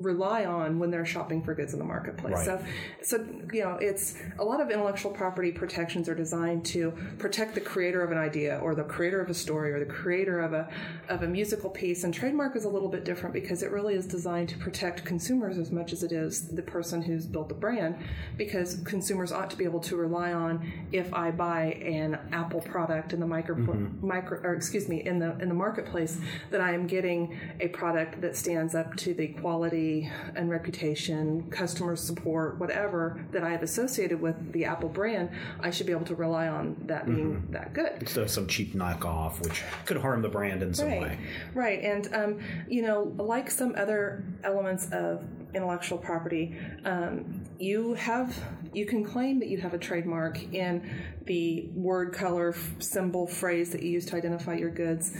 rely 0.00 0.44
on 0.44 0.78
when 0.78 0.90
they're 0.90 1.06
shopping 1.06 1.42
for 1.42 1.54
goods 1.54 1.72
in 1.72 1.78
the 1.78 1.84
marketplace. 1.84 2.34
Right. 2.34 2.44
So, 2.44 2.64
so 3.02 3.26
you 3.52 3.64
know, 3.64 3.74
it's 3.80 4.14
a 4.38 4.44
lot 4.44 4.60
of 4.60 4.70
intellectual 4.70 5.10
property 5.10 5.50
protections 5.50 6.08
are 6.08 6.14
designed 6.14 6.64
to 6.66 6.92
protect 7.18 7.54
the 7.54 7.60
creator 7.60 8.02
of 8.02 8.12
an 8.12 8.18
idea, 8.18 8.58
or 8.62 8.74
the 8.74 8.84
creator 8.84 9.20
of 9.20 9.28
a 9.28 9.34
story, 9.34 9.72
or 9.72 9.80
the 9.80 9.92
creator 9.92 10.40
of 10.40 10.52
a 10.52 10.68
of 11.08 11.22
a 11.22 11.26
musical 11.26 11.70
piece. 11.70 12.04
And 12.04 12.14
trademark 12.14 12.54
is 12.54 12.64
a 12.64 12.68
little 12.68 12.88
bit 12.88 13.04
different 13.04 13.32
because 13.32 13.62
it 13.62 13.72
really 13.72 13.94
is 13.94 14.06
designed 14.06 14.48
to 14.50 14.58
protect 14.58 15.04
consumers 15.04 15.58
as 15.58 15.72
much 15.72 15.92
as 15.92 16.02
it 16.02 16.12
is 16.12 16.48
the 16.48 16.62
person 16.62 17.02
who's 17.02 17.26
built 17.26 17.48
the 17.48 17.54
brand, 17.54 17.96
because 18.36 18.76
consumers 18.84 19.32
ought 19.32 19.50
to 19.50 19.56
be 19.56 19.64
able 19.64 19.80
to 19.80 19.96
rely 19.96 20.32
on 20.32 20.70
if 20.92 21.12
I 21.12 21.32
buy 21.32 21.72
an 21.82 22.18
Apple 22.32 22.60
product 22.60 23.12
in 23.12 23.20
the 23.20 23.26
micro, 23.26 23.56
mm-hmm. 23.56 24.06
micro 24.06 24.40
or 24.42 24.54
excuse 24.54 24.88
me 24.88 25.04
in 25.04 25.18
the 25.18 25.36
in 25.38 25.48
the 25.48 25.54
marketplace 25.54 26.18
that 26.50 26.60
I 26.60 26.72
am 26.72 26.86
getting 26.86 27.36
a 27.58 27.68
product 27.68 28.20
that 28.20 28.36
stands 28.36 28.74
up 28.76 28.94
to 28.96 29.14
the 29.14 29.28
quality 29.28 29.87
and 30.34 30.50
reputation, 30.50 31.50
customer 31.50 31.96
support, 31.96 32.58
whatever 32.58 33.24
that 33.32 33.42
I 33.42 33.50
have 33.50 33.62
associated 33.62 34.20
with 34.20 34.52
the 34.52 34.64
Apple 34.64 34.88
brand, 34.88 35.30
I 35.60 35.70
should 35.70 35.86
be 35.86 35.92
able 35.92 36.06
to 36.06 36.14
rely 36.14 36.48
on 36.48 36.76
that 36.86 37.06
being 37.06 37.46
that 37.50 37.72
good. 37.72 37.92
Instead 38.00 38.24
of 38.24 38.30
some 38.30 38.46
cheap 38.46 38.74
knockoff, 38.74 39.40
which 39.40 39.62
could 39.84 39.96
harm 39.98 40.22
the 40.22 40.28
brand 40.28 40.62
in 40.62 40.74
some 40.74 40.88
Right, 40.88 41.00
way. 41.00 41.18
right, 41.54 41.80
and 41.82 42.14
um, 42.14 42.38
you 42.68 42.82
know, 42.82 43.14
like 43.18 43.50
some 43.50 43.74
other 43.76 44.24
elements 44.44 44.88
of 44.92 45.24
intellectual 45.54 45.98
property, 45.98 46.54
um, 46.84 47.42
you 47.58 47.94
have 47.94 48.38
you 48.74 48.84
can 48.86 49.04
claim 49.04 49.38
that 49.40 49.48
you 49.48 49.58
have 49.58 49.74
a 49.74 49.78
trademark 49.78 50.52
in 50.52 50.88
the 51.24 51.68
word, 51.74 52.12
color, 52.12 52.54
symbol, 52.78 53.26
phrase 53.26 53.70
that 53.70 53.82
you 53.82 53.90
use 53.90 54.04
to 54.06 54.16
identify 54.16 54.54
your 54.54 54.70
goods. 54.70 55.12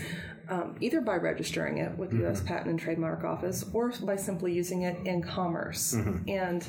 Um, 0.51 0.77
either 0.81 1.01
by 1.01 1.17
registering 1.17 1.79
it 1.79 1.97
with 1.99 2.11
the 2.11 2.19
U.S. 2.19 2.41
Patent 2.41 2.69
and 2.69 2.81
Trademark 2.81 3.23
Office, 3.23 3.65
or 3.75 3.93
by 4.03 4.17
simply 4.17 4.53
using 4.55 4.83
it 4.83 4.97
in 5.07 5.23
commerce. 5.23 5.93
And 6.27 6.67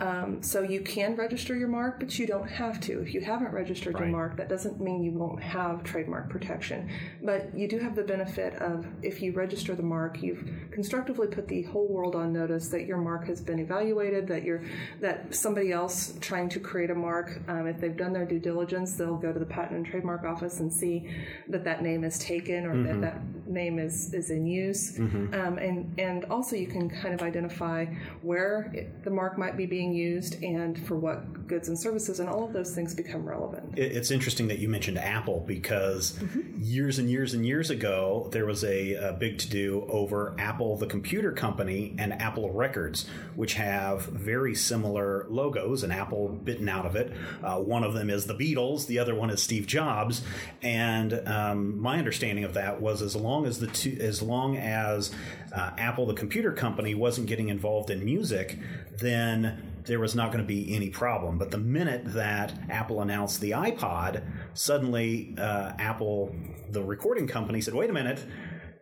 um, 0.00 0.42
so 0.42 0.62
you 0.62 0.80
can 0.80 1.14
register 1.16 1.54
your 1.56 1.68
mark, 1.68 2.00
but 2.00 2.18
you 2.18 2.26
don't 2.26 2.48
have 2.48 2.80
to. 2.82 3.00
If 3.00 3.12
you 3.12 3.20
haven't 3.20 3.52
registered 3.52 3.98
your 3.98 4.08
mark, 4.08 4.36
that 4.36 4.48
doesn't 4.48 4.80
mean 4.80 5.02
you 5.02 5.12
won't 5.12 5.42
have 5.42 5.82
trademark 5.84 6.30
protection. 6.30 6.88
But 7.22 7.54
you 7.56 7.68
do 7.68 7.78
have 7.78 7.94
the 7.94 8.02
benefit 8.02 8.54
of 8.54 8.86
if 9.02 9.20
you 9.20 9.32
register 9.32 9.74
the 9.74 9.82
mark, 9.82 10.22
you've 10.22 10.48
constructively 10.70 11.26
put 11.26 11.48
the 11.48 11.62
whole 11.62 11.88
world 11.88 12.14
on 12.14 12.32
notice 12.32 12.68
that 12.68 12.86
your 12.86 12.98
mark 12.98 13.26
has 13.26 13.40
been 13.40 13.58
evaluated, 13.58 14.26
that 14.28 14.42
you're 14.44 14.62
that 15.00 15.34
somebody 15.34 15.72
else 15.72 16.14
trying 16.20 16.48
to 16.48 16.60
create 16.60 16.90
a 16.90 16.94
mark, 16.94 17.40
um, 17.48 17.66
if 17.66 17.80
they've 17.80 17.96
done 17.96 18.12
their 18.12 18.24
due 18.24 18.38
diligence, 18.38 18.96
they'll 18.96 19.16
go 19.16 19.32
to 19.32 19.38
the 19.38 19.46
Patent 19.46 19.76
and 19.76 19.86
Trademark 19.86 20.24
Office 20.24 20.60
and 20.60 20.72
see 20.72 21.10
that 21.48 21.64
that 21.64 21.82
name 21.82 22.04
is 22.04 22.18
taken 22.18 22.64
or 22.64 22.82
that 22.84 23.00
that 23.00 23.17
name 23.46 23.78
is 23.78 24.12
is 24.14 24.30
in 24.30 24.46
use. 24.46 24.98
Um, 24.98 25.58
and 25.58 25.94
and 25.98 26.24
also 26.26 26.56
you 26.56 26.66
can 26.66 26.88
kind 26.90 27.14
of 27.14 27.22
identify 27.22 27.86
where 28.22 28.70
it, 28.74 29.04
the 29.04 29.10
mark 29.10 29.38
might 29.38 29.56
be 29.56 29.66
being 29.66 29.92
used 29.92 30.42
and 30.42 30.78
for 30.86 30.96
what 30.96 31.46
goods 31.46 31.68
and 31.68 31.78
services, 31.78 32.20
and 32.20 32.28
all 32.28 32.44
of 32.44 32.52
those 32.52 32.74
things 32.74 32.94
become 32.94 33.24
relevant. 33.26 33.78
It- 33.78 33.92
It's 33.96 34.10
interesting 34.10 34.48
that 34.48 34.58
you 34.58 34.68
mentioned 34.68 34.98
Apple 34.98 35.44
because 35.46 36.18
years 36.56 36.98
and 36.98 37.10
years 37.10 37.34
and 37.34 37.44
years 37.46 37.70
ago, 37.70 38.28
there 38.32 38.44
was 38.46 38.64
a, 38.64 38.94
a 38.94 39.12
big 39.14 39.38
to 39.38 39.48
do 39.48 39.86
over 39.88 40.34
Apple, 40.38 40.76
the 40.76 40.86
computer 40.86 41.32
company, 41.32 41.94
and 41.98 42.12
Apple 42.20 42.50
Records, 42.52 43.06
which 43.34 43.54
have 43.54 44.02
very 44.06 44.54
similar 44.54 45.26
logos, 45.30 45.82
and 45.82 45.92
Apple 45.92 46.28
bitten 46.28 46.68
out 46.68 46.84
of 46.86 46.96
it. 46.96 47.12
Uh, 47.42 47.56
one 47.58 47.82
of 47.82 47.94
them 47.94 48.10
is 48.10 48.26
the 48.26 48.34
Beatles, 48.34 48.86
the 48.86 48.98
other 48.98 49.14
one 49.14 49.30
is 49.30 49.42
Steve 49.42 49.66
Jobs. 49.66 50.22
And 50.62 51.12
um, 51.26 51.80
my 51.80 51.98
understanding 51.98 52.44
of 52.44 52.54
that 52.54 52.80
was 52.80 53.00
as 53.08 53.16
long 53.16 53.46
as 53.46 53.58
the 53.58 53.66
two, 53.68 53.96
as 54.00 54.20
long 54.20 54.56
as 54.56 55.10
uh, 55.52 55.70
Apple, 55.78 56.04
the 56.06 56.14
computer 56.14 56.52
company, 56.52 56.94
wasn't 56.94 57.26
getting 57.26 57.48
involved 57.48 57.90
in 57.90 58.04
music, 58.04 58.58
then 58.98 59.80
there 59.86 59.98
was 59.98 60.14
not 60.14 60.30
going 60.30 60.44
to 60.44 60.46
be 60.46 60.74
any 60.76 60.90
problem. 60.90 61.38
But 61.38 61.50
the 61.50 61.58
minute 61.58 62.02
that 62.12 62.52
Apple 62.68 63.00
announced 63.00 63.40
the 63.40 63.52
iPod, 63.52 64.22
suddenly 64.52 65.34
uh, 65.38 65.72
Apple, 65.78 66.34
the 66.70 66.82
recording 66.82 67.26
company, 67.26 67.62
said, 67.62 67.74
wait 67.74 67.88
a 67.88 67.94
minute. 67.94 68.22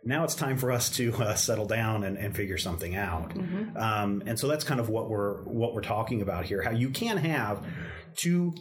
Now 0.04 0.24
it's 0.24 0.34
time 0.34 0.56
for 0.58 0.70
us 0.72 0.90
to 0.90 1.14
uh, 1.14 1.34
settle 1.34 1.66
down 1.66 2.04
and, 2.04 2.18
and 2.18 2.34
figure 2.34 2.58
something 2.58 2.94
out, 2.94 3.32
um, 3.76 4.22
and 4.24 4.38
so 4.38 4.46
that's 4.46 4.62
kind 4.62 4.78
of 4.78 4.88
what 4.88 5.10
we're 5.10 5.42
what 5.42 5.74
we're 5.74 5.80
talking 5.80 6.22
about 6.22 6.44
here. 6.44 6.62
How 6.62 6.70
you 6.70 6.90
can 6.90 7.16
have 7.16 7.66
two 8.14 8.54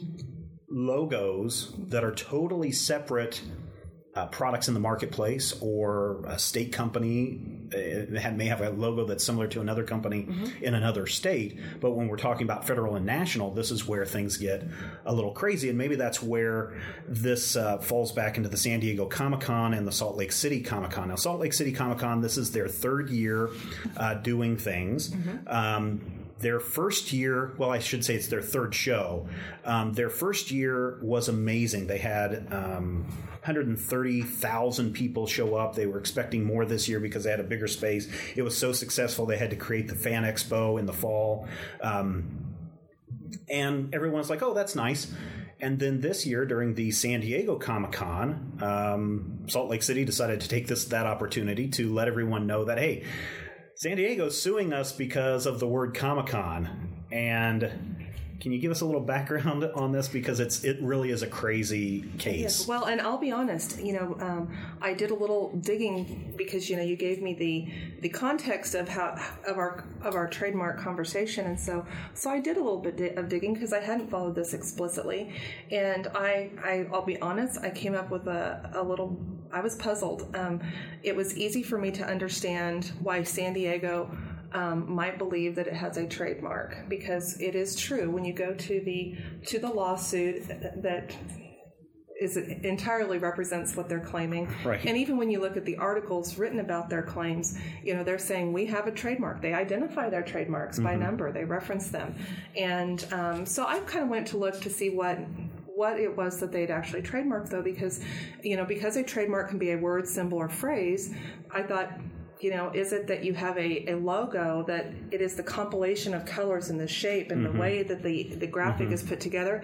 logos 0.67 1.71
that 1.89 2.03
are 2.03 2.15
totally 2.15 2.71
separate 2.71 3.41
uh, 4.15 4.27
products 4.27 4.67
in 4.69 4.73
the 4.73 4.79
marketplace 4.79 5.53
or 5.59 6.23
a 6.25 6.39
state 6.39 6.71
company 6.71 7.39
uh, 7.73 8.31
may 8.31 8.45
have 8.45 8.61
a 8.61 8.69
logo 8.69 9.05
that's 9.05 9.25
similar 9.25 9.47
to 9.47 9.59
another 9.59 9.83
company 9.83 10.27
in 10.61 10.73
another 10.73 11.05
state. 11.05 11.59
But 11.81 11.91
when 11.91 12.07
we're 12.07 12.17
talking 12.17 12.43
about 12.43 12.65
federal 12.65 12.95
and 12.95 13.05
national, 13.05 13.51
this 13.51 13.71
is 13.71 13.85
where 13.85 14.05
things 14.05 14.37
get 14.37 14.63
a 15.05 15.13
little 15.13 15.31
crazy. 15.31 15.67
And 15.67 15.77
maybe 15.77 15.95
that's 15.95 16.23
where 16.23 16.79
this 17.07 17.57
uh, 17.57 17.79
falls 17.79 18.13
back 18.13 18.37
into 18.37 18.47
the 18.47 18.57
San 18.57 18.79
Diego 18.79 19.05
Comic 19.05 19.41
Con 19.41 19.73
and 19.73 19.85
the 19.85 19.91
Salt 19.91 20.15
Lake 20.15 20.31
City 20.31 20.61
Comic 20.61 20.91
Con. 20.91 21.09
Now, 21.09 21.15
Salt 21.15 21.41
Lake 21.41 21.53
City 21.53 21.73
Comic 21.73 21.99
Con, 21.99 22.21
this 22.21 22.37
is 22.37 22.51
their 22.51 22.69
third 22.69 23.09
year 23.09 23.49
uh, 23.97 24.13
doing 24.13 24.55
things. 24.55 25.13
Um, 25.47 26.24
their 26.39 26.59
first 26.59 27.13
year, 27.13 27.53
well, 27.57 27.71
I 27.71 27.79
should 27.79 28.03
say 28.03 28.15
it's 28.15 28.27
their 28.27 28.41
third 28.41 28.75
show. 28.75 29.27
Um, 29.63 29.93
their 29.93 30.09
first 30.09 30.51
year 30.51 30.99
was 31.01 31.29
amazing. 31.29 31.87
They 31.87 31.97
had 31.97 32.47
um, 32.51 33.05
130,000 33.45 34.93
people 34.93 35.27
show 35.27 35.55
up. 35.55 35.75
They 35.75 35.85
were 35.85 35.97
expecting 35.97 36.43
more 36.43 36.65
this 36.65 36.89
year 36.89 36.99
because 36.99 37.23
they 37.23 37.31
had 37.31 37.39
a 37.39 37.43
bigger 37.43 37.67
space. 37.67 38.09
It 38.35 38.41
was 38.41 38.57
so 38.57 38.73
successful, 38.73 39.25
they 39.25 39.37
had 39.37 39.51
to 39.51 39.55
create 39.55 39.87
the 39.87 39.95
Fan 39.95 40.23
Expo 40.23 40.77
in 40.77 40.85
the 40.85 40.93
fall. 40.93 41.47
Um, 41.79 42.55
and 43.49 43.93
everyone's 43.93 44.29
like, 44.29 44.41
oh, 44.41 44.53
that's 44.53 44.75
nice. 44.75 45.13
And 45.61 45.79
then 45.79 46.01
this 46.01 46.25
year, 46.25 46.45
during 46.45 46.75
the 46.75 46.91
San 46.91 47.21
Diego 47.21 47.55
Comic 47.55 47.93
Con, 47.93 48.59
um, 48.61 49.45
Salt 49.47 49.69
Lake 49.69 49.83
City 49.83 50.03
decided 50.03 50.41
to 50.41 50.49
take 50.49 50.67
this 50.67 50.85
that 50.85 51.05
opportunity 51.05 51.69
to 51.69 51.93
let 51.93 52.09
everyone 52.09 52.45
know 52.45 52.65
that 52.65 52.77
hey, 52.77 53.05
San 53.77 53.97
Diego's 53.97 54.41
suing 54.41 54.71
us 54.71 54.93
because 54.93 55.45
of 55.45 55.59
the 55.59 55.67
word 55.67 55.93
Comic 55.93 56.27
Con, 56.27 57.03
and 57.11 57.94
can 58.39 58.51
you 58.51 58.59
give 58.59 58.71
us 58.71 58.81
a 58.81 58.85
little 58.85 59.01
background 59.01 59.63
on 59.75 59.91
this 59.91 60.07
because 60.07 60.39
it's 60.39 60.63
it 60.63 60.77
really 60.81 61.09
is 61.09 61.21
a 61.21 61.27
crazy 61.27 62.01
case. 62.17 62.41
Yes. 62.41 62.67
Well, 62.67 62.85
and 62.85 62.99
I'll 62.99 63.17
be 63.17 63.31
honest. 63.31 63.79
You 63.79 63.93
know, 63.93 64.17
um, 64.19 64.57
I 64.81 64.93
did 64.93 65.11
a 65.11 65.15
little 65.15 65.55
digging 65.57 66.33
because 66.37 66.69
you 66.69 66.75
know 66.75 66.83
you 66.83 66.95
gave 66.95 67.21
me 67.21 67.33
the 67.33 68.01
the 68.01 68.09
context 68.09 68.75
of 68.75 68.89
how 68.89 69.17
of 69.47 69.57
our 69.57 69.85
of 70.01 70.15
our 70.15 70.27
trademark 70.27 70.79
conversation, 70.79 71.45
and 71.45 71.59
so 71.59 71.85
so 72.13 72.29
I 72.29 72.39
did 72.39 72.57
a 72.57 72.59
little 72.59 72.81
bit 72.81 73.17
of 73.17 73.29
digging 73.29 73.53
because 73.53 73.73
I 73.73 73.79
hadn't 73.79 74.09
followed 74.09 74.35
this 74.35 74.53
explicitly, 74.53 75.33
and 75.71 76.07
I, 76.07 76.51
I 76.63 76.87
I'll 76.91 77.05
be 77.05 77.19
honest. 77.21 77.59
I 77.61 77.69
came 77.69 77.95
up 77.95 78.11
with 78.11 78.27
a, 78.27 78.71
a 78.73 78.83
little. 78.83 79.17
I 79.51 79.61
was 79.61 79.75
puzzled. 79.75 80.35
Um, 80.35 80.61
it 81.03 81.15
was 81.15 81.37
easy 81.37 81.63
for 81.63 81.77
me 81.77 81.91
to 81.91 82.05
understand 82.05 82.91
why 82.99 83.23
San 83.23 83.53
Diego 83.53 84.09
um, 84.55 84.89
might 84.91 85.17
believe 85.17 85.55
that 85.55 85.67
it 85.67 85.73
has 85.73 85.97
a 85.97 86.07
trademark 86.07 86.87
because 86.87 87.39
it 87.41 87.55
is 87.55 87.75
true 87.75 88.09
when 88.09 88.23
you 88.23 88.33
go 88.33 88.53
to 88.53 88.79
the 88.85 89.17
to 89.47 89.59
the 89.59 89.67
lawsuit 89.67 90.47
that 90.47 91.13
is 92.19 92.37
entirely 92.37 93.17
represents 93.17 93.75
what 93.75 93.89
they're 93.89 93.99
claiming. 93.99 94.47
Right. 94.63 94.79
And 94.85 94.95
even 94.95 95.17
when 95.17 95.29
you 95.29 95.41
look 95.41 95.57
at 95.57 95.65
the 95.65 95.75
articles 95.75 96.37
written 96.37 96.61
about 96.61 96.89
their 96.89 97.03
claims, 97.03 97.59
you 97.83 97.93
know, 97.93 98.05
they're 98.05 98.17
saying 98.17 98.53
we 98.53 98.65
have 98.67 98.87
a 98.87 98.91
trademark. 98.91 99.41
They 99.41 99.53
identify 99.53 100.09
their 100.09 100.23
trademarks 100.23 100.79
by 100.79 100.95
number. 100.95 101.33
They 101.33 101.43
reference 101.43 101.89
them. 101.89 102.15
And 102.55 103.05
um, 103.11 103.45
so 103.45 103.65
I 103.65 103.79
kind 103.79 104.05
of 104.05 104.09
went 104.09 104.27
to 104.27 104.37
look 104.37 104.61
to 104.61 104.69
see 104.69 104.89
what 104.89 105.19
what 105.65 105.99
it 105.99 106.15
was 106.15 106.39
that 106.39 106.53
they'd 106.53 106.71
actually 106.71 107.01
trademarked 107.01 107.49
though 107.49 107.61
because 107.61 107.99
you 108.41 108.55
know 108.55 108.63
because 108.63 108.95
a 108.95 109.03
trademark 109.03 109.49
can 109.49 109.57
be 109.57 109.71
a 109.71 109.77
word 109.77 110.07
symbol 110.07 110.37
or 110.37 110.47
phrase 110.47 111.13
i 111.51 111.61
thought 111.61 111.99
you 112.45 112.51
know, 112.51 112.69
is 112.75 112.93
it 112.93 113.07
that 113.07 113.23
you 113.23 113.33
have 113.33 113.57
a, 113.57 113.89
a 113.89 113.95
logo 113.95 114.63
that 114.67 114.85
it 115.09 115.19
is 115.19 115.33
the 115.33 115.41
compilation 115.41 116.13
of 116.13 116.27
colors 116.27 116.69
and 116.69 116.79
the 116.79 116.87
shape 116.87 117.31
and 117.31 117.43
the 117.43 117.51
way 117.51 117.81
that 117.81 118.03
the, 118.03 118.35
the 118.35 118.45
graphic 118.45 118.91
is 118.91 119.01
put 119.01 119.19
together? 119.19 119.63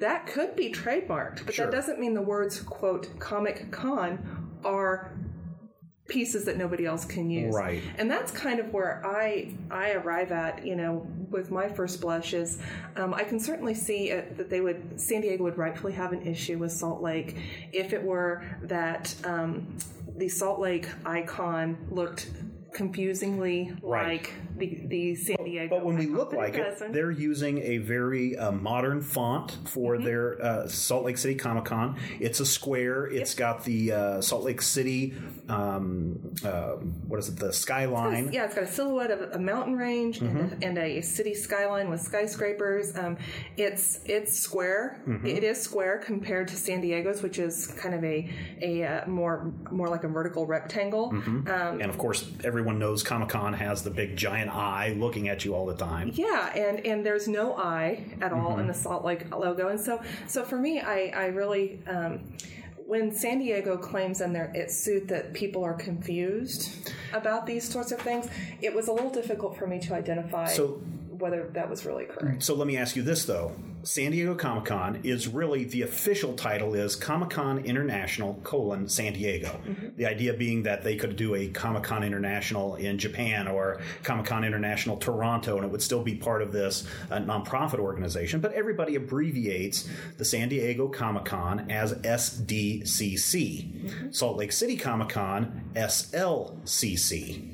That 0.00 0.26
could 0.26 0.56
be 0.56 0.72
trademarked, 0.72 1.46
but 1.46 1.54
Sure. 1.54 1.66
that 1.66 1.70
doesn't 1.70 2.00
mean 2.00 2.14
the 2.14 2.26
words, 2.34 2.60
quote, 2.60 3.16
Comic 3.20 3.70
Con 3.70 4.58
are 4.64 5.12
pieces 6.08 6.44
that 6.46 6.56
nobody 6.56 6.84
else 6.84 7.04
can 7.04 7.30
use. 7.30 7.54
Right. 7.54 7.80
And 7.96 8.10
that's 8.10 8.32
kind 8.32 8.58
of 8.58 8.72
where 8.72 9.06
I 9.06 9.54
I 9.70 9.92
arrive 9.92 10.32
at, 10.32 10.66
you 10.66 10.74
know, 10.74 11.06
with 11.30 11.52
my 11.52 11.68
first 11.68 12.00
blush 12.00 12.34
is 12.34 12.58
um, 12.96 13.14
I 13.14 13.22
can 13.22 13.38
certainly 13.38 13.74
see 13.74 14.10
uh 14.12 14.22
that 14.36 14.50
they 14.50 14.60
would 14.60 15.00
San 15.00 15.20
Diego 15.20 15.44
would 15.44 15.58
rightfully 15.58 15.92
have 15.92 16.12
an 16.12 16.22
issue 16.22 16.58
with 16.58 16.72
Salt 16.72 17.02
Lake 17.02 17.36
if 17.72 17.92
it 17.92 18.02
were 18.02 18.44
that 18.62 19.14
um, 19.24 19.76
the 20.16 20.28
Salt 20.28 20.60
Lake 20.60 20.88
icon 21.04 21.76
looked 21.90 22.30
confusingly 22.72 23.72
Right. 23.82 24.08
like 24.08 24.32
the 24.58 24.82
the 24.86 25.14
San 25.14 25.36
Diego. 25.44 25.76
But 25.76 25.84
when 25.84 25.96
we 25.96 26.06
look 26.06 26.32
like 26.32 26.54
it, 26.54 26.62
doesn't. 26.64 26.92
they're 26.92 27.10
using 27.10 27.58
a 27.62 27.78
very 27.78 28.36
uh, 28.36 28.52
modern 28.52 29.00
font 29.02 29.56
for 29.64 29.94
Mm-hmm. 29.96 30.04
their 30.04 30.42
uh, 30.44 30.68
Salt 30.68 31.04
Lake 31.04 31.16
City 31.18 31.34
Comic 31.34 31.64
Con. 31.66 31.96
It's 32.20 32.40
a 32.40 32.46
square. 32.46 33.06
It's 33.06 33.34
got 33.34 33.64
the 33.64 33.92
uh, 33.92 34.20
Salt 34.20 34.44
Lake 34.44 34.60
City, 34.60 35.14
um, 35.48 36.18
uh, 36.44 36.72
what 37.06 37.18
is 37.20 37.28
it, 37.28 37.36
the 37.36 37.52
skyline. 37.52 38.32
Yeah, 38.32 38.44
it's 38.44 38.54
got 38.54 38.64
a 38.64 38.66
silhouette 38.66 39.10
of 39.10 39.32
a 39.32 39.38
mountain 39.38 39.76
range 39.76 40.20
and, 40.20 40.26
Mm-hmm. 40.36 40.62
a, 40.62 40.66
and 40.66 40.78
a 40.78 41.00
city 41.02 41.34
skyline 41.34 41.88
with 41.88 42.00
skyscrapers. 42.00 42.96
Um, 42.96 43.16
it's 43.56 44.00
it's 44.04 44.36
square. 44.38 45.00
Mm-hmm. 45.06 45.26
It 45.26 45.44
is 45.44 45.60
square 45.60 45.98
compared 45.98 46.48
to 46.48 46.56
San 46.56 46.80
Diego's, 46.80 47.22
which 47.22 47.38
is 47.38 47.68
kind 47.78 47.94
of 47.94 48.02
a 48.04 48.28
a 48.60 48.84
uh, 48.84 49.08
more 49.08 49.52
more 49.70 49.88
like 49.88 50.04
a 50.04 50.08
vertical 50.08 50.46
rectangle. 50.46 51.12
Mm-hmm. 51.12 51.48
Um, 51.48 51.80
And 51.80 51.90
of 51.90 51.98
course, 51.98 52.28
everyone 52.44 52.78
knows 52.78 53.02
Comic 53.02 53.28
Con 53.28 53.52
has 53.54 53.82
the 53.82 53.90
big 53.90 54.16
giant 54.16 54.45
eye 54.48 54.94
looking 54.98 55.28
at 55.28 55.44
you 55.44 55.54
all 55.54 55.66
the 55.66 55.76
time. 55.76 56.10
Yeah, 56.14 56.52
and 56.54 56.84
and 56.86 57.04
there's 57.04 57.28
no 57.28 57.54
eye 57.56 58.04
at 58.20 58.32
all 58.32 58.50
Mm-hmm. 58.52 58.60
in 58.60 58.66
the 58.68 58.74
Salt 58.74 59.04
Lake 59.04 59.34
logo, 59.34 59.68
and 59.68 59.80
so 59.80 60.00
so 60.26 60.44
for 60.44 60.58
me, 60.58 60.80
I 60.80 61.12
I 61.14 61.26
really. 61.26 61.80
Um, 61.86 62.20
when 62.88 63.10
San 63.10 63.40
Diego 63.40 63.76
claims 63.76 64.20
in 64.20 64.32
their 64.32 64.52
its 64.54 64.76
suit 64.76 65.08
that 65.08 65.32
people 65.32 65.64
are 65.64 65.74
confused 65.74 66.88
about 67.12 67.44
these 67.44 67.68
sorts 67.68 67.90
of 67.90 67.98
things, 67.98 68.28
it 68.62 68.72
was 68.72 68.86
a 68.86 68.92
little 68.92 69.10
difficult 69.10 69.56
for 69.58 69.66
me 69.66 69.80
to 69.80 69.92
identify 69.92 70.46
So- 70.46 70.80
whether 71.18 71.48
that 71.54 71.68
was 71.68 71.84
really 71.84 72.04
correct. 72.04 72.42
So 72.42 72.54
let 72.54 72.66
me 72.66 72.76
ask 72.76 72.96
you 72.96 73.02
this 73.02 73.24
though: 73.24 73.52
San 73.86 74.10
Diego 74.10 74.34
Comic 74.34 74.64
Con 74.64 75.00
is 75.04 75.28
really 75.28 75.62
the 75.62 75.82
official 75.82 76.34
title 76.34 76.74
is 76.74 76.96
Comic 76.96 77.30
Con 77.30 77.58
International 77.64 78.34
colon 78.42 78.88
San 78.88 79.12
Diego. 79.12 79.60
Mm-hmm. 79.64 79.88
The 79.96 80.06
idea 80.06 80.34
being 80.34 80.64
that 80.64 80.82
they 80.82 80.96
could 80.96 81.14
do 81.14 81.36
a 81.36 81.46
Comic 81.48 81.84
Con 81.84 82.02
International 82.02 82.74
in 82.74 82.98
Japan 82.98 83.46
or 83.46 83.80
Comic 84.02 84.26
Con 84.26 84.44
International 84.44 84.96
Toronto, 84.96 85.54
and 85.56 85.64
it 85.64 85.70
would 85.70 85.82
still 85.82 86.02
be 86.02 86.16
part 86.16 86.42
of 86.42 86.50
this 86.52 86.84
uh, 87.12 87.18
nonprofit 87.18 87.78
organization. 87.78 88.40
But 88.40 88.54
everybody 88.54 88.96
abbreviates 88.96 89.88
the 90.18 90.24
San 90.24 90.48
Diego 90.48 90.88
Comic 90.88 91.24
Con 91.24 91.70
as 91.70 91.94
SDCC. 91.94 93.36
Mm-hmm. 93.36 94.10
Salt 94.10 94.36
Lake 94.36 94.50
City 94.50 94.76
Comic 94.76 95.10
Con 95.10 95.70
SLCC. 95.74 97.52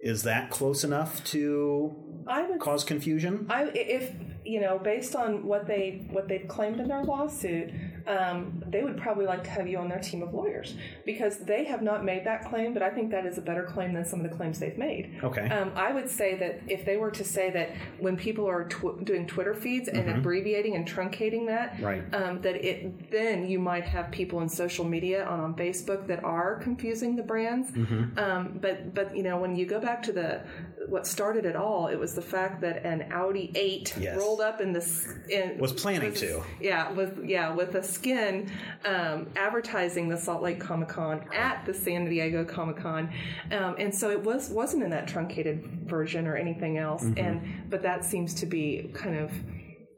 Is 0.00 0.22
that 0.24 0.50
close 0.50 0.84
enough 0.84 1.22
to 1.24 1.94
I 2.26 2.42
would 2.42 2.60
cause 2.60 2.84
confusion? 2.84 3.46
I 3.50 3.64
if 3.74 4.12
you 4.44 4.60
know 4.60 4.78
based 4.78 5.14
on 5.14 5.44
what 5.46 5.66
they 5.66 6.06
what 6.10 6.28
they've 6.28 6.46
claimed 6.48 6.80
in 6.80 6.88
their 6.88 7.04
lawsuit, 7.04 7.70
um, 8.06 8.62
they 8.66 8.82
would 8.82 8.96
probably 8.96 9.24
like 9.26 9.44
to 9.44 9.50
have 9.50 9.68
you 9.68 9.78
on 9.78 9.88
their 9.88 10.00
team 10.00 10.22
of 10.22 10.34
lawyers 10.34 10.74
because 11.06 11.38
they 11.38 11.64
have 11.64 11.82
not 11.82 12.04
made 12.04 12.24
that 12.24 12.44
claim. 12.48 12.74
But 12.74 12.82
I 12.82 12.90
think 12.90 13.10
that 13.12 13.24
is 13.26 13.38
a 13.38 13.42
better 13.42 13.62
claim 13.64 13.92
than 13.94 14.04
some 14.04 14.24
of 14.24 14.28
the 14.30 14.36
claims 14.36 14.58
they've 14.58 14.76
made. 14.78 15.20
Okay. 15.22 15.48
Um, 15.48 15.70
I 15.76 15.92
would 15.92 16.08
say 16.10 16.36
that 16.38 16.60
if 16.68 16.84
they 16.84 16.96
were 16.96 17.10
to 17.12 17.24
say 17.24 17.50
that 17.50 17.70
when 18.00 18.16
people 18.16 18.46
are 18.48 18.68
tw- 18.68 19.04
doing 19.04 19.26
Twitter 19.26 19.54
feeds 19.54 19.88
and 19.88 20.08
abbreviating 20.10 20.74
and 20.76 20.86
truncating 20.86 21.46
that, 21.46 21.72
Mm-hmm. 21.72 21.84
Right. 21.84 22.14
um, 22.14 22.40
that 22.42 22.56
it 22.56 23.10
then 23.10 23.46
you 23.46 23.58
might 23.58 23.84
have 23.84 24.10
people 24.10 24.40
in 24.40 24.48
social 24.48 24.84
media 24.84 25.24
on, 25.24 25.40
on 25.40 25.54
Facebook 25.54 26.06
that 26.08 26.22
are 26.24 26.56
confusing 26.56 27.14
the 27.16 27.22
brands. 27.22 27.70
Mm-hmm. 27.70 28.18
Um, 28.18 28.58
but 28.60 28.92
but 28.94 29.16
you 29.16 29.22
know 29.22 29.38
when 29.38 29.54
you 29.54 29.64
go 29.66 29.78
back 29.80 30.02
to 30.04 30.12
the 30.12 30.42
what 30.88 31.06
started 31.06 31.44
it 31.46 31.56
all, 31.56 31.86
it 31.88 31.96
was 31.98 32.14
the 32.14 32.22
fact 32.22 32.60
that 32.62 32.84
an 32.84 33.10
Audi 33.12 33.50
8 33.54 33.94
Yes. 34.00 34.16
rolled 34.18 34.40
up 34.40 34.60
in 34.60 34.72
this 34.72 35.06
in, 35.28 35.58
Was 35.58 35.72
planning 35.72 36.10
was- 36.10 36.20
to. 36.20 36.42
Yeah, 36.60 36.90
with 36.92 37.24
yeah 37.24 37.52
with 37.54 37.74
a 37.74 37.82
skin 37.82 38.50
um, 38.84 39.28
advertising 39.36 40.08
the 40.08 40.16
Salt 40.16 40.42
Lake 40.42 40.60
Comic 40.60 40.88
Con 40.88 41.24
at 41.34 41.64
the 41.66 41.74
San 41.74 42.04
Diego 42.08 42.44
Comic 42.44 42.76
Con, 42.76 43.10
um, 43.52 43.76
and 43.78 43.94
so 43.94 44.10
it 44.10 44.22
was 44.22 44.50
wasn't 44.50 44.82
in 44.82 44.90
that 44.90 45.06
truncated 45.06 45.64
version 45.86 46.26
or 46.26 46.36
anything 46.36 46.78
else. 46.78 47.04
Mm-hmm. 47.04 47.18
And 47.24 47.70
but 47.70 47.82
that 47.82 48.04
seems 48.04 48.34
to 48.34 48.46
be 48.46 48.90
kind 48.94 49.18
of 49.18 49.30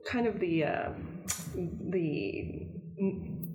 kind 0.07 0.26
of 0.26 0.39
the 0.41 0.64
uh, 0.64 0.89
the 1.57 2.66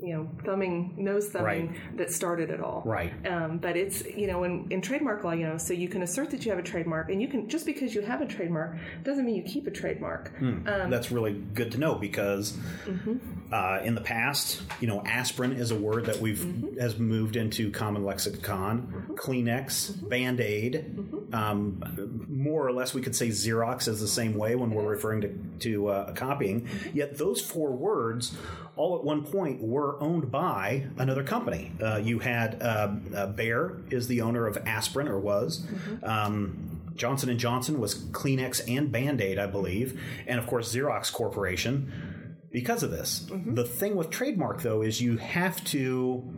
you 0.01 0.13
know 0.15 0.29
thumbing 0.45 0.93
nose 0.97 1.29
thumbing 1.29 1.75
that 1.97 2.11
started 2.11 2.49
it 2.49 2.61
all. 2.61 2.81
Right. 2.85 3.11
Um, 3.27 3.57
but 3.57 3.75
it's 3.77 4.03
you 4.05 4.27
know 4.27 4.43
in, 4.43 4.67
in 4.69 4.81
trademark 4.81 5.23
law, 5.23 5.31
you 5.33 5.47
know, 5.47 5.57
so 5.57 5.73
you 5.73 5.87
can 5.87 6.03
assert 6.03 6.29
that 6.31 6.45
you 6.45 6.51
have 6.51 6.59
a 6.59 6.63
trademark, 6.63 7.09
and 7.09 7.21
you 7.21 7.27
can 7.27 7.49
just 7.49 7.65
because 7.65 7.93
you 7.93 8.01
have 8.01 8.21
a 8.21 8.25
trademark 8.25 8.77
doesn't 9.03 9.25
mean 9.25 9.35
you 9.35 9.43
keep 9.43 9.67
a 9.67 9.71
trademark. 9.71 10.35
Hmm. 10.37 10.67
Um, 10.67 10.89
That's 10.89 11.11
really 11.11 11.33
good 11.33 11.71
to 11.73 11.77
know 11.77 11.95
because 11.95 12.57
Mm-hmm. 12.85 13.53
uh, 13.53 13.79
in 13.83 13.95
the 13.95 14.01
past, 14.01 14.61
you 14.79 14.87
know, 14.87 15.01
aspirin 15.05 15.53
is 15.53 15.71
a 15.71 15.75
word 15.75 16.05
that 16.05 16.19
we've 16.19 16.39
Mm-hmm. 16.39 16.79
has 16.79 16.97
moved 16.97 17.35
into 17.35 17.69
common 17.71 18.03
lexicon. 18.05 19.07
Kleenex, 19.15 19.91
Mm-hmm. 19.91 20.07
Band 20.09 20.39
Aid, 20.39 21.29
um, 21.33 22.25
more 22.29 22.65
or 22.65 22.71
less, 22.71 22.93
we 22.93 23.01
could 23.01 23.15
say 23.15 23.27
Xerox 23.29 23.87
is 23.87 23.99
the 23.99 24.07
same 24.07 24.33
way 24.35 24.55
when 24.55 24.71
we're 24.71 24.87
referring 24.87 25.21
to 25.21 25.37
to 25.59 25.87
uh, 25.89 26.13
copying. 26.13 26.61
Mm-hmm. 26.61 26.97
Yet 26.97 27.17
those 27.17 27.41
four 27.41 27.71
words, 27.71 28.35
all 28.79 28.97
at 28.97 29.03
one 29.03 29.25
point, 29.25 29.61
were 29.61 30.01
owned 30.01 30.31
by 30.31 30.85
another 30.97 31.21
company. 31.21 31.73
Uh, 31.83 31.97
you 31.97 32.19
had 32.19 32.63
uh, 32.63 32.95
uh, 33.13 33.27
Bayer 33.27 33.81
is 33.91 34.07
the 34.07 34.21
owner 34.21 34.47
of 34.47 34.57
aspirin 34.65 35.09
or 35.09 35.19
was. 35.19 35.59
Mm-hmm. 35.59 36.05
Um, 36.05 36.81
Johnson 36.95 37.29
and 37.29 37.37
Johnson 37.37 37.77
was 37.79 37.95
Kleenex 37.95 38.61
and 38.73 38.89
Band-Aid, 38.89 39.37
I 39.37 39.47
believe, 39.47 40.01
and 40.27 40.39
of 40.39 40.47
course 40.47 40.73
Xerox 40.73 41.11
Corporation 41.11 42.37
because 42.51 42.81
of 42.81 42.89
this. 42.89 43.27
Mm-hmm. 43.29 43.55
The 43.55 43.65
thing 43.65 43.97
with 43.97 44.09
trademark 44.11 44.61
though 44.61 44.81
is 44.81 45.01
you 45.01 45.17
have 45.17 45.61
to 45.65 46.33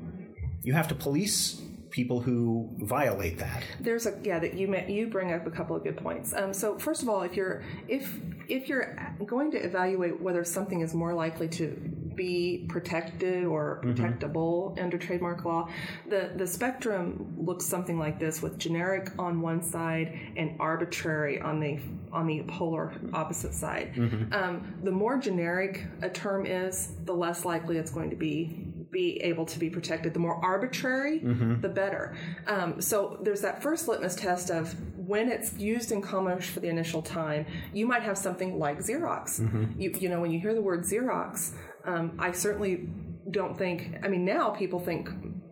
you 0.64 0.74
have 0.74 0.88
to 0.88 0.96
police 0.96 1.62
people 1.92 2.22
who 2.22 2.70
violate 2.80 3.38
that. 3.38 3.64
There's 3.80 4.08
a 4.08 4.20
yeah 4.24 4.40
that 4.40 4.56
you 4.56 4.76
you 4.88 5.08
bring 5.08 5.32
up 5.32 5.46
a 5.46 5.52
couple 5.52 5.76
of 5.76 5.84
good 5.84 5.98
points. 5.98 6.34
Um, 6.34 6.54
so 6.54 6.80
first 6.80 7.04
of 7.04 7.10
all, 7.10 7.22
if 7.22 7.36
you're 7.36 7.64
if 7.88 8.20
if 8.48 8.68
you're 8.68 8.98
going 9.26 9.52
to 9.52 9.58
evaluate 9.58 10.20
whether 10.20 10.44
something 10.44 10.82
is 10.82 10.96
more 10.96 11.14
likely 11.14 11.48
to 11.50 12.01
be 12.16 12.66
protected 12.70 13.46
or 13.46 13.82
protectable 13.84 14.80
under 14.82 14.98
trademark 14.98 15.46
law, 15.46 15.70
the 16.10 16.32
the 16.36 16.48
spectrum 16.48 17.34
looks 17.38 17.66
something 17.66 17.98
like 18.00 18.20
this 18.20 18.42
with 18.42 18.58
generic 18.58 19.12
on 19.18 19.42
one 19.42 19.62
side 19.64 20.18
and 20.38 20.56
arbitrary 20.60 21.40
on 21.42 21.60
the 21.60 21.80
on 22.12 22.28
the 22.28 22.44
polar 22.44 22.94
opposite 23.14 23.54
side. 23.54 23.94
Um, 24.34 24.76
the 24.84 24.92
more 24.92 25.18
generic 25.18 25.86
a 26.02 26.10
term 26.10 26.46
is, 26.46 26.94
the 27.06 27.14
less 27.14 27.46
likely 27.46 27.78
it's 27.78 27.92
going 27.92 28.10
to 28.10 28.16
be 28.16 28.68
be 28.92 29.18
able 29.24 29.46
to 29.46 29.58
be 29.58 29.70
protected. 29.70 30.14
The 30.14 30.20
more 30.20 30.44
arbitrary, 30.44 31.20
the 31.62 31.70
better. 31.70 32.14
Um, 32.46 32.82
so 32.82 33.18
there's 33.22 33.40
that 33.42 33.64
first 33.64 33.88
litmus 33.88 34.16
test 34.16 34.50
of 34.52 34.76
when 34.98 35.30
it's 35.30 35.58
used 35.58 35.92
in 35.94 36.02
commerce 36.02 36.46
for 36.46 36.60
the 36.60 36.68
initial 36.68 37.02
time, 37.02 37.46
you 37.74 37.86
might 37.86 38.04
have 38.04 38.18
something 38.18 38.60
like 38.60 38.80
Xerox. 38.80 39.40
You, 39.80 39.94
you 39.98 40.10
know, 40.10 40.20
when 40.20 40.32
you 40.32 40.40
hear 40.40 40.54
the 40.54 40.62
word 40.62 40.82
Xerox, 40.82 41.54
um, 41.86 42.18
I 42.20 42.32
certainly 42.32 42.90
don't 43.30 43.58
think, 43.58 43.96
I 44.04 44.08
mean, 44.08 44.26
now 44.26 44.50
people 44.50 44.80
think 44.80 45.10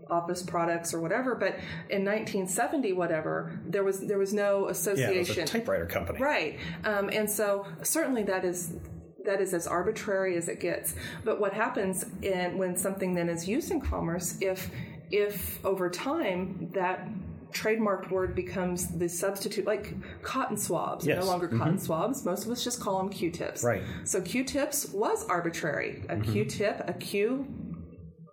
office 0.10 0.42
products 0.42 0.94
or 0.94 1.00
whatever, 1.00 1.36
but 1.36 1.56
in 1.90 2.04
1970, 2.04 2.94
whatever, 2.94 3.60
there 3.66 3.84
was 3.84 4.00
there 4.00 4.18
was 4.18 4.34
no 4.34 4.68
association. 4.68 5.36
Yeah, 5.36 5.42
was 5.42 5.52
typewriter 5.52 5.86
company. 5.86 6.20
Right. 6.20 6.60
Um, 6.84 7.10
and 7.10 7.30
so 7.30 7.66
certainly 7.84 8.24
that 8.24 8.44
is 8.44 8.74
that 9.26 9.42
is 9.42 9.54
as 9.54 9.68
arbitrary 9.68 10.36
as 10.38 10.48
it 10.48 10.60
gets. 10.60 10.96
But 11.24 11.40
what 11.40 11.54
happens 11.54 12.06
in, 12.22 12.58
when 12.58 12.76
something 12.76 13.14
then 13.14 13.30
is 13.30 13.48
used 13.48 13.72
in 13.72 13.82
commerce, 13.82 14.38
if 14.42 14.70
if 15.12 15.64
over 15.66 15.90
time 15.90 16.72
that 16.74 17.08
trademarked 17.52 18.12
word 18.12 18.36
becomes 18.36 18.88
the 18.98 19.08
substitute 19.08 19.66
like 19.66 19.94
cotton 20.22 20.58
swabs 20.58 21.06
Yes. 21.06 21.20
no 21.24 21.26
longer 21.26 21.48
cotton 21.48 21.76
mm-hmm. 21.76 21.78
swabs 21.78 22.26
most 22.26 22.46
of 22.46 22.52
us 22.52 22.64
just 22.64 22.80
call 22.80 22.98
them 22.98 23.10
q-tips 23.10 23.64
Right. 23.64 23.84
so 24.04 24.22
q-tips 24.22 24.90
was 24.94 25.26
arbitrary 25.28 26.04
a 26.10 26.16
mm-hmm. 26.16 26.32
q-tip 26.32 26.84
a 26.88 26.94
q 26.94 27.48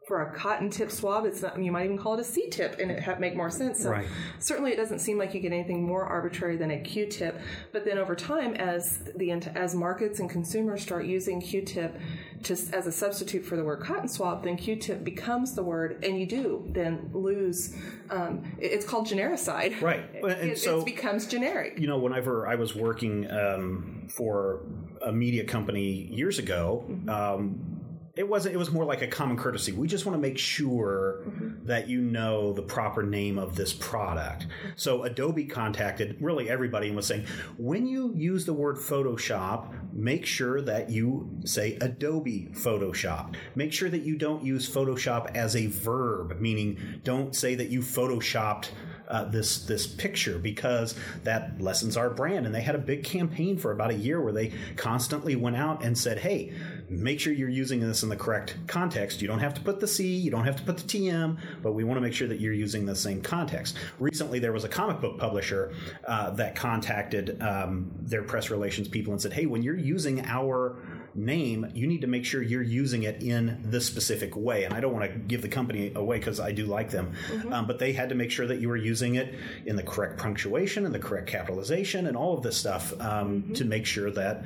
for 0.07 0.23
a 0.23 0.33
cotton 0.33 0.71
tip 0.71 0.91
swab, 0.91 1.27
it's 1.27 1.43
not, 1.43 1.61
you 1.61 1.73
might 1.73 1.85
even 1.85 1.99
call 1.99 2.15
it 2.15 2.21
a 2.21 2.25
C 2.25 2.49
tip 2.49 2.79
and 2.79 2.93
it 2.93 3.21
make 3.21 3.35
more 3.35 3.51
sense. 3.51 3.83
So 3.83 3.91
Right. 3.91 4.07
certainly 4.39 4.71
it 4.73 4.77
doesn't 4.77 5.01
seem 5.01 5.19
like 5.19 5.35
you 5.35 5.41
get 5.41 5.53
anything 5.53 5.85
more 5.85 6.05
arbitrary 6.05 6.57
than 6.57 6.71
a 6.71 6.79
Q-tip. 6.79 7.41
But 7.73 7.85
then 7.85 7.99
over 7.99 8.15
time, 8.15 8.55
as 8.55 9.01
the 9.17 9.33
as 9.33 9.75
markets 9.75 10.21
and 10.21 10.31
consumers 10.31 10.83
start 10.83 11.07
using 11.07 11.41
Q-tip 11.41 11.99
just 12.43 12.73
as 12.75 12.87
a 12.87 12.93
substitute 12.93 13.45
for 13.45 13.57
the 13.57 13.65
word 13.65 13.81
cotton 13.81 14.09
swab, 14.09 14.45
then 14.45 14.57
Q-tip 14.57 15.05
becomes 15.05 15.55
the 15.55 15.63
word, 15.63 16.05
and 16.05 16.19
you 16.19 16.27
do 16.27 16.65
then 16.69 17.11
lose. 17.13 17.75
Um, 18.11 18.45
it's 18.59 18.85
called 18.87 19.07
genericide. 19.07 19.81
Right. 19.81 20.03
And 20.23 20.51
It, 20.51 20.59
so- 20.59 20.81
it 20.81 20.85
becomes 20.85 21.27
generic. 21.27 21.79
you 21.79 21.87
know, 21.87 21.99
whenever 21.99 22.47
I 22.47 22.55
was 22.57 22.75
working 22.75 23.31
um, 23.31 24.09
for 24.11 24.61
a 25.05 25.13
media 25.13 25.45
company 25.45 26.09
years 26.11 26.39
ago, 26.39 26.85
um, 27.09 27.76
it 28.17 28.27
wasn't. 28.27 28.55
It 28.55 28.59
was 28.59 28.73
more 28.73 28.87
like 28.87 29.03
a 29.03 29.07
common 29.07 29.37
courtesy. 29.37 29.73
We 29.73 29.87
just 29.87 30.07
want 30.07 30.17
to 30.17 30.21
make 30.21 30.39
sure 30.39 31.23
that 31.65 31.87
you 31.87 32.01
know 32.01 32.55
the 32.55 32.63
proper 32.63 33.03
name 33.03 33.39
of 33.39 33.57
this 33.57 33.75
product. 33.75 34.47
So 34.75 35.03
Adobe 35.03 35.45
contacted 35.45 36.17
really 36.21 36.49
everybody 36.49 36.87
and 36.87 36.97
was 36.97 37.07
saying, 37.07 37.27
when 37.59 37.87
you 37.87 38.15
use 38.15 38.47
the 38.47 38.55
word 38.55 38.77
Photoshop, 38.77 39.93
make 39.93 40.25
sure 40.25 40.63
that 40.63 40.89
you 40.89 41.31
say 41.45 41.77
Adobe 41.83 42.49
Photoshop. 42.53 43.35
Make 43.55 43.75
sure 43.75 43.91
that 43.91 44.03
you 44.03 44.17
don't 44.17 44.43
use 44.43 44.69
Photoshop 44.69 45.37
as 45.37 45.55
a 45.55 45.67
verb, 45.67 46.41
meaning 46.41 47.01
don't 47.05 47.37
say 47.37 47.55
that 47.55 47.69
you 47.69 47.81
photoshopped 47.81 48.71
uh, 49.09 49.25
this 49.25 49.65
this 49.67 49.87
picture 49.87 50.39
because 50.39 50.95
that 51.23 51.61
lessens 51.61 51.97
our 51.97 52.11
brand. 52.11 52.47
And 52.47 52.55
they 52.55 52.63
had 52.63 52.75
a 52.75 52.79
big 52.79 53.05
campaign 53.05 53.59
for 53.59 53.73
about 53.73 53.91
a 53.91 53.95
year 53.95 54.21
where 54.21 54.33
they 54.33 54.53
constantly 54.77 55.37
went 55.37 55.57
out 55.57 55.85
and 55.85 55.97
said, 55.97 56.19
"Hey, 56.19 56.53
make 56.89 57.21
sure 57.21 57.33
you're 57.33 57.49
using 57.49 57.81
this 57.81 58.03
in 58.03 58.09
the 58.09 58.17
correct 58.17 58.57
context. 58.67 59.21
You 59.23 59.29
don't 59.29 59.41
have 59.41 59.55
to 59.55 59.61
put 59.61 59.81
the 59.81 59.89
C, 59.89 60.17
you 60.17 60.31
don't 60.31 60.45
have 60.45 60.57
to 60.57 60.63
put 60.63 60.77
the 60.77 60.85
TM, 60.85 61.39
but 61.63 61.73
we 61.73 61.85
want 61.85 61.97
to 61.97 62.01
make 62.01 62.15
sure 62.15 62.29
that 62.29 62.41
you're 62.41 62.53
using 62.53 62.87
the 62.87 62.97
same 62.97 63.21
context." 63.21 63.77
Recently, 63.99 64.39
there 64.39 64.53
was 64.53 64.65
a 64.65 64.69
comic 64.69 65.01
book 65.01 65.19
publisher 65.19 65.73
uh, 66.07 66.31
that 66.31 66.55
contacted 66.55 67.41
um, 67.43 67.91
their 68.01 68.23
press 68.23 68.51
relations 68.51 68.89
people 68.89 69.13
and 69.13 69.21
said, 69.21 69.33
"Hey, 69.33 69.47
when 69.47 69.63
you're 69.63 69.77
using 69.77 70.25
our 70.27 70.77
name, 71.17 71.71
you 71.75 71.87
need 71.87 72.03
to 72.03 72.07
make 72.07 72.25
sure 72.25 72.43
you're 72.43 72.63
using 72.63 73.05
it 73.05 73.23
in 73.23 73.59
this 73.65 73.87
specific 73.87 74.37
way. 74.37 74.65
And 74.65 74.75
I 74.75 74.81
don't 74.81 74.93
want 74.93 75.11
to 75.11 75.19
give 75.19 75.43
the 75.43 75.49
company 75.49 75.93
away 75.95 76.19
because 76.19 76.41
I 76.41 76.53
do 76.53 76.67
like 76.67 76.91
them, 76.91 77.13
um, 77.51 77.67
but 77.67 77.79
they 77.79 77.93
had 77.93 78.11
to 78.11 78.15
make 78.15 78.31
sure 78.31 78.47
that 78.47 78.61
you 78.61 78.69
were 78.69 78.77
using 78.77 79.15
it 79.17 79.35
in 79.65 79.77
the 79.77 79.83
correct 79.83 80.19
punctuation 80.19 80.85
and 80.85 80.95
the 80.95 80.99
correct 80.99 81.29
capitalization 81.29 82.07
and 82.07 82.17
all 82.17 82.37
of 82.37 82.43
this 82.43 82.57
stuff 82.57 82.99
um, 83.01 83.53
to 83.55 83.65
make 83.65 83.87
sure 83.87 84.11
that 84.11 84.45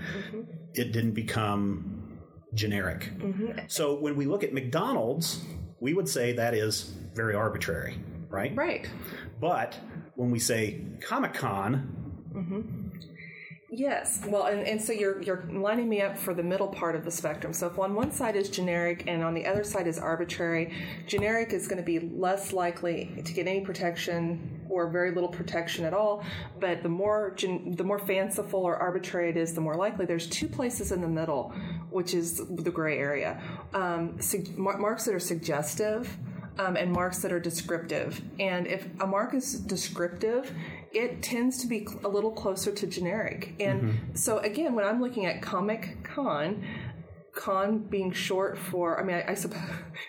it 0.74 0.92
didn't 0.92 1.12
become 1.12 1.99
generic. 2.54 3.12
Mm-hmm. 3.18 3.60
So 3.68 3.94
when 3.94 4.16
we 4.16 4.26
look 4.26 4.44
at 4.44 4.52
McDonald's, 4.52 5.44
we 5.80 5.94
would 5.94 6.08
say 6.08 6.32
that 6.34 6.54
is 6.54 6.94
very 7.14 7.34
arbitrary, 7.34 7.98
right? 8.28 8.54
Right. 8.54 8.88
But 9.40 9.76
when 10.14 10.30
we 10.30 10.38
say 10.38 10.84
Comic 11.00 11.34
Con, 11.34 12.30
mm-hmm. 12.34 12.88
Yes. 13.72 14.20
Well, 14.26 14.46
and, 14.46 14.66
and 14.66 14.82
so 14.82 14.92
you're 14.92 15.22
you're 15.22 15.44
lining 15.48 15.88
me 15.88 16.02
up 16.02 16.18
for 16.18 16.34
the 16.34 16.42
middle 16.42 16.66
part 16.66 16.96
of 16.96 17.04
the 17.04 17.10
spectrum. 17.10 17.52
So 17.52 17.68
if 17.68 17.78
on 17.78 17.94
one 17.94 18.10
side 18.10 18.34
is 18.34 18.50
generic 18.50 19.04
and 19.06 19.22
on 19.22 19.32
the 19.32 19.46
other 19.46 19.62
side 19.62 19.86
is 19.86 19.96
arbitrary, 19.96 20.72
generic 21.06 21.52
is 21.52 21.68
going 21.68 21.78
to 21.78 21.84
be 21.84 22.00
less 22.00 22.52
likely 22.52 23.22
to 23.24 23.32
get 23.32 23.46
any 23.46 23.60
protection 23.60 24.60
or 24.68 24.88
very 24.90 25.12
little 25.12 25.28
protection 25.28 25.84
at 25.84 25.94
all. 25.94 26.24
But 26.58 26.82
the 26.82 26.88
more 26.88 27.32
gen, 27.36 27.76
the 27.76 27.84
more 27.84 28.00
fanciful 28.00 28.60
or 28.60 28.76
arbitrary 28.76 29.30
it 29.30 29.36
is, 29.36 29.54
the 29.54 29.60
more 29.60 29.76
likely. 29.76 30.04
There's 30.04 30.26
two 30.26 30.48
places 30.48 30.90
in 30.90 31.00
the 31.00 31.08
middle, 31.08 31.54
which 31.90 32.12
is 32.12 32.42
the 32.48 32.70
gray 32.72 32.98
area. 32.98 33.40
Um, 33.72 34.18
marks 34.56 35.04
that 35.04 35.14
are 35.14 35.20
suggestive 35.20 36.18
um, 36.58 36.76
and 36.76 36.92
marks 36.92 37.18
that 37.22 37.32
are 37.32 37.40
descriptive. 37.40 38.20
And 38.38 38.66
if 38.66 38.86
a 39.00 39.06
mark 39.06 39.32
is 39.34 39.60
descriptive, 39.60 40.52
it 40.92 41.22
tends 41.22 41.58
to 41.58 41.66
be 41.66 41.86
a 42.04 42.08
little 42.08 42.32
closer 42.32 42.72
to 42.72 42.86
generic. 42.86 43.54
And 43.60 43.82
mm-hmm. 43.82 44.14
so, 44.14 44.38
again, 44.38 44.74
when 44.74 44.84
I'm 44.84 45.00
looking 45.00 45.26
at 45.26 45.40
Comic 45.40 46.02
Con, 46.02 46.64
con 47.32 47.78
being 47.78 48.10
short 48.12 48.58
for, 48.58 49.00
I 49.00 49.04
mean, 49.04 49.16
I, 49.16 49.30
I 49.32 49.34
suppose. 49.34 49.60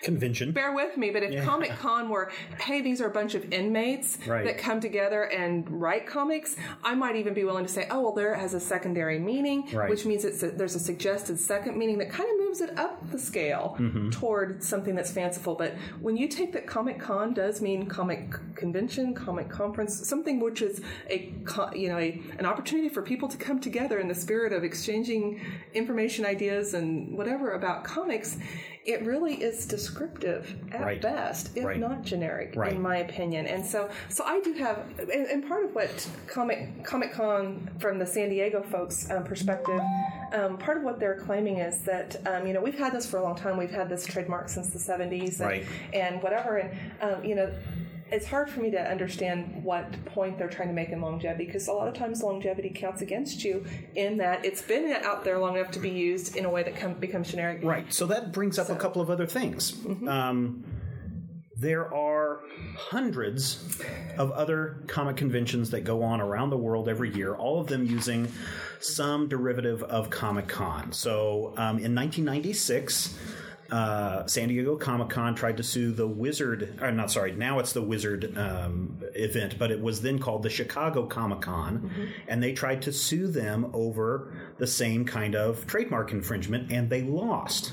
convention. 0.02 0.52
Bear 0.62 0.72
with 0.74 0.96
me, 0.96 1.10
but 1.10 1.22
if 1.22 1.44
Comic 1.44 1.70
Con 1.78 2.08
were, 2.08 2.30
hey, 2.60 2.80
these 2.80 3.00
are 3.00 3.06
a 3.06 3.12
bunch 3.12 3.34
of 3.34 3.52
inmates 3.52 4.18
Right. 4.26 4.44
that 4.44 4.58
come 4.58 4.80
together 4.80 5.24
and 5.24 5.68
write 5.70 6.06
comics, 6.06 6.56
I 6.82 6.94
might 6.94 7.16
even 7.16 7.32
be 7.34 7.44
willing 7.44 7.64
to 7.64 7.72
say, 7.72 7.86
oh, 7.90 8.00
well, 8.02 8.12
there 8.12 8.34
has 8.34 8.54
a 8.54 8.60
secondary 8.60 9.18
meaning, 9.18 9.68
Right. 9.72 9.88
which 9.88 10.04
means 10.04 10.24
it's 10.24 10.42
a, 10.42 10.50
there's 10.50 10.74
a 10.74 10.80
suggested 10.80 11.38
second 11.38 11.76
meaning 11.78 11.98
that 11.98 12.10
kind 12.10 12.28
of 12.28 12.38
moves 12.46 12.60
it 12.60 12.76
up 12.78 13.10
the 13.10 13.18
scale 13.18 13.76
Mm-hmm. 13.78 14.10
toward 14.10 14.62
something 14.62 14.94
that's 14.94 15.10
fanciful. 15.12 15.54
But 15.54 15.74
when 16.00 16.16
you 16.16 16.28
take 16.28 16.52
that 16.52 16.66
Comic 16.66 16.98
Con 17.00 17.34
does 17.34 17.60
mean 17.62 17.86
comic 17.86 18.34
convention, 18.56 19.14
comic 19.14 19.48
conference, 19.48 20.06
something 20.08 20.40
which 20.40 20.62
is 20.62 20.80
a 21.10 21.32
you 21.74 21.88
know 21.88 21.98
a, 21.98 22.20
an 22.38 22.46
opportunity 22.46 22.88
for 22.88 23.02
people 23.02 23.28
to 23.28 23.36
come 23.36 23.60
together 23.60 23.98
in 23.98 24.08
the 24.08 24.14
spirit 24.14 24.52
of 24.52 24.64
exchanging 24.64 25.40
information, 25.74 26.24
ideas, 26.24 26.74
and 26.74 27.11
whatever 27.12 27.52
about 27.52 27.84
comics. 27.84 28.36
It 28.84 29.02
really 29.02 29.34
is 29.34 29.64
descriptive 29.66 30.56
at 30.72 30.80
Right. 30.80 31.00
best, 31.00 31.56
if 31.56 31.64
Right. 31.64 31.78
not 31.78 32.02
generic, 32.02 32.54
Right. 32.56 32.72
in 32.72 32.82
my 32.82 32.96
opinion. 32.98 33.46
And 33.46 33.64
so, 33.64 33.88
so 34.08 34.24
I 34.24 34.40
do 34.40 34.52
have, 34.54 34.78
and, 34.98 35.26
and 35.26 35.46
part 35.48 35.64
of 35.64 35.74
what 35.74 36.08
Comic 36.26 36.82
Comic 36.84 37.12
Con 37.12 37.70
from 37.78 37.98
the 38.00 38.06
San 38.06 38.28
Diego 38.28 38.60
folks' 38.62 39.08
um, 39.10 39.22
perspective, 39.22 39.80
um, 40.32 40.58
part 40.58 40.78
of 40.78 40.82
what 40.82 40.98
they're 40.98 41.14
claiming 41.14 41.58
is 41.58 41.82
that 41.82 42.16
um, 42.26 42.46
you 42.46 42.52
know 42.52 42.60
we've 42.60 42.78
had 42.78 42.92
this 42.92 43.06
for 43.08 43.18
a 43.18 43.22
long 43.22 43.36
time. 43.36 43.56
We've 43.56 43.70
had 43.70 43.88
this 43.88 44.04
trademark 44.04 44.48
since 44.48 44.70
the 44.70 44.78
'70s, 44.80 45.40
and, 45.40 45.64
and 45.94 46.22
whatever. 46.22 46.56
And 46.56 46.70
um, 47.00 47.24
you 47.24 47.36
know, 47.36 47.52
it's 48.12 48.26
hard 48.26 48.50
for 48.50 48.60
me 48.60 48.70
to 48.70 48.78
understand 48.78 49.64
what 49.64 50.04
point 50.06 50.38
they're 50.38 50.48
trying 50.48 50.68
to 50.68 50.74
make 50.74 50.90
in 50.90 51.00
longevity 51.00 51.46
because 51.46 51.68
a 51.68 51.72
lot 51.72 51.88
of 51.88 51.94
times 51.94 52.22
longevity 52.22 52.70
counts 52.70 53.02
against 53.02 53.42
you 53.42 53.64
in 53.94 54.18
that 54.18 54.44
it's 54.44 54.62
been 54.62 54.92
out 55.02 55.24
there 55.24 55.38
long 55.38 55.56
enough 55.56 55.70
to 55.72 55.80
be 55.80 55.90
used 55.90 56.36
in 56.36 56.44
a 56.44 56.50
way 56.50 56.62
that 56.62 56.76
com- 56.76 56.94
becomes 56.94 57.30
generic. 57.30 57.60
Right. 57.62 57.92
So 57.92 58.06
that 58.06 58.32
brings 58.32 58.58
up 58.58 58.68
a 58.68 58.76
couple 58.76 59.02
of 59.02 59.10
other 59.10 59.26
things. 59.26 59.74
Um, 60.06 60.64
there 61.56 61.94
are 61.94 62.40
hundreds 62.76 63.80
of 64.18 64.32
other 64.32 64.82
comic 64.88 65.16
conventions 65.16 65.70
that 65.70 65.84
go 65.84 66.02
on 66.02 66.20
around 66.20 66.50
the 66.50 66.56
world 66.56 66.88
every 66.88 67.14
year, 67.14 67.34
all 67.34 67.60
of 67.60 67.68
them 67.68 67.86
using 67.86 68.30
some 68.80 69.28
derivative 69.28 69.82
of 69.84 70.10
Comic 70.10 70.48
Con. 70.48 70.92
So 70.92 71.54
um, 71.56 71.78
in 71.78 71.94
1996, 71.94 73.16
uh, 73.72 74.26
San 74.26 74.48
Diego 74.48 74.76
Comic 74.76 75.08
Con 75.08 75.34
tried 75.34 75.56
to 75.56 75.62
sue 75.62 75.92
the 75.92 76.06
Wizard, 76.06 76.78
or 76.82 76.92
not 76.92 77.10
sorry, 77.10 77.32
now 77.32 77.58
it's 77.58 77.72
the 77.72 77.80
Wizard 77.82 78.36
um, 78.36 78.98
event, 79.14 79.58
but 79.58 79.70
it 79.70 79.80
was 79.80 80.02
then 80.02 80.18
called 80.18 80.42
the 80.42 80.50
Chicago 80.50 81.06
Comic 81.06 81.40
Con, 81.40 81.90
and 82.28 82.42
they 82.42 82.52
tried 82.52 82.82
to 82.82 82.92
sue 82.92 83.26
them 83.26 83.70
over 83.72 84.34
the 84.58 84.66
same 84.66 85.06
kind 85.06 85.34
of 85.34 85.66
trademark 85.66 86.12
infringement, 86.12 86.70
and 86.70 86.90
they 86.90 87.00
lost. 87.02 87.72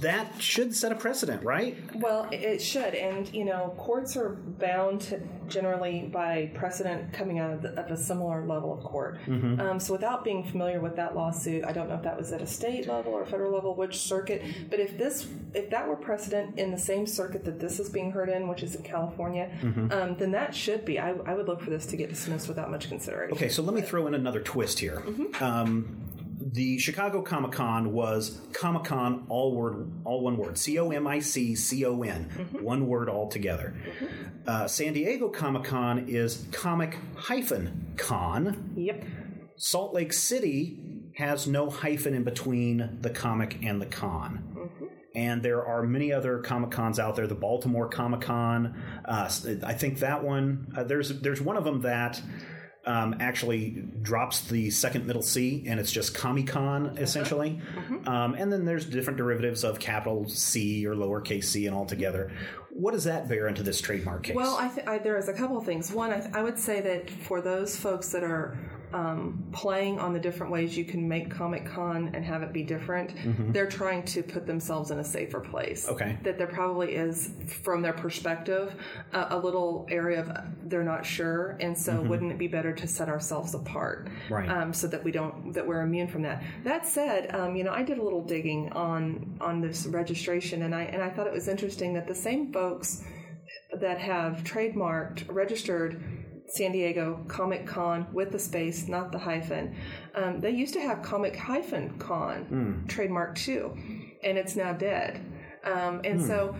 That 0.00 0.40
should 0.40 0.74
set 0.74 0.92
a 0.92 0.94
precedent, 0.94 1.42
right? 1.42 1.76
Well, 1.96 2.28
it- 2.30 2.60
should, 2.60 2.94
and 2.94 3.32
you 3.34 3.44
know, 3.44 3.74
courts 3.76 4.16
are 4.16 4.30
bound 4.58 5.00
to 5.02 5.20
generally 5.48 6.08
by 6.12 6.50
precedent 6.54 7.12
coming 7.12 7.38
out 7.38 7.50
of, 7.52 7.62
the, 7.62 7.68
of 7.80 7.90
a 7.90 7.96
similar 7.96 8.44
level 8.44 8.72
of 8.72 8.80
court. 8.84 9.18
Um, 9.26 9.78
so, 9.80 9.92
without 9.92 10.24
being 10.24 10.44
familiar 10.44 10.80
with 10.80 10.96
that 10.96 11.14
lawsuit, 11.14 11.64
I 11.64 11.72
don't 11.72 11.88
know 11.88 11.94
if 11.94 12.02
that 12.02 12.16
was 12.16 12.32
at 12.32 12.42
a 12.42 12.46
state 12.46 12.86
level 12.88 13.12
or 13.12 13.24
federal 13.26 13.52
level, 13.52 13.74
which 13.74 13.96
circuit. 13.96 14.42
But 14.70 14.80
if 14.80 14.96
this, 14.98 15.28
if 15.54 15.70
that 15.70 15.86
were 15.88 15.96
precedent 15.96 16.58
in 16.58 16.70
the 16.70 16.78
same 16.78 17.06
circuit 17.06 17.44
that 17.44 17.58
this 17.60 17.78
is 17.80 17.88
being 17.88 18.10
heard 18.10 18.28
in, 18.28 18.48
which 18.48 18.62
is 18.62 18.74
in 18.74 18.82
California, 18.82 19.50
um, 19.90 20.16
then 20.18 20.30
that 20.32 20.54
should 20.54 20.84
be. 20.84 20.98
I, 20.98 21.10
I 21.26 21.34
would 21.34 21.46
look 21.48 21.60
for 21.62 21.70
this 21.70 21.86
to 21.86 21.96
get 21.96 22.08
dismissed 22.10 22.48
without 22.48 22.70
much 22.70 22.88
consideration. 22.88 23.36
Okay, 23.36 23.48
so 23.48 23.62
let 23.62 23.74
me 23.74 23.82
throw 23.82 24.06
in 24.06 24.14
another 24.14 24.40
twist 24.40 24.78
here. 24.78 25.02
Um, 25.40 25.96
the 26.52 26.78
Chicago 26.78 27.22
Comic 27.22 27.52
Con 27.52 27.92
was 27.92 28.40
Comic 28.52 28.84
Con, 28.84 29.26
all 29.28 29.54
word, 29.54 29.90
all 30.04 30.22
one 30.22 30.36
word, 30.36 30.56
C 30.56 30.78
O 30.78 30.90
M 30.90 31.06
I 31.06 31.18
C 31.18 31.54
C 31.54 31.84
O 31.84 32.02
N, 32.02 32.24
one 32.60 32.86
word 32.86 33.08
all 33.08 33.28
together. 33.28 33.74
Uh, 34.46 34.68
San 34.68 34.92
Diego 34.92 35.28
Comic 35.28 35.64
Con 35.64 36.06
is 36.08 36.46
Comic 36.52 36.96
hyphen 37.16 37.94
Con. 37.96 38.72
Yep. 38.76 39.04
Salt 39.56 39.94
Lake 39.94 40.12
City 40.12 40.78
has 41.16 41.46
no 41.46 41.68
hyphen 41.70 42.14
in 42.14 42.22
between 42.22 42.98
the 43.00 43.10
comic 43.10 43.58
and 43.62 43.80
the 43.80 43.86
con. 43.86 44.70
And 45.14 45.42
there 45.42 45.64
are 45.64 45.82
many 45.82 46.12
other 46.12 46.40
Comic 46.40 46.70
Cons 46.70 46.98
out 46.98 47.16
there. 47.16 47.26
The 47.26 47.34
Baltimore 47.34 47.88
Comic 47.88 48.20
Con, 48.20 48.78
uh, 49.06 49.30
I 49.64 49.72
think 49.72 50.00
that 50.00 50.22
one. 50.22 50.72
Uh, 50.76 50.84
there's 50.84 51.08
there's 51.20 51.40
one 51.40 51.56
of 51.56 51.64
them 51.64 51.80
that 51.80 52.20
um, 52.86 53.16
actually 53.20 53.82
drops 54.02 54.42
the 54.42 54.70
second 54.70 55.06
middle 55.06 55.22
C, 55.22 55.64
and 55.66 55.80
it's 55.80 55.90
just 55.90 56.14
Comic 56.14 56.46
Con 56.46 56.96
essentially. 56.98 57.60
Um, 58.06 58.34
and 58.34 58.52
then 58.52 58.64
there's 58.64 58.84
different 58.84 59.16
derivatives 59.16 59.64
of 59.64 59.78
capital 59.80 60.28
C 60.28 60.86
or 60.86 60.94
lowercase 60.94 61.44
c 61.44 61.66
and 61.66 61.74
all 61.74 61.84
together. 61.86 62.30
What 62.70 62.92
does 62.92 63.04
that 63.04 63.28
bear 63.28 63.48
into 63.48 63.62
this 63.62 63.80
trademark 63.80 64.22
case? 64.24 64.36
Well, 64.36 64.56
I, 64.58 64.68
th- 64.68 64.86
I 64.86 64.98
there 64.98 65.16
is 65.18 65.28
a 65.28 65.32
couple 65.32 65.56
of 65.58 65.64
things. 65.64 65.90
One, 65.90 66.12
I, 66.12 66.20
th- 66.20 66.34
I 66.34 66.42
would 66.42 66.58
say 66.58 66.80
that 66.82 67.10
for 67.10 67.40
those 67.40 67.76
folks 67.76 68.10
that 68.12 68.22
are 68.22 68.56
um, 68.96 69.44
playing 69.52 69.98
on 69.98 70.14
the 70.14 70.18
different 70.18 70.50
ways 70.50 70.76
you 70.76 70.84
can 70.84 71.06
make 71.06 71.30
Comic 71.30 71.66
Con 71.66 72.10
and 72.14 72.24
have 72.24 72.42
it 72.42 72.52
be 72.52 72.62
different, 72.62 73.12
they're 73.52 73.68
trying 73.68 74.02
to 74.04 74.22
put 74.22 74.46
themselves 74.46 74.90
in 74.90 74.98
a 75.00 75.04
safer 75.04 75.40
place. 75.40 75.86
Okay. 75.86 76.18
That 76.22 76.38
there 76.38 76.46
probably 76.46 76.94
is, 76.94 77.30
from 77.62 77.82
their 77.82 77.92
perspective, 77.92 78.74
a, 79.12 79.26
a 79.30 79.38
little 79.38 79.86
area 79.90 80.20
of 80.20 80.30
they're 80.64 80.82
not 80.82 81.04
sure, 81.04 81.58
and 81.60 81.76
so 81.76 82.00
wouldn't 82.00 82.32
it 82.32 82.38
be 82.38 82.48
better 82.48 82.72
to 82.72 82.86
set 82.86 83.08
ourselves 83.08 83.54
apart, 83.54 84.08
Right. 84.30 84.48
Um, 84.48 84.72
so 84.72 84.86
that 84.86 85.04
we 85.04 85.12
don't 85.12 85.52
that 85.52 85.66
we're 85.66 85.82
immune 85.82 86.08
from 86.08 86.22
that. 86.22 86.42
That 86.64 86.86
said, 86.86 87.34
um, 87.34 87.54
you 87.54 87.64
know, 87.64 87.72
I 87.72 87.82
did 87.82 87.98
a 87.98 88.02
little 88.02 88.24
digging 88.24 88.72
on 88.72 89.36
on 89.40 89.60
this 89.60 89.86
registration, 89.86 90.62
and 90.62 90.74
I 90.74 90.84
and 90.84 91.02
I 91.02 91.10
thought 91.10 91.26
it 91.26 91.32
was 91.32 91.48
interesting 91.48 91.92
that 91.94 92.06
the 92.06 92.14
same 92.14 92.52
folks 92.52 93.04
that 93.80 93.98
have 93.98 94.42
trademarked, 94.44 95.24
registered 95.28 96.00
San 96.48 96.72
Diego 96.72 97.24
Comic 97.28 97.66
Con 97.66 98.06
with 98.12 98.32
the 98.32 98.38
space, 98.38 98.88
not 98.88 99.12
the 99.12 99.18
hyphen. 99.18 99.74
Um, 100.14 100.40
they 100.40 100.50
used 100.50 100.74
to 100.74 100.80
have 100.80 101.02
Comic 101.02 101.36
hyphen 101.36 101.98
Con 101.98 102.84
trademark 102.88 103.34
too, 103.36 103.76
and 104.22 104.38
it's 104.38 104.56
now 104.56 104.72
dead. 104.72 105.20
Um, 105.64 106.00
and 106.04 106.22
so, 106.22 106.54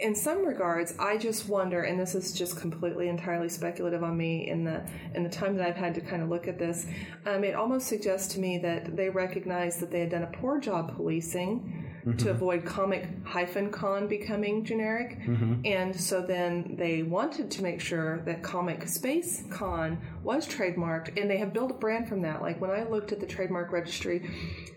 in 0.00 0.14
some 0.14 0.44
regards, 0.44 0.94
I 0.98 1.16
just 1.16 1.48
wonder, 1.48 1.82
and 1.82 1.98
this 1.98 2.14
is 2.14 2.32
just 2.32 2.56
completely 2.56 3.08
entirely 3.08 3.48
speculative 3.48 4.02
on 4.02 4.16
me 4.16 4.48
in 4.48 4.64
the 4.64 4.84
in 5.14 5.22
the 5.22 5.28
time 5.28 5.56
that 5.56 5.66
I've 5.66 5.76
had 5.76 5.94
to 5.94 6.00
kind 6.00 6.22
of 6.22 6.28
look 6.28 6.48
at 6.48 6.58
this. 6.58 6.86
Um, 7.26 7.44
it 7.44 7.54
almost 7.54 7.86
suggests 7.86 8.34
to 8.34 8.40
me 8.40 8.58
that 8.58 8.96
they 8.96 9.08
recognized 9.08 9.80
that 9.80 9.90
they 9.90 10.00
had 10.00 10.10
done 10.10 10.22
a 10.22 10.32
poor 10.38 10.60
job 10.60 10.94
policing 10.94 11.87
to 12.12 12.24
mm-hmm. 12.24 12.28
avoid 12.28 12.64
comic 12.64 13.08
hyphen 13.24 13.70
con 13.70 14.08
becoming 14.08 14.64
generic. 14.64 15.20
Mm-hmm. 15.20 15.62
And 15.64 15.98
so 15.98 16.22
then 16.22 16.76
they 16.78 17.02
wanted 17.02 17.50
to 17.52 17.62
make 17.62 17.80
sure 17.80 18.20
that 18.20 18.42
comic 18.42 18.88
space 18.88 19.44
con 19.50 20.00
was 20.22 20.46
trademarked 20.46 21.20
and 21.20 21.30
they 21.30 21.36
have 21.38 21.52
built 21.52 21.70
a 21.70 21.74
brand 21.74 22.08
from 22.08 22.22
that. 22.22 22.42
Like 22.42 22.60
when 22.60 22.70
I 22.70 22.84
looked 22.84 23.12
at 23.12 23.20
the 23.20 23.26
trademark 23.26 23.72
registry, 23.72 24.30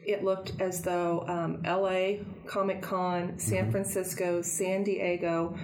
it 0.06 0.24
looked 0.24 0.60
as 0.60 0.82
though 0.82 1.26
um, 1.28 1.62
LA 1.64 2.24
Comic 2.48 2.82
Con, 2.82 3.38
San 3.38 3.64
mm-hmm. 3.64 3.72
Francisco, 3.72 4.42
San 4.42 4.84
Diego, 4.84 5.58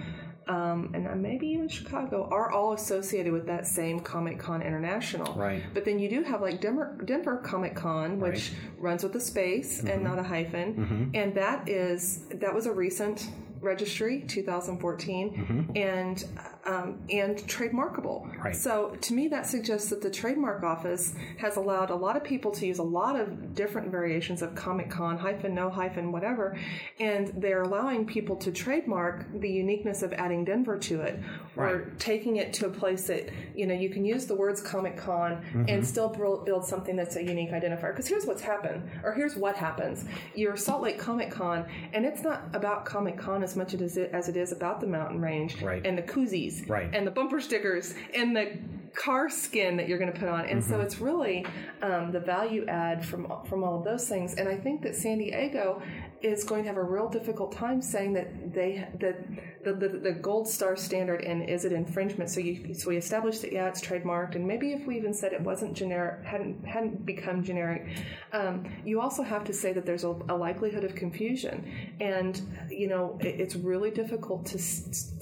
um, 0.48 0.90
and 0.94 1.22
maybe 1.22 1.46
even 1.48 1.68
Chicago 1.68 2.28
are 2.30 2.50
all 2.50 2.72
associated 2.72 3.32
with 3.32 3.46
that 3.46 3.66
same 3.66 4.00
Comic 4.00 4.38
Con 4.38 4.62
International. 4.62 5.34
Right. 5.34 5.62
But 5.74 5.84
then 5.84 5.98
you 5.98 6.08
do 6.08 6.22
have 6.22 6.40
like 6.40 6.60
Denver, 6.60 6.96
Denver 7.04 7.36
Comic 7.38 7.74
Con, 7.74 8.18
which 8.18 8.52
runs 8.78 9.02
with 9.02 9.14
a 9.16 9.20
space 9.20 9.80
and 9.80 10.02
not 10.02 10.18
a 10.18 10.22
hyphen, 10.22 11.10
and 11.14 11.34
that 11.34 11.68
is 11.68 12.24
that 12.34 12.54
was 12.54 12.66
a 12.66 12.72
recent 12.72 13.28
registry, 13.60 14.24
2014, 14.26 15.72
and 15.76 16.24
um, 16.66 16.98
and 17.10 17.36
trademarkable. 17.38 18.36
Right. 18.42 18.54
So 18.54 18.96
to 19.00 19.14
me, 19.14 19.28
that 19.28 19.46
suggests 19.46 19.88
that 19.90 20.02
the 20.02 20.10
trademark 20.10 20.62
office 20.62 21.14
has 21.38 21.56
allowed 21.56 21.90
a 21.90 21.94
lot 21.94 22.16
of 22.16 22.24
people 22.24 22.50
to 22.52 22.66
use 22.66 22.78
a 22.78 22.82
lot 22.82 23.18
of 23.18 23.54
different 23.54 23.90
variations 23.90 24.42
of 24.42 24.54
Comic 24.54 24.90
Con 24.90 25.16
hyphen, 25.16 25.54
no 25.54 25.70
hyphen, 25.70 26.12
whatever, 26.12 26.58
and 27.00 27.32
they're 27.36 27.62
allowing 27.62 28.06
people 28.06 28.36
to 28.36 28.52
trademark 28.52 29.26
the 29.40 29.48
uniqueness 29.48 30.02
of 30.02 30.12
adding 30.12 30.44
Denver 30.44 30.78
to 30.78 31.00
it, 31.00 31.20
or 31.56 31.92
taking 31.98 32.36
it 32.36 32.52
to 32.54 32.66
a 32.66 32.70
place 32.70 33.06
that 33.06 33.30
you 33.54 33.66
know 33.66 33.74
you 33.74 33.90
can 33.90 34.04
use 34.04 34.26
the 34.26 34.34
words 34.34 34.60
Comic 34.60 34.96
Con 34.96 35.42
and 35.68 35.86
still 35.86 36.08
build 36.08 36.64
something 36.64 36.96
that's 36.96 37.16
a 37.16 37.22
unique 37.22 37.50
identifier. 37.50 37.92
Because 37.92 38.08
here's 38.08 38.26
what's 38.26 38.42
happened, 38.42 38.88
or 39.02 39.12
here's 39.12 39.36
what 39.36 39.56
happens: 39.56 40.04
you're 40.34 40.56
Salt 40.56 40.82
Lake 40.82 40.98
Comic 40.98 41.30
Con, 41.30 41.64
and 41.92 42.04
it's 42.04 42.22
not 42.22 42.42
about 42.52 42.84
Comic 42.84 43.16
Con 43.16 43.42
as 43.48 43.56
much 43.56 43.74
as 43.74 43.96
it 43.96 44.10
as 44.12 44.28
it 44.28 44.36
is 44.36 44.52
about 44.52 44.80
the 44.80 44.86
mountain 44.86 45.20
range 45.20 45.60
Right. 45.62 45.84
and 45.86 45.96
the 45.96 46.02
koozies 46.02 46.68
Right. 46.68 46.90
and 46.94 47.06
the 47.06 47.10
bumper 47.10 47.40
stickers 47.40 47.94
and 48.14 48.36
the 48.36 48.58
car 48.94 49.28
skin 49.30 49.76
that 49.76 49.88
you're 49.88 49.98
going 49.98 50.12
to 50.12 50.18
put 50.18 50.28
on. 50.28 50.46
And 50.46 50.62
so 50.62 50.80
it's 50.80 50.98
really 51.00 51.46
um, 51.82 52.10
the 52.10 52.20
value 52.20 52.66
add 52.66 53.04
from 53.04 53.32
from 53.48 53.62
all 53.64 53.78
of 53.78 53.84
those 53.84 54.08
things. 54.08 54.34
And 54.34 54.48
I 54.48 54.56
think 54.56 54.82
that 54.82 54.94
San 54.96 55.18
Diego 55.18 55.80
is 56.20 56.42
going 56.42 56.62
to 56.64 56.68
have 56.68 56.76
a 56.76 56.82
real 56.82 57.08
difficult 57.08 57.52
time 57.52 57.80
saying 57.80 58.12
that 58.12 58.52
they 58.52 58.88
that 58.98 59.24
the, 59.64 59.72
the, 59.72 59.88
the 59.98 60.12
gold 60.12 60.48
star 60.48 60.76
standard 60.76 61.22
and 61.22 61.48
is 61.48 61.64
it 61.64 61.72
infringement. 61.72 62.30
So 62.30 62.40
you 62.40 62.74
so 62.74 62.88
we 62.88 62.96
established 62.96 63.42
that 63.42 63.52
yeah 63.52 63.68
it's 63.68 63.80
trademarked 63.80 64.34
and 64.34 64.46
maybe 64.46 64.72
if 64.72 64.86
we 64.86 64.96
even 64.96 65.14
said 65.14 65.32
it 65.32 65.40
wasn't 65.40 65.74
generic 65.74 66.24
hadn't 66.24 66.64
hadn't 66.66 67.06
become 67.06 67.44
generic, 67.44 67.86
um, 68.32 68.64
you 68.84 69.00
also 69.00 69.22
have 69.22 69.44
to 69.44 69.52
say 69.52 69.72
that 69.72 69.86
there's 69.86 70.04
a, 70.04 70.10
a 70.28 70.36
likelihood 70.36 70.84
of 70.84 70.94
confusion. 70.94 71.96
And 72.00 72.40
you 72.68 72.88
know 72.88 73.18
it, 73.20 73.40
it's 73.40 73.54
really 73.54 73.90
difficult 73.90 74.46
to 74.46 74.58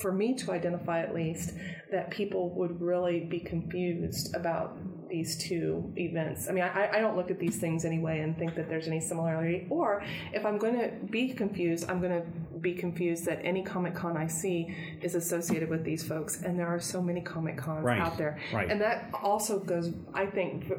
for 0.01 0.13
me 0.13 0.35
to 0.37 0.53
identify 0.53 1.01
at 1.01 1.15
least 1.15 1.53
that 1.91 2.11
people 2.11 2.51
would 2.55 2.81
really 2.81 3.21
be 3.21 3.41
confused 3.41 4.35
about 4.35 4.79
these 5.09 5.37
two 5.37 5.93
events. 5.97 6.49
I 6.49 6.53
mean, 6.53 6.65
I, 6.65 6.91
I 6.95 7.01
don't 7.01 7.17
look 7.17 7.31
at 7.31 7.39
these 7.39 7.57
things 7.59 7.85
anyway 7.85 8.21
and 8.21 8.37
think 8.37 8.55
that 8.57 8.69
there's 8.69 8.87
any 8.89 9.01
similarity. 9.01 9.67
Or 9.71 10.03
if 10.33 10.45
I'm 10.45 10.59
going 10.59 10.79
to 10.79 10.91
be 11.11 11.33
confused, 11.33 11.89
I'm 11.89 12.01
going 12.01 12.21
to 12.23 12.27
be 12.59 12.75
confused 12.75 13.25
that 13.27 13.41
any 13.45 13.63
Comic 13.63 13.95
Con 13.95 14.17
I 14.17 14.27
see 14.27 14.75
is 15.03 15.15
associated 15.15 15.69
with 15.69 15.85
these 15.85 16.07
folks, 16.07 16.43
and 16.43 16.59
there 16.59 16.67
are 16.69 16.81
so 16.81 17.01
many 17.03 17.21
Comic 17.21 17.57
Cons 17.59 17.85
Right, 17.85 18.01
out 18.01 18.17
there. 18.19 18.39
right. 18.53 18.71
And 18.71 18.81
that 18.81 19.11
also 19.23 19.59
goes, 19.59 19.93
I 20.15 20.27
think, 20.27 20.73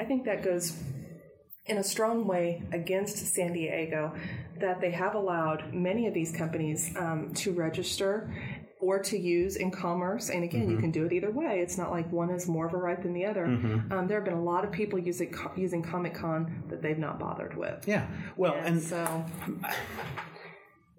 I 0.00 0.04
think 0.04 0.24
that 0.24 0.42
goes 0.42 0.76
in 1.66 1.78
a 1.78 1.84
strong 1.84 2.26
way 2.26 2.62
against 2.72 3.18
San 3.34 3.52
Diego 3.52 4.14
that 4.58 4.80
they 4.80 4.90
have 4.90 5.14
allowed 5.14 5.72
many 5.72 6.06
of 6.06 6.14
these 6.14 6.32
companies 6.32 6.90
um, 6.96 7.32
to 7.34 7.52
register 7.52 8.34
or 8.80 9.00
to 9.00 9.18
use 9.18 9.56
in 9.56 9.70
commerce. 9.70 10.30
And 10.30 10.44
again, 10.44 10.62
Mm-hmm. 10.62 10.70
you 10.70 10.78
can 10.78 10.90
do 10.90 11.04
it 11.06 11.12
either 11.12 11.30
way. 11.30 11.60
It's 11.60 11.76
not 11.78 11.90
like 11.90 12.10
one 12.12 12.30
is 12.30 12.46
more 12.46 12.66
of 12.66 12.74
a 12.74 12.76
right 12.76 13.00
than 13.02 13.12
the 13.12 13.24
other. 13.26 13.44
Um, 13.44 14.06
there 14.08 14.18
have 14.18 14.24
been 14.24 14.34
a 14.38 14.42
lot 14.42 14.64
of 14.64 14.70
people 14.72 14.98
using 14.98 15.34
using 15.56 15.82
Comic 15.82 16.14
Con 16.14 16.62
that 16.68 16.80
they've 16.82 16.98
not 16.98 17.18
bothered 17.18 17.56
with. 17.56 17.86
yeah. 17.88 18.06
Well, 18.36 18.54
and 18.54 18.80
so 18.82 19.24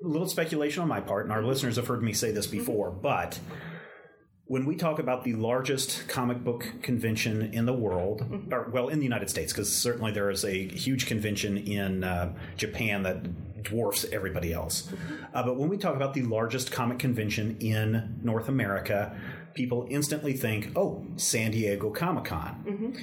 a 0.03 0.07
little 0.07 0.27
speculation 0.27 0.81
on 0.81 0.87
my 0.87 1.01
part, 1.01 1.25
and 1.25 1.31
our 1.33 1.43
listeners 1.43 1.75
have 1.75 1.87
heard 1.87 2.01
me 2.03 2.13
say 2.13 2.31
this 2.31 2.47
before, 2.47 2.89
but 2.91 3.39
when 4.45 4.65
we 4.65 4.75
talk 4.75 4.97
about 4.97 5.23
the 5.23 5.33
largest 5.33 6.07
comic 6.07 6.43
book 6.43 6.65
convention 6.81 7.53
in 7.53 7.65
the 7.65 7.73
world, 7.73 8.23
or 8.51 8.69
well, 8.71 8.87
in 8.87 8.97
the 8.97 9.03
United 9.03 9.29
States, 9.29 9.53
because 9.53 9.71
certainly 9.71 10.11
there 10.11 10.29
is 10.31 10.43
a 10.43 10.67
huge 10.69 11.05
convention 11.05 11.57
in 11.57 12.03
uh, 12.03 12.33
Japan 12.57 13.03
that 13.03 13.17
dwarfs 13.63 14.05
everybody 14.11 14.53
else. 14.53 14.91
Uh, 15.33 15.43
but 15.43 15.57
when 15.57 15.69
we 15.69 15.77
talk 15.77 15.95
about 15.95 16.13
the 16.13 16.21
largest 16.23 16.71
comic 16.71 16.99
convention 16.99 17.57
in 17.59 18.19
North 18.23 18.47
America, 18.49 19.15
people 19.53 19.87
instantly 19.89 20.33
think, 20.33 20.71
oh, 20.75 21.05
San 21.17 21.51
Diego 21.51 21.89
Comic 21.89 22.25
Con. 22.25 22.93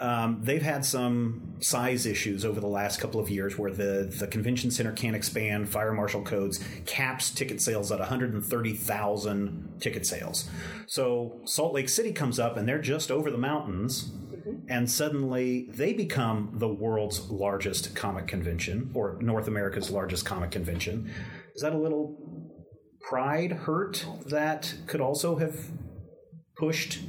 Um, 0.00 0.40
they've 0.42 0.62
had 0.62 0.84
some 0.84 1.56
size 1.60 2.06
issues 2.06 2.44
over 2.44 2.60
the 2.60 2.68
last 2.68 3.00
couple 3.00 3.20
of 3.20 3.28
years 3.30 3.58
where 3.58 3.72
the, 3.72 4.08
the 4.18 4.28
convention 4.28 4.70
center 4.70 4.92
can't 4.92 5.16
expand. 5.16 5.68
Fire 5.68 5.92
marshal 5.92 6.22
codes 6.22 6.62
caps 6.86 7.30
ticket 7.30 7.60
sales 7.60 7.90
at 7.90 7.98
130,000 7.98 9.74
ticket 9.80 10.06
sales. 10.06 10.48
So 10.86 11.40
Salt 11.44 11.74
Lake 11.74 11.88
City 11.88 12.12
comes 12.12 12.38
up 12.38 12.56
and 12.56 12.68
they're 12.68 12.80
just 12.80 13.10
over 13.10 13.30
the 13.30 13.38
mountains, 13.38 14.12
and 14.68 14.90
suddenly 14.90 15.68
they 15.70 15.92
become 15.92 16.50
the 16.54 16.68
world's 16.68 17.30
largest 17.30 17.94
comic 17.94 18.26
convention 18.26 18.90
or 18.94 19.18
North 19.20 19.48
America's 19.48 19.90
largest 19.90 20.24
comic 20.24 20.50
convention. 20.50 21.10
Is 21.54 21.62
that 21.62 21.72
a 21.72 21.78
little 21.78 22.16
pride 23.00 23.52
hurt 23.52 24.04
that 24.26 24.74
could 24.86 25.00
also 25.00 25.36
have 25.36 25.56
pushed 26.56 27.00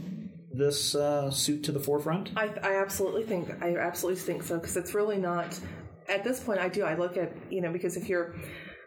this 0.52 0.96
uh, 0.96 1.30
suit 1.30 1.64
to 1.64 1.72
the 1.72 1.80
forefront? 1.80 2.30
I, 2.36 2.50
I 2.64 2.82
absolutely 2.82 3.24
think 3.24 3.50
I 3.62 3.76
absolutely 3.76 4.22
think 4.22 4.44
so 4.44 4.58
because 4.58 4.78
it's 4.78 4.94
really 4.94 5.18
not 5.18 5.60
at 6.08 6.24
this 6.24 6.40
point. 6.40 6.60
I 6.60 6.70
do 6.70 6.84
I 6.84 6.96
look 6.96 7.18
at 7.18 7.32
you 7.50 7.62
know 7.62 7.72
because 7.72 7.98
if 7.98 8.08
you're 8.08 8.36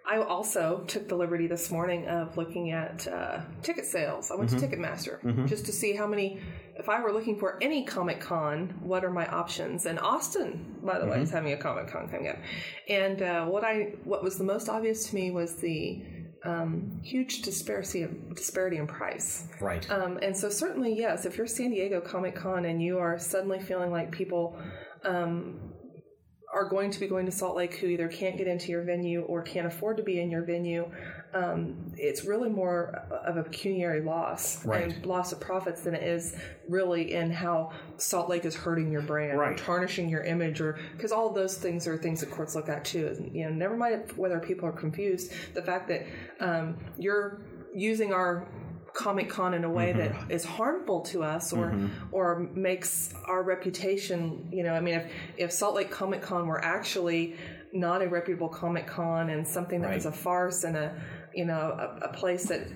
I 0.05 0.19
also 0.19 0.85
took 0.89 1.09
the 1.09 1.15
liberty 1.15 1.47
this 1.47 1.71
morning 1.71 2.09
of 2.09 2.37
looking 2.37 2.73
at 2.73 3.07
uh, 3.07 3.41
ticket 3.63 3.87
sales. 3.87 4.31
I 4.31 4.35
went 4.35 4.51
to 4.51 4.57
Ticketmaster 4.57 5.47
just 5.49 5.65
to 5.67 5.73
see 5.73 5.95
how 5.95 6.07
many. 6.07 6.41
If 6.75 6.89
I 6.89 7.01
were 7.01 7.13
looking 7.13 7.39
for 7.39 7.59
any 7.63 7.85
Comic 7.85 8.21
Con, 8.21 8.75
what 8.81 9.05
are 9.05 9.11
my 9.11 9.27
options? 9.27 9.87
And 9.87 10.01
Austin, 10.01 10.77
by 10.83 10.99
the 10.99 11.07
way, 11.07 11.21
is 11.21 11.31
having 11.31 11.53
a 11.53 11.57
Comic 11.57 11.89
Con 11.89 12.09
coming 12.09 12.29
up. 12.29 12.39
And 12.89 13.23
uh, 13.23 13.47
what 13.47 13.63
I 13.63 13.95
what 14.05 14.25
was 14.25 14.39
the 14.39 14.45
most 14.45 14.69
obvious 14.69 15.09
to 15.11 15.15
me 15.15 15.31
was 15.31 15.57
the 15.57 16.03
um, 16.45 17.01
huge 17.05 17.43
disparity 17.43 18.09
disparity 18.35 18.79
in 18.79 18.87
price. 18.87 19.47
Right. 19.61 19.89
Um, 19.91 20.19
and 20.23 20.37
so, 20.37 20.49
certainly, 20.49 20.95
yes, 20.99 21.25
if 21.25 21.37
you're 21.37 21.47
San 21.47 21.71
Diego 21.71 22.01
Comic 22.01 22.35
Con 22.35 22.65
and 22.65 22.83
you 22.83 22.99
are 22.99 23.19
suddenly 23.19 23.61
feeling 23.61 23.93
like 23.93 24.11
people 24.11 24.59
um, 25.05 25.72
are 26.53 26.69
going 26.69 26.91
to 26.91 27.01
be 27.01 27.07
going 27.07 27.25
to 27.25 27.33
Salt 27.33 27.57
Lake 27.57 27.75
who 27.77 27.87
either 27.87 28.09
can't 28.09 28.37
get 28.37 28.47
into 28.47 28.71
your 28.71 28.83
venue 28.83 29.23
or 29.23 29.41
can't 29.43 29.67
afford 29.67 29.97
to 29.97 30.03
be 30.03 30.21
in 30.21 30.31
your 30.31 30.43
venue, 30.43 30.87
um, 31.33 31.93
it's 31.97 32.25
really 32.25 32.51
more 32.51 33.07
of 33.25 33.39
a 33.39 33.43
pecuniary 33.43 34.03
loss 34.03 34.63
Right. 34.67 34.85
and 34.85 35.07
loss 35.07 35.33
of 35.33 35.41
profits 35.41 35.81
than 35.81 35.95
it 35.95 36.03
is 36.03 36.37
really 36.69 37.15
in 37.15 37.31
how 37.31 37.71
Salt 37.97 38.29
Lake 38.29 38.45
is 38.45 38.55
hurting 38.55 38.93
your 38.93 39.01
brand, 39.01 39.39
or 39.39 39.55
tarnishing 39.55 40.11
your 40.11 40.23
image, 40.25 40.61
or 40.61 40.79
because 40.95 41.11
all 41.11 41.31
those 41.33 41.57
things 41.57 41.87
are 41.87 41.97
things 41.97 42.21
that 42.21 42.31
courts 42.31 42.55
look 42.55 42.69
at 42.69 42.85
too. 42.85 43.07
And, 43.07 43.35
You 43.35 43.45
know, 43.47 43.53
never 43.53 43.77
mind 43.77 44.13
whether 44.17 44.39
people 44.39 44.69
are 44.69 44.73
confused, 44.73 45.33
the 45.55 45.63
fact 45.63 45.89
that 45.89 46.07
um, 46.41 46.77
you're 46.99 47.41
using 47.75 48.13
our 48.13 48.47
Comic 48.95 49.31
Con 49.31 49.55
in 49.55 49.65
a 49.65 49.71
way 49.71 49.93
that 49.93 50.13
mm-hmm. 50.13 50.31
is 50.31 50.45
harmful 50.45 51.01
to 51.03 51.23
us 51.23 51.53
or 51.53 51.71
mm-hmm. 51.71 51.89
or 52.13 52.49
makes 52.55 53.15
our 53.27 53.43
reputation. 53.43 54.49
You 54.53 54.65
know, 54.65 54.75
I 54.75 54.81
mean, 54.81 54.95
if 54.95 55.13
if 55.37 55.53
Salt 55.53 55.75
Lake 55.75 55.91
Comic 55.91 56.23
Con 56.23 56.47
were 56.47 56.63
actually 56.63 57.37
not 57.73 58.03
a 58.03 58.09
reputable 58.09 58.49
Comic 58.49 58.87
Con 58.87 59.31
and 59.31 59.47
something 59.47 59.81
that 59.83 59.95
was 59.95 60.07
a 60.07 60.13
farce 60.13 60.65
and 60.65 60.77
a 60.77 60.95
you 61.35 61.45
know 61.45 61.55
a, 62.03 62.07
a 62.07 62.13
place 62.13 62.47
that 62.47 62.67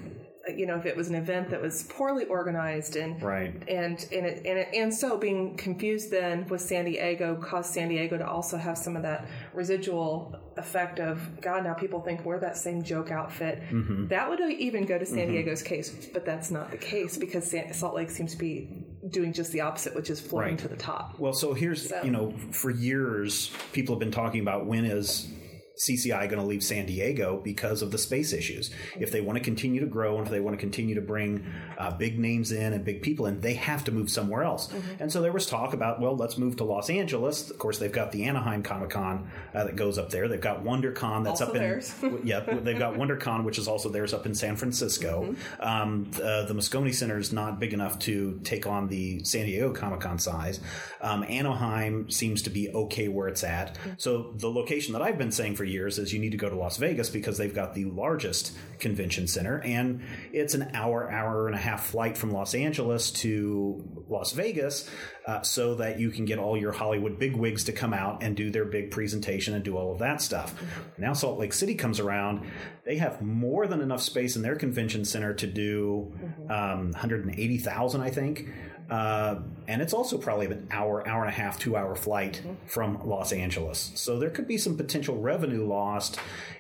you 0.57 0.67
know 0.67 0.77
if 0.77 0.87
it 0.87 0.97
was 0.97 1.09
an 1.09 1.15
event 1.15 1.51
that 1.51 1.61
was 1.61 1.83
poorly 1.85 2.25
organized 2.25 2.97
and 2.97 3.23
Right. 3.23 3.55
and 3.69 4.07
and 4.13 4.27
it, 4.27 4.47
and, 4.47 4.59
it, 4.59 4.69
and 4.75 4.93
so 4.93 5.17
being 5.17 5.57
confused 5.57 6.11
then 6.11 6.47
with 6.49 6.61
San 6.61 6.85
Diego 6.85 7.37
caused 7.37 7.73
San 7.73 7.89
Diego 7.89 8.19
to 8.19 8.27
also 8.27 8.57
have 8.57 8.79
some 8.79 8.97
of 8.97 9.03
that 9.03 9.27
residual 9.53 10.37
effect 10.57 11.01
of 11.01 11.41
God. 11.41 11.65
Now 11.65 11.75
people 11.75 12.01
think 12.01 12.25
we're 12.25 12.41
that 12.41 12.57
same 12.57 12.83
joke 12.83 13.11
outfit. 13.11 13.63
Mm-hmm. 13.71 14.09
That 14.09 14.29
would 14.29 14.41
even 14.41 14.85
go 14.85 14.99
to 14.99 15.07
San 15.07 15.19
mm-hmm. 15.19 15.33
Diego's 15.33 15.63
case, 15.63 16.09
but 16.13 16.25
that's 16.25 16.51
not 16.51 16.71
the 16.71 16.79
case 16.79 17.17
because 17.17 17.55
Salt 17.73 17.95
Lake 17.95 18.11
seems 18.11 18.33
to 18.33 18.39
be 18.39 18.85
doing 19.11 19.33
just 19.33 19.53
the 19.53 19.61
opposite, 19.61 19.95
which 19.95 20.11
is 20.11 20.21
floating 20.21 20.53
Right. 20.53 20.59
to 20.61 20.69
the 20.69 20.77
top. 20.77 21.19
Well, 21.19 21.33
so 21.33 21.55
here's 21.55 21.93
you 22.03 22.11
know, 22.11 22.33
for 22.51 22.71
years 22.71 23.51
people 23.73 23.95
have 23.95 24.01
been 24.01 24.11
talking 24.11 24.41
about 24.41 24.67
when 24.67 24.85
is 24.85 25.29
CCI 25.77 26.29
going 26.29 26.41
to 26.41 26.47
leave 26.47 26.63
San 26.63 26.87
Diego 26.87 27.41
because 27.43 27.83
of 27.83 27.91
the 27.91 27.99
space 27.99 28.33
issues. 28.33 28.71
If 28.99 29.13
they 29.13 29.21
want 29.21 29.37
to 29.39 29.45
continue 29.45 29.81
to 29.81 29.87
grow 29.87 30.17
and 30.17 30.27
if 30.27 30.31
they 30.31 30.41
want 30.41 30.55
to 30.55 30.61
continue 30.61 30.95
to 30.95 31.01
bring 31.03 31.45
uh, 31.77 31.91
big 31.91 32.19
names 32.19 32.51
in 32.51 32.73
and 32.73 32.85
big 32.85 33.03
people 33.03 33.27
in, 33.27 33.41
they 33.41 33.55
have 33.55 33.85
to 33.85 33.93
move 33.93 34.11
somewhere 34.11 34.43
else. 34.43 34.73
And 34.99 35.13
so 35.13 35.21
there 35.21 35.33
was 35.33 35.47
talk 35.47 35.75
about, 35.75 36.01
well, 36.01 36.17
let's 36.17 36.39
move 36.39 36.57
to 36.57 36.65
Los 36.65 36.89
Angeles. 36.89 37.51
Of 37.51 37.59
course, 37.59 37.79
they've 37.79 37.93
got 37.93 38.11
the 38.13 38.25
Anaheim 38.25 38.63
Comic 38.63 38.91
Con 38.91 39.31
uh, 39.55 39.65
that 39.65 39.77
goes 39.77 39.99
up 39.99 40.11
there. 40.11 40.29
They've 40.29 40.41
got 40.41 40.65
WonderCon 40.65 41.25
that's 41.25 41.43
Also 41.43 41.47
up 41.47 41.57
in 41.57 41.63
theirs. 41.63 41.95
yeah, 42.25 42.41
they've 42.41 42.79
got 42.79 42.95
WonderCon, 42.95 43.45
which 43.45 43.59
is 43.59 43.69
also 43.69 43.91
theirs 43.91 44.15
up 44.15 44.25
in 44.25 44.35
San 44.35 44.57
Francisco. 44.57 45.35
Um, 45.61 46.11
the, 46.13 46.47
the 46.49 46.55
Moscone 46.55 46.95
Center 46.95 47.19
is 47.19 47.33
not 47.33 47.61
big 47.61 47.75
enough 47.75 47.99
to 48.01 48.41
take 48.45 48.67
on 48.67 48.89
the 48.89 49.23
San 49.25 49.45
Diego 49.45 49.73
Comic 49.73 50.01
Con 50.01 50.19
size. 50.19 50.61
Um, 51.03 51.23
Anaheim 51.29 52.11
seems 52.11 52.43
to 52.43 52.51
be 52.51 52.71
okay 52.71 53.09
where 53.09 53.29
it's 53.29 53.45
at. 53.45 53.77
So 53.99 54.33
the 54.37 54.51
location 54.51 54.95
that 54.95 55.03
I've 55.03 55.19
been 55.19 55.33
saying 55.33 55.57
for 55.57 55.66
years 55.69 55.99
is 55.99 56.13
you 56.13 56.19
need 56.19 56.33
to 56.33 56.37
go 56.37 56.49
to 56.49 56.57
Las 56.57 56.77
Vegas 56.77 57.11
because 57.11 57.39
they've 57.39 57.55
got 57.55 57.75
the 57.75 57.85
largest 57.87 58.57
convention 58.79 59.27
center, 59.27 59.61
and 59.61 60.03
it's 60.33 60.55
an 60.55 60.71
hour, 60.75 61.11
hour 61.11 61.47
and 61.47 61.55
a 61.55 61.59
half 61.59 61.87
flight 61.87 62.17
from 62.17 62.31
Los 62.31 62.55
Angeles 62.55 63.11
to 63.11 63.83
Las 64.09 64.33
Vegas, 64.33 64.89
uh, 65.27 65.43
so 65.43 65.75
that 65.77 65.99
you 65.99 66.11
can 66.11 66.25
get 66.25 66.39
all 66.39 66.57
your 66.57 66.73
Hollywood 66.73 67.19
bigwigs 67.19 67.65
to 67.65 67.73
come 67.73 67.93
out 67.93 68.23
and 68.23 68.37
do 68.37 68.51
their 68.51 68.65
big 68.65 68.91
presentation 68.91 69.55
and 69.55 69.65
do 69.65 69.77
all 69.77 69.93
of 69.93 69.99
that 69.99 70.21
stuff. 70.21 70.55
Now 70.99 71.13
Salt 71.13 71.39
Lake 71.39 71.53
City 71.53 71.75
comes 71.75 72.01
around, 72.01 72.47
they 72.85 72.97
have 72.99 73.21
more 73.21 73.67
than 73.67 73.81
enough 73.81 74.03
space 74.03 74.37
in 74.37 74.43
their 74.43 74.57
convention 74.57 75.05
center 75.05 75.35
to 75.35 75.47
do 75.47 76.13
um, 76.49 76.93
180,000, 76.93 78.01
I 78.01 78.11
think. 78.11 78.49
Uh, 78.91 79.41
and 79.69 79.83
it's 79.83 79.93
also 79.93 80.17
probably 80.17 80.47
an 80.47 80.69
hour, 80.71 81.07
hour 81.09 81.23
and 81.25 81.29
a 81.33 81.37
half, 81.37 81.59
two 81.59 81.77
hour 81.77 81.95
flight 81.97 82.41
from 82.67 83.05
Los 83.07 83.33
Angeles. 83.33 83.91
So 83.97 84.19
there 84.19 84.31
could 84.31 84.47
be 84.47 84.59
some 84.59 84.77
potential 84.77 85.17
revenue 85.17 85.67
lost 85.67 86.19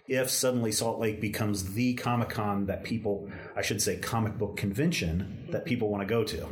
if 0.08 0.30
suddenly 0.30 0.70
Salt 0.70 1.00
Lake 1.00 1.20
becomes 1.20 1.74
the 1.74 1.94
Comic 1.94 2.28
Con 2.28 2.66
that 2.66 2.84
people, 2.84 3.28
I 3.56 3.62
should 3.62 3.82
say, 3.82 3.96
comic 3.96 4.38
book 4.38 4.56
convention 4.56 5.46
that 5.50 5.64
people 5.64 5.88
want 5.88 6.02
to 6.02 6.06
go 6.06 6.22
to. 6.24 6.46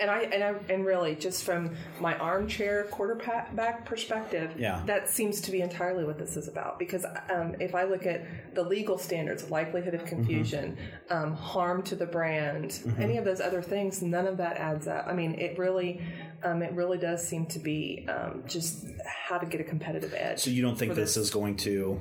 And 0.00 0.10
I 0.10 0.20
and 0.20 0.42
I 0.42 0.54
and 0.72 0.86
really 0.86 1.14
just 1.14 1.44
from 1.44 1.74
my 2.00 2.16
armchair 2.16 2.84
quarterback 2.84 3.84
perspective, 3.84 4.54
Yeah. 4.58 4.82
that 4.86 5.10
seems 5.10 5.40
to 5.42 5.50
be 5.50 5.60
entirely 5.60 6.04
what 6.04 6.18
this 6.18 6.36
is 6.36 6.48
about. 6.48 6.78
Because 6.78 7.04
um, 7.30 7.54
if 7.60 7.74
I 7.74 7.84
look 7.84 8.06
at 8.06 8.54
the 8.54 8.62
legal 8.62 8.96
standards, 8.98 9.50
likelihood 9.50 9.94
of 9.94 10.04
confusion, 10.06 10.78
um, 11.10 11.34
harm 11.34 11.82
to 11.82 11.96
the 11.96 12.06
brand, 12.06 12.80
any 12.98 13.18
of 13.18 13.24
those 13.26 13.40
other 13.40 13.60
things, 13.62 14.00
none 14.02 14.26
of 14.26 14.38
that 14.38 14.56
adds 14.56 14.86
up. 14.88 15.06
I 15.06 15.12
mean, 15.14 15.34
it 15.34 15.58
really, 15.58 16.00
um, 16.42 16.62
it 16.62 16.72
really 16.72 16.98
does 16.98 17.26
seem 17.26 17.46
to 17.46 17.58
be 17.58 18.06
um, 18.08 18.44
just 18.46 18.86
how 19.06 19.38
to 19.38 19.46
get 19.46 19.60
a 19.60 19.64
competitive 19.64 20.12
edge. 20.16 20.40
So 20.40 20.50
you 20.50 20.62
don't 20.62 20.76
think 20.76 20.92
for 20.92 20.96
this 20.96 21.16
is 21.16 21.30
going 21.30 21.56
to 21.58 22.00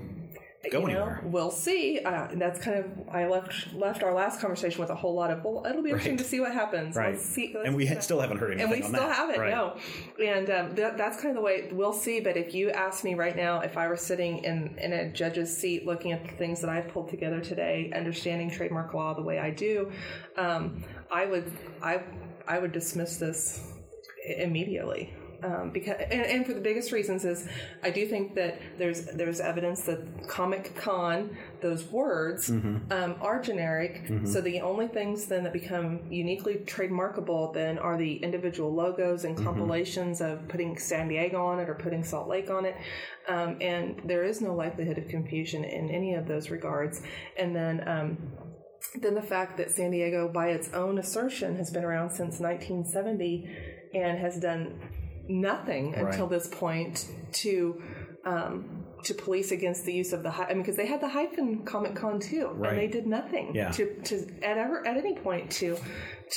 go 0.71 0.79
you 0.79 0.93
know, 0.93 1.01
anywhere? 1.01 1.21
we'll 1.25 1.51
see. 1.51 1.99
Uh, 1.99 2.27
that's 2.35 2.57
kind 2.61 2.77
of 2.79 2.85
I 3.11 3.27
left 3.27 3.73
left 3.73 4.01
our 4.01 4.13
last 4.13 4.39
conversation 4.39 4.79
with 4.79 4.89
a 4.91 4.95
whole 4.95 5.13
lot 5.13 5.29
of 5.29 5.43
well, 5.43 5.65
it'll 5.69 5.83
be 5.83 5.89
interesting 5.89 6.13
Right. 6.13 6.19
to 6.19 6.23
see 6.23 6.39
what 6.39 6.53
happens. 6.53 6.95
Right. 6.95 7.13
Let's 7.15 7.25
see, 7.25 7.51
let's 7.53 7.67
and 7.67 7.75
we 7.75 7.85
ha- 7.85 7.99
still 7.99 8.21
haven't 8.21 8.37
heard 8.37 8.51
anything 8.53 8.71
and 8.71 8.81
we 8.81 8.87
still 8.87 9.05
that. 9.07 9.13
haven't 9.15 9.39
Right. 9.41 9.51
no 9.51 9.75
and 10.23 10.49
um, 10.49 10.75
that, 10.75 10.97
that's 10.97 11.17
kind 11.17 11.29
of 11.29 11.35
the 11.35 11.41
way 11.41 11.69
we'll 11.73 11.91
see 11.91 12.21
but 12.21 12.37
if 12.37 12.53
you 12.55 12.69
ask 12.71 13.03
me 13.03 13.13
right 13.13 13.35
now 13.35 13.59
if 13.59 13.75
i 13.77 13.87
were 13.87 13.97
sitting 13.97 14.43
in, 14.45 14.77
in 14.77 14.93
a 14.93 15.11
judge's 15.11 15.55
seat 15.55 15.85
looking 15.85 16.11
at 16.13 16.23
the 16.23 16.31
things 16.35 16.61
that 16.61 16.69
i've 16.69 16.87
pulled 16.89 17.09
together 17.09 17.41
today 17.41 17.91
understanding 17.95 18.49
trademark 18.49 18.93
law 18.93 19.13
the 19.13 19.21
way 19.21 19.39
i 19.39 19.49
do 19.49 19.91
um, 20.37 20.81
i 21.11 21.25
would 21.25 21.51
i 21.81 22.01
i 22.47 22.57
would 22.59 22.71
dismiss 22.71 23.17
this 23.17 23.61
immediately 24.37 25.13
um, 25.43 25.71
because 25.71 25.95
and, 25.99 26.21
and 26.21 26.45
for 26.45 26.53
the 26.53 26.61
biggest 26.61 26.91
reasons 26.91 27.25
is 27.25 27.47
I 27.83 27.89
do 27.89 28.07
think 28.07 28.33
that 28.35 28.59
there's 28.77 29.05
there's 29.07 29.41
evidence 29.41 29.81
that 29.83 30.27
Comic 30.27 30.73
Con 30.75 31.35
those 31.61 31.83
words 31.85 32.49
Mm-hmm. 32.49 32.91
um, 32.91 33.15
are 33.19 33.41
generic. 33.41 34.09
So 34.25 34.41
the 34.41 34.61
only 34.61 34.87
things 34.87 35.25
then 35.25 35.43
that 35.43 35.53
become 35.53 35.99
uniquely 36.09 36.55
trademarkable 36.65 37.53
then 37.53 37.77
are 37.77 37.97
the 37.97 38.15
individual 38.17 38.73
logos 38.73 39.25
and 39.25 39.37
compilations 39.37 40.21
of 40.21 40.47
putting 40.47 40.77
San 40.77 41.07
Diego 41.07 41.45
on 41.45 41.59
it 41.59 41.69
or 41.69 41.75
putting 41.75 42.03
Salt 42.03 42.27
Lake 42.29 42.49
on 42.49 42.65
it. 42.65 42.75
Um, 43.27 43.57
and 43.59 44.01
there 44.05 44.23
is 44.23 44.39
no 44.41 44.53
likelihood 44.53 44.97
of 44.97 45.07
confusion 45.07 45.63
in 45.63 45.89
any 45.89 46.13
of 46.13 46.27
those 46.27 46.49
regards. 46.49 47.01
And 47.37 47.55
then. 47.55 47.83
Then 49.01 49.15
the 49.15 49.21
fact 49.21 49.57
that 49.57 49.71
San 49.71 49.91
Diego, 49.91 50.27
by 50.27 50.49
its 50.49 50.71
own 50.73 50.99
assertion, 50.99 51.55
has 51.57 51.71
been 51.71 51.83
around 51.83 52.11
since 52.11 52.39
1970 52.39 53.49
and 53.93 54.17
has 54.19 54.39
done 54.39 54.79
nothing 55.27 55.95
until 55.95 56.27
this 56.27 56.47
point 56.47 57.07
to 57.31 57.81
um, 58.25 58.85
to 59.03 59.13
police 59.13 59.51
against 59.51 59.83
the 59.83 59.91
use 59.93 60.13
of 60.13 60.23
the 60.23 60.31
hy- 60.31 60.45
I 60.45 60.49
mean, 60.53 60.59
because 60.59 60.77
they 60.77 60.85
had 60.85 61.01
the 61.01 61.09
hyphen 61.09 61.65
Comic 61.65 61.93
Con 61.95 62.19
too, 62.21 62.47
Right. 62.53 62.69
and 62.71 62.79
they 62.79 62.87
did 62.87 63.05
nothing 63.05 63.53
Yeah. 63.53 63.71
to 63.71 63.95
to 64.03 64.15
at 64.41 64.57
ever 64.57 64.85
at 64.87 64.95
any 64.95 65.15
point 65.15 65.51
to 65.53 65.77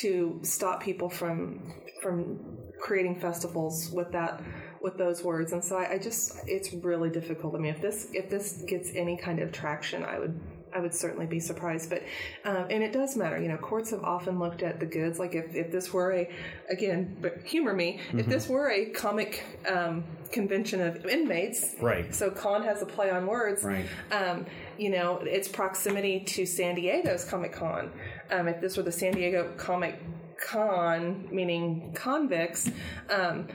to 0.01 0.41
stop 0.43 0.83
people 0.83 1.09
from 1.09 1.73
from 2.03 2.41
creating 2.81 3.21
festivals 3.21 3.91
with 3.93 4.11
that 4.13 4.43
with 4.83 4.97
those 4.99 5.23
words 5.25 5.53
and 5.53 5.65
so 5.65 5.77
I, 5.77 5.93
I 5.93 5.99
just 5.99 6.39
it's 6.47 6.73
really 6.75 7.09
difficult 7.09 7.55
i 7.55 7.59
mean 7.59 7.73
if 7.75 7.81
this 7.81 8.09
if 8.13 8.29
this 8.29 8.63
gets 8.69 8.91
any 8.95 9.17
kind 9.17 9.39
of 9.41 9.51
traction 9.51 10.05
i 10.05 10.19
would 10.19 10.39
I 10.77 10.81
would 10.81 10.95
certainly 10.95 11.25
be 11.25 11.41
surprised, 11.41 11.89
but 11.89 12.03
um, 12.45 12.67
and 12.69 12.83
it 12.83 12.93
does 12.93 13.17
matter. 13.17 13.41
You 13.41 13.49
know, 13.49 13.57
courts 13.57 13.91
have 13.91 14.05
often 14.05 14.39
looked 14.39 14.63
at 14.63 14.79
the 14.79 14.85
goods. 14.85 15.19
Like 15.19 15.35
if, 15.35 15.55
if 15.55 15.73
this 15.73 15.91
were 15.93 16.13
a, 16.13 16.29
again, 16.69 17.17
but 17.23 17.41
humor 17.45 17.73
me, 17.73 17.99
if 18.13 18.27
this 18.27 18.47
were 18.47 18.71
a 18.71 18.87
comic 18.91 19.43
um, 19.71 20.05
convention 20.31 20.83
of 20.83 21.07
inmates, 21.07 21.75
Right. 21.81 22.15
So 22.15 22.31
con 22.31 22.63
has 22.65 22.83
a 22.83 22.87
play 22.87 23.11
on 23.11 23.27
words, 23.27 23.65
Right. 23.65 23.87
um, 24.13 24.45
you 24.77 24.91
know, 24.91 25.17
its 25.19 25.49
proximity 25.49 26.21
to 26.21 26.45
San 26.45 26.75
Diego's 26.75 27.25
Comic 27.25 27.53
Con. 27.53 27.91
Um, 28.31 28.49
if 28.49 28.61
this 28.61 28.77
were 28.77 28.83
the 28.83 28.93
San 28.93 29.13
Diego 29.13 29.53
Comic 29.57 29.99
Con, 30.39 31.27
meaning 31.33 31.93
convicts, 31.95 32.71
um, 33.09 33.49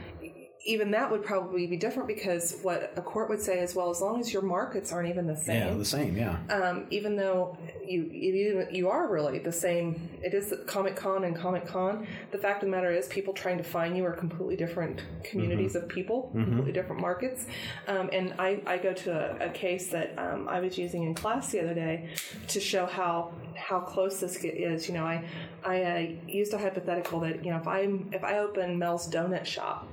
even 0.64 0.92
that 0.92 1.10
would 1.10 1.24
probably 1.24 1.66
be 1.66 1.76
different 1.76 2.08
because 2.08 2.60
what 2.62 2.94
a 2.96 3.02
court 3.02 3.30
would 3.30 3.42
say 3.42 3.60
is, 3.60 3.74
well, 3.74 3.90
as 3.90 4.00
long 4.00 4.20
as 4.20 4.32
your 4.32 4.44
markets 4.44 4.92
aren't 4.94 5.10
even 5.10 5.26
the 5.26 5.36
same, 5.36 5.56
Yeah, 5.70 5.74
the 5.74 5.86
same. 5.86 6.16
Yeah. 6.16 6.38
um, 6.50 6.86
even 6.92 7.16
though 7.16 7.58
you, 7.84 8.04
you 8.04 8.68
you 8.72 8.88
are 8.90 9.08
really 9.12 9.40
the 9.40 9.52
same, 9.52 10.10
it 10.22 10.34
is 10.36 10.54
Comic 10.68 10.96
Con 10.96 11.24
and 11.24 11.36
Comic 11.36 11.66
Con. 11.66 12.06
The 12.32 12.38
fact 12.38 12.62
of 12.62 12.70
the 12.70 12.76
matter 12.76 12.92
is, 12.92 13.08
people 13.08 13.34
trying 13.34 13.58
to 13.58 13.64
find 13.64 13.98
you 13.98 14.06
are 14.06 14.14
completely 14.14 14.56
different 14.56 15.02
communities 15.24 15.76
of 15.76 15.88
people, 15.88 16.30
completely 16.34 16.72
different 16.72 17.02
markets. 17.02 17.46
Um, 17.88 18.10
and 18.14 18.36
I, 18.38 18.62
I 18.68 18.78
go 18.78 18.94
to 18.94 19.12
a, 19.44 19.48
a 19.48 19.50
case 19.50 19.88
that 19.90 20.14
um, 20.20 20.48
I 20.48 20.60
was 20.60 20.78
using 20.78 21.04
in 21.04 21.16
class 21.16 21.52
the 21.52 21.60
other 21.62 21.74
day 21.74 22.10
to 22.50 22.60
show 22.60 22.86
how 22.86 23.34
how 23.62 23.80
close 23.80 24.20
this 24.20 24.38
is. 24.38 24.88
You 24.88 24.96
know, 24.96 25.06
I 25.06 25.24
I 25.64 25.84
uh, 25.84 26.08
used 26.28 26.54
a 26.54 26.58
hypothetical 26.58 27.20
that 27.22 27.44
you 27.46 27.52
know 27.52 27.58
if 27.58 27.68
I 27.68 27.88
if 28.12 28.24
I 28.24 28.40
open 28.40 28.78
Mel's 28.78 29.10
Donut 29.10 29.46
Shop 29.46 29.88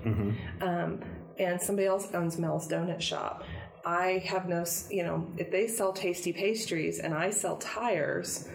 um, 0.61 1.01
and 1.39 1.61
somebody 1.61 1.87
else 1.87 2.13
owns 2.15 2.39
Mel's 2.39 2.69
Donut 2.69 3.01
Shop. 3.01 3.45
I 3.85 4.23
have 4.27 4.49
no, 4.49 4.67
you 4.91 5.03
know, 5.03 5.27
if 5.39 5.51
they 5.51 5.67
sell 5.67 5.93
tasty 5.93 6.33
pastries 6.33 6.99
and 6.99 7.15
I 7.15 7.31
sell 7.31 7.57
tires, 7.57 8.47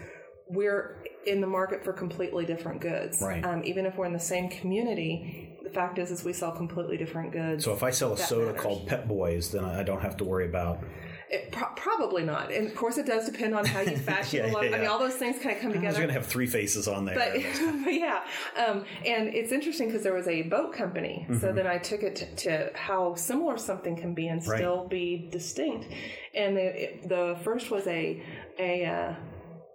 we're 0.48 1.02
in 1.26 1.40
the 1.40 1.46
market 1.46 1.82
for 1.82 1.92
completely 1.92 2.44
different 2.44 2.80
goods. 2.80 3.20
Right. 3.20 3.44
Um, 3.44 3.64
even 3.64 3.86
if 3.86 3.96
we're 3.96 4.06
in 4.06 4.12
the 4.12 4.20
same 4.20 4.48
community, 4.48 5.58
the 5.62 5.70
fact 5.70 5.98
is, 5.98 6.10
is 6.10 6.24
we 6.24 6.32
sell 6.32 6.52
completely 6.52 6.96
different 6.96 7.32
goods. 7.32 7.64
So 7.64 7.72
if 7.72 7.82
I 7.82 7.90
sell 7.90 8.12
a 8.12 8.18
soda 8.18 8.46
matters. 8.46 8.60
called 8.60 8.86
Pep 8.86 9.08
Boys, 9.08 9.50
then 9.50 9.64
I 9.64 9.82
don't 9.82 10.02
have 10.02 10.16
to 10.18 10.24
worry 10.24 10.46
about. 10.46 10.84
It, 11.30 11.50
pro- 11.52 11.72
probably 11.74 12.22
not. 12.22 12.52
And 12.52 12.66
of 12.66 12.74
course, 12.74 12.98
it 12.98 13.06
does 13.06 13.26
depend 13.28 13.54
on 13.54 13.64
how 13.64 13.80
you 13.80 13.96
fashion 14.12 14.40
Yeah, 14.40 14.46
the 14.48 14.52
logo. 14.54 14.68
yeah, 14.68 14.76
I 14.76 14.78
mean, 14.80 14.88
all 14.88 14.98
those 14.98 15.14
things 15.14 15.38
kind 15.42 15.56
of 15.56 15.62
come 15.62 15.72
together. 15.72 15.96
going 15.96 16.08
to 16.08 16.14
have 16.14 16.26
three 16.26 16.46
faces 16.46 16.86
on 16.86 17.04
there. 17.04 17.14
But, 17.14 17.32
but 17.84 17.94
yeah, 17.94 18.24
um, 18.56 18.84
and 19.06 19.28
it's 19.28 19.50
interesting 19.52 19.88
because 19.88 20.02
there 20.02 20.14
was 20.14 20.28
a 20.28 20.42
boat 20.42 20.72
company. 20.74 21.26
So 21.40 21.52
then 21.52 21.66
I 21.66 21.78
took 21.78 22.02
it 22.02 22.16
to, 22.16 22.34
to 22.36 22.70
how 22.76 23.14
similar 23.14 23.56
something 23.56 23.96
can 23.96 24.14
be 24.14 24.28
and 24.28 24.40
Mm-hmm. 24.40 24.50
Right. 24.50 24.58
still 24.58 24.86
be 24.88 25.28
distinct. 25.30 25.86
And 26.34 26.56
the, 26.56 26.90
the 27.06 27.38
first 27.44 27.70
was 27.70 27.86
a 27.86 28.22
a 28.58 28.84
uh, 28.84 29.14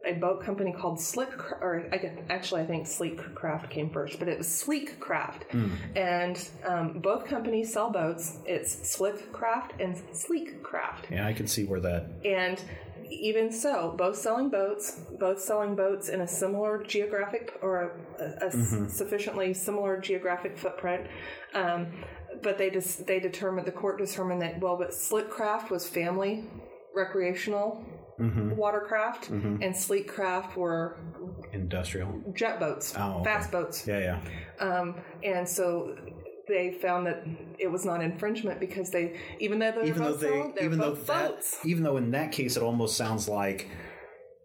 a 0.06 0.14
boat 0.14 0.42
company 0.44 0.72
called 0.72 1.00
Slick, 1.00 1.30
or 1.62 1.88
I 1.92 1.98
guess, 1.98 2.16
actually 2.30 2.62
I 2.62 2.66
think 2.66 2.88
Sleek 2.88 3.18
Craft 3.36 3.70
came 3.70 3.90
first, 3.90 4.18
but 4.20 4.28
it 4.28 4.38
was 4.38 4.48
Sleek 4.48 5.00
Craft, 5.00 5.44
Hmm. 5.52 5.70
and 5.96 6.50
um, 6.66 7.00
both 7.00 7.26
companies 7.26 7.74
sell 7.74 7.90
boats. 7.92 8.38
It's 8.46 8.90
Slick 8.90 9.32
Craft 9.34 9.74
and 9.82 10.02
Sleek 10.14 10.64
Craft. 10.64 11.08
yeah, 11.12 11.28
I 11.28 11.34
can 11.34 11.48
see 11.48 11.66
where 11.66 11.82
that. 11.82 12.06
And 12.24 12.62
even 13.12 13.52
so, 13.52 13.94
both 13.98 14.16
selling 14.16 14.50
boats, 14.50 15.02
both 15.20 15.42
selling 15.42 15.76
boats 15.76 16.10
in 16.10 16.22
a 16.22 16.28
similar 16.28 16.84
geographic 16.84 17.58
or 17.62 17.92
a, 18.20 18.24
a 18.44 18.46
s- 18.48 18.94
sufficiently 18.96 19.54
similar 19.54 20.00
geographic 20.00 20.56
footprint. 20.58 21.08
Um, 21.56 21.88
but 22.44 22.58
they 22.58 22.70
just 22.70 23.06
they 23.08 23.20
determined 23.20 23.66
the 23.68 23.72
court 23.72 23.98
determined 23.98 24.42
that 24.44 24.62
well, 24.62 24.78
but 24.78 24.92
Slickcraft 24.92 25.72
was 25.72 25.90
family 25.90 26.46
recreational 26.96 27.84
watercraft, 28.20 29.30
and 29.30 29.76
Sleek 29.76 30.08
Craft 30.08 30.56
were 30.58 30.98
Industrial. 31.54 32.22
jet 32.34 32.60
boats, 32.60 32.94
Oh, 32.98 33.16
okay. 33.16 33.24
fast 33.24 33.52
boats. 33.52 33.88
Yeah, 33.88 34.20
yeah. 34.60 34.66
Um, 34.66 34.96
and 35.24 35.48
so 35.48 35.96
they 36.48 36.72
found 36.82 37.06
that 37.08 37.24
it 37.60 37.68
was 37.72 37.86
not 37.86 38.02
infringement 38.04 38.60
because 38.60 38.90
they 38.90 39.20
even 39.40 39.60
though 39.60 39.72
they 39.72 39.78
were 39.82 39.86
Even 39.88 40.04
though 40.04 40.14
they, 40.14 40.30
they're 40.56 40.66
even 40.66 40.80
though 40.80 40.90
both 40.96 41.08
that, 41.08 41.30
boats. 41.36 41.58
even 41.64 41.84
though 41.84 41.98
in 41.98 42.12
that 42.12 42.32
case 42.32 42.58
it 42.58 42.64
almost 42.64 42.98
sounds 42.98 43.30
like 43.30 43.68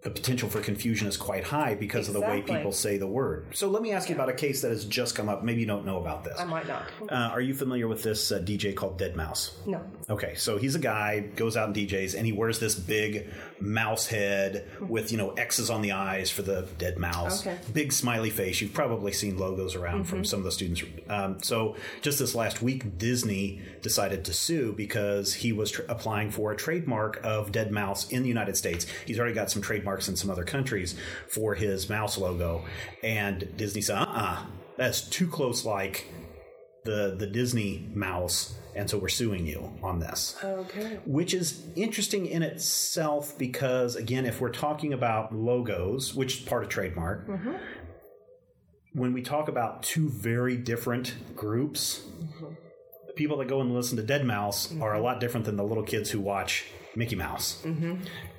the 0.05 0.10
potential 0.10 0.48
for 0.51 0.60
confusion 0.60 1.09
is 1.09 1.16
quite 1.16 1.44
high 1.44 1.74
because 1.74 2.09
of 2.09 2.14
the 2.14 2.20
way 2.20 2.43
people 2.43 2.72
say 2.72 2.98
the 2.98 3.06
word. 3.06 3.47
So 3.55 3.68
let 3.68 3.82
me 3.82 3.90
ask 3.93 4.09
you 4.10 4.14
about 4.14 4.28
a 4.28 4.35
case 4.35 4.60
that 4.60 4.68
has 4.70 4.85
just 4.85 5.14
come 5.14 5.31
up. 5.31 5.43
Maybe 5.43 5.60
you 5.60 5.66
don't 5.66 5.86
know 5.86 5.98
about 5.98 6.24
this. 6.24 6.39
I 6.39 6.44
might 6.44 6.68
not. 6.68 6.85
Uh, 7.09 7.14
are 7.32 7.40
you 7.40 7.55
familiar 7.55 7.89
with 7.89 8.02
this 8.02 8.31
uh, 8.31 8.39
DJ 8.40 8.74
called 8.76 8.98
Dead 8.98 9.16
Mouse? 9.16 9.56
No. 9.66 9.81
Okay, 10.10 10.35
so 10.35 10.59
he's 10.59 10.74
a 10.74 10.78
guy 10.78 11.20
goes 11.20 11.56
out 11.56 11.68
and 11.68 11.74
DJs, 11.76 12.14
and 12.16 12.26
he 12.26 12.32
wears 12.32 12.59
this 12.60 12.74
big 12.74 13.28
mouse 13.60 14.06
head 14.06 14.68
with 14.81 15.10
you 15.10 15.16
know 15.16 15.31
X's 15.31 15.70
on 15.70 15.81
the 15.81 15.93
eyes 15.93 16.31
for 16.31 16.43
the 16.43 16.68
dead 16.76 16.98
mouse, 16.98 17.47
Okay. 17.47 17.56
big 17.72 17.90
smiley 17.93 18.28
face. 18.28 18.60
You've 18.60 18.74
probably 18.74 19.12
seen 19.12 19.39
logos 19.39 19.74
around 19.74 20.05
from 20.05 20.22
some 20.24 20.40
of 20.40 20.44
the 20.44 20.52
students. 20.52 20.82
Um, 21.09 21.43
so 21.43 21.76
just 22.02 22.18
this 22.18 22.35
last 22.35 22.60
week, 22.60 22.98
Disney 22.98 23.62
decided 23.81 24.24
to 24.26 24.35
sue 24.35 24.72
because 24.74 25.32
he 25.32 25.52
was 25.52 25.70
tr- 25.70 25.82
applying 25.89 26.31
for 26.31 26.52
a 26.52 26.56
trademark 26.56 27.20
of 27.24 27.52
dead 27.52 27.72
mouse 27.72 28.06
in 28.10 28.22
the 28.22 28.28
United 28.28 28.56
States. 28.59 28.86
He's 29.06 29.18
already 29.18 29.35
got 29.35 29.51
some 29.51 29.62
trademarks 29.95 30.09
in 30.09 30.16
some 30.16 30.31
other 30.31 30.45
countries 30.45 30.95
for 31.29 31.55
his 31.55 31.89
mouse 31.89 32.19
logo, 32.19 32.65
and 33.03 33.57
Disney 33.57 33.83
said, 33.83 33.99
"Uh, 33.99 34.07
uh 34.09 34.47
that's 34.77 35.03
too 35.03 35.29
close, 35.29 35.65
like." 35.65 36.07
the 36.85 37.16
the 37.19 37.27
Disney 37.27 37.89
mouse, 37.95 38.59
and 38.77 38.91
so 38.91 38.99
we're 38.99 39.09
suing 39.09 39.47
you 39.47 39.73
on 39.83 40.01
this. 40.01 40.37
Okay. 40.45 40.99
Which 41.07 41.33
is 41.33 41.62
interesting 41.77 42.27
in 42.27 42.43
itself 42.43 43.39
because 43.39 43.97
again, 43.97 44.27
if 44.27 44.39
we're 44.39 44.53
talking 44.53 44.93
about 44.93 45.35
logos, 45.35 46.15
which 46.15 46.41
is 46.41 46.45
part 46.45 46.62
of 46.62 46.69
trademark, 46.69 47.27
when 48.93 49.15
we 49.15 49.23
talk 49.23 49.49
about 49.49 49.83
two 49.83 50.11
very 50.11 50.59
different 50.59 51.15
groups, 51.35 52.03
the 53.07 53.15
people 53.15 53.39
that 53.39 53.49
go 53.49 53.62
and 53.62 53.73
listen 53.73 53.97
to 53.97 54.03
Dead 54.03 54.27
Mouse 54.27 54.71
are 54.79 54.93
a 54.93 55.01
lot 55.01 55.21
different 55.21 55.47
than 55.47 55.57
the 55.57 55.65
little 55.65 55.85
kids 55.85 56.11
who 56.11 56.21
watch 56.21 56.66
Mickey 56.97 57.16
Mouse. 57.16 57.65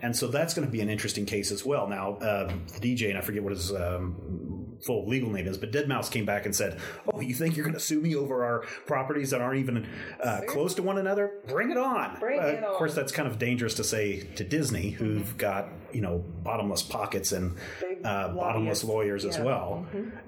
And 0.05 0.15
so 0.15 0.27
that's 0.27 0.53
going 0.53 0.67
to 0.67 0.71
be 0.71 0.81
an 0.81 0.89
interesting 0.91 1.25
case 1.25 1.51
as 1.51 1.65
well. 1.65 1.87
Now, 1.87 2.09
um, 2.21 2.61
the 2.79 2.95
DJ, 2.95 3.09
and 3.09 3.17
I 3.17 3.21
forget 3.21 3.41
what 3.41 3.53
his 3.53 3.73
um, 3.73 4.77
full 4.85 5.07
legal 5.07 5.31
name 5.31 5.47
is, 5.47 5.57
but 5.57 5.71
Dead 5.71 5.87
Mouse 5.87 6.09
came 6.09 6.25
back 6.25 6.45
and 6.45 6.55
said, 6.55 6.77
Oh, 7.11 7.21
you 7.21 7.33
think 7.33 7.55
you're 7.57 7.63
going 7.65 7.73
to 7.73 7.79
sue 7.79 7.99
me 7.99 8.15
over 8.15 8.45
our 8.45 8.59
properties 8.85 9.31
that 9.31 9.41
aren't 9.41 9.59
even 9.61 9.87
uh, 10.21 10.41
close 10.47 10.75
to 10.75 10.83
one 10.83 10.99
another? 10.99 11.31
Bring 11.47 11.71
it 11.71 11.77
on. 11.77 12.19
Bring 12.19 12.39
Uh, 12.39 12.43
it 12.43 12.63
Of 12.63 12.75
course, 12.75 12.93
that's 12.93 13.11
kind 13.11 13.27
of 13.27 13.39
dangerous 13.39 13.73
to 13.75 13.83
say 13.83 14.19
to 14.35 14.43
Disney, 14.43 14.91
who've 14.91 15.35
got, 15.39 15.69
you 15.91 16.01
know, 16.01 16.23
bottomless 16.43 16.83
pockets 16.83 17.31
and 17.31 17.55
uh, 18.03 18.27
bottomless 18.27 18.83
lawyers 18.83 19.25
as 19.25 19.37
Yeah. 19.37 19.43
well. 19.43 19.87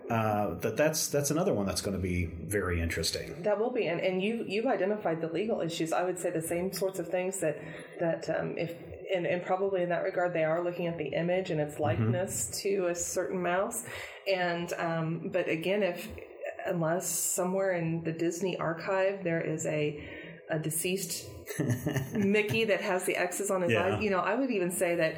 Uh, 0.10 0.56
that 0.62 0.76
that's 0.76 1.10
that's 1.10 1.30
another 1.30 1.54
one 1.54 1.68
that's 1.68 1.82
going 1.82 1.96
to 1.96 2.02
be 2.02 2.26
very 2.26 2.82
interesting. 2.82 3.44
That 3.44 3.60
will 3.60 3.70
be, 3.72 3.86
and, 3.86 4.00
and 4.00 4.24
you 4.24 4.44
you've 4.48 4.66
identified 4.66 5.22
the 5.22 5.28
legal 5.28 5.62
issues. 5.62 5.92
I 5.94 6.02
would 6.04 6.18
say 6.18 6.32
the 6.32 6.42
same 6.42 6.72
sorts 6.74 6.98
of 6.98 7.10
things 7.10 7.40
that 7.42 7.62
that 8.00 8.28
um, 8.40 8.58
if 8.58 8.72
and, 9.14 9.26
and 9.26 9.44
probably 9.46 9.82
in 9.84 9.90
that 9.90 10.04
regard 10.04 10.34
they 10.34 10.44
are 10.44 10.64
looking 10.64 10.88
at 10.88 10.98
the 10.98 11.08
image 11.08 11.50
and 11.52 11.60
its 11.62 11.80
likeness 11.80 12.50
to 12.64 12.88
a 12.88 12.96
certain 12.96 13.42
mouse, 13.42 13.84
and 14.32 14.74
um, 14.78 15.30
but 15.32 15.48
again, 15.50 15.84
if 15.84 16.08
unless 16.66 17.08
somewhere 17.08 17.74
in 17.74 18.04
the 18.04 18.12
Disney 18.12 18.58
archive 18.58 19.24
there 19.24 19.42
is 19.42 19.66
a 19.66 20.04
a 20.50 20.58
deceased 20.60 21.28
Mickey 22.14 22.64
that 22.66 22.80
has 22.82 23.04
the 23.06 23.16
X's 23.18 23.52
on 23.52 23.62
his 23.62 23.72
Yeah. 23.72 23.96
eyes, 23.96 24.04
you 24.04 24.10
know, 24.10 24.20
I 24.20 24.36
would 24.36 24.50
even 24.50 24.72
say 24.72 24.96
that 24.96 25.16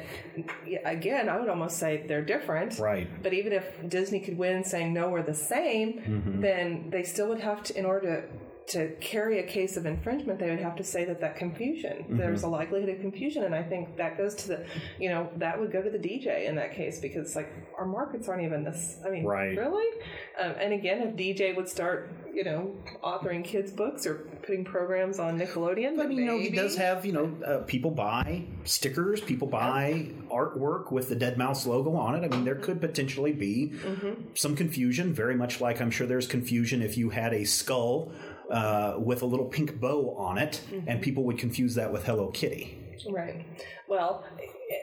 again, 0.84 1.28
I 1.28 1.38
would 1.38 1.48
almost 1.48 1.78
say 1.78 2.04
they're 2.08 2.24
different, 2.24 2.78
Right. 2.78 3.08
but 3.22 3.32
even 3.32 3.52
if 3.52 3.64
Disney 3.88 4.20
could 4.20 4.36
win 4.38 4.64
saying 4.64 4.92
no, 4.92 5.08
we're 5.08 5.22
the 5.22 5.34
same, 5.34 5.92
Mm-hmm. 6.00 6.40
then 6.40 6.90
they 6.90 7.02
still 7.04 7.28
would 7.28 7.40
have 7.40 7.62
to, 7.64 7.78
in 7.78 7.84
order 7.84 8.22
to, 8.22 8.28
to 8.70 8.88
carry 9.00 9.38
a 9.40 9.42
case 9.42 9.76
of 9.76 9.84
infringement, 9.86 10.38
they 10.38 10.48
would 10.50 10.60
have 10.60 10.76
to 10.76 10.84
say 10.84 11.04
that 11.04 11.20
that 11.20 11.36
confusion, 11.36 11.98
Mm-hmm. 12.04 12.16
there's 12.18 12.42
a 12.44 12.48
likelihood 12.48 12.88
of 12.88 13.00
confusion. 13.00 13.44
And 13.44 13.54
I 13.54 13.62
think 13.62 13.96
that 13.96 14.16
goes 14.16 14.34
to 14.36 14.48
the, 14.48 14.66
you 14.98 15.08
know, 15.08 15.28
that 15.36 15.58
would 15.58 15.70
go 15.72 15.82
to 15.82 15.90
the 15.90 15.98
DJ 15.98 16.46
in 16.48 16.54
that 16.56 16.74
case 16.74 17.00
because 17.00 17.34
like 17.36 17.52
our 17.78 17.84
markets 17.86 18.28
aren't 18.28 18.42
even 18.42 18.64
this. 18.64 18.96
I 19.04 19.10
mean, 19.10 19.24
Right. 19.24 19.56
really? 19.56 20.00
Um, 20.40 20.54
and 20.60 20.72
again, 20.72 21.02
if 21.02 21.16
DJ 21.16 21.54
would 21.56 21.68
start, 21.68 22.10
you 22.32 22.44
know, 22.44 22.74
authoring 23.02 23.44
kids' 23.44 23.72
books 23.72 24.06
or 24.06 24.14
putting 24.44 24.64
programs 24.64 25.18
on 25.18 25.38
Nickelodeon, 25.38 25.98
I 26.00 26.06
mean, 26.06 26.18
you 26.18 26.24
know, 26.26 26.38
he 26.38 26.50
does 26.50 26.76
have, 26.76 27.04
you 27.04 27.12
know, 27.12 27.36
uh, 27.44 27.58
people 27.66 27.90
buy 27.90 28.44
stickers, 28.64 29.20
people 29.20 29.48
buy 29.48 30.06
artwork 30.30 30.92
with 30.92 31.08
the 31.08 31.16
Dead 31.16 31.36
Mouse 31.38 31.66
logo 31.66 31.94
on 31.96 32.14
it. 32.14 32.24
I 32.24 32.28
mean, 32.28 32.44
there 32.44 32.54
could 32.54 32.80
potentially 32.80 33.32
be 33.32 33.72
some 34.34 34.54
confusion, 34.56 35.12
very 35.12 35.34
much 35.34 35.60
like 35.60 35.80
I'm 35.80 35.90
sure 35.90 36.06
there's 36.06 36.26
confusion 36.28 36.82
if 36.82 36.96
you 36.96 37.10
had 37.10 37.34
a 37.34 37.44
skull 37.44 38.12
uh, 38.50 38.94
with 38.98 39.22
a 39.22 39.26
little 39.26 39.46
pink 39.46 39.80
bow 39.80 40.14
on 40.16 40.38
it, 40.38 40.60
and 40.86 41.00
people 41.00 41.24
would 41.24 41.38
confuse 41.38 41.74
that 41.74 41.92
with 41.92 42.04
Hello 42.04 42.28
Kitty. 42.28 42.76
Right. 43.08 43.46
Well, 43.88 44.24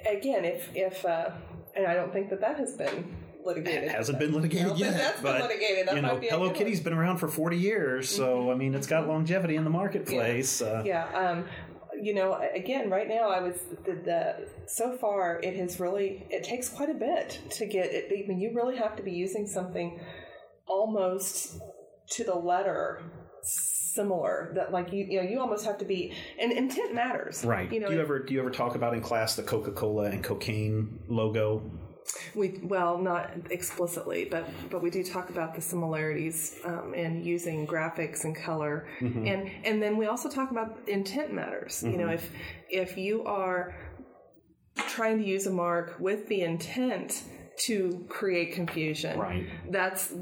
again, 0.10 0.46
if 0.46 0.70
if 0.76 1.06
uh, 1.06 1.32
and 1.76 1.86
I 1.86 1.94
don't 1.94 2.12
think 2.12 2.30
that 2.30 2.42
that 2.42 2.58
has 2.58 2.74
been 2.74 3.16
litigated. 3.46 3.84
It 3.86 3.92
hasn't 3.92 4.20
been 4.20 4.34
litigated 4.34 4.66
I 4.66 4.70
don't 4.70 4.78
think 4.78 4.92
yet, 4.92 4.98
that's 4.98 5.22
been 5.22 5.32
but 5.32 5.42
litigated. 5.42 5.88
That 5.88 5.96
you 5.96 6.02
know, 6.02 6.08
might 6.10 6.22
be 6.22 6.28
a 6.28 6.32
Hello 6.32 6.48
one. 6.48 6.56
Kitty's 6.56 6.80
been 6.80 6.94
around 6.94 7.18
for 7.18 7.28
40 7.28 7.58
years, 7.58 8.10
so 8.10 8.52
I 8.52 8.56
mean, 8.56 8.76
it's 8.76 8.88
got 8.88 9.08
longevity 9.08 9.56
in 9.56 9.64
the 9.64 9.70
marketplace. 9.70 10.62
Uh, 10.62 10.84
Yeah. 10.86 11.06
Um, 11.14 11.46
you 12.00 12.14
know, 12.14 12.40
again, 12.54 12.92
right 12.92 13.08
now, 13.08 13.30
I 13.30 13.40
was 13.40 13.56
the, 13.86 13.94
the 13.94 14.48
so 14.68 14.96
far 14.98 15.40
it 15.42 15.56
has 15.56 15.80
really 15.80 16.26
it 16.30 16.44
takes 16.44 16.70
quite 16.70 16.90
a 16.90 16.94
bit 16.94 17.40
to 17.52 17.66
get 17.66 17.88
it. 17.92 18.12
I 18.12 18.28
mean, 18.28 18.40
you 18.40 18.52
really 18.54 18.78
have 18.78 18.96
to 18.98 19.04
be 19.04 19.12
using 19.12 19.48
something 19.48 20.00
almost 20.68 21.60
to 22.12 22.24
the 22.24 22.36
letter 22.36 23.02
similar 23.48 24.52
that 24.56 24.72
like 24.72 24.92
you 24.94 25.06
you 25.06 25.22
know 25.22 25.28
you 25.28 25.40
almost 25.40 25.66
have 25.66 25.78
to 25.78 25.86
be 25.86 26.14
and 26.40 26.52
intent 26.52 26.94
matters 26.94 27.44
Right. 27.44 27.72
you 27.72 27.80
know 27.80 27.88
do 27.88 27.96
you 27.96 28.02
ever 28.02 28.20
do 28.20 28.34
you 28.34 28.40
ever 28.40 28.52
talk 28.52 28.76
about 28.76 28.94
in 28.94 29.02
class 29.02 29.36
the 29.36 29.44
Coca 29.44 29.72
Cola 29.72 30.06
and 30.06 30.24
cocaine 30.24 31.00
logo 31.08 31.64
We 32.36 32.60
well, 32.64 32.98
not 33.00 33.32
explicitly, 33.52 34.22
but 34.32 34.46
but 34.72 34.82
we 34.82 34.90
do 34.90 35.04
talk 35.04 35.30
about 35.30 35.56
the 35.56 35.62
similarities 35.62 36.58
um, 36.64 36.94
in 36.94 37.22
using 37.22 37.68
graphics 37.68 38.24
and 38.24 38.34
color, 38.34 38.88
and 39.02 39.52
and 39.66 39.82
then 39.84 39.98
we 39.98 40.06
also 40.06 40.30
talk 40.30 40.50
about 40.52 40.70
intent 40.88 41.34
matters. 41.34 41.84
You 41.84 41.98
know, 41.98 42.08
if 42.08 42.24
if 42.70 42.98
you 42.98 43.26
are 43.26 43.76
trying 44.96 45.18
to 45.22 45.26
use 45.26 45.48
a 45.48 45.52
mark 45.52 45.98
with 46.00 46.28
the 46.30 46.42
intent 46.44 47.24
to 47.66 48.06
create 48.08 48.54
confusion, 48.54 49.20
Right. 49.20 49.46
That's 49.70 50.14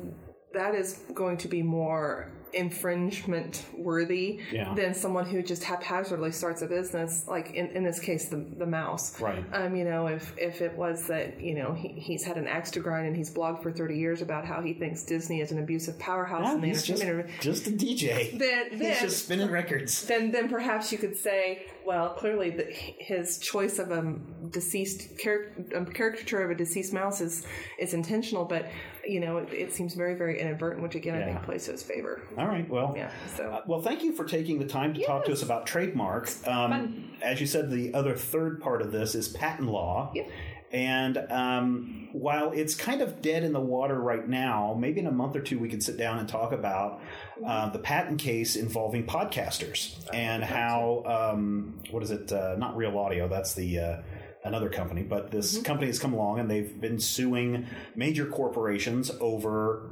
that 0.54 0.74
is 0.74 1.02
going 1.14 1.38
to 1.38 1.48
be 1.48 1.62
more 1.62 2.32
infringement 2.56 3.64
worthy 3.78 4.40
Yeah. 4.52 4.74
than 4.74 4.94
someone 4.94 5.26
who 5.26 5.42
just 5.44 5.64
haphazardly 5.64 6.32
starts 6.32 6.62
a 6.62 6.68
business 6.68 7.26
like 7.28 7.52
in, 7.54 7.68
in 7.68 7.84
this 7.84 8.00
case 8.00 8.30
the, 8.30 8.38
the 8.58 8.66
mouse 8.66 9.20
Right. 9.20 9.44
um, 9.54 9.76
you 9.76 9.84
know, 9.86 10.08
if 10.08 10.34
if 10.38 10.62
it 10.62 10.74
was 10.76 11.08
that 11.08 11.40
you 11.42 11.54
know 11.56 11.74
he, 11.74 11.90
he's 11.90 12.24
had 12.24 12.38
an 12.38 12.48
axe 12.48 12.72
to 12.72 12.80
grind 12.80 13.08
and 13.08 13.16
he's 13.16 13.34
blogged 13.34 13.62
for 13.62 13.72
thirty 13.72 13.98
years 13.98 14.22
about 14.22 14.46
how 14.46 14.62
he 14.62 14.74
thinks 14.74 15.04
Disney 15.04 15.42
is 15.42 15.52
an 15.52 15.60
abusive 15.60 15.98
powerhouse 16.00 16.54
in 16.54 16.62
the 16.62 16.68
he's 16.68 16.84
just, 16.84 17.02
entertainment, 17.04 17.42
just 17.42 17.68
a 17.68 17.72
DJ. 17.72 18.38
then 18.40 18.70
He's 18.72 19.02
just 19.02 19.26
spinning 19.26 19.52
records. 19.52 20.06
then 20.08 20.32
then 20.32 20.50
perhaps 20.50 20.92
you 20.92 20.98
could 20.98 21.18
say, 21.18 21.66
well, 21.86 22.10
clearly 22.10 22.50
the, 22.52 22.66
his 23.00 23.38
choice 23.40 23.80
of 23.80 23.92
a 23.92 24.16
deceased 24.52 25.18
caricature 25.20 26.42
of 26.44 26.52
a 26.52 26.56
deceased 26.56 26.94
mouse 26.94 27.22
is 27.22 27.46
is 27.80 27.94
intentional, 27.94 28.46
but 28.46 28.68
you 29.08 29.20
know 29.20 29.38
it, 29.38 29.54
it 29.54 29.74
seems 29.74 29.94
very 29.94 30.16
very 30.16 30.40
inadvertent, 30.40 30.82
which 30.84 30.96
again 30.96 31.16
I 31.22 31.26
think 31.26 31.44
plays 31.44 31.66
to 31.66 31.72
his 31.72 31.84
favor. 31.84 32.22
All 32.38 32.48
right. 32.48 32.68
Well, 32.70 32.94
Yeah, 32.96 33.12
so. 33.36 33.50
uh, 33.50 33.62
well, 33.68 33.82
thank 33.82 34.04
you 34.04 34.14
for 34.14 34.26
taking 34.26 34.60
the 34.60 34.66
time 34.66 34.94
to 34.94 35.04
talk 35.06 35.26
to 35.26 35.32
us 35.32 35.42
about 35.44 35.66
trademark. 35.68 36.30
Um, 36.48 37.12
as 37.22 37.40
you 37.42 37.48
said, 37.48 37.70
the 37.70 37.94
other 37.94 38.16
third 38.16 38.62
part 38.62 38.82
of 38.82 38.92
this 38.92 39.16
is 39.16 39.28
patent 39.28 39.70
law. 39.70 40.12
Yep. 40.16 40.30
And 40.72 41.18
um, 41.32 42.10
while 42.12 42.52
it's 42.52 42.76
kind 42.76 43.02
of 43.02 43.22
dead 43.22 43.44
in 43.44 43.54
the 43.54 43.62
water 43.62 43.98
right 43.98 44.28
now, 44.28 44.76
maybe 44.78 45.00
in 45.00 45.08
a 45.08 45.12
month 45.12 45.36
or 45.36 45.40
two 45.40 45.58
we 45.58 45.70
can 45.70 45.80
sit 45.80 45.96
down 45.96 46.20
and 46.20 46.28
talk 46.28 46.52
about 46.52 47.00
uh, 47.46 47.70
the 47.70 47.80
patent 47.80 48.20
case 48.20 48.56
involving 48.58 49.06
podcasters 49.06 49.96
and 50.14 50.44
how 50.44 51.04
um, 51.06 51.80
what 51.92 52.04
is 52.04 52.12
it? 52.12 52.32
Uh, 52.32 52.56
not 52.58 52.76
Real 52.76 52.98
Audio. 52.98 53.30
That's 53.30 53.54
the 53.54 53.80
uh, 53.80 53.98
another 54.46 54.70
company, 54.70 55.04
but 55.04 55.32
this 55.32 55.58
company 55.62 55.88
has 55.88 56.00
come 56.00 56.14
along 56.14 56.40
and 56.40 56.50
they've 56.50 56.80
been 56.80 57.00
suing 57.00 57.68
major 57.96 58.26
corporations 58.26 59.12
over 59.20 59.92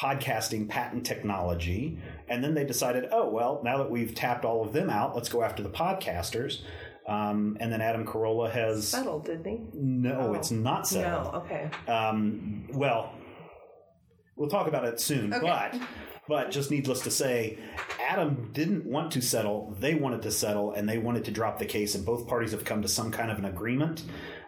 podcasting 0.00 0.68
patent 0.68 1.04
technology. 1.06 1.98
And 2.28 2.42
then 2.42 2.54
they 2.54 2.64
decided, 2.64 3.04
oh, 3.12 3.28
well, 3.30 3.60
now 3.62 3.76
that 3.78 3.90
we've 3.90 4.14
tapped 4.14 4.44
all 4.44 4.64
of 4.64 4.72
them 4.72 4.88
out, 4.90 5.14
let's 5.14 5.28
go 5.28 5.42
after 5.42 5.62
the 5.62 5.68
podcasters. 5.68 6.62
Um, 7.06 7.56
and 7.60 7.72
then 7.72 7.80
Adam 7.80 8.06
Carolla 8.06 8.50
has. 8.50 8.88
Settled, 8.88 9.24
didn't 9.26 9.44
he? 9.46 9.60
No, 9.74 10.28
Oh. 10.30 10.34
it's 10.34 10.50
not 10.50 10.86
settled. 10.86 11.32
No, 11.34 11.40
okay. 11.40 11.70
Um, 11.90 12.68
well, 12.72 13.12
we'll 14.36 14.48
talk 14.50 14.66
about 14.68 14.84
it 14.84 15.00
soon, 15.00 15.34
Okay. 15.34 15.46
but. 15.46 15.80
But 16.30 16.52
just 16.52 16.70
needless 16.70 17.00
to 17.00 17.10
say, 17.10 17.58
Adam 18.08 18.50
didn't 18.52 18.86
want 18.86 19.10
to 19.12 19.20
settle. 19.20 19.76
They 19.80 19.96
wanted 19.96 20.22
to 20.22 20.30
settle, 20.30 20.72
and 20.74 20.88
they 20.88 20.96
wanted 20.96 21.24
to 21.24 21.32
drop 21.32 21.58
the 21.58 21.66
case. 21.66 21.96
And 21.96 22.06
both 22.06 22.28
parties 22.28 22.52
have 22.52 22.64
come 22.64 22.82
to 22.82 22.88
some 22.88 23.10
kind 23.10 23.32
of 23.32 23.38
an 23.38 23.46
agreement 23.46 24.04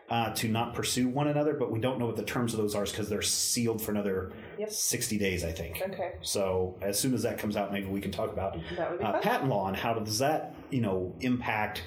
uh, 0.09 0.33
to 0.35 0.47
not 0.47 0.75
pursue 0.75 1.09
one 1.09 1.27
another. 1.27 1.55
But 1.55 1.73
we 1.73 1.81
don't 1.81 1.99
know 1.99 2.07
what 2.07 2.15
the 2.15 2.23
terms 2.23 2.55
of 2.55 2.61
those 2.61 2.77
are 2.77 2.85
because 2.85 3.09
they're 3.09 3.21
sealed 3.21 3.83
for 3.83 3.91
another 3.91 4.31
Yep. 4.61 4.71
sixty 4.71 5.19
days, 5.19 5.43
I 5.43 5.51
think. 5.51 5.83
Okay. 5.85 6.13
So 6.21 6.79
as 6.81 7.01
soon 7.01 7.15
as 7.15 7.23
that 7.25 7.37
comes 7.39 7.57
out, 7.57 7.73
maybe 7.73 7.87
we 7.87 8.01
can 8.01 8.13
talk 8.13 8.33
about 8.33 8.57
That 8.77 8.91
would 8.93 9.01
be 9.01 9.05
uh, 9.05 9.19
patent 9.19 9.51
law 9.51 9.67
and 9.67 9.77
how 9.77 9.95
does 9.95 10.21
that, 10.21 10.55
you 10.71 10.83
know, 10.83 11.17
impact 11.21 11.83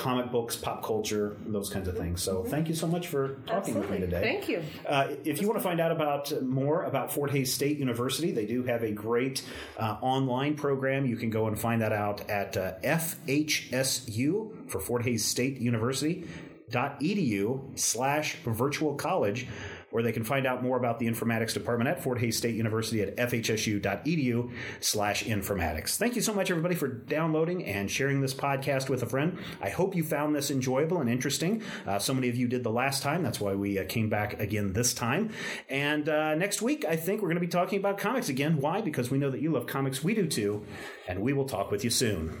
comic 0.00 0.32
books, 0.32 0.56
pop 0.56 0.82
culture, 0.82 1.36
those 1.46 1.68
kinds 1.68 1.86
of 1.86 1.96
things. 1.96 2.22
So 2.22 2.42
thank 2.42 2.68
you 2.68 2.74
so 2.74 2.86
much 2.86 3.08
for 3.08 3.36
talking 3.46 3.74
with 3.78 3.88
me 3.90 3.98
Mm-hmm. 3.98 4.04
Today. 4.10 4.22
Thank 4.22 4.48
you. 4.48 4.62
Uh, 4.88 5.08
if 5.24 5.40
you 5.42 5.46
want 5.46 5.58
to 5.60 5.62
find 5.62 5.78
out 5.78 5.92
about 5.92 6.32
more 6.42 6.84
about 6.84 7.12
Fort 7.12 7.30
Hays 7.30 7.52
State 7.52 7.78
University, 7.78 8.30
they 8.32 8.46
do 8.46 8.62
have 8.64 8.82
a 8.82 8.92
great 8.92 9.42
uh, 9.78 9.96
online 10.00 10.54
program. 10.56 11.04
You 11.04 11.16
can 11.16 11.28
go 11.28 11.46
and 11.46 11.58
find 11.60 11.82
that 11.82 11.92
out 11.92 12.28
at 12.30 12.56
uh, 12.56 12.72
FHSU 12.82 14.70
for 14.70 14.80
Fort 14.80 15.02
Hays 15.04 15.24
State 15.24 15.58
University 15.60 16.26
dot 16.70 17.00
edu 17.00 17.78
slash 17.78 18.36
virtual 18.44 18.94
college 18.94 19.48
where 19.90 20.02
they 20.02 20.12
can 20.12 20.24
find 20.24 20.46
out 20.46 20.62
more 20.62 20.76
about 20.76 20.98
the 20.98 21.06
informatics 21.06 21.52
department 21.52 21.88
at 21.88 22.02
Fort 22.02 22.18
Hays 22.18 22.36
State 22.36 22.54
University 22.54 23.02
at 23.02 23.16
fhsu.edu 23.16 24.50
slash 24.80 25.24
informatics. 25.24 25.96
Thank 25.96 26.16
you 26.16 26.22
so 26.22 26.32
much, 26.32 26.50
everybody, 26.50 26.74
for 26.74 26.88
downloading 26.88 27.64
and 27.64 27.90
sharing 27.90 28.20
this 28.20 28.34
podcast 28.34 28.88
with 28.88 29.02
a 29.02 29.06
friend. 29.06 29.38
I 29.60 29.70
hope 29.70 29.94
you 29.94 30.04
found 30.04 30.34
this 30.34 30.50
enjoyable 30.50 31.00
and 31.00 31.10
interesting. 31.10 31.62
Uh, 31.86 31.98
so 31.98 32.14
many 32.14 32.28
of 32.28 32.36
you 32.36 32.48
did 32.48 32.62
the 32.62 32.70
last 32.70 33.02
time. 33.02 33.22
That's 33.22 33.40
why 33.40 33.54
we 33.54 33.78
uh, 33.78 33.84
came 33.84 34.08
back 34.08 34.40
again 34.40 34.72
this 34.72 34.94
time. 34.94 35.30
And 35.68 36.08
uh, 36.08 36.34
next 36.34 36.62
week, 36.62 36.84
I 36.84 36.96
think 36.96 37.22
we're 37.22 37.28
going 37.28 37.36
to 37.36 37.40
be 37.40 37.46
talking 37.46 37.78
about 37.78 37.98
comics 37.98 38.28
again. 38.28 38.58
Why? 38.58 38.80
Because 38.80 39.10
we 39.10 39.18
know 39.18 39.30
that 39.30 39.40
you 39.40 39.52
love 39.52 39.66
comics. 39.66 40.02
We 40.02 40.14
do 40.14 40.26
too. 40.26 40.64
And 41.08 41.20
we 41.20 41.32
will 41.32 41.46
talk 41.46 41.70
with 41.70 41.84
you 41.84 41.90
soon. 41.90 42.40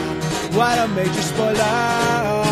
What 0.61 0.77
a 0.77 0.87
major 0.89 1.21
spoiler! 1.23 2.43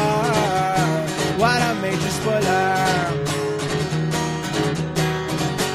What 1.38 1.61
a 1.61 1.76
major 1.80 2.10
spoiler! 2.10 2.76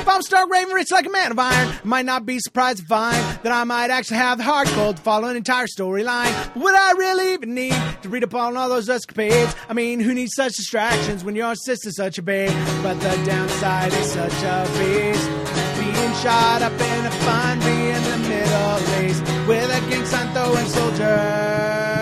If 0.01 0.09
I'm 0.09 0.21
stark 0.21 0.51
raving 0.51 0.75
rich 0.75 0.91
like 0.91 1.07
a 1.07 1.11
man 1.11 1.31
of 1.31 1.39
iron, 1.39 1.77
might 1.85 2.05
not 2.05 2.27
be 2.27 2.41
surprised 2.41 2.79
to 2.79 2.87
find 2.87 3.17
that 3.45 3.53
I 3.53 3.63
might 3.63 3.91
actually 3.91 4.17
have 4.17 4.39
the 4.39 4.45
heart 4.45 4.67
cold 4.67 4.97
to 4.97 5.03
follow 5.03 5.29
an 5.29 5.37
entire 5.37 5.69
storyline. 5.69 6.57
Would 6.57 6.75
I 6.75 6.95
really 6.99 7.35
even 7.35 7.55
need 7.55 7.77
to 8.03 8.09
read 8.09 8.25
up 8.25 8.35
on 8.35 8.57
all 8.57 8.69
those 8.69 8.89
escapades? 8.89 9.55
I 9.69 9.73
mean, 9.73 10.01
who 10.01 10.13
needs 10.13 10.33
such 10.35 10.55
distractions 10.55 11.23
when 11.23 11.37
your 11.37 11.55
sister's 11.55 11.95
such 11.95 12.19
a 12.19 12.23
babe? 12.23 12.51
But 12.83 12.95
the 12.95 13.15
downside 13.25 13.93
is 13.93 14.11
such 14.11 14.43
a 14.43 14.67
beast. 14.77 15.31
Being 15.79 16.15
shot 16.15 16.63
up 16.63 16.73
in 16.73 17.07
a 17.07 17.11
funny 17.13 17.91
in 17.91 18.03
the 18.03 18.19
Middle 18.29 19.05
East 19.05 19.23
with 19.47 19.71
a 19.71 19.81
gang 19.89 20.05
throwing 20.35 20.67
soldier. 20.67 21.94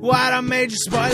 What 0.00 0.32
a 0.32 0.40
major 0.40 0.76
spoiler! 0.76 1.10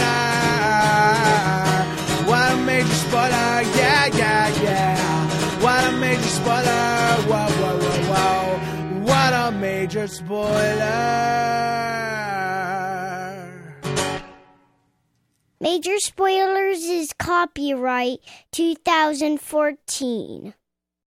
What 2.27 2.53
a 2.53 2.57
major 2.65 2.95
spoiler! 2.95 3.63
Yeah, 3.77 4.07
yeah, 4.07 4.63
yeah. 4.63 5.61
What 5.61 5.85
a 5.85 5.91
major 5.99 6.23
spoiler! 6.23 7.17
Whoa, 7.27 7.49
whoa, 7.49 7.79
whoa, 7.83 8.13
whoa! 8.13 8.61
What 9.03 9.33
a 9.33 9.51
major 9.51 10.07
spoiler! 10.07 11.25
Major 15.59 15.99
Spoilers 15.99 16.85
is 16.85 17.13
copyright 17.19 18.21
2014. 18.53 20.55